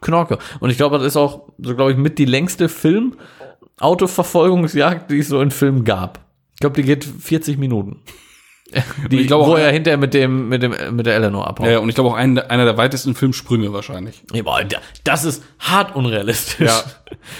Knorke. 0.00 0.38
Und 0.60 0.70
ich 0.70 0.76
glaube, 0.76 0.98
das 0.98 1.06
ist 1.06 1.16
auch, 1.16 1.48
so 1.58 1.74
glaube 1.74 1.92
ich, 1.92 1.96
mit 1.96 2.18
die 2.18 2.24
längste 2.24 2.68
Film-Autoverfolgungsjagd, 2.68 5.10
die 5.10 5.18
es 5.18 5.28
so 5.28 5.40
in 5.40 5.50
Filmen 5.50 5.84
gab. 5.84 6.20
Ich 6.54 6.60
glaube, 6.60 6.76
die 6.76 6.82
geht 6.82 7.04
40 7.04 7.58
Minuten. 7.58 8.02
Die, 9.10 9.20
ich 9.20 9.26
glaube 9.28 9.46
wo 9.46 9.54
auch- 9.54 9.58
er 9.58 9.72
hinterher 9.72 9.96
mit 9.96 10.12
dem, 10.12 10.50
mit 10.50 10.62
dem, 10.62 10.74
mit 10.94 11.06
der 11.06 11.14
Eleanor 11.14 11.46
abhaut. 11.46 11.68
Ja, 11.68 11.78
und 11.78 11.88
ich 11.88 11.94
glaube 11.94 12.10
auch 12.10 12.16
ein, 12.16 12.38
einer 12.38 12.66
der 12.66 12.76
weitesten 12.76 13.14
Filmsprünge 13.14 13.72
wahrscheinlich. 13.72 14.22
Das 15.04 15.24
ist 15.24 15.42
hart 15.58 15.96
unrealistisch. 15.96 16.66
Ja. 16.68 16.82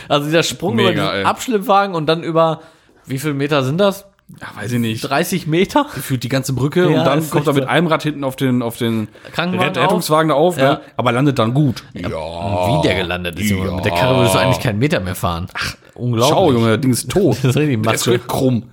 Also 0.09 0.25
dieser 0.25 0.43
Sprung 0.43 0.77
Mega, 0.77 0.91
über 0.91 1.13
den 1.19 1.27
Abschleppwagen 1.27 1.95
und 1.95 2.07
dann 2.07 2.23
über, 2.23 2.63
wie 3.05 3.19
viel 3.19 3.35
Meter 3.35 3.63
sind 3.63 3.77
das? 3.79 4.07
Ja, 4.41 4.49
weiß 4.61 4.73
ich 4.73 4.79
nicht. 4.79 5.01
30 5.03 5.47
Meter? 5.47 5.87
Führt 5.87 6.23
die 6.23 6.29
ganze 6.29 6.53
Brücke 6.53 6.83
Ja, 6.91 6.99
und 6.99 7.05
dann 7.07 7.31
kommt 7.31 7.47
er 7.47 7.55
mit 7.55 7.65
einem 7.67 7.87
Rad 7.87 8.03
hinten 8.03 8.25
auf 8.25 8.37
den, 8.37 8.61
auf 8.63 8.77
den 8.77 9.09
Krankenwagen 9.33 9.75
Rett- 9.75 9.83
Rettungswagen 9.83 10.29
da 10.29 10.35
auf, 10.35 10.59
Ja. 10.59 10.73
ne? 10.75 10.81
aber 10.99 11.13
landet 11.13 11.39
dann 11.39 11.55
gut. 11.55 11.83
Ja. 11.95 12.09
Wie 12.11 12.83
der 12.87 12.95
gelandet 12.97 13.39
ist, 13.41 13.49
Junge. 13.49 13.73
Mit 13.73 13.85
der 13.87 13.93
Karre 13.93 14.17
würdest 14.17 14.35
du 14.35 14.39
eigentlich 14.39 14.61
keinen 14.61 14.79
Meter 14.79 15.01
mehr 15.01 15.15
fahren. 15.15 15.47
Ach, 15.55 15.77
unglaublich. 15.95 16.29
Schau, 16.31 16.53
Junge, 16.53 16.73
das 16.73 16.81
Ding 16.83 16.91
ist 16.91 17.11
tot. 17.11 17.37
Das 17.43 17.45
ist 17.51 17.57
richtig 17.57 17.83
Der 17.83 17.95
ist 17.95 18.29
krumm. 18.29 18.65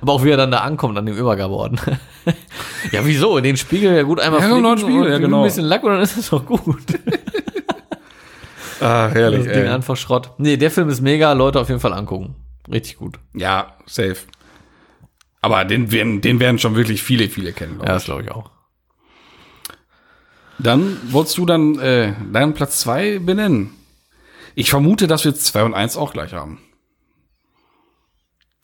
Aber 0.00 0.12
auch 0.12 0.22
wie 0.22 0.30
er 0.30 0.36
dann 0.36 0.50
da 0.52 0.58
ankommt 0.58 0.96
an 0.98 1.06
dem 1.06 1.16
Übergabeorden. 1.16 1.80
ja, 2.92 3.00
wieso? 3.04 3.40
Den 3.40 3.56
Spiegel 3.56 3.96
ja 3.96 4.02
gut 4.02 4.20
einmal 4.20 4.40
Ja, 4.40 4.48
genau, 4.54 4.72
flicken 4.76 4.80
Spiegel, 4.90 5.06
und 5.06 5.12
ja, 5.12 5.18
genau. 5.18 5.38
ein 5.38 5.44
bisschen 5.44 5.64
Lack 5.64 5.82
und 5.82 5.92
dann 5.92 6.02
ist 6.02 6.16
es 6.18 6.28
doch 6.30 6.44
gut. 6.44 6.60
Ah, 8.82 9.08
herrlich, 9.12 9.44
Das 9.44 9.52
Ding 9.54 9.66
einfach 9.68 9.94
Schrott. 9.96 10.30
Nee, 10.38 10.56
der 10.56 10.70
Film 10.70 10.88
ist 10.88 11.02
mega. 11.02 11.32
Leute 11.34 11.60
auf 11.60 11.68
jeden 11.68 11.80
Fall 11.80 11.92
angucken. 11.92 12.34
Richtig 12.72 12.96
gut. 12.96 13.18
Ja, 13.34 13.76
safe. 13.86 14.16
Aber 15.42 15.64
den 15.64 15.90
werden, 15.90 16.20
den 16.20 16.38
werden 16.40 16.58
schon 16.58 16.74
wirklich 16.74 17.02
viele, 17.02 17.28
viele 17.28 17.52
kennen, 17.52 17.76
glaub 17.76 17.88
Ja, 17.88 17.94
das 17.94 18.04
glaube 18.04 18.22
ich 18.22 18.30
auch. 18.30 18.50
Dann 20.58 20.98
wolltest 21.10 21.38
du 21.38 21.46
dann 21.46 21.78
äh, 21.78 22.12
deinen 22.32 22.52
Platz 22.52 22.80
zwei 22.80 23.18
benennen. 23.18 23.74
Ich 24.54 24.70
vermute, 24.70 25.06
dass 25.06 25.24
wir 25.24 25.34
zwei 25.34 25.64
und 25.64 25.74
eins 25.74 25.96
auch 25.96 26.12
gleich 26.12 26.34
haben. 26.34 26.60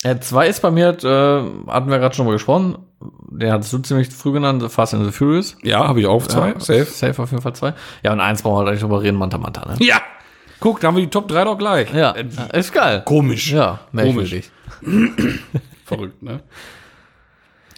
Ja, 0.03 0.21
zwei 0.21 0.49
ist 0.49 0.61
bei 0.61 0.71
mir, 0.71 0.89
äh, 1.03 1.71
hatten 1.71 1.91
wir 1.91 1.99
gerade 1.99 2.15
schon 2.15 2.27
mal 2.27 2.33
gesprochen. 2.33 2.79
Der 3.31 3.53
hattest 3.53 3.73
du 3.73 3.79
ziemlich 3.79 4.09
früh 4.09 4.33
genannt, 4.33 4.71
Fast 4.71 4.95
and 4.95 5.05
the 5.05 5.13
Furious. 5.13 5.57
Ja, 5.63 5.89
habe 5.89 6.01
ich 6.01 6.07
auch 6.07 6.27
zwei. 6.27 6.51
Ja, 6.51 6.61
Safe. 6.61 6.85
Safe 6.85 7.23
auf 7.23 7.31
jeden 7.31 7.43
Fall 7.43 7.55
zwei. 7.55 7.75
Ja, 8.03 8.13
und 8.13 8.21
eins 8.21 8.43
brauchen 8.43 8.57
wir 8.63 8.67
halt 8.67 8.75
nicht 8.75 8.83
drüber 8.83 9.03
reden, 9.03 9.17
Manta 9.17 9.39
Manta, 9.39 9.67
ne? 9.67 9.77
Ja. 9.81 10.01
Guck, 10.61 10.81
da 10.81 10.89
haben 10.89 10.97
wir 10.97 11.03
die 11.05 11.11
Top 11.11 11.29
3 11.29 11.45
doch 11.45 11.59
gleich. 11.59 11.93
Ja, 11.93 12.13
Äh, 12.13 12.27
ist 12.59 12.73
geil. 12.73 13.03
komisch. 13.05 13.53
Ja, 13.53 13.81
merkwürdig. 13.93 14.51
Verrückt, 15.85 16.23
ne? 16.23 16.43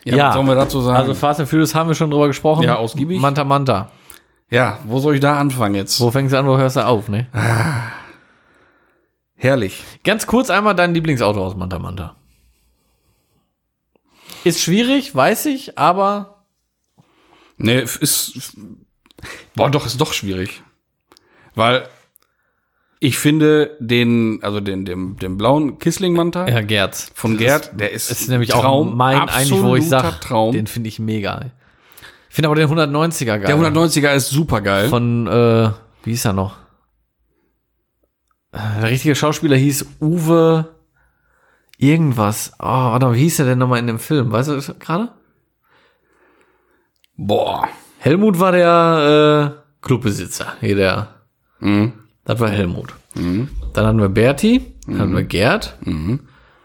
Ja. 0.04 0.28
was 0.28 0.34
sollen 0.34 0.46
wir 0.46 0.54
dazu 0.54 0.80
sagen? 0.80 0.96
Also 0.96 1.14
Fast 1.14 1.40
and 1.40 1.48
Furious 1.48 1.74
haben 1.74 1.88
wir 1.88 1.94
schon 1.94 2.10
drüber 2.10 2.28
gesprochen. 2.28 2.62
Ja, 2.62 2.76
ausgiebig. 2.76 3.20
Manta 3.20 3.44
Manta. 3.44 3.90
ja, 4.50 4.78
wo 4.84 5.00
soll 5.00 5.14
ich 5.16 5.20
da 5.20 5.38
anfangen 5.38 5.74
jetzt? 5.74 6.00
Wo 6.00 6.10
fängst 6.10 6.32
du 6.32 6.38
an, 6.38 6.46
wo 6.46 6.56
hörst 6.56 6.76
du 6.76 6.86
auf, 6.86 7.08
ne? 7.08 7.26
Herrlich. 9.36 9.84
Ganz 10.04 10.26
kurz 10.26 10.50
einmal 10.50 10.74
dein 10.74 10.94
Lieblingsauto 10.94 11.44
aus 11.44 11.54
Manta 11.56 11.78
Manta. 11.78 12.16
Ist 14.44 14.60
schwierig, 14.62 15.14
weiß 15.14 15.46
ich, 15.46 15.78
aber 15.78 16.44
Ne, 17.60 17.80
ist. 17.80 18.56
Boah, 19.56 19.68
doch, 19.68 19.84
ist 19.84 20.00
doch 20.00 20.12
schwierig. 20.12 20.62
Weil 21.56 21.88
ich 23.00 23.18
finde 23.18 23.76
den, 23.78 24.40
also 24.42 24.60
den, 24.60 24.84
den, 24.84 25.16
den 25.16 25.36
blauen 25.36 25.78
Kissling-Manta 25.78 26.48
ja, 26.48 26.60
Gerz. 26.62 27.10
von 27.14 27.36
Gerd, 27.36 27.78
der 27.78 27.92
ist, 27.92 28.10
ist 28.10 28.28
nämlich 28.28 28.50
Traum, 28.50 28.88
auch 28.88 28.94
mein 28.94 29.28
eigentlich, 29.28 29.62
wo 29.62 29.76
ich 29.76 29.84
absoluter 29.84 30.10
sag, 30.12 30.20
Traum. 30.20 30.52
den 30.52 30.66
finde 30.66 30.88
ich 30.88 30.98
mega. 30.98 31.44
Ich 32.28 32.34
finde 32.34 32.48
aber 32.48 32.56
den 32.56 32.68
190er 32.68 33.24
geil. 33.24 33.40
der 33.40 33.56
190er 33.56 34.14
ist 34.14 34.30
super 34.30 34.60
geil. 34.60 34.88
von, 34.88 35.26
äh, 35.26 35.70
wie 36.04 36.10
hieß 36.10 36.24
er 36.26 36.32
noch? 36.32 36.56
Äh, 38.52 38.58
Der 38.80 38.90
richtige 38.90 39.14
Schauspieler 39.14 39.56
hieß 39.56 39.86
Uwe 40.00 40.74
irgendwas. 41.78 42.52
Oh, 42.58 42.64
warte 42.66 43.06
mal, 43.06 43.14
wie 43.14 43.20
hieß 43.20 43.38
er 43.38 43.44
denn 43.46 43.58
nochmal 43.58 43.78
in 43.78 43.86
dem 43.86 43.98
Film? 44.00 44.32
Weißt 44.32 44.48
du 44.48 44.54
das 44.56 44.74
gerade? 44.80 45.10
Boah. 47.16 47.68
Helmut 47.98 48.38
war 48.38 48.52
der 48.52 49.54
äh, 49.56 49.86
Clubbesitzer. 49.86 50.54
Hier 50.60 50.76
der. 50.76 51.08
Mhm. 51.60 51.92
Das 52.28 52.38
war 52.40 52.50
Helmut. 52.50 52.94
Dann 53.14 53.48
hatten 53.86 53.98
wir 54.00 54.10
Berti, 54.10 54.74
dann 54.86 54.98
hatten 55.00 55.16
wir 55.16 55.24
Gerd, 55.24 55.76
Mhm. 55.80 56.20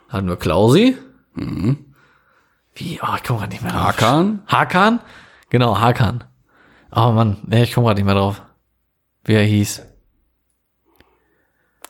hatten 0.09 0.27
wir 0.27 0.35
Klausi. 0.35 0.97
Wie? 1.35 2.99
Oh, 3.01 3.15
ich 3.15 3.23
komme 3.23 3.39
gerade 3.39 3.51
nicht 3.53 3.63
mehr 3.63 3.71
drauf. 3.71 3.81
Hakan. 3.83 4.41
Hakan? 4.47 4.99
Genau, 5.49 5.79
Hakan. 5.79 6.23
Oh 6.91 7.11
Mann, 7.11 7.37
nee, 7.47 7.63
ich 7.63 7.73
komme 7.73 7.87
gerade 7.87 7.99
nicht 8.01 8.05
mehr 8.05 8.15
drauf. 8.15 8.41
Wie 9.23 9.33
er 9.33 9.43
hieß. 9.43 9.83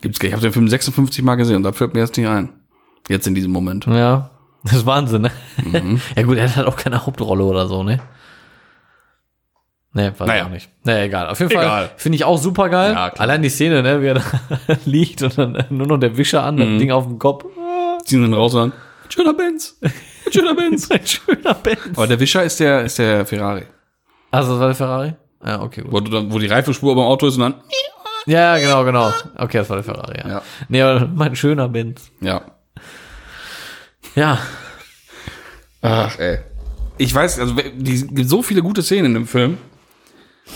Gibt's 0.01 0.19
gar. 0.19 0.27
Ich 0.27 0.33
habe 0.33 0.43
den 0.43 0.53
Film 0.53 0.67
56 0.67 1.23
Mal 1.23 1.35
gesehen 1.35 1.55
und 1.57 1.63
da 1.63 1.71
fällt 1.71 1.93
mir 1.93 2.01
jetzt 2.01 2.15
nicht 2.17 2.27
ein. 2.27 2.49
Jetzt 3.09 3.25
in 3.25 3.35
diesem 3.35 3.51
Moment. 3.51 3.85
Ja, 3.87 4.29
das 4.63 4.73
ist 4.73 4.85
Wahnsinn, 4.85 5.23
ne? 5.23 5.31
Mhm. 5.65 5.99
ja 6.15 6.23
gut, 6.23 6.37
er 6.37 6.47
hat 6.47 6.57
halt 6.57 6.67
auch 6.67 6.77
keine 6.77 7.05
Hauptrolle 7.05 7.43
oder 7.43 7.67
so, 7.67 7.83
ne? 7.83 7.99
Nee, 9.95 10.11
weiß 10.17 10.27
Naja. 10.27 10.41
ich 10.41 10.43
auch 10.47 10.49
nicht. 10.49 10.69
Nee, 10.85 11.03
egal. 11.05 11.27
Auf 11.29 11.39
jeden 11.39 11.51
Egal. 11.51 11.65
Fall 11.67 11.91
finde 11.97 12.15
ich 12.15 12.23
auch 12.23 12.37
super 12.37 12.69
geil. 12.69 12.93
Ja. 12.93 13.13
Allein 13.13 13.41
die 13.43 13.49
Szene, 13.49 13.83
ne, 13.83 14.01
wie 14.01 14.07
er 14.07 14.13
da 14.67 14.77
liegt 14.85 15.21
und 15.21 15.37
dann 15.37 15.63
nur 15.69 15.85
noch 15.87 15.97
der 15.97 16.17
Wischer 16.17 16.43
an, 16.43 16.55
Mhm. 16.55 16.59
das 16.59 16.79
Ding 16.79 16.91
auf 16.91 17.05
dem 17.05 17.19
Kopf. 17.19 17.45
Ziehen 18.05 18.21
dann 18.23 18.33
raus 18.33 18.55
und 18.55 18.71
dann, 18.71 18.79
schöner 19.09 19.33
Benz. 19.33 19.79
Schöner 20.31 20.55
Benz. 20.55 20.89
Ein 20.91 21.05
schöner 21.05 21.53
Benz. 21.53 21.79
Aber 21.95 22.07
der 22.07 22.19
Wischer 22.19 22.43
ist 22.43 22.59
der, 22.59 22.81
ist 22.85 22.97
der 22.97 23.25
Ferrari. 23.25 23.63
Also, 24.31 24.51
das 24.53 24.59
war 24.59 24.67
der 24.67 24.75
Ferrari? 24.75 25.13
Ja, 25.45 25.61
okay, 25.61 25.81
gut. 25.81 25.91
Wo, 25.91 25.99
du 25.99 26.09
dann, 26.11 26.31
wo 26.33 26.39
die 26.39 26.47
Reifenspur 26.47 26.95
beim 26.95 27.05
Auto 27.05 27.27
ist 27.27 27.35
und 27.35 27.41
dann, 27.41 27.53
Ja, 28.25 28.57
genau, 28.57 28.83
genau. 28.83 29.13
Okay, 29.37 29.59
das 29.59 29.69
war 29.69 29.75
der 29.77 29.83
Ferrari, 29.83 30.17
ja. 30.17 30.27
Ja. 30.27 30.41
Nee, 30.69 30.81
aber 30.81 31.07
mein 31.13 31.35
schöner 31.35 31.69
Benz. 31.69 32.11
ja. 32.19 32.41
Ja. 34.15 34.37
Ach, 35.81 36.17
ey. 36.19 36.39
Ich 36.97 37.13
weiß, 37.13 37.39
also, 37.39 37.55
die 37.75 38.23
so 38.23 38.41
viele 38.43 38.61
gute 38.61 38.81
Szenen 38.83 39.05
in 39.07 39.13
dem 39.15 39.27
Film. 39.27 39.57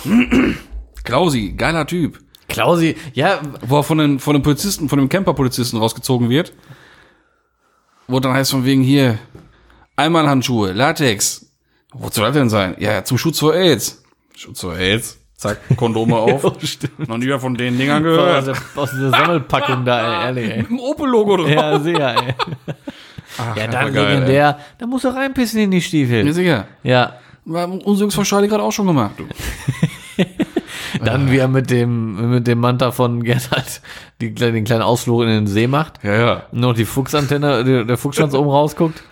Klausi, 1.04 1.54
geiler 1.58 1.86
Typ. 1.88 2.20
Klausi, 2.50 2.96
ja, 3.14 3.42
Wo 3.62 3.78
er 3.78 3.84
von 3.84 3.98
den, 3.98 4.20
von 4.20 4.34
den 4.34 4.42
Polizisten, 4.44 4.88
von 4.90 5.00
dem 5.00 5.10
Camper-Polizisten 5.10 5.78
rausgezogen 5.78 6.30
wird. 6.30 6.54
Wo 8.08 8.20
dann 8.20 8.34
heißt 8.34 8.52
von 8.52 8.64
wegen 8.66 8.82
hier, 8.84 9.20
Einmalhandschuhe, 9.96 10.72
Latex. 10.72 11.46
Wo 11.94 12.10
soll 12.10 12.26
das 12.26 12.34
denn 12.36 12.50
sein? 12.50 12.76
Ja, 12.80 13.04
zum 13.04 13.18
Schutz 13.18 13.40
vor 13.40 13.54
AIDS. 13.54 14.04
Schutz 14.36 14.62
vor 14.62 14.76
AIDS. 14.76 15.20
Zack, 15.36 15.60
Kondome 15.76 16.16
auf. 16.18 16.44
stimmt. 16.64 17.08
Noch 17.08 17.18
nie 17.18 17.28
von 17.38 17.54
den 17.56 17.78
Dingern 17.78 17.98
Aus 17.98 18.04
gehört. 18.04 18.48
der, 18.48 18.56
aus 18.82 18.92
dieser 18.92 19.10
Sammelpackung 19.12 19.86
da, 19.86 20.00
ey, 20.22 20.26
ehrlich, 20.28 20.52
ey. 20.52 20.58
Mit 20.62 20.70
dem 20.70 20.80
Opel-Logo 20.80 21.38
drauf. 21.38 21.50
Ja, 21.50 21.80
sehr, 21.80 22.16
ey. 22.18 22.34
Ach, 23.38 23.56
Ja, 23.56 23.68
dann 23.68 23.94
geil, 23.94 24.14
legendär. 24.14 24.60
Da 24.80 24.86
muss 24.88 25.04
er 25.04 25.16
reinpissen 25.16 25.60
in 25.60 25.70
die 25.72 25.78
ey. 25.78 25.82
Ja, 25.84 25.88
Stiefel. 25.88 26.34
sicher. 26.34 26.68
Ja. 26.84 27.20
War 27.50 27.70
unsere 27.70 28.00
Jungs 28.02 28.16
von 28.16 28.24
Charlie 28.26 28.48
gerade 28.48 28.64
auch 28.64 28.72
schon 28.72 28.88
gemacht. 28.88 29.12
Du. 29.18 29.24
Dann 31.04 31.32
wie 31.32 31.38
er 31.38 31.48
mit 31.48 31.70
dem, 31.70 32.32
mit 32.32 32.48
dem 32.48 32.60
Manta 32.60 32.92
von 32.92 33.24
Gerd 33.24 33.52
halt 33.52 33.82
die, 34.22 34.34
den 34.34 34.64
kleinen 34.64 34.82
Ausflug 34.82 35.22
in 35.24 35.28
den 35.30 35.48
See 35.48 35.68
macht. 35.68 36.04
Ja, 36.04 36.16
ja. 36.16 36.44
Noch 36.52 36.74
die 36.74 36.86
Fuchsantenne, 36.86 37.64
der, 37.64 37.84
der 37.86 37.98
Fuchsschwanz 37.98 38.34
oben 38.34 38.50
rausguckt. 38.50 39.04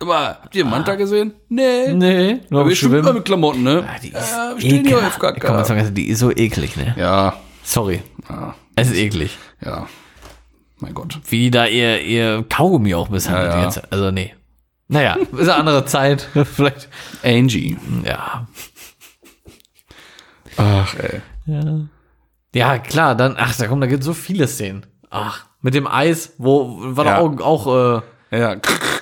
Aber 0.00 0.38
habt 0.42 0.54
ihr 0.54 0.64
Manta 0.64 0.94
gesehen? 0.94 1.34
Nee. 1.48 1.92
Nee, 1.92 2.40
nur 2.48 2.60
Aber 2.60 2.66
am 2.68 2.72
ich 2.72 2.78
schwimme 2.78 2.96
immer 2.98 3.04
Schwimmen. 3.08 3.16
mit 3.18 3.24
Klamotten, 3.26 3.62
ne? 3.62 3.84
Die 4.02 4.08
ist 4.08 4.30
Ja, 4.32 4.52
wir 4.54 4.60
stehen 4.60 4.86
hier 4.86 4.98
auf. 4.98 5.18
Komm, 5.18 5.64
sagen, 5.64 5.94
die 5.94 6.08
ist 6.08 6.18
so 6.20 6.30
eklig, 6.30 6.76
ne? 6.76 6.94
Ja, 6.98 7.34
Sorry. 7.62 8.02
ja, 8.28 8.54
Es 8.76 8.90
ist 8.90 8.96
eklig. 8.96 9.36
ja. 9.64 9.86
Mein 10.82 10.94
Gott. 10.94 11.18
Wie 11.28 11.38
die 11.38 11.50
da 11.50 11.66
ihr, 11.66 12.00
ihr 12.00 12.42
Kaugummi 12.48 12.94
auch 12.94 13.10
misshandelt 13.10 13.52
Ja, 13.52 13.62
ja. 13.64 13.68
Zeit. 13.68 13.92
Also, 13.92 14.10
nee. 14.10 14.32
Naja, 14.92 15.14
ist 15.14 15.40
eine 15.48 15.54
andere 15.54 15.84
Zeit. 15.84 16.28
Vielleicht, 16.44 16.88
Angie. 17.22 17.76
ja. 18.04 18.46
Ach, 20.56 20.94
ey. 20.96 21.20
Ja. 21.46 21.80
Ja, 22.54 22.78
klar, 22.78 23.14
dann, 23.14 23.36
ach, 23.38 23.56
da 23.56 23.68
kommen, 23.68 23.80
da 23.80 23.86
gibt 23.86 24.02
so 24.02 24.12
viele 24.14 24.48
Szenen. 24.48 24.84
Ach, 25.10 25.46
mit 25.62 25.74
dem 25.74 25.86
Eis, 25.86 26.34
wo, 26.38 26.76
war 26.80 27.04
Ja. 27.04 27.10
da 27.16 27.18
auch, 27.20 27.40
auch, 27.66 28.00
äh, 28.32 28.36
Ja, 28.38 28.56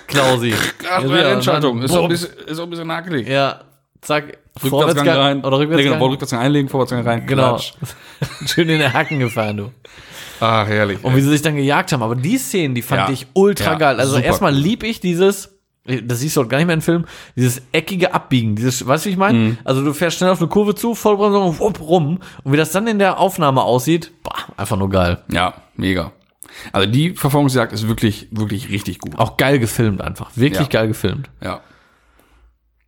Klausi. 0.07 0.55
Ach, 0.91 1.03
Ja, 1.05 1.30
Entscheidung. 1.32 1.82
Ist 1.82 1.95
auch 1.95 2.03
ein 2.05 2.09
bisschen, 2.09 2.32
ist 2.47 2.59
auch 2.59 2.64
ein 2.64 2.70
bisschen 2.70 2.91
hakelig. 2.93 3.26
Ja, 3.28 3.61
zack, 4.03 4.39
Rückwärtsgang 4.62 5.09
rein. 5.09 5.45
oder 5.45 5.59
Nee, 5.59 5.66
genau, 5.66 5.76
Rückwärtsgang. 5.76 6.03
Rückwärtsgang 6.11 6.41
einlegen, 6.41 6.68
Vorwärtsgang 6.68 7.07
rein. 7.07 7.26
Genau. 7.26 7.59
Schön 8.47 8.68
in 8.68 8.78
den 8.78 8.93
Hacken 8.93 9.18
gefahren, 9.20 9.57
du. 9.57 9.72
Ach, 10.41 10.66
herrlich. 10.66 11.03
Und 11.03 11.16
wie 11.16 11.20
sie 11.20 11.30
sich 11.30 11.43
dann 11.43 11.57
gejagt 11.57 11.93
haben. 11.93 12.03
Aber 12.03 12.14
die 12.16 12.39
Szenen, 12.39 12.74
die 12.74 12.82
fand 12.82 13.09
Ja. 13.09 13.11
ich 13.12 13.26
ultra 13.34 13.74
geil. 13.74 13.99
Also 14.01 14.18
erstmal 14.18 14.55
lieb 14.55 14.82
ich 14.84 15.01
dieses, 15.01 15.57
das 16.05 16.20
siehst 16.20 16.36
du 16.36 16.43
auch 16.43 16.49
gar 16.49 16.59
nicht 16.59 16.66
mehr 16.66 16.74
im 16.74 16.82
Film, 16.82 17.05
dieses 17.36 17.62
eckige 17.72 18.14
Abbiegen. 18.14 18.57
Dieses, 18.57 18.86
weißt 18.86 19.05
du, 19.05 19.09
wie 19.09 19.12
ich 19.12 19.18
meine? 19.18 19.39
Mhm. 19.39 19.59
Also 19.64 19.84
du 19.84 19.93
fährst 19.93 20.18
schnell 20.18 20.30
auf 20.30 20.41
eine 20.41 20.49
Kurve 20.49 20.74
zu, 20.74 20.95
Vollbremsung 20.95 21.49
und 21.49 21.59
wupp, 21.61 21.80
rum. 21.80 22.20
Und 22.45 22.53
wie 22.53 22.57
das 22.57 22.72
dann 22.72 22.86
in 22.86 22.99
der 22.99 23.18
Aufnahme 23.18 23.62
aussieht, 23.62 24.12
bah, 24.22 24.34
einfach 24.57 24.76
nur 24.76 24.91
geil. 24.91 25.22
Ja, 25.32 25.55
mega. 25.76 26.12
Also 26.72 26.91
die 26.91 27.11
Verfolgungsjagd 27.14 27.72
ist 27.72 27.89
wirklich, 27.89 28.28
wirklich 28.30 28.70
richtig 28.70 28.99
gut. 28.99 29.18
Auch 29.18 29.36
geil 29.36 29.59
gefilmt 29.59 30.01
einfach. 30.01 30.30
Wirklich 30.34 30.68
Ja. 30.68 30.80
geil 30.80 30.89
gefilmt. 30.89 31.30
Ja. 31.43 31.61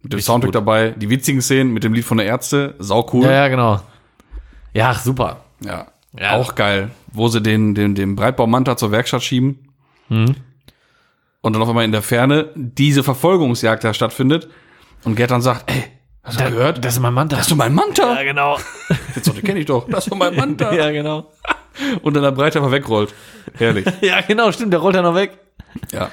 Mit 0.03 0.13
dem 0.15 0.21
Soundtrack 0.21 0.53
dabei, 0.53 0.91
die 0.97 1.11
witzigen 1.11 1.43
Szenen 1.43 1.73
mit 1.73 1.85
dem 1.85 1.93
Lied 1.93 2.05
von 2.05 2.17
der 2.17 2.27
Ärzte, 2.27 2.75
sau 2.79 3.07
cool. 3.13 3.25
Ja, 3.27 3.33
ja, 3.33 3.49
genau. 3.49 3.81
Ja, 4.73 4.95
super. 4.95 5.45
Ja. 5.63 5.89
Ja. 6.19 6.37
Auch 6.37 6.55
geil, 6.55 6.91
wo 7.13 7.29
sie 7.29 7.41
den, 7.41 7.75
den, 7.75 7.95
den 7.95 8.17
Breitbaumanta 8.17 8.77
zur 8.77 8.91
Werkstatt 8.93 9.23
schieben. 9.23 9.69
Mhm. 10.09 10.35
Und 11.43 11.55
dann 11.55 11.63
auf 11.63 11.69
einmal 11.69 11.85
in 11.85 11.93
der 11.93 12.03
Ferne 12.03 12.51
diese 12.55 13.03
Verfolgungsjagd 13.03 13.83
da 13.85 13.95
stattfindet. 13.95 14.49
Und 15.05 15.17
Gerd 15.17 15.31
dann 15.31 15.41
sagt, 15.41 15.71
ey, 15.71 15.85
hast 16.23 16.39
du 16.41 16.45
gehört? 16.45 16.85
Das 16.85 16.95
ist 16.95 17.01
mein 17.01 17.15
Manta. 17.15 17.37
Das 17.37 17.47
ist 17.47 17.51
doch 17.51 17.57
mein 17.57 17.75
Manta. 17.75 18.15
ja, 18.15 18.23
genau. 18.23 18.59
Jetzt 19.15 19.25
so, 19.25 19.33
den 19.33 19.43
kenne 19.43 19.61
ich 19.61 19.67
doch. 19.67 19.89
Das 19.89 20.05
ist 20.05 20.13
doch 20.13 20.19
mein 20.19 20.37
Manta. 20.37 20.73
ja, 20.73 20.91
genau. 20.91 21.31
Und 22.03 22.15
dann 22.15 22.23
der 22.23 22.33
Breite 22.33 22.59
einfach 22.59 22.73
wegrollt. 22.73 23.15
Herrlich. 23.57 23.87
Ja, 24.03 24.21
genau, 24.21 24.53
stimmt. 24.53 24.73
Der 24.73 24.81
rollt 24.81 24.97
ja 24.97 25.03
noch 25.03 25.15
weg. 25.15 25.39
Ja. 25.93 26.11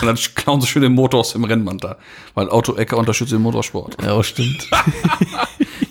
Und 0.00 0.06
dann 0.06 0.16
klauen 0.36 0.60
sie 0.60 0.68
schön 0.68 0.82
den 0.82 0.92
Motor 0.92 1.20
aus 1.20 1.32
dem 1.32 1.42
Rennmanta. 1.42 1.96
Weil 2.34 2.48
Auto-Ecker 2.48 2.96
unterstützt 2.96 3.32
den 3.32 3.42
Motorsport. 3.42 3.96
Ja, 4.00 4.22
stimmt. 4.22 4.68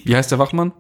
Wie 0.06 0.16
heißt 0.16 0.32
der 0.32 0.40
Wachmann? 0.40 0.72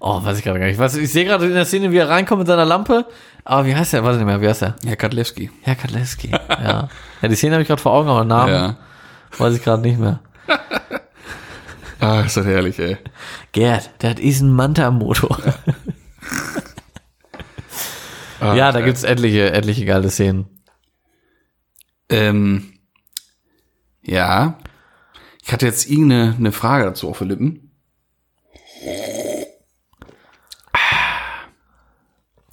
Oh, 0.00 0.22
weiß 0.24 0.38
ich 0.38 0.44
gerade 0.44 0.58
gar 0.58 0.66
nicht. 0.66 0.78
Was, 0.78 0.96
ich 0.96 1.10
sehe 1.12 1.24
gerade 1.24 1.46
in 1.46 1.54
der 1.54 1.64
Szene, 1.64 1.92
wie 1.92 1.96
er 1.98 2.08
reinkommt 2.08 2.40
mit 2.40 2.48
seiner 2.48 2.64
Lampe. 2.64 3.06
Aber 3.44 3.66
wie 3.66 3.74
heißt 3.76 3.92
der? 3.92 4.02
Weiß 4.02 4.14
ich 4.14 4.18
nicht 4.18 4.26
mehr. 4.26 4.40
Wie 4.40 4.48
heißt 4.48 4.62
der? 4.62 4.76
Herr 4.84 4.96
Kadlewski. 4.96 5.50
Herr 5.62 5.76
Kadlewski. 5.76 6.30
ja. 6.30 6.88
Ja, 7.22 7.28
die 7.28 7.34
Szene 7.36 7.54
habe 7.54 7.62
ich 7.62 7.68
gerade 7.68 7.80
vor 7.80 7.92
Augen, 7.92 8.08
aber 8.10 8.24
Namen 8.24 8.52
Ja. 8.52 8.76
weiß 9.38 9.54
ich 9.56 9.62
gerade 9.62 9.82
nicht 9.82 9.98
mehr. 9.98 10.20
Ah, 11.98 12.20
ist 12.20 12.36
das 12.36 12.44
herrlich, 12.44 12.78
ey. 12.78 12.98
Gerd, 13.52 13.90
der 14.02 14.10
hat 14.10 14.18
diesen 14.18 14.52
Manta 14.52 14.86
am 14.86 14.98
Motor. 14.98 15.38
Ah, 18.38 18.54
ja, 18.54 18.70
da 18.70 18.82
gibt's 18.82 19.02
etliche, 19.02 19.50
etliche 19.52 19.86
geile 19.86 20.10
Szenen. 20.10 20.44
Ähm, 22.10 22.74
ja. 24.02 24.58
Ich 25.42 25.52
hatte 25.54 25.64
jetzt 25.64 25.88
irgendeine 25.88 26.34
eine 26.38 26.52
Frage 26.52 26.84
dazu 26.84 27.08
auf 27.08 27.18
den 27.20 27.28
Lippen. 27.28 27.65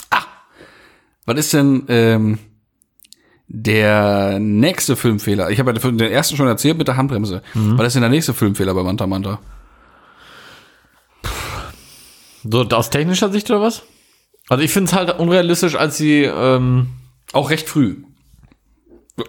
Ah. 0.09 0.23
Was 1.25 1.38
ist 1.39 1.53
denn 1.53 1.86
ähm, 1.88 2.39
der 3.47 4.39
nächste 4.39 4.95
Filmfehler? 4.95 5.49
Ich 5.51 5.59
habe 5.59 5.71
ja 5.71 5.79
den 5.79 5.99
ersten 5.99 6.36
schon 6.36 6.47
erzählt 6.47 6.77
mit 6.77 6.88
der 6.88 6.97
Handbremse. 6.97 7.41
Was 7.53 7.88
ist 7.88 7.93
denn 7.93 8.01
der 8.01 8.09
nächste 8.09 8.34
Filmfehler 8.34 8.73
bei 8.73 8.84
Manta 8.84 9.07
Manta? 9.07 9.39
So 12.43 12.61
aus 12.61 12.89
technischer 12.89 13.29
Sicht 13.31 13.49
oder 13.49 13.61
was? 13.61 13.84
Also 14.49 14.63
ich 14.63 14.71
finde 14.71 14.89
es 14.91 14.93
halt 14.97 15.17
unrealistisch, 15.17 15.75
als 15.75 15.97
sie, 15.97 16.23
ähm, 16.23 16.88
Auch 17.31 17.49
recht 17.49 17.69
früh. 17.69 18.03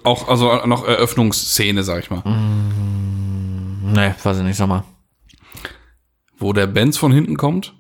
Auch, 0.03 0.29
also 0.29 0.65
noch 0.67 0.87
Eröffnungsszene, 0.87 1.85
sag 1.85 2.01
ich 2.01 2.11
mal. 2.11 2.23
ne, 2.25 4.15
weiß 4.23 4.39
ich 4.39 4.43
nicht, 4.43 4.57
sag 4.57 4.69
mal. 4.69 4.83
Wo 6.39 6.53
der 6.53 6.67
Benz 6.67 6.97
von 6.97 7.13
hinten 7.13 7.37
kommt, 7.37 7.75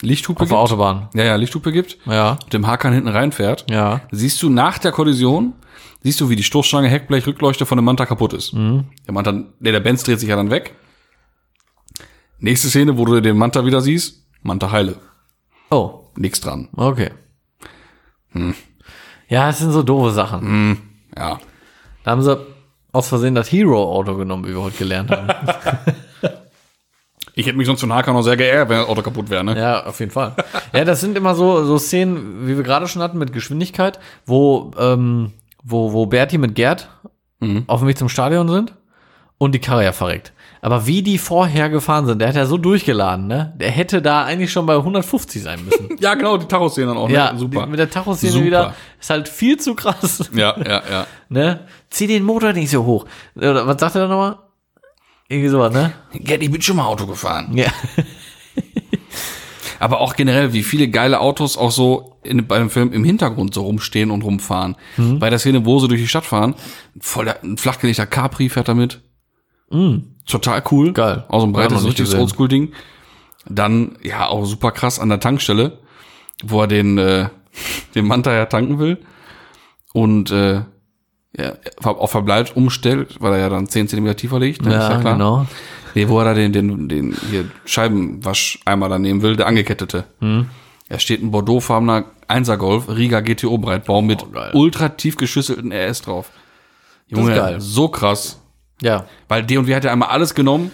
Lichthupe 0.00 0.42
Auf 0.42 0.48
der 0.48 0.58
gibt. 0.58 0.70
Autobahn. 0.72 1.08
Ja, 1.14 1.24
ja, 1.24 1.36
Lichthupe 1.36 1.72
gibt. 1.72 1.98
Ja, 2.06 2.38
mit 2.44 2.52
dem 2.52 2.66
Hakan 2.66 2.92
hinten 2.92 3.08
reinfährt, 3.08 3.70
ja. 3.70 4.02
siehst 4.10 4.42
du 4.42 4.50
nach 4.50 4.78
der 4.78 4.92
Kollision, 4.92 5.54
siehst 6.02 6.20
du, 6.20 6.28
wie 6.28 6.36
die 6.36 6.42
Stoßstange, 6.42 6.88
Heckblech, 6.88 7.26
Rückleuchte 7.26 7.64
von 7.66 7.78
dem 7.78 7.84
Manta 7.84 8.04
kaputt 8.06 8.32
ist. 8.32 8.52
Der 8.52 9.12
Manta, 9.12 9.32
nee, 9.32 9.72
der 9.72 9.80
Benz 9.80 10.02
dreht 10.02 10.20
sich 10.20 10.28
ja 10.28 10.36
dann 10.36 10.50
weg. 10.50 10.74
Nächste 12.38 12.68
Szene, 12.68 12.98
wo 12.98 13.04
du 13.04 13.20
den 13.20 13.38
Manta 13.38 13.64
wieder 13.64 13.80
siehst, 13.80 14.26
Manta 14.42 14.70
heile. 14.70 14.96
Oh, 15.70 16.00
Nix 16.16 16.40
dran. 16.40 16.68
okay. 16.76 17.10
Ja, 19.28 19.48
es 19.48 19.58
sind 19.58 19.70
so 19.72 19.82
doofe 19.82 20.10
Sachen. 20.10 20.78
Ja. 21.16 21.38
Da 22.04 22.10
haben 22.10 22.22
sie 22.22 22.36
aus 22.92 23.08
Versehen 23.08 23.34
das 23.34 23.50
Hero-Auto 23.50 24.16
genommen, 24.16 24.44
wie 24.44 24.50
wir 24.50 24.60
heute 24.60 24.76
gelernt 24.76 25.10
haben. 25.10 25.28
Ich 27.34 27.46
hätte 27.46 27.56
mich 27.56 27.66
sonst 27.66 27.80
von 27.80 27.92
Hakan 27.92 28.14
noch 28.14 28.22
sehr 28.22 28.36
geärgert, 28.36 28.68
wenn 28.68 28.78
das 28.78 28.88
Auto 28.88 29.02
kaputt 29.02 29.28
wäre, 29.30 29.42
ne? 29.44 29.58
Ja, 29.58 29.84
auf 29.86 29.98
jeden 30.00 30.12
Fall. 30.12 30.34
Ja, 30.72 30.84
das 30.84 31.00
sind 31.00 31.16
immer 31.16 31.34
so, 31.34 31.64
so 31.64 31.78
Szenen, 31.78 32.46
wie 32.46 32.56
wir 32.56 32.62
gerade 32.62 32.86
schon 32.86 33.02
hatten, 33.02 33.18
mit 33.18 33.32
Geschwindigkeit, 33.32 33.98
wo, 34.26 34.70
ähm, 34.78 35.32
wo, 35.62 35.92
wo 35.92 36.06
Berti 36.06 36.38
mit 36.38 36.54
Gerd 36.54 36.88
auf 37.66 37.80
dem 37.80 37.88
Weg 37.88 37.98
zum 37.98 38.08
Stadion 38.08 38.48
sind 38.48 38.72
und 39.36 39.54
die 39.54 39.58
Karre 39.58 39.84
ja 39.84 39.92
verreckt. 39.92 40.32
Aber 40.62 40.86
wie 40.86 41.02
die 41.02 41.18
vorher 41.18 41.68
gefahren 41.68 42.06
sind, 42.06 42.20
der 42.20 42.28
hat 42.28 42.36
ja 42.36 42.46
so 42.46 42.56
durchgeladen, 42.56 43.26
ne? 43.26 43.52
Der 43.58 43.70
hätte 43.70 44.00
da 44.00 44.24
eigentlich 44.24 44.50
schon 44.50 44.64
bei 44.64 44.76
150 44.76 45.42
sein 45.42 45.62
müssen. 45.62 45.88
Ja, 46.00 46.14
genau, 46.14 46.38
die 46.38 46.46
Tachoszene 46.46 46.86
dann 46.86 46.96
auch, 46.96 47.10
ja, 47.10 47.32
ne? 47.32 47.38
Super. 47.38 47.64
die- 47.64 47.70
Mit 47.70 47.80
der 47.80 47.90
Tachoszene 47.90 48.42
wieder. 48.44 48.72
Ist 48.98 49.10
halt 49.10 49.28
viel 49.28 49.58
zu 49.58 49.74
krass. 49.74 50.30
Ja, 50.32 50.56
ja, 50.58 50.82
ja. 50.90 51.06
Ne? 51.28 51.60
Zieh 51.90 52.06
den 52.06 52.22
Motor 52.22 52.52
nicht 52.54 52.70
so 52.70 52.84
hoch. 52.86 53.04
Oder 53.36 53.66
was 53.66 53.78
sagt 53.78 53.94
er 53.96 54.02
da 54.02 54.08
nochmal? 54.08 54.36
Irgendwie 55.34 55.48
sowas, 55.48 55.72
ne? 55.72 55.92
Gerd, 56.12 56.42
ich 56.42 56.50
bin 56.50 56.62
schon 56.62 56.76
mal 56.76 56.86
Auto 56.86 57.06
gefahren. 57.06 57.56
Ja. 57.56 57.72
Aber 59.80 60.00
auch 60.00 60.14
generell, 60.14 60.52
wie 60.52 60.62
viele 60.62 60.88
geile 60.88 61.18
Autos 61.18 61.56
auch 61.56 61.72
so 61.72 62.16
in, 62.22 62.46
bei 62.46 62.58
dem 62.58 62.70
Film 62.70 62.92
im 62.92 63.02
Hintergrund 63.02 63.52
so 63.52 63.62
rumstehen 63.62 64.12
und 64.12 64.22
rumfahren. 64.22 64.76
Bei 65.18 65.30
der 65.30 65.40
Szene, 65.40 65.66
wo 65.66 65.80
sie 65.80 65.88
durch 65.88 66.00
die 66.00 66.06
Stadt 66.06 66.24
fahren, 66.24 66.54
voll 67.00 67.24
der, 67.24 67.42
ein 67.42 67.58
flachgelegter 67.58 68.06
Capri 68.06 68.48
fährt 68.48 68.68
damit. 68.68 69.00
Total 70.26 70.62
cool. 70.70 70.92
Geil. 70.92 71.24
Hab 71.28 71.40
ich 71.40 71.46
noch 71.46 71.52
breites, 71.52 71.84
richtiges. 71.84 72.14
Oldschool-Ding. 72.14 72.72
Dann, 73.46 73.98
ja, 74.02 74.28
auch 74.28 74.44
super 74.44 74.70
krass 74.70 75.00
an 75.00 75.08
der 75.08 75.18
Tankstelle, 75.18 75.78
wo 76.44 76.60
er 76.60 76.68
den, 76.68 76.96
äh, 76.96 77.28
den 77.96 78.06
Manta 78.06 78.32
ja 78.32 78.46
tanken 78.46 78.78
will. 78.78 78.98
Und, 79.92 80.30
äh, 80.30 80.62
ja, 81.38 81.52
auf 81.82 82.10
Verbleib 82.10 82.56
umstellt, 82.56 83.16
weil 83.20 83.32
er 83.34 83.38
ja 83.40 83.48
dann 83.48 83.68
10 83.68 83.88
Zentimeter 83.88 84.16
tiefer 84.16 84.38
liegt. 84.38 84.62
Ne? 84.62 84.70
Ist 84.70 84.74
Ja, 84.88 85.00
klar. 85.00 85.12
genau. 85.14 85.46
Nee, 85.94 86.08
wo 86.08 86.18
er 86.18 86.24
da 86.26 86.34
den, 86.34 86.52
den, 86.52 86.88
den 86.88 87.16
hier 87.30 87.44
Scheibenwascheimer 87.64 88.88
da 88.88 88.98
nehmen 88.98 89.22
will, 89.22 89.36
der 89.36 89.46
angekettete. 89.46 90.04
Hm. 90.20 90.48
Er 90.88 90.98
steht 90.98 91.22
ein 91.22 91.30
Bordeaux-farbener 91.30 92.04
1er 92.28 92.56
Golf, 92.56 92.88
Riga 92.88 93.20
GTO 93.20 93.58
Breitbau 93.58 94.02
mit 94.02 94.22
Oh, 94.22 94.58
ultra 94.58 94.90
tief 94.90 95.16
geschüsselten 95.16 95.72
RS 95.72 96.02
drauf. 96.02 96.30
Junge, 97.08 97.34
geil. 97.34 97.60
so 97.60 97.88
krass. 97.88 98.40
Ja. 98.82 99.06
Weil 99.28 99.44
D&W 99.44 99.74
hat 99.74 99.84
ja 99.84 99.92
einmal 99.92 100.08
alles 100.10 100.34
genommen. 100.34 100.70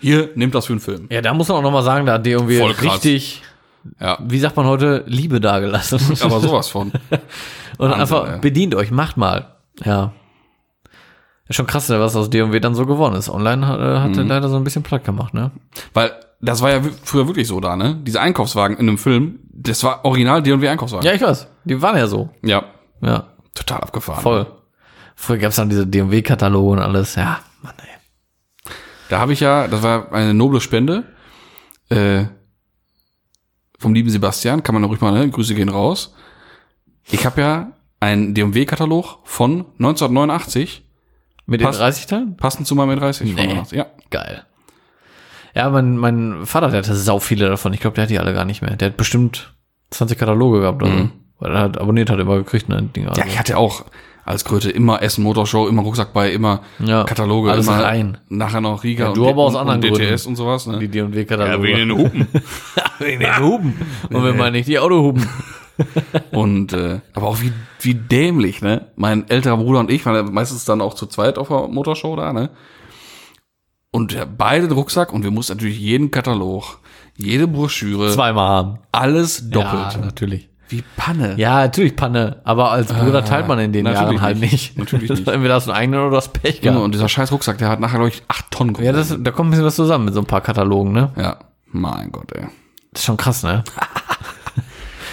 Hier, 0.00 0.30
nimmt 0.34 0.54
das 0.54 0.66
für 0.66 0.72
einen 0.72 0.80
Film. 0.80 1.06
Ja, 1.10 1.20
da 1.22 1.32
muss 1.34 1.48
man 1.48 1.58
auch 1.58 1.62
nochmal 1.62 1.82
sagen, 1.82 2.04
da 2.06 2.14
hat 2.14 2.26
krass. 2.74 2.94
richtig, 3.04 3.42
Ja, 4.00 4.18
wie 4.22 4.38
sagt 4.38 4.56
man 4.56 4.66
heute, 4.66 5.04
Liebe 5.06 5.40
dagelassen. 5.40 6.00
aber 6.22 6.40
sowas 6.40 6.68
von. 6.68 6.90
Und 7.78 7.90
Wahnsinn, 7.90 8.00
einfach 8.00 8.32
ey. 8.34 8.38
bedient 8.40 8.74
euch, 8.74 8.90
macht 8.90 9.16
mal. 9.16 9.53
Ja. 9.82 10.12
Ist 11.48 11.56
schon 11.56 11.66
krass, 11.66 11.88
was 11.90 12.16
aus 12.16 12.30
D&W 12.30 12.58
dann 12.60 12.74
so 12.74 12.86
geworden 12.86 13.14
ist. 13.16 13.28
Online 13.28 13.66
hat, 13.66 13.78
äh, 13.80 13.98
hat 14.00 14.10
Mhm. 14.12 14.18
er 14.18 14.24
leider 14.24 14.48
so 14.48 14.56
ein 14.56 14.64
bisschen 14.64 14.82
platt 14.82 15.04
gemacht, 15.04 15.34
ne? 15.34 15.50
Weil 15.92 16.12
das 16.40 16.62
war 16.62 16.70
ja 16.70 16.80
früher 17.02 17.26
wirklich 17.26 17.48
so 17.48 17.60
da, 17.60 17.76
ne? 17.76 17.98
Diese 18.02 18.20
Einkaufswagen 18.20 18.76
in 18.78 18.88
einem 18.88 18.98
Film, 18.98 19.40
das 19.50 19.82
war 19.84 20.04
original 20.04 20.42
D&W 20.42 20.66
Einkaufswagen. 20.68 21.06
Ja, 21.06 21.12
ich 21.12 21.20
weiß. 21.22 21.46
Die 21.64 21.80
waren 21.82 21.96
ja 21.96 22.06
so. 22.06 22.30
ja. 22.42 22.64
Ja, 23.02 23.24
Total 23.54 23.80
abgefahren. 23.80 24.22
voll. 24.22 24.46
Früher 25.16 25.36
gab's 25.36 25.56
dann 25.56 25.68
diese 25.68 25.86
D&W-Kataloge 25.86 26.70
und 26.72 26.78
alles. 26.78 27.14
Ja, 27.16 27.40
Mann, 27.62 27.74
ey. 27.78 28.72
Da 29.10 29.18
habe 29.20 29.34
ich 29.34 29.40
ja, 29.40 29.68
das 29.68 29.82
war 29.82 30.10
eine 30.12 30.32
noble 30.32 30.60
Spende. 30.60 31.04
Äh, 31.90 32.24
vom 33.78 33.92
lieben 33.92 34.08
Sebastian, 34.08 34.62
kann 34.62 34.74
man 34.74 34.82
auch 34.84 34.88
ruhig 34.88 35.00
mal, 35.02 35.12
ne? 35.12 35.28
Grüße 35.28 35.54
gehen 35.54 35.68
raus. 35.68 36.14
Ich 37.10 37.26
habe 37.26 37.40
ja 37.42 37.72
einen 38.04 38.34
DMW-Katalog 38.34 39.18
von 39.24 39.64
1989, 39.78 40.82
Mit 41.46 41.60
den 41.60 41.66
Passt. 41.66 41.80
30 41.80 42.06
Teilen? 42.06 42.36
passend 42.36 42.66
zu 42.66 42.74
meinem 42.74 42.98
E30. 42.98 43.26
von 43.26 43.34
89. 43.34 43.76
Ja, 43.78 43.86
Geil. 44.10 44.44
Ja, 45.54 45.70
mein, 45.70 45.96
mein 45.96 46.46
Vater, 46.46 46.68
der 46.70 46.78
hatte 46.78 46.94
sau 46.96 47.18
viele 47.20 47.48
davon. 47.48 47.72
Ich 47.72 47.80
glaube, 47.80 47.94
der 47.94 48.02
hat 48.04 48.10
die 48.10 48.18
alle 48.18 48.34
gar 48.34 48.44
nicht 48.44 48.60
mehr. 48.62 48.76
Der 48.76 48.88
hat 48.88 48.96
bestimmt 48.96 49.54
20 49.90 50.18
Kataloge 50.18 50.60
gehabt 50.60 50.82
oder 50.82 50.92
so. 50.98 51.08
Weil 51.38 51.52
er 51.54 51.60
hat 51.62 51.78
abonniert 51.80 52.10
hat, 52.10 52.18
immer 52.18 52.36
gekriegt, 52.38 52.68
ne, 52.68 52.82
Dinger. 52.82 53.10
Mhm. 53.10 53.16
ja, 53.16 53.24
ich 53.26 53.38
hatte 53.38 53.56
auch 53.56 53.84
als 54.24 54.44
Kröte 54.44 54.70
immer 54.70 55.02
Essen 55.02 55.22
Motorshow, 55.22 55.68
immer 55.68 55.82
Rucksack 55.82 56.12
bei, 56.14 56.32
immer 56.32 56.62
Ja, 56.78 57.04
Kataloge, 57.04 57.52
alles 57.52 57.66
immer 57.66 57.84
rein. 57.84 58.18
nachher 58.30 58.60
noch 58.62 58.82
Riga 58.82 59.04
Ja, 59.04 59.10
und, 59.10 59.16
du 59.18 59.28
aber 59.28 59.42
aus 59.42 59.54
und, 59.54 59.60
anderen 59.60 59.84
und 59.84 59.98
DTS 59.98 60.24
Gründen. 60.24 60.28
und 60.28 60.36
sowas. 60.36 60.66
Ne? 60.66 60.78
die 60.78 60.88
D&W-Kataloge. 60.88 61.66
den 61.76 61.90
Hupen. 61.92 62.26
wegen 62.98 63.20
den 63.20 63.38
Huben. 63.38 63.74
Und 64.10 64.24
wenn 64.24 64.36
man 64.36 64.52
nicht 64.52 64.66
die 64.68 64.78
Autohuben. 64.78 65.28
Und 66.32 66.72
äh, 66.72 67.00
aber 67.14 67.28
auch 67.28 67.40
wie, 67.40 67.52
wie 67.80 67.94
dämlich, 67.94 68.62
ne? 68.62 68.88
Mein 68.96 69.28
älterer 69.28 69.56
Bruder 69.56 69.80
und 69.80 69.90
ich 69.90 70.06
waren 70.06 70.14
ja 70.14 70.22
meistens 70.22 70.64
dann 70.64 70.80
auch 70.80 70.94
zu 70.94 71.06
zweit 71.06 71.36
auf 71.38 71.48
der 71.48 71.68
Motorshow 71.68 72.14
da, 72.16 72.32
ne? 72.32 72.50
Und 73.90 74.12
ja, 74.12 74.24
beide 74.24 74.68
den 74.68 74.76
Rucksack 74.76 75.12
und 75.12 75.22
wir 75.22 75.30
mussten 75.30 75.54
natürlich 75.54 75.78
jeden 75.78 76.10
Katalog, 76.10 76.78
jede 77.16 77.46
Broschüre, 77.46 78.10
Zweimal 78.12 78.48
haben. 78.48 78.78
alles 78.92 79.50
doppelt. 79.50 79.94
Ja, 79.94 79.98
natürlich. 80.00 80.48
Wie 80.68 80.82
Panne. 80.96 81.34
Ja, 81.36 81.56
natürlich 81.62 81.94
Panne. 81.94 82.40
Aber 82.44 82.70
als 82.70 82.92
Bruder 82.92 83.24
teilt 83.24 83.46
man 83.46 83.58
in 83.58 83.72
den 83.72 83.86
Jahren 83.86 84.20
halt 84.20 84.38
nicht. 84.40 84.52
nicht. 84.52 84.78
Natürlich 84.78 85.10
nicht. 85.10 85.28
Entweder 85.28 85.54
hast 85.54 85.66
du 85.66 85.72
einen 85.72 85.78
eigenen 85.80 86.00
oder 86.00 86.16
das 86.16 86.28
Pech 86.28 86.56
Junge, 86.56 86.70
gehabt. 86.70 86.84
und 86.84 86.94
dieser 86.94 87.08
scheiß 87.08 87.30
Rucksack, 87.32 87.58
der 87.58 87.68
hat 87.68 87.80
nachher, 87.80 87.98
glaube 87.98 88.08
ich, 88.08 88.22
acht 88.28 88.50
Tonnen 88.50 88.74
Ja, 88.80 88.92
das, 88.92 89.14
da 89.20 89.30
kommt 89.30 89.48
ein 89.48 89.50
bisschen 89.50 89.66
was 89.66 89.76
zusammen 89.76 90.06
mit 90.06 90.14
so 90.14 90.20
ein 90.20 90.26
paar 90.26 90.40
Katalogen, 90.40 90.92
ne? 90.92 91.12
ja. 91.16 91.36
Mein 91.66 92.10
Gott, 92.12 92.32
ey. 92.32 92.46
Das 92.92 93.02
ist 93.02 93.06
schon 93.06 93.16
krass, 93.16 93.42
ne? 93.42 93.64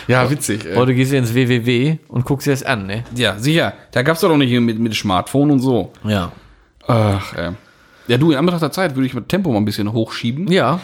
Ja, 0.08 0.30
witzig. 0.30 0.66
Ey. 0.66 0.76
Heute 0.76 0.94
gehst 0.94 1.12
du 1.12 1.18
ins 1.18 1.34
www 1.34 1.98
und 2.08 2.26
guckst 2.26 2.48
dir 2.48 2.52
das 2.52 2.64
an, 2.64 2.86
ne? 2.88 3.04
Ja, 3.16 3.38
sicher. 3.38 3.74
Da 3.92 4.02
gab's 4.02 4.22
doch 4.22 4.30
noch 4.30 4.38
nicht 4.38 4.52
mit, 4.60 4.80
mit 4.80 4.94
Smartphone 4.96 5.52
und 5.52 5.60
so. 5.60 5.92
Ja. 6.04 6.32
Ach, 6.88 7.34
ey. 7.34 7.52
Ja, 8.08 8.18
du, 8.18 8.32
in 8.32 8.38
Anbetracht 8.38 8.64
der 8.64 8.72
Zeit 8.72 8.96
würde 8.96 9.06
ich 9.06 9.14
mit 9.14 9.30
Tempo 9.30 9.52
mal 9.52 9.58
ein 9.58 9.66
bisschen 9.66 9.92
hochschieben. 9.94 10.52
Ja. 10.52 10.80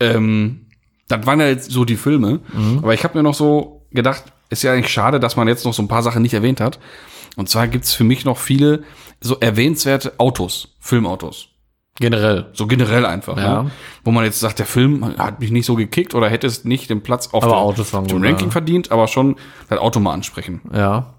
ähm, 0.00 0.60
das 1.08 1.26
waren 1.26 1.38
ja 1.40 1.48
jetzt 1.48 1.70
so 1.70 1.84
die 1.84 1.96
Filme. 1.96 2.40
Aber 2.78 2.94
ich 2.94 3.04
habe 3.04 3.16
mir 3.18 3.22
noch 3.22 3.34
so 3.34 3.82
gedacht, 3.92 4.24
ist 4.50 4.62
ja 4.62 4.72
eigentlich 4.72 4.92
schade, 4.92 5.20
dass 5.20 5.36
man 5.36 5.46
jetzt 5.48 5.64
noch 5.64 5.74
so 5.74 5.82
ein 5.82 5.88
paar 5.88 6.02
Sachen 6.02 6.22
nicht 6.22 6.34
erwähnt 6.34 6.60
hat. 6.60 6.78
Und 7.36 7.48
zwar 7.48 7.68
gibt's 7.68 7.92
für 7.92 8.04
mich 8.04 8.24
noch 8.24 8.38
viele 8.38 8.84
so 9.20 9.36
erwähnenswerte 9.38 10.14
Autos, 10.18 10.74
Filmautos. 10.80 11.48
Generell. 12.00 12.46
So 12.54 12.66
generell 12.66 13.06
einfach. 13.06 13.36
Ja. 13.36 13.62
Ne? 13.62 13.70
Wo 14.02 14.10
man 14.10 14.24
jetzt 14.24 14.40
sagt, 14.40 14.58
der 14.58 14.66
Film 14.66 15.16
hat 15.16 15.38
mich 15.38 15.52
nicht 15.52 15.64
so 15.64 15.76
gekickt 15.76 16.14
oder 16.14 16.28
hätte 16.28 16.46
es 16.46 16.64
nicht 16.64 16.90
den 16.90 17.02
Platz 17.02 17.28
auf 17.32 17.44
Aber 17.44 17.72
dem, 17.72 18.06
dem 18.08 18.22
Ranking 18.22 18.48
ja. 18.48 18.52
verdient, 18.52 18.90
aber 18.90 19.06
schon 19.06 19.36
das 19.68 19.78
Auto 19.78 20.00
mal 20.00 20.12
ansprechen. 20.12 20.60
Ja. 20.72 21.14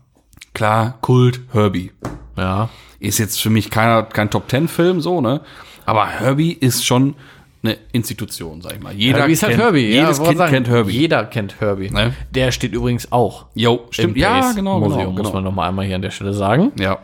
Klar, 0.53 0.97
Kult, 1.01 1.41
Herbie. 1.53 1.91
Ja. 2.35 2.69
Ist 2.99 3.19
jetzt 3.19 3.41
für 3.41 3.49
mich 3.49 3.69
keiner, 3.69 4.03
kein 4.03 4.29
Top-Ten-Film 4.29 4.99
so, 4.99 5.21
ne? 5.21 5.41
Aber 5.85 6.07
Herbie 6.07 6.51
ist 6.51 6.85
schon 6.85 7.15
eine 7.63 7.77
Institution, 7.91 8.61
sag 8.61 8.73
ich 8.73 8.81
mal. 8.81 8.93
Jeder 8.93 9.19
Herbie 9.19 9.33
ist 9.33 9.43
halt 9.43 9.53
kennt, 9.53 9.63
Herbie. 9.63 9.87
Jedes 9.87 10.19
wollte 10.19 10.29
Kind 10.29 10.37
sagen, 10.37 10.51
kennt 10.51 10.67
Herbie. 10.67 10.91
Jeder 10.91 11.25
kennt 11.25 11.61
Herbie. 11.61 11.89
Ne? 11.89 12.13
Der 12.31 12.51
steht 12.51 12.73
übrigens 12.73 13.11
auch. 13.11 13.45
Jo, 13.55 13.85
stimmt. 13.91 14.15
im 14.15 14.21
Ja, 14.21 14.41
Pace 14.41 14.55
genau, 14.55 14.79
Museum, 14.79 14.99
genau, 14.99 15.11
muss 15.11 15.21
genau. 15.21 15.33
man 15.33 15.43
noch 15.43 15.51
mal 15.53 15.67
einmal 15.69 15.85
hier 15.85 15.95
an 15.95 16.01
der 16.01 16.11
Stelle 16.11 16.33
sagen. 16.33 16.71
Ja. 16.79 16.99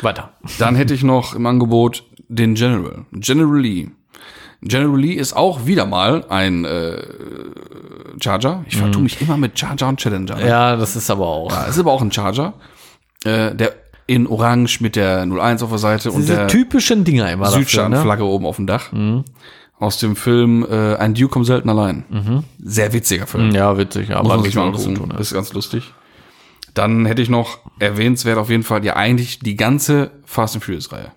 Weiter. 0.00 0.30
Dann 0.58 0.76
hätte 0.76 0.94
ich 0.94 1.02
noch 1.02 1.34
im 1.34 1.46
Angebot 1.46 2.04
den 2.28 2.54
General. 2.54 3.04
General 3.12 3.60
Lee. 3.60 3.88
General 4.62 4.98
Lee 5.00 5.12
ist 5.14 5.34
auch 5.36 5.66
wieder 5.66 5.86
mal 5.86 6.24
ein 6.28 6.64
äh, 6.64 7.02
Charger. 8.22 8.64
Ich 8.68 8.76
vertue 8.76 9.02
mich 9.02 9.20
immer 9.20 9.36
mit 9.36 9.58
Charger 9.58 9.88
und 9.88 10.00
Challenger. 10.00 10.36
ne? 10.36 10.48
Ja, 10.48 10.76
das 10.76 10.96
ist 10.96 11.10
aber 11.10 11.26
auch. 11.26 11.50
Ja, 11.52 11.64
ist 11.64 11.78
aber 11.78 11.92
auch 11.92 12.02
ein 12.02 12.10
Charger. 12.12 12.54
Äh, 13.24 13.54
der 13.54 13.74
in 14.06 14.26
Orange 14.26 14.80
mit 14.80 14.96
der 14.96 15.20
01 15.22 15.62
auf 15.62 15.68
der 15.68 15.78
Seite 15.78 16.10
und 16.10 16.26
der 16.28 16.48
typischen 16.48 17.04
Dinger 17.04 17.30
immer 17.30 17.44
dafür, 17.44 17.58
ne? 17.58 17.64
Südstaatenflagge 17.64 18.24
oben 18.24 18.46
auf 18.46 18.56
dem 18.56 18.66
Dach. 18.66 18.90
Aus 19.78 19.98
dem 19.98 20.16
Film 20.16 20.66
äh, 20.68 20.96
Ein 20.96 21.14
Duke 21.14 21.28
kommt 21.28 21.46
selten 21.46 21.68
allein. 21.68 22.44
Sehr 22.58 22.92
witziger 22.92 23.26
Film. 23.26 23.50
Ja, 23.52 23.76
witzig, 23.76 24.10
aber 24.12 24.22
Muss 24.24 24.36
man 24.36 24.44
sich 24.44 24.54
mal 24.54 24.66
angucken. 24.68 24.94
tun. 24.94 25.08
Das 25.10 25.28
ist 25.28 25.34
ganz 25.34 25.52
lustig. 25.52 25.92
Dann 26.74 27.04
hätte 27.06 27.20
ich 27.22 27.28
noch 27.28 27.58
erwähnenswert 27.80 28.38
auf 28.38 28.50
jeden 28.50 28.62
Fall 28.62 28.84
ja 28.84 28.96
eigentlich 28.96 29.40
die 29.40 29.56
ganze 29.56 30.10
Fast 30.24 30.54
and 30.54 30.64
Furious 30.64 30.90
Reihe. 30.90 31.12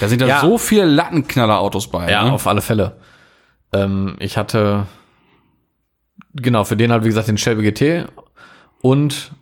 Da 0.00 0.08
sind 0.08 0.20
ja, 0.20 0.28
Ja. 0.28 0.40
so 0.40 0.58
viele 0.58 0.84
Lattenknaller-Autos 0.84 1.88
bei. 1.90 2.10
Ja, 2.10 2.24
ne? 2.24 2.32
auf 2.32 2.46
alle 2.46 2.60
Fälle. 2.60 2.96
Ähm, 3.72 4.16
ich 4.18 4.36
hatte, 4.36 4.86
genau, 6.34 6.64
für 6.64 6.76
den 6.76 6.92
halt, 6.92 7.04
wie 7.04 7.08
gesagt, 7.08 7.28
den 7.28 7.38
Shelby 7.38 7.70
GT 7.70 8.06
und 8.80 9.32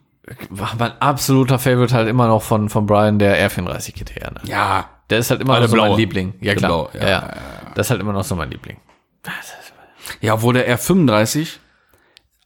war 0.50 0.74
mein 0.78 0.92
absoluter 1.00 1.58
Favorite 1.58 1.94
halt 1.94 2.08
immer 2.08 2.26
noch 2.26 2.42
von, 2.42 2.68
von 2.68 2.86
Brian, 2.86 3.18
der 3.18 3.48
R34 3.48 3.92
GT. 3.92 4.20
Ne? 4.32 4.40
ja. 4.44 4.88
Der 5.08 5.18
ist 5.20 5.30
halt 5.30 5.40
immer 5.40 5.60
noch 5.60 5.68
so 5.68 5.76
mein. 5.76 5.92
Liebling. 5.92 6.34
Ja, 6.40 6.56
klar. 6.56 6.68
blaue, 6.68 6.88
ja, 6.94 7.00
ja, 7.00 7.08
ja, 7.08 7.32
Das 7.76 7.86
ist 7.86 7.90
halt 7.90 8.00
immer 8.00 8.12
noch 8.12 8.24
so 8.24 8.34
mein 8.34 8.50
Liebling. 8.50 8.76
Ja, 10.20 10.34
obwohl 10.34 10.54
der 10.54 10.68
R35 10.76 11.58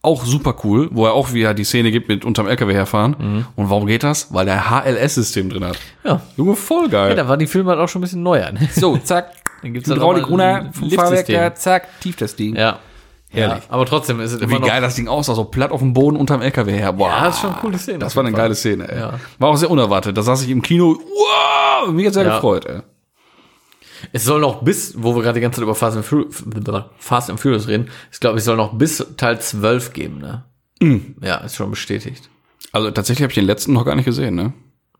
auch 0.03 0.25
super 0.25 0.55
cool, 0.63 0.89
wo 0.91 1.05
er 1.05 1.13
auch 1.13 1.31
wieder 1.33 1.53
die 1.53 1.63
Szene 1.63 1.91
gibt 1.91 2.07
mit 2.09 2.25
unterm 2.25 2.47
LKW 2.47 2.73
herfahren. 2.73 3.15
Mhm. 3.19 3.45
Und 3.55 3.69
warum 3.69 3.85
geht 3.85 4.03
das? 4.03 4.33
Weil 4.33 4.45
der 4.45 4.69
HLS-System 4.69 5.49
drin 5.49 5.63
hat. 5.65 5.77
Ja. 6.03 6.21
Junge, 6.37 6.55
voll 6.55 6.89
geil. 6.89 7.09
ja, 7.09 7.15
da 7.15 7.27
war 7.27 7.37
die 7.37 7.47
Filme 7.47 7.69
halt 7.71 7.79
auch 7.79 7.87
schon 7.89 7.99
ein 7.99 8.03
bisschen 8.03 8.23
neuer. 8.23 8.51
Ne? 8.51 8.67
so, 8.75 8.97
zack. 9.03 9.31
Dann 9.61 9.73
gibt's 9.73 9.89
Hydraulik 9.89 10.27
runter. 10.27 10.71
Fahrwerk, 10.95 11.57
zack, 11.57 11.87
Tieftesting. 12.01 12.55
Ja. 12.55 12.79
Herrlich. 13.33 13.63
Ja, 13.63 13.69
aber 13.69 13.85
trotzdem 13.85 14.19
ist 14.19 14.33
es 14.33 14.41
immer 14.41 14.55
Wie 14.55 14.59
noch. 14.59 14.67
geil 14.67 14.81
das 14.81 14.95
Ding 14.95 15.07
aussah, 15.07 15.35
so 15.35 15.45
platt 15.45 15.71
auf 15.71 15.79
dem 15.79 15.93
Boden 15.93 16.17
unterm 16.17 16.41
LKW 16.41 16.71
her. 16.73 16.91
Boah, 16.93 17.09
Ja, 17.09 17.23
das 17.25 17.35
ist 17.35 17.41
schon 17.41 17.51
eine 17.51 17.59
coole 17.61 17.77
Szene. 17.77 17.99
Das 17.99 18.13
war 18.17 18.23
eine 18.25 18.31
Fall. 18.33 18.41
geile 18.41 18.55
Szene, 18.55 18.89
ey. 18.91 18.99
Ja. 18.99 19.13
War 19.39 19.49
auch 19.49 19.55
sehr 19.55 19.71
unerwartet. 19.71 20.17
Da 20.17 20.21
saß 20.21 20.43
ich 20.43 20.49
im 20.49 20.61
Kino, 20.61 20.97
wow, 20.99 21.93
mich 21.93 22.07
hat 22.07 22.13
sehr 22.15 22.25
Ja. 22.25 22.35
gefreut, 22.35 22.65
ey. 22.65 22.81
Es 24.11 24.25
soll 24.25 24.41
noch 24.41 24.63
bis, 24.63 24.95
wo 24.97 25.15
wir 25.15 25.21
gerade 25.21 25.35
die 25.35 25.41
ganze 25.41 25.57
Zeit 25.57 25.63
über 25.63 25.75
Fast 25.75 25.97
and, 25.97 26.05
Fur 26.05 26.27
Fast 26.97 27.29
and 27.29 27.39
Furious 27.39 27.67
reden, 27.67 27.89
ich 28.11 28.19
glaube, 28.19 28.37
es 28.37 28.45
soll 28.45 28.57
noch 28.57 28.73
bis 28.73 29.05
Teil 29.17 29.39
12 29.39 29.93
geben, 29.93 30.19
ne? 30.19 30.43
Mm. 30.79 31.23
Ja, 31.23 31.37
ist 31.37 31.55
schon 31.55 31.69
bestätigt. 31.69 32.29
Also 32.71 32.91
tatsächlich 32.91 33.23
habe 33.23 33.31
ich 33.31 33.35
den 33.35 33.45
letzten 33.45 33.73
noch 33.73 33.85
gar 33.85 33.95
nicht 33.95 34.05
gesehen, 34.05 34.35
ne? 34.35 34.53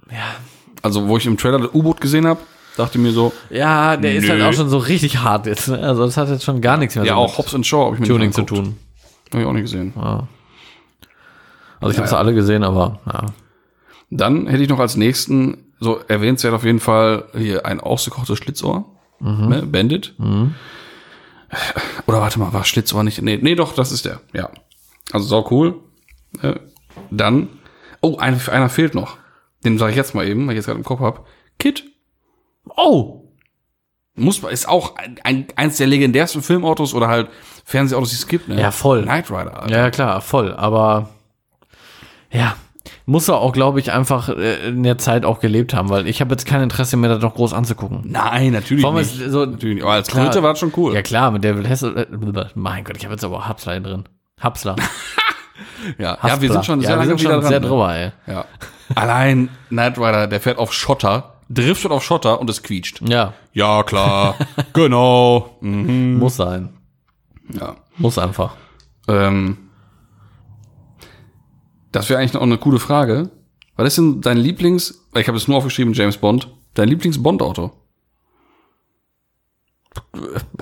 Ja. 0.09 0.35
Also 0.81 1.07
wo 1.07 1.17
ich 1.17 1.25
im 1.25 1.37
Trailer 1.37 1.59
das 1.59 1.73
U-Boot 1.73 2.01
gesehen 2.01 2.25
habe, 2.25 2.39
dachte 2.77 2.97
ich 2.97 3.03
mir 3.03 3.11
so, 3.11 3.33
Ja, 3.49 3.97
der 3.97 4.15
ist 4.15 4.23
Nö. 4.23 4.29
halt 4.29 4.41
auch 4.41 4.53
schon 4.53 4.69
so 4.69 4.77
richtig 4.77 5.19
hart 5.19 5.45
jetzt, 5.45 5.67
ne? 5.67 5.79
Also 5.79 6.05
das 6.05 6.17
hat 6.17 6.29
jetzt 6.29 6.43
schon 6.43 6.61
gar 6.61 6.77
nichts 6.77 6.95
mehr 6.95 7.05
ja 7.05 7.13
so 7.13 7.19
auch 7.19 7.37
Hobbs 7.37 7.53
and 7.55 7.65
Shaw 7.65 7.85
habe 7.85 7.95
ich 7.95 8.01
mir 8.01 8.07
Tuning 8.07 8.31
zu 8.31 8.43
tun. 8.43 8.77
Habe 9.31 9.43
ich 9.43 9.47
auch 9.47 9.53
nicht 9.53 9.63
gesehen. 9.63 9.93
Also 9.95 11.91
ich 11.91 11.97
habe 11.97 12.07
es 12.07 12.13
alle 12.13 12.33
gesehen, 12.33 12.63
aber 12.63 12.99
ja. 13.05 13.25
Dann 14.09 14.47
hätte 14.47 14.61
ich 14.61 14.69
noch 14.69 14.79
als 14.79 14.97
nächsten, 14.97 15.70
so 15.81 15.99
erwähnenswert 16.07 16.53
auf 16.53 16.63
jeden 16.63 16.79
Fall, 16.79 17.25
hier 17.35 17.65
ein 17.65 17.81
ausgekochtes 17.81 18.37
Schlitzohr. 18.37 18.85
Ne? 19.19 19.63
Bandit. 19.65 20.15
Oder 22.07 22.21
warte 22.21 22.39
mal, 22.39 22.53
war 22.53 22.63
Schlitzohr 22.63 23.03
nicht? 23.03 23.21
Nee, 23.21 23.39
nee, 23.41 23.55
doch, 23.55 23.73
das 23.73 23.91
ist 23.91 24.05
der. 24.05 24.21
Ja. 24.31 24.49
Also 25.11 25.27
sau 25.27 25.47
cool. 25.51 25.79
Äh, 26.41 26.55
Dann, 27.09 27.49
oh, 28.01 28.17
ein, 28.17 28.39
einer 28.47 28.69
fehlt 28.69 28.95
noch. 28.95 29.17
Den 29.65 29.77
sage 29.77 29.91
ich 29.91 29.97
jetzt 29.97 30.15
mal 30.15 30.25
eben, 30.27 30.45
weil 30.47 30.53
ich 30.53 30.57
jetzt 30.57 30.67
gerade 30.67 30.79
im 30.79 30.85
Kopf 30.85 31.01
hab. 31.01 31.27
Kit. 31.59 31.83
Oh! 32.77 33.27
Muss 34.15 34.41
man, 34.41 34.51
ist 34.51 34.67
auch 34.67 34.95
ein, 34.97 35.19
ein, 35.23 35.47
eins 35.55 35.77
der 35.77 35.87
legendärsten 35.87 36.41
Filmautos 36.41 36.93
oder 36.93 37.07
halt 37.07 37.29
Fernsehautos, 37.65 38.09
die 38.09 38.15
es 38.15 38.27
gibt. 38.27 38.47
Ne? 38.47 38.59
Ja, 38.59 38.71
voll. 38.71 39.03
Knight 39.03 39.29
Rider. 39.31 39.61
Alter. 39.63 39.75
Ja, 39.77 39.89
klar, 39.89 40.21
voll. 40.21 40.53
Aber 40.53 41.09
ja, 42.31 42.55
muss 43.05 43.27
er 43.27 43.37
auch, 43.37 43.53
glaube 43.53 43.79
ich, 43.79 43.91
einfach 43.91 44.29
äh, 44.29 44.67
in 44.69 44.83
der 44.83 44.97
Zeit 44.97 45.23
auch 45.25 45.39
gelebt 45.39 45.73
haben, 45.73 45.89
weil 45.89 46.07
ich 46.07 46.19
habe 46.21 46.31
jetzt 46.31 46.45
kein 46.45 46.61
Interesse 46.63 46.97
mehr, 46.97 47.09
das 47.09 47.21
noch 47.21 47.35
groß 47.35 47.53
anzugucken. 47.53 48.01
Nein, 48.05 48.53
natürlich 48.53 48.83
allem 48.85 48.95
nicht. 48.95 49.15
so- 49.29 49.45
natürlich 49.45 49.75
nicht. 49.75 49.83
Aber 49.83 49.93
als 49.93 50.07
Klar. 50.07 50.25
Kröte 50.25 50.41
war 50.43 50.51
das 50.51 50.59
schon 50.59 50.73
cool. 50.77 50.93
Ja 50.95 51.01
klar, 51.01 51.31
mit 51.31 51.43
David 51.43 51.67
Hessel. 51.67 51.97
Äh, 51.97 52.07
mein 52.55 52.83
Gott, 52.83 52.97
ich 52.97 53.03
habe 53.03 53.13
jetzt 53.13 53.23
aber 53.23 53.47
Hapsler 53.47 53.79
drin. 53.79 54.05
Hapsler. 54.39 54.75
ja. 55.97 56.17
ja, 56.23 56.41
wir 56.41 56.51
sind 56.51 56.65
schon 56.65 56.81
sehr 56.81 56.89
ja, 56.91 56.95
wir 56.99 57.05
lange 57.05 57.19
schon 57.19 57.31
dran. 57.31 57.41
sehr 57.43 57.59
ne? 57.59 57.67
drüber, 57.67 57.95
ey. 57.95 58.11
Ja. 58.27 58.45
Allein 58.95 59.49
Knight 59.69 59.97
Rider, 59.97 60.27
der 60.27 60.39
fährt 60.41 60.57
auf 60.57 60.73
Schotter, 60.73 61.35
driftet 61.49 61.91
auf 61.91 62.03
Schotter 62.03 62.39
und 62.41 62.49
es 62.49 62.63
quietscht. 62.63 63.01
Ja, 63.07 63.33
Ja, 63.53 63.83
klar. 63.83 64.35
genau. 64.73 65.57
Mhm. 65.61 66.17
muss 66.17 66.35
sein. 66.37 66.69
Ja. 67.49 67.75
Muss 67.97 68.17
einfach. 68.17 68.53
Ähm, 69.07 69.57
das 71.91 72.09
wäre 72.09 72.19
eigentlich 72.19 72.33
noch 72.33 72.41
eine 72.41 72.57
coole 72.57 72.79
Frage. 72.79 73.29
Was 73.75 73.87
ist 73.87 73.97
denn 73.97 74.21
dein 74.21 74.37
Lieblings, 74.37 75.07
ich 75.15 75.27
habe 75.27 75.37
es 75.37 75.47
nur 75.47 75.57
aufgeschrieben, 75.57 75.93
James 75.93 76.17
Bond, 76.17 76.47
dein 76.73 76.89
Lieblings-Bond-Auto? 76.89 77.71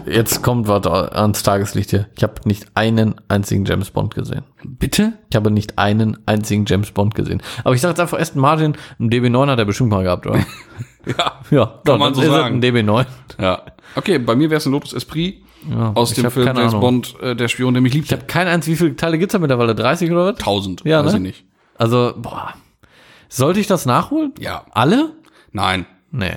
Jetzt 0.08 0.42
kommt 0.42 0.68
was 0.68 0.88
ans 0.88 1.44
Tageslicht 1.44 1.92
hier. 1.92 2.08
Ich 2.16 2.24
habe 2.24 2.36
nicht 2.46 2.66
einen 2.74 3.16
einzigen 3.28 3.64
James 3.66 3.92
Bond 3.92 4.16
gesehen. 4.16 4.44
Bitte? 4.64 5.14
Ich 5.30 5.36
habe 5.36 5.52
nicht 5.52 5.78
einen 5.78 6.18
einzigen 6.26 6.66
James 6.66 6.92
Bond 6.92 7.14
gesehen. 7.14 7.42
Aber 7.64 7.76
ich 7.76 7.82
sage 7.82 7.92
jetzt 7.92 8.00
einfach, 8.00 8.20
Aston 8.20 8.42
Martin, 8.42 8.76
ein 9.00 9.10
DB9 9.12 9.48
hat 9.52 9.60
er 9.60 9.66
bestimmt 9.66 9.92
mal 9.92 10.04
gehabt, 10.04 10.26
oder? 10.28 10.46
Ja. 11.06 11.40
ja, 11.50 11.82
Kann 11.86 11.98
man 11.98 12.14
dann 12.14 12.24
so 12.24 12.30
sagen. 12.30 12.56
ein 12.58 12.62
DB9. 12.62 13.06
Ja. 13.40 13.64
Okay, 13.96 14.20
bei 14.20 14.36
mir 14.36 14.50
wäre 14.50 14.58
es 14.58 14.66
ein 14.66 14.74
Lotus 14.74 14.94
Esprit. 14.94 15.42
Ja, 15.70 15.92
aus 15.94 16.14
dem 16.14 16.30
Film 16.32 16.46
keine 16.46 16.60
James 16.60 16.74
Ahnung. 16.74 16.82
Bond, 16.82 17.16
äh, 17.22 17.36
der 17.36 17.48
Spion, 17.48 17.74
der 17.74 17.82
mich 17.82 17.94
liebt. 17.94 18.06
Ich 18.06 18.12
habe 18.14 18.26
kein 18.26 18.48
eins, 18.48 18.68
wie 18.68 18.76
viele 18.76 18.96
Teile 18.96 19.18
gibt's 19.18 19.34
da 19.34 19.40
mittlerweile? 19.40 19.76
30 19.76 20.12
oder 20.12 20.28
was? 20.34 20.38
Tausend, 20.38 20.84
Ja, 20.86 21.04
weiß 21.04 21.12
ne? 21.14 21.18
ich 21.18 21.24
nicht. 21.24 21.46
Also, 21.78 22.14
boah. 22.18 22.54
Sollte 23.28 23.60
ich 23.60 23.68
das 23.68 23.86
nachholen? 23.86 24.34
Ja, 24.40 24.66
Alle? 24.72 25.12
nein, 25.52 25.86
Nee. 26.12 26.34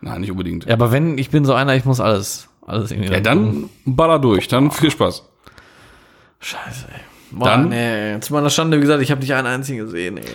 nein, 0.00 0.20
nicht 0.20 0.30
unbedingt. 0.30 0.66
Ja, 0.66 0.74
aber 0.74 0.90
wenn, 0.92 1.16
ich 1.18 1.30
bin 1.30 1.44
so 1.44 1.54
einer, 1.54 1.74
ich 1.76 1.84
muss 1.84 2.00
alles, 2.00 2.48
alles 2.66 2.90
irgendwie. 2.90 3.12
Ja, 3.12 3.20
dann 3.20 3.70
baller 3.86 4.18
durch, 4.18 4.48
dann 4.48 4.70
viel 4.70 4.90
Spaß. 4.90 5.24
Scheiße, 6.40 6.86
ey. 6.92 7.00
Boah, 7.32 7.44
Dann- 7.44 7.68
nee, 7.68 8.18
zu 8.20 8.32
meiner 8.32 8.50
Schande, 8.50 8.76
wie 8.78 8.80
gesagt, 8.80 9.02
ich 9.02 9.10
habe 9.10 9.20
nicht 9.20 9.32
einen 9.34 9.46
einzigen 9.46 9.78
gesehen, 9.84 10.18
ey. 10.18 10.26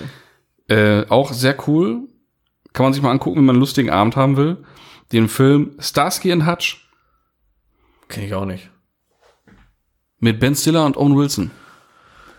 Äh, 1.02 1.06
auch 1.10 1.34
sehr 1.34 1.56
cool. 1.68 2.08
Kann 2.74 2.86
man 2.86 2.94
sich 2.94 3.02
mal 3.04 3.12
angucken, 3.12 3.38
wenn 3.38 3.46
man 3.46 3.56
einen 3.56 3.60
lustigen 3.62 3.90
Abend 3.90 4.16
haben 4.16 4.38
will. 4.38 4.64
Den 5.12 5.28
Film 5.30 5.76
Starsky 5.80 6.32
and 6.32 6.48
Hutch 6.48 6.85
Kenn 8.16 8.24
ich 8.26 8.34
auch 8.34 8.46
nicht. 8.46 8.70
mit 10.20 10.40
Ben 10.40 10.56
Stiller 10.56 10.86
und 10.86 10.98
Owen 10.98 11.16
Wilson. 11.16 11.52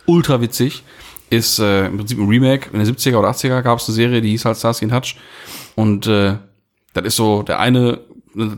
Ultra 0.05 0.41
witzig. 0.41 0.83
Ist 1.29 1.59
äh, 1.59 1.85
im 1.87 1.97
Prinzip 1.97 2.17
ein 2.19 2.27
Remake. 2.27 2.69
In 2.71 2.79
den 2.79 2.87
70er 2.87 3.17
oder 3.17 3.29
80er 3.29 3.61
gab 3.61 3.79
es 3.79 3.87
eine 3.87 3.95
Serie, 3.95 4.21
die 4.21 4.29
hieß 4.31 4.45
halt 4.45 4.57
Starsky 4.57 4.85
and 4.85 4.93
Hutch. 4.93 5.17
Und 5.75 6.07
äh, 6.07 6.37
das 6.93 7.05
ist 7.05 7.15
so, 7.17 7.43
der 7.43 7.59
eine, 7.59 7.99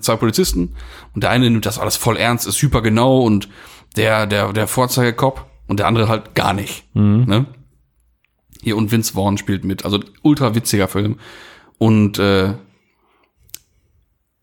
zwei 0.01 0.15
Polizisten 0.15 0.75
und 1.13 1.23
der 1.23 1.31
eine 1.31 1.49
nimmt 1.49 1.65
das 1.65 1.79
alles 1.79 1.95
voll 1.97 2.17
ernst, 2.17 2.47
ist 2.47 2.59
super 2.59 2.81
genau 2.81 3.21
und 3.21 3.49
der, 3.95 4.27
der, 4.27 4.53
der 4.53 4.67
Vorzeigekopf 4.67 5.43
und 5.67 5.79
der 5.79 5.87
andere 5.87 6.07
halt 6.07 6.35
gar 6.35 6.53
nicht. 6.53 6.85
Ne? 7.25 7.45
Hier 8.61 8.77
und 8.77 8.91
Vince 8.91 9.13
Vaughn 9.13 9.37
spielt 9.37 9.63
mit. 9.65 9.83
Also 9.83 9.99
ultra 10.21 10.53
witziger 10.55 10.87
Film. 10.87 11.17
Und 11.77 12.19
äh, 12.19 12.53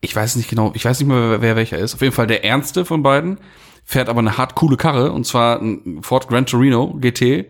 ich 0.00 0.14
weiß 0.14 0.36
nicht 0.36 0.48
genau, 0.48 0.72
ich 0.74 0.84
weiß 0.84 1.00
nicht 1.00 1.08
mehr, 1.08 1.40
wer, 1.40 1.56
welcher 1.56 1.78
ist. 1.78 1.94
Auf 1.94 2.02
jeden 2.02 2.14
Fall 2.14 2.26
der 2.26 2.44
ernste 2.44 2.84
von 2.84 3.02
beiden 3.02 3.38
fährt 3.84 4.08
aber 4.08 4.20
eine 4.20 4.36
hart 4.36 4.54
coole 4.54 4.76
Karre 4.76 5.12
und 5.12 5.24
zwar 5.24 5.60
ein 5.60 6.02
Ford 6.02 6.28
Gran 6.28 6.46
Torino 6.46 6.96
GT 7.00 7.46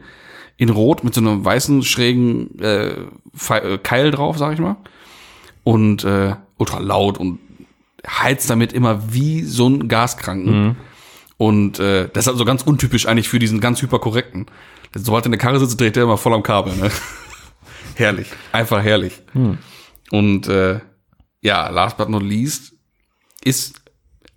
in 0.57 0.71
Rot 0.71 1.05
mit 1.05 1.15
so 1.15 1.21
einem 1.21 1.45
weißen 1.45 1.83
schrägen 1.83 2.59
äh, 2.61 2.95
äh, 3.51 3.79
Keil 3.79 4.11
drauf, 4.11 4.39
sag 4.39 4.55
ich 4.55 4.59
mal. 4.59 4.77
Und 5.65 6.05
äh, 6.05 6.35
ultra 6.57 6.79
laut 6.79 7.19
und 7.19 7.41
heizt 8.07 8.49
damit 8.49 8.73
immer 8.73 9.13
wie 9.13 9.43
so 9.43 9.69
ein 9.69 9.89
Gaskranken. 9.89 10.77
Und 11.37 11.81
äh, 11.81 12.09
das 12.13 12.27
ist 12.27 12.33
also 12.33 12.45
ganz 12.45 12.63
untypisch 12.63 13.07
eigentlich 13.07 13.29
für 13.29 13.39
diesen 13.39 13.61
ganz 13.61 13.83
hyperkorrekten. 13.83 14.47
Sobald 14.95 15.25
er 15.25 15.27
in 15.27 15.33
der 15.33 15.41
Karre 15.41 15.59
sitzt, 15.59 15.79
dreht 15.81 15.97
er 15.97 16.05
immer 16.05 16.17
voll 16.17 16.33
am 16.33 16.43
Kabel. 16.43 16.75
Ne? 16.77 16.91
herrlich, 17.97 18.29
einfach 18.53 18.83
herrlich. 18.83 19.21
Und 20.11 20.49
äh, 20.49 20.81
ja, 21.47 21.69
last 21.69 21.97
but 21.97 22.09
not 22.09 22.23
least 22.23 22.75
ist 23.45 23.81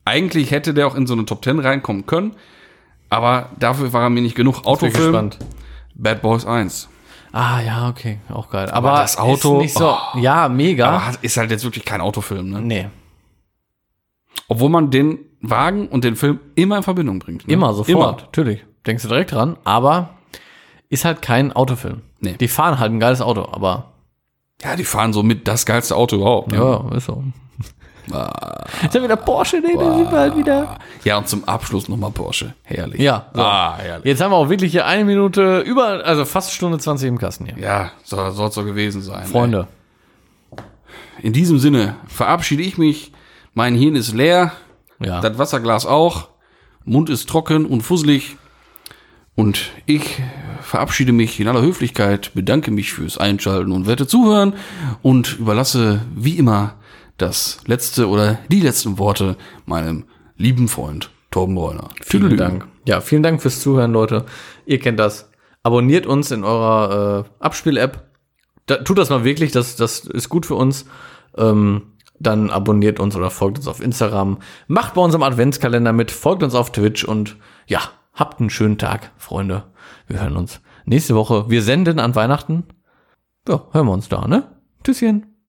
eigentlich 0.05 0.51
hätte 0.51 0.73
der 0.75 0.85
auch 0.87 0.95
in 0.95 1.07
so 1.07 1.13
eine 1.13 1.25
Top 1.25 1.43
10 1.43 1.59
reinkommen 1.59 2.05
können, 2.05 2.35
aber 3.09 3.49
dafür 3.59 3.91
war 3.93 4.03
er 4.03 4.09
mir 4.09 4.21
nicht 4.21 4.35
genug. 4.35 4.57
Bin 4.57 4.65
Autofilm 4.65 4.93
gespannt. 4.93 5.39
Bad 5.95 6.21
Boys 6.21 6.45
1. 6.45 6.87
Ah, 7.31 7.61
ja, 7.61 7.89
okay, 7.89 8.19
auch 8.29 8.49
geil. 8.49 8.69
Aber, 8.69 8.97
das 8.99 9.17
Auto- 9.17 9.57
ist 9.57 9.61
nicht 9.63 9.73
so, 9.73 9.91
oh. 9.91 10.17
ja, 10.19 10.49
mega. 10.49 10.87
Aber 10.89 11.17
ist 11.21 11.37
halt 11.37 11.51
jetzt 11.51 11.63
wirklich 11.63 11.85
kein 11.85 12.01
Autofilm, 12.01 12.49
ne? 12.49 12.61
nee, 12.61 12.87
Obwohl 14.47 14.69
man 14.69 14.89
den 14.89 15.19
Wagen 15.41 15.87
und 15.87 16.03
den 16.03 16.15
Film 16.15 16.39
immer 16.55 16.77
in 16.77 16.83
Verbindung 16.83 17.19
bringt. 17.19 17.47
Ne? 17.47 17.53
immer, 17.53 17.73
sofort, 17.73 18.21
natürlich. 18.21 18.65
Denkst 18.85 19.03
du 19.03 19.09
direkt 19.09 19.31
dran, 19.31 19.57
aber 19.63 20.15
ist 20.89 21.05
halt 21.05 21.21
kein 21.21 21.53
Autofilm. 21.53 22.01
Nee. 22.19 22.35
Die 22.39 22.47
fahren 22.47 22.79
halt 22.79 22.91
ein 22.91 22.99
geiles 22.99 23.21
Auto, 23.21 23.47
aber 23.51 23.93
Ja, 24.63 24.75
die 24.75 24.83
fahren 24.83 25.13
so 25.13 25.23
mit 25.23 25.47
das 25.47 25.65
geilste 25.65 25.95
Auto 25.95 26.17
überhaupt. 26.17 26.51
Ne? 26.51 26.57
ja, 26.57 26.95
ist 26.95 27.05
so. 27.05 27.23
Ist 28.83 28.93
ja 28.95 29.03
wieder 29.03 29.15
Porsche, 29.17 29.61
nee, 29.61 29.75
da 29.77 29.95
sind 29.95 30.11
wir 30.11 30.17
halt 30.17 30.35
wieder. 30.35 30.79
Ja, 31.03 31.17
und 31.19 31.27
zum 31.27 31.43
Abschluss 31.47 31.87
nochmal 31.87 32.09
Porsche. 32.11 32.55
Herrlich. 32.63 32.99
Ja, 32.99 33.27
so. 33.33 33.41
Ah, 33.41 33.77
herrlich. 33.77 34.05
Jetzt 34.05 34.21
haben 34.21 34.31
wir 34.31 34.35
auch 34.37 34.49
wirklich 34.49 34.71
hier 34.71 34.85
eine 34.87 35.05
Minute 35.05 35.59
über, 35.59 36.03
also 36.03 36.25
fast 36.25 36.51
Stunde 36.53 36.79
20 36.79 37.07
im 37.07 37.17
Kasten 37.19 37.45
hier. 37.45 37.57
Ja, 37.59 37.91
soll 38.03 38.31
soll 38.31 38.51
so 38.51 38.63
gewesen 38.63 39.01
sein. 39.01 39.25
Freunde. 39.27 39.67
Ey. 40.51 40.63
In 41.21 41.33
diesem 41.33 41.59
Sinne 41.59 41.95
verabschiede 42.07 42.63
ich 42.63 42.77
mich. 42.77 43.11
Mein 43.53 43.75
Hirn 43.75 43.95
ist 43.95 44.13
leer, 44.13 44.53
Ja. 44.99 45.21
das 45.21 45.37
Wasserglas 45.37 45.85
auch. 45.85 46.29
Mund 46.85 47.09
ist 47.09 47.29
trocken 47.29 47.65
und 47.65 47.81
fusselig. 47.81 48.37
Und 49.35 49.69
ich 49.85 50.19
verabschiede 50.61 51.11
mich 51.11 51.39
in 51.39 51.47
aller 51.47 51.61
Höflichkeit, 51.61 52.31
bedanke 52.33 52.71
mich 52.71 52.93
fürs 52.93 53.17
Einschalten 53.17 53.71
und 53.71 53.87
werte 53.87 54.07
Zuhören 54.07 54.53
und 55.01 55.39
überlasse 55.39 56.01
wie 56.15 56.37
immer 56.37 56.75
das 57.17 57.59
letzte 57.65 58.07
oder 58.07 58.39
die 58.49 58.61
letzten 58.61 58.97
Worte 58.97 59.35
meinem 59.65 60.05
lieben 60.37 60.67
Freund 60.67 61.09
Torben 61.31 61.55
Bräuner. 61.55 61.89
Vielen 62.01 62.37
Dank. 62.37 62.67
Ja, 62.85 63.01
vielen 63.01 63.21
Dank 63.23 63.41
fürs 63.41 63.61
Zuhören, 63.61 63.91
Leute. 63.91 64.25
Ihr 64.65 64.79
kennt 64.79 64.99
das. 64.99 65.29
Abonniert 65.61 66.07
uns 66.07 66.31
in 66.31 66.43
eurer 66.43 67.25
äh, 67.25 67.43
Abspiel-App. 67.43 68.09
Da, 68.65 68.77
tut 68.77 68.97
das 68.97 69.09
mal 69.09 69.23
wirklich, 69.23 69.51
das, 69.51 69.75
das 69.75 69.99
ist 69.99 70.29
gut 70.29 70.45
für 70.45 70.55
uns. 70.55 70.85
Ähm, 71.37 71.93
dann 72.19 72.49
abonniert 72.49 72.99
uns 72.99 73.15
oder 73.15 73.29
folgt 73.29 73.59
uns 73.59 73.67
auf 73.67 73.81
Instagram. 73.81 74.39
Macht 74.67 74.95
bei 74.95 75.01
unserem 75.01 75.23
Adventskalender 75.23 75.93
mit, 75.93 76.11
folgt 76.11 76.43
uns 76.43 76.55
auf 76.55 76.71
Twitch 76.71 77.03
und 77.03 77.37
ja, 77.67 77.81
habt 78.13 78.39
einen 78.39 78.49
schönen 78.49 78.77
Tag, 78.77 79.11
Freunde. 79.17 79.63
Wir 80.09 80.21
hören 80.21 80.35
uns 80.35 80.59
nächste 80.85 81.15
Woche. 81.15 81.49
Wir 81.49 81.61
senden 81.61 81.99
an 81.99 82.15
Weihnachten. 82.15 82.63
Ja, 83.47 83.67
hören 83.71 83.85
wir 83.85 83.93
uns 83.93 84.09
da, 84.09 84.27
ne? 84.27 84.43
Tschüsschen. 84.83 85.35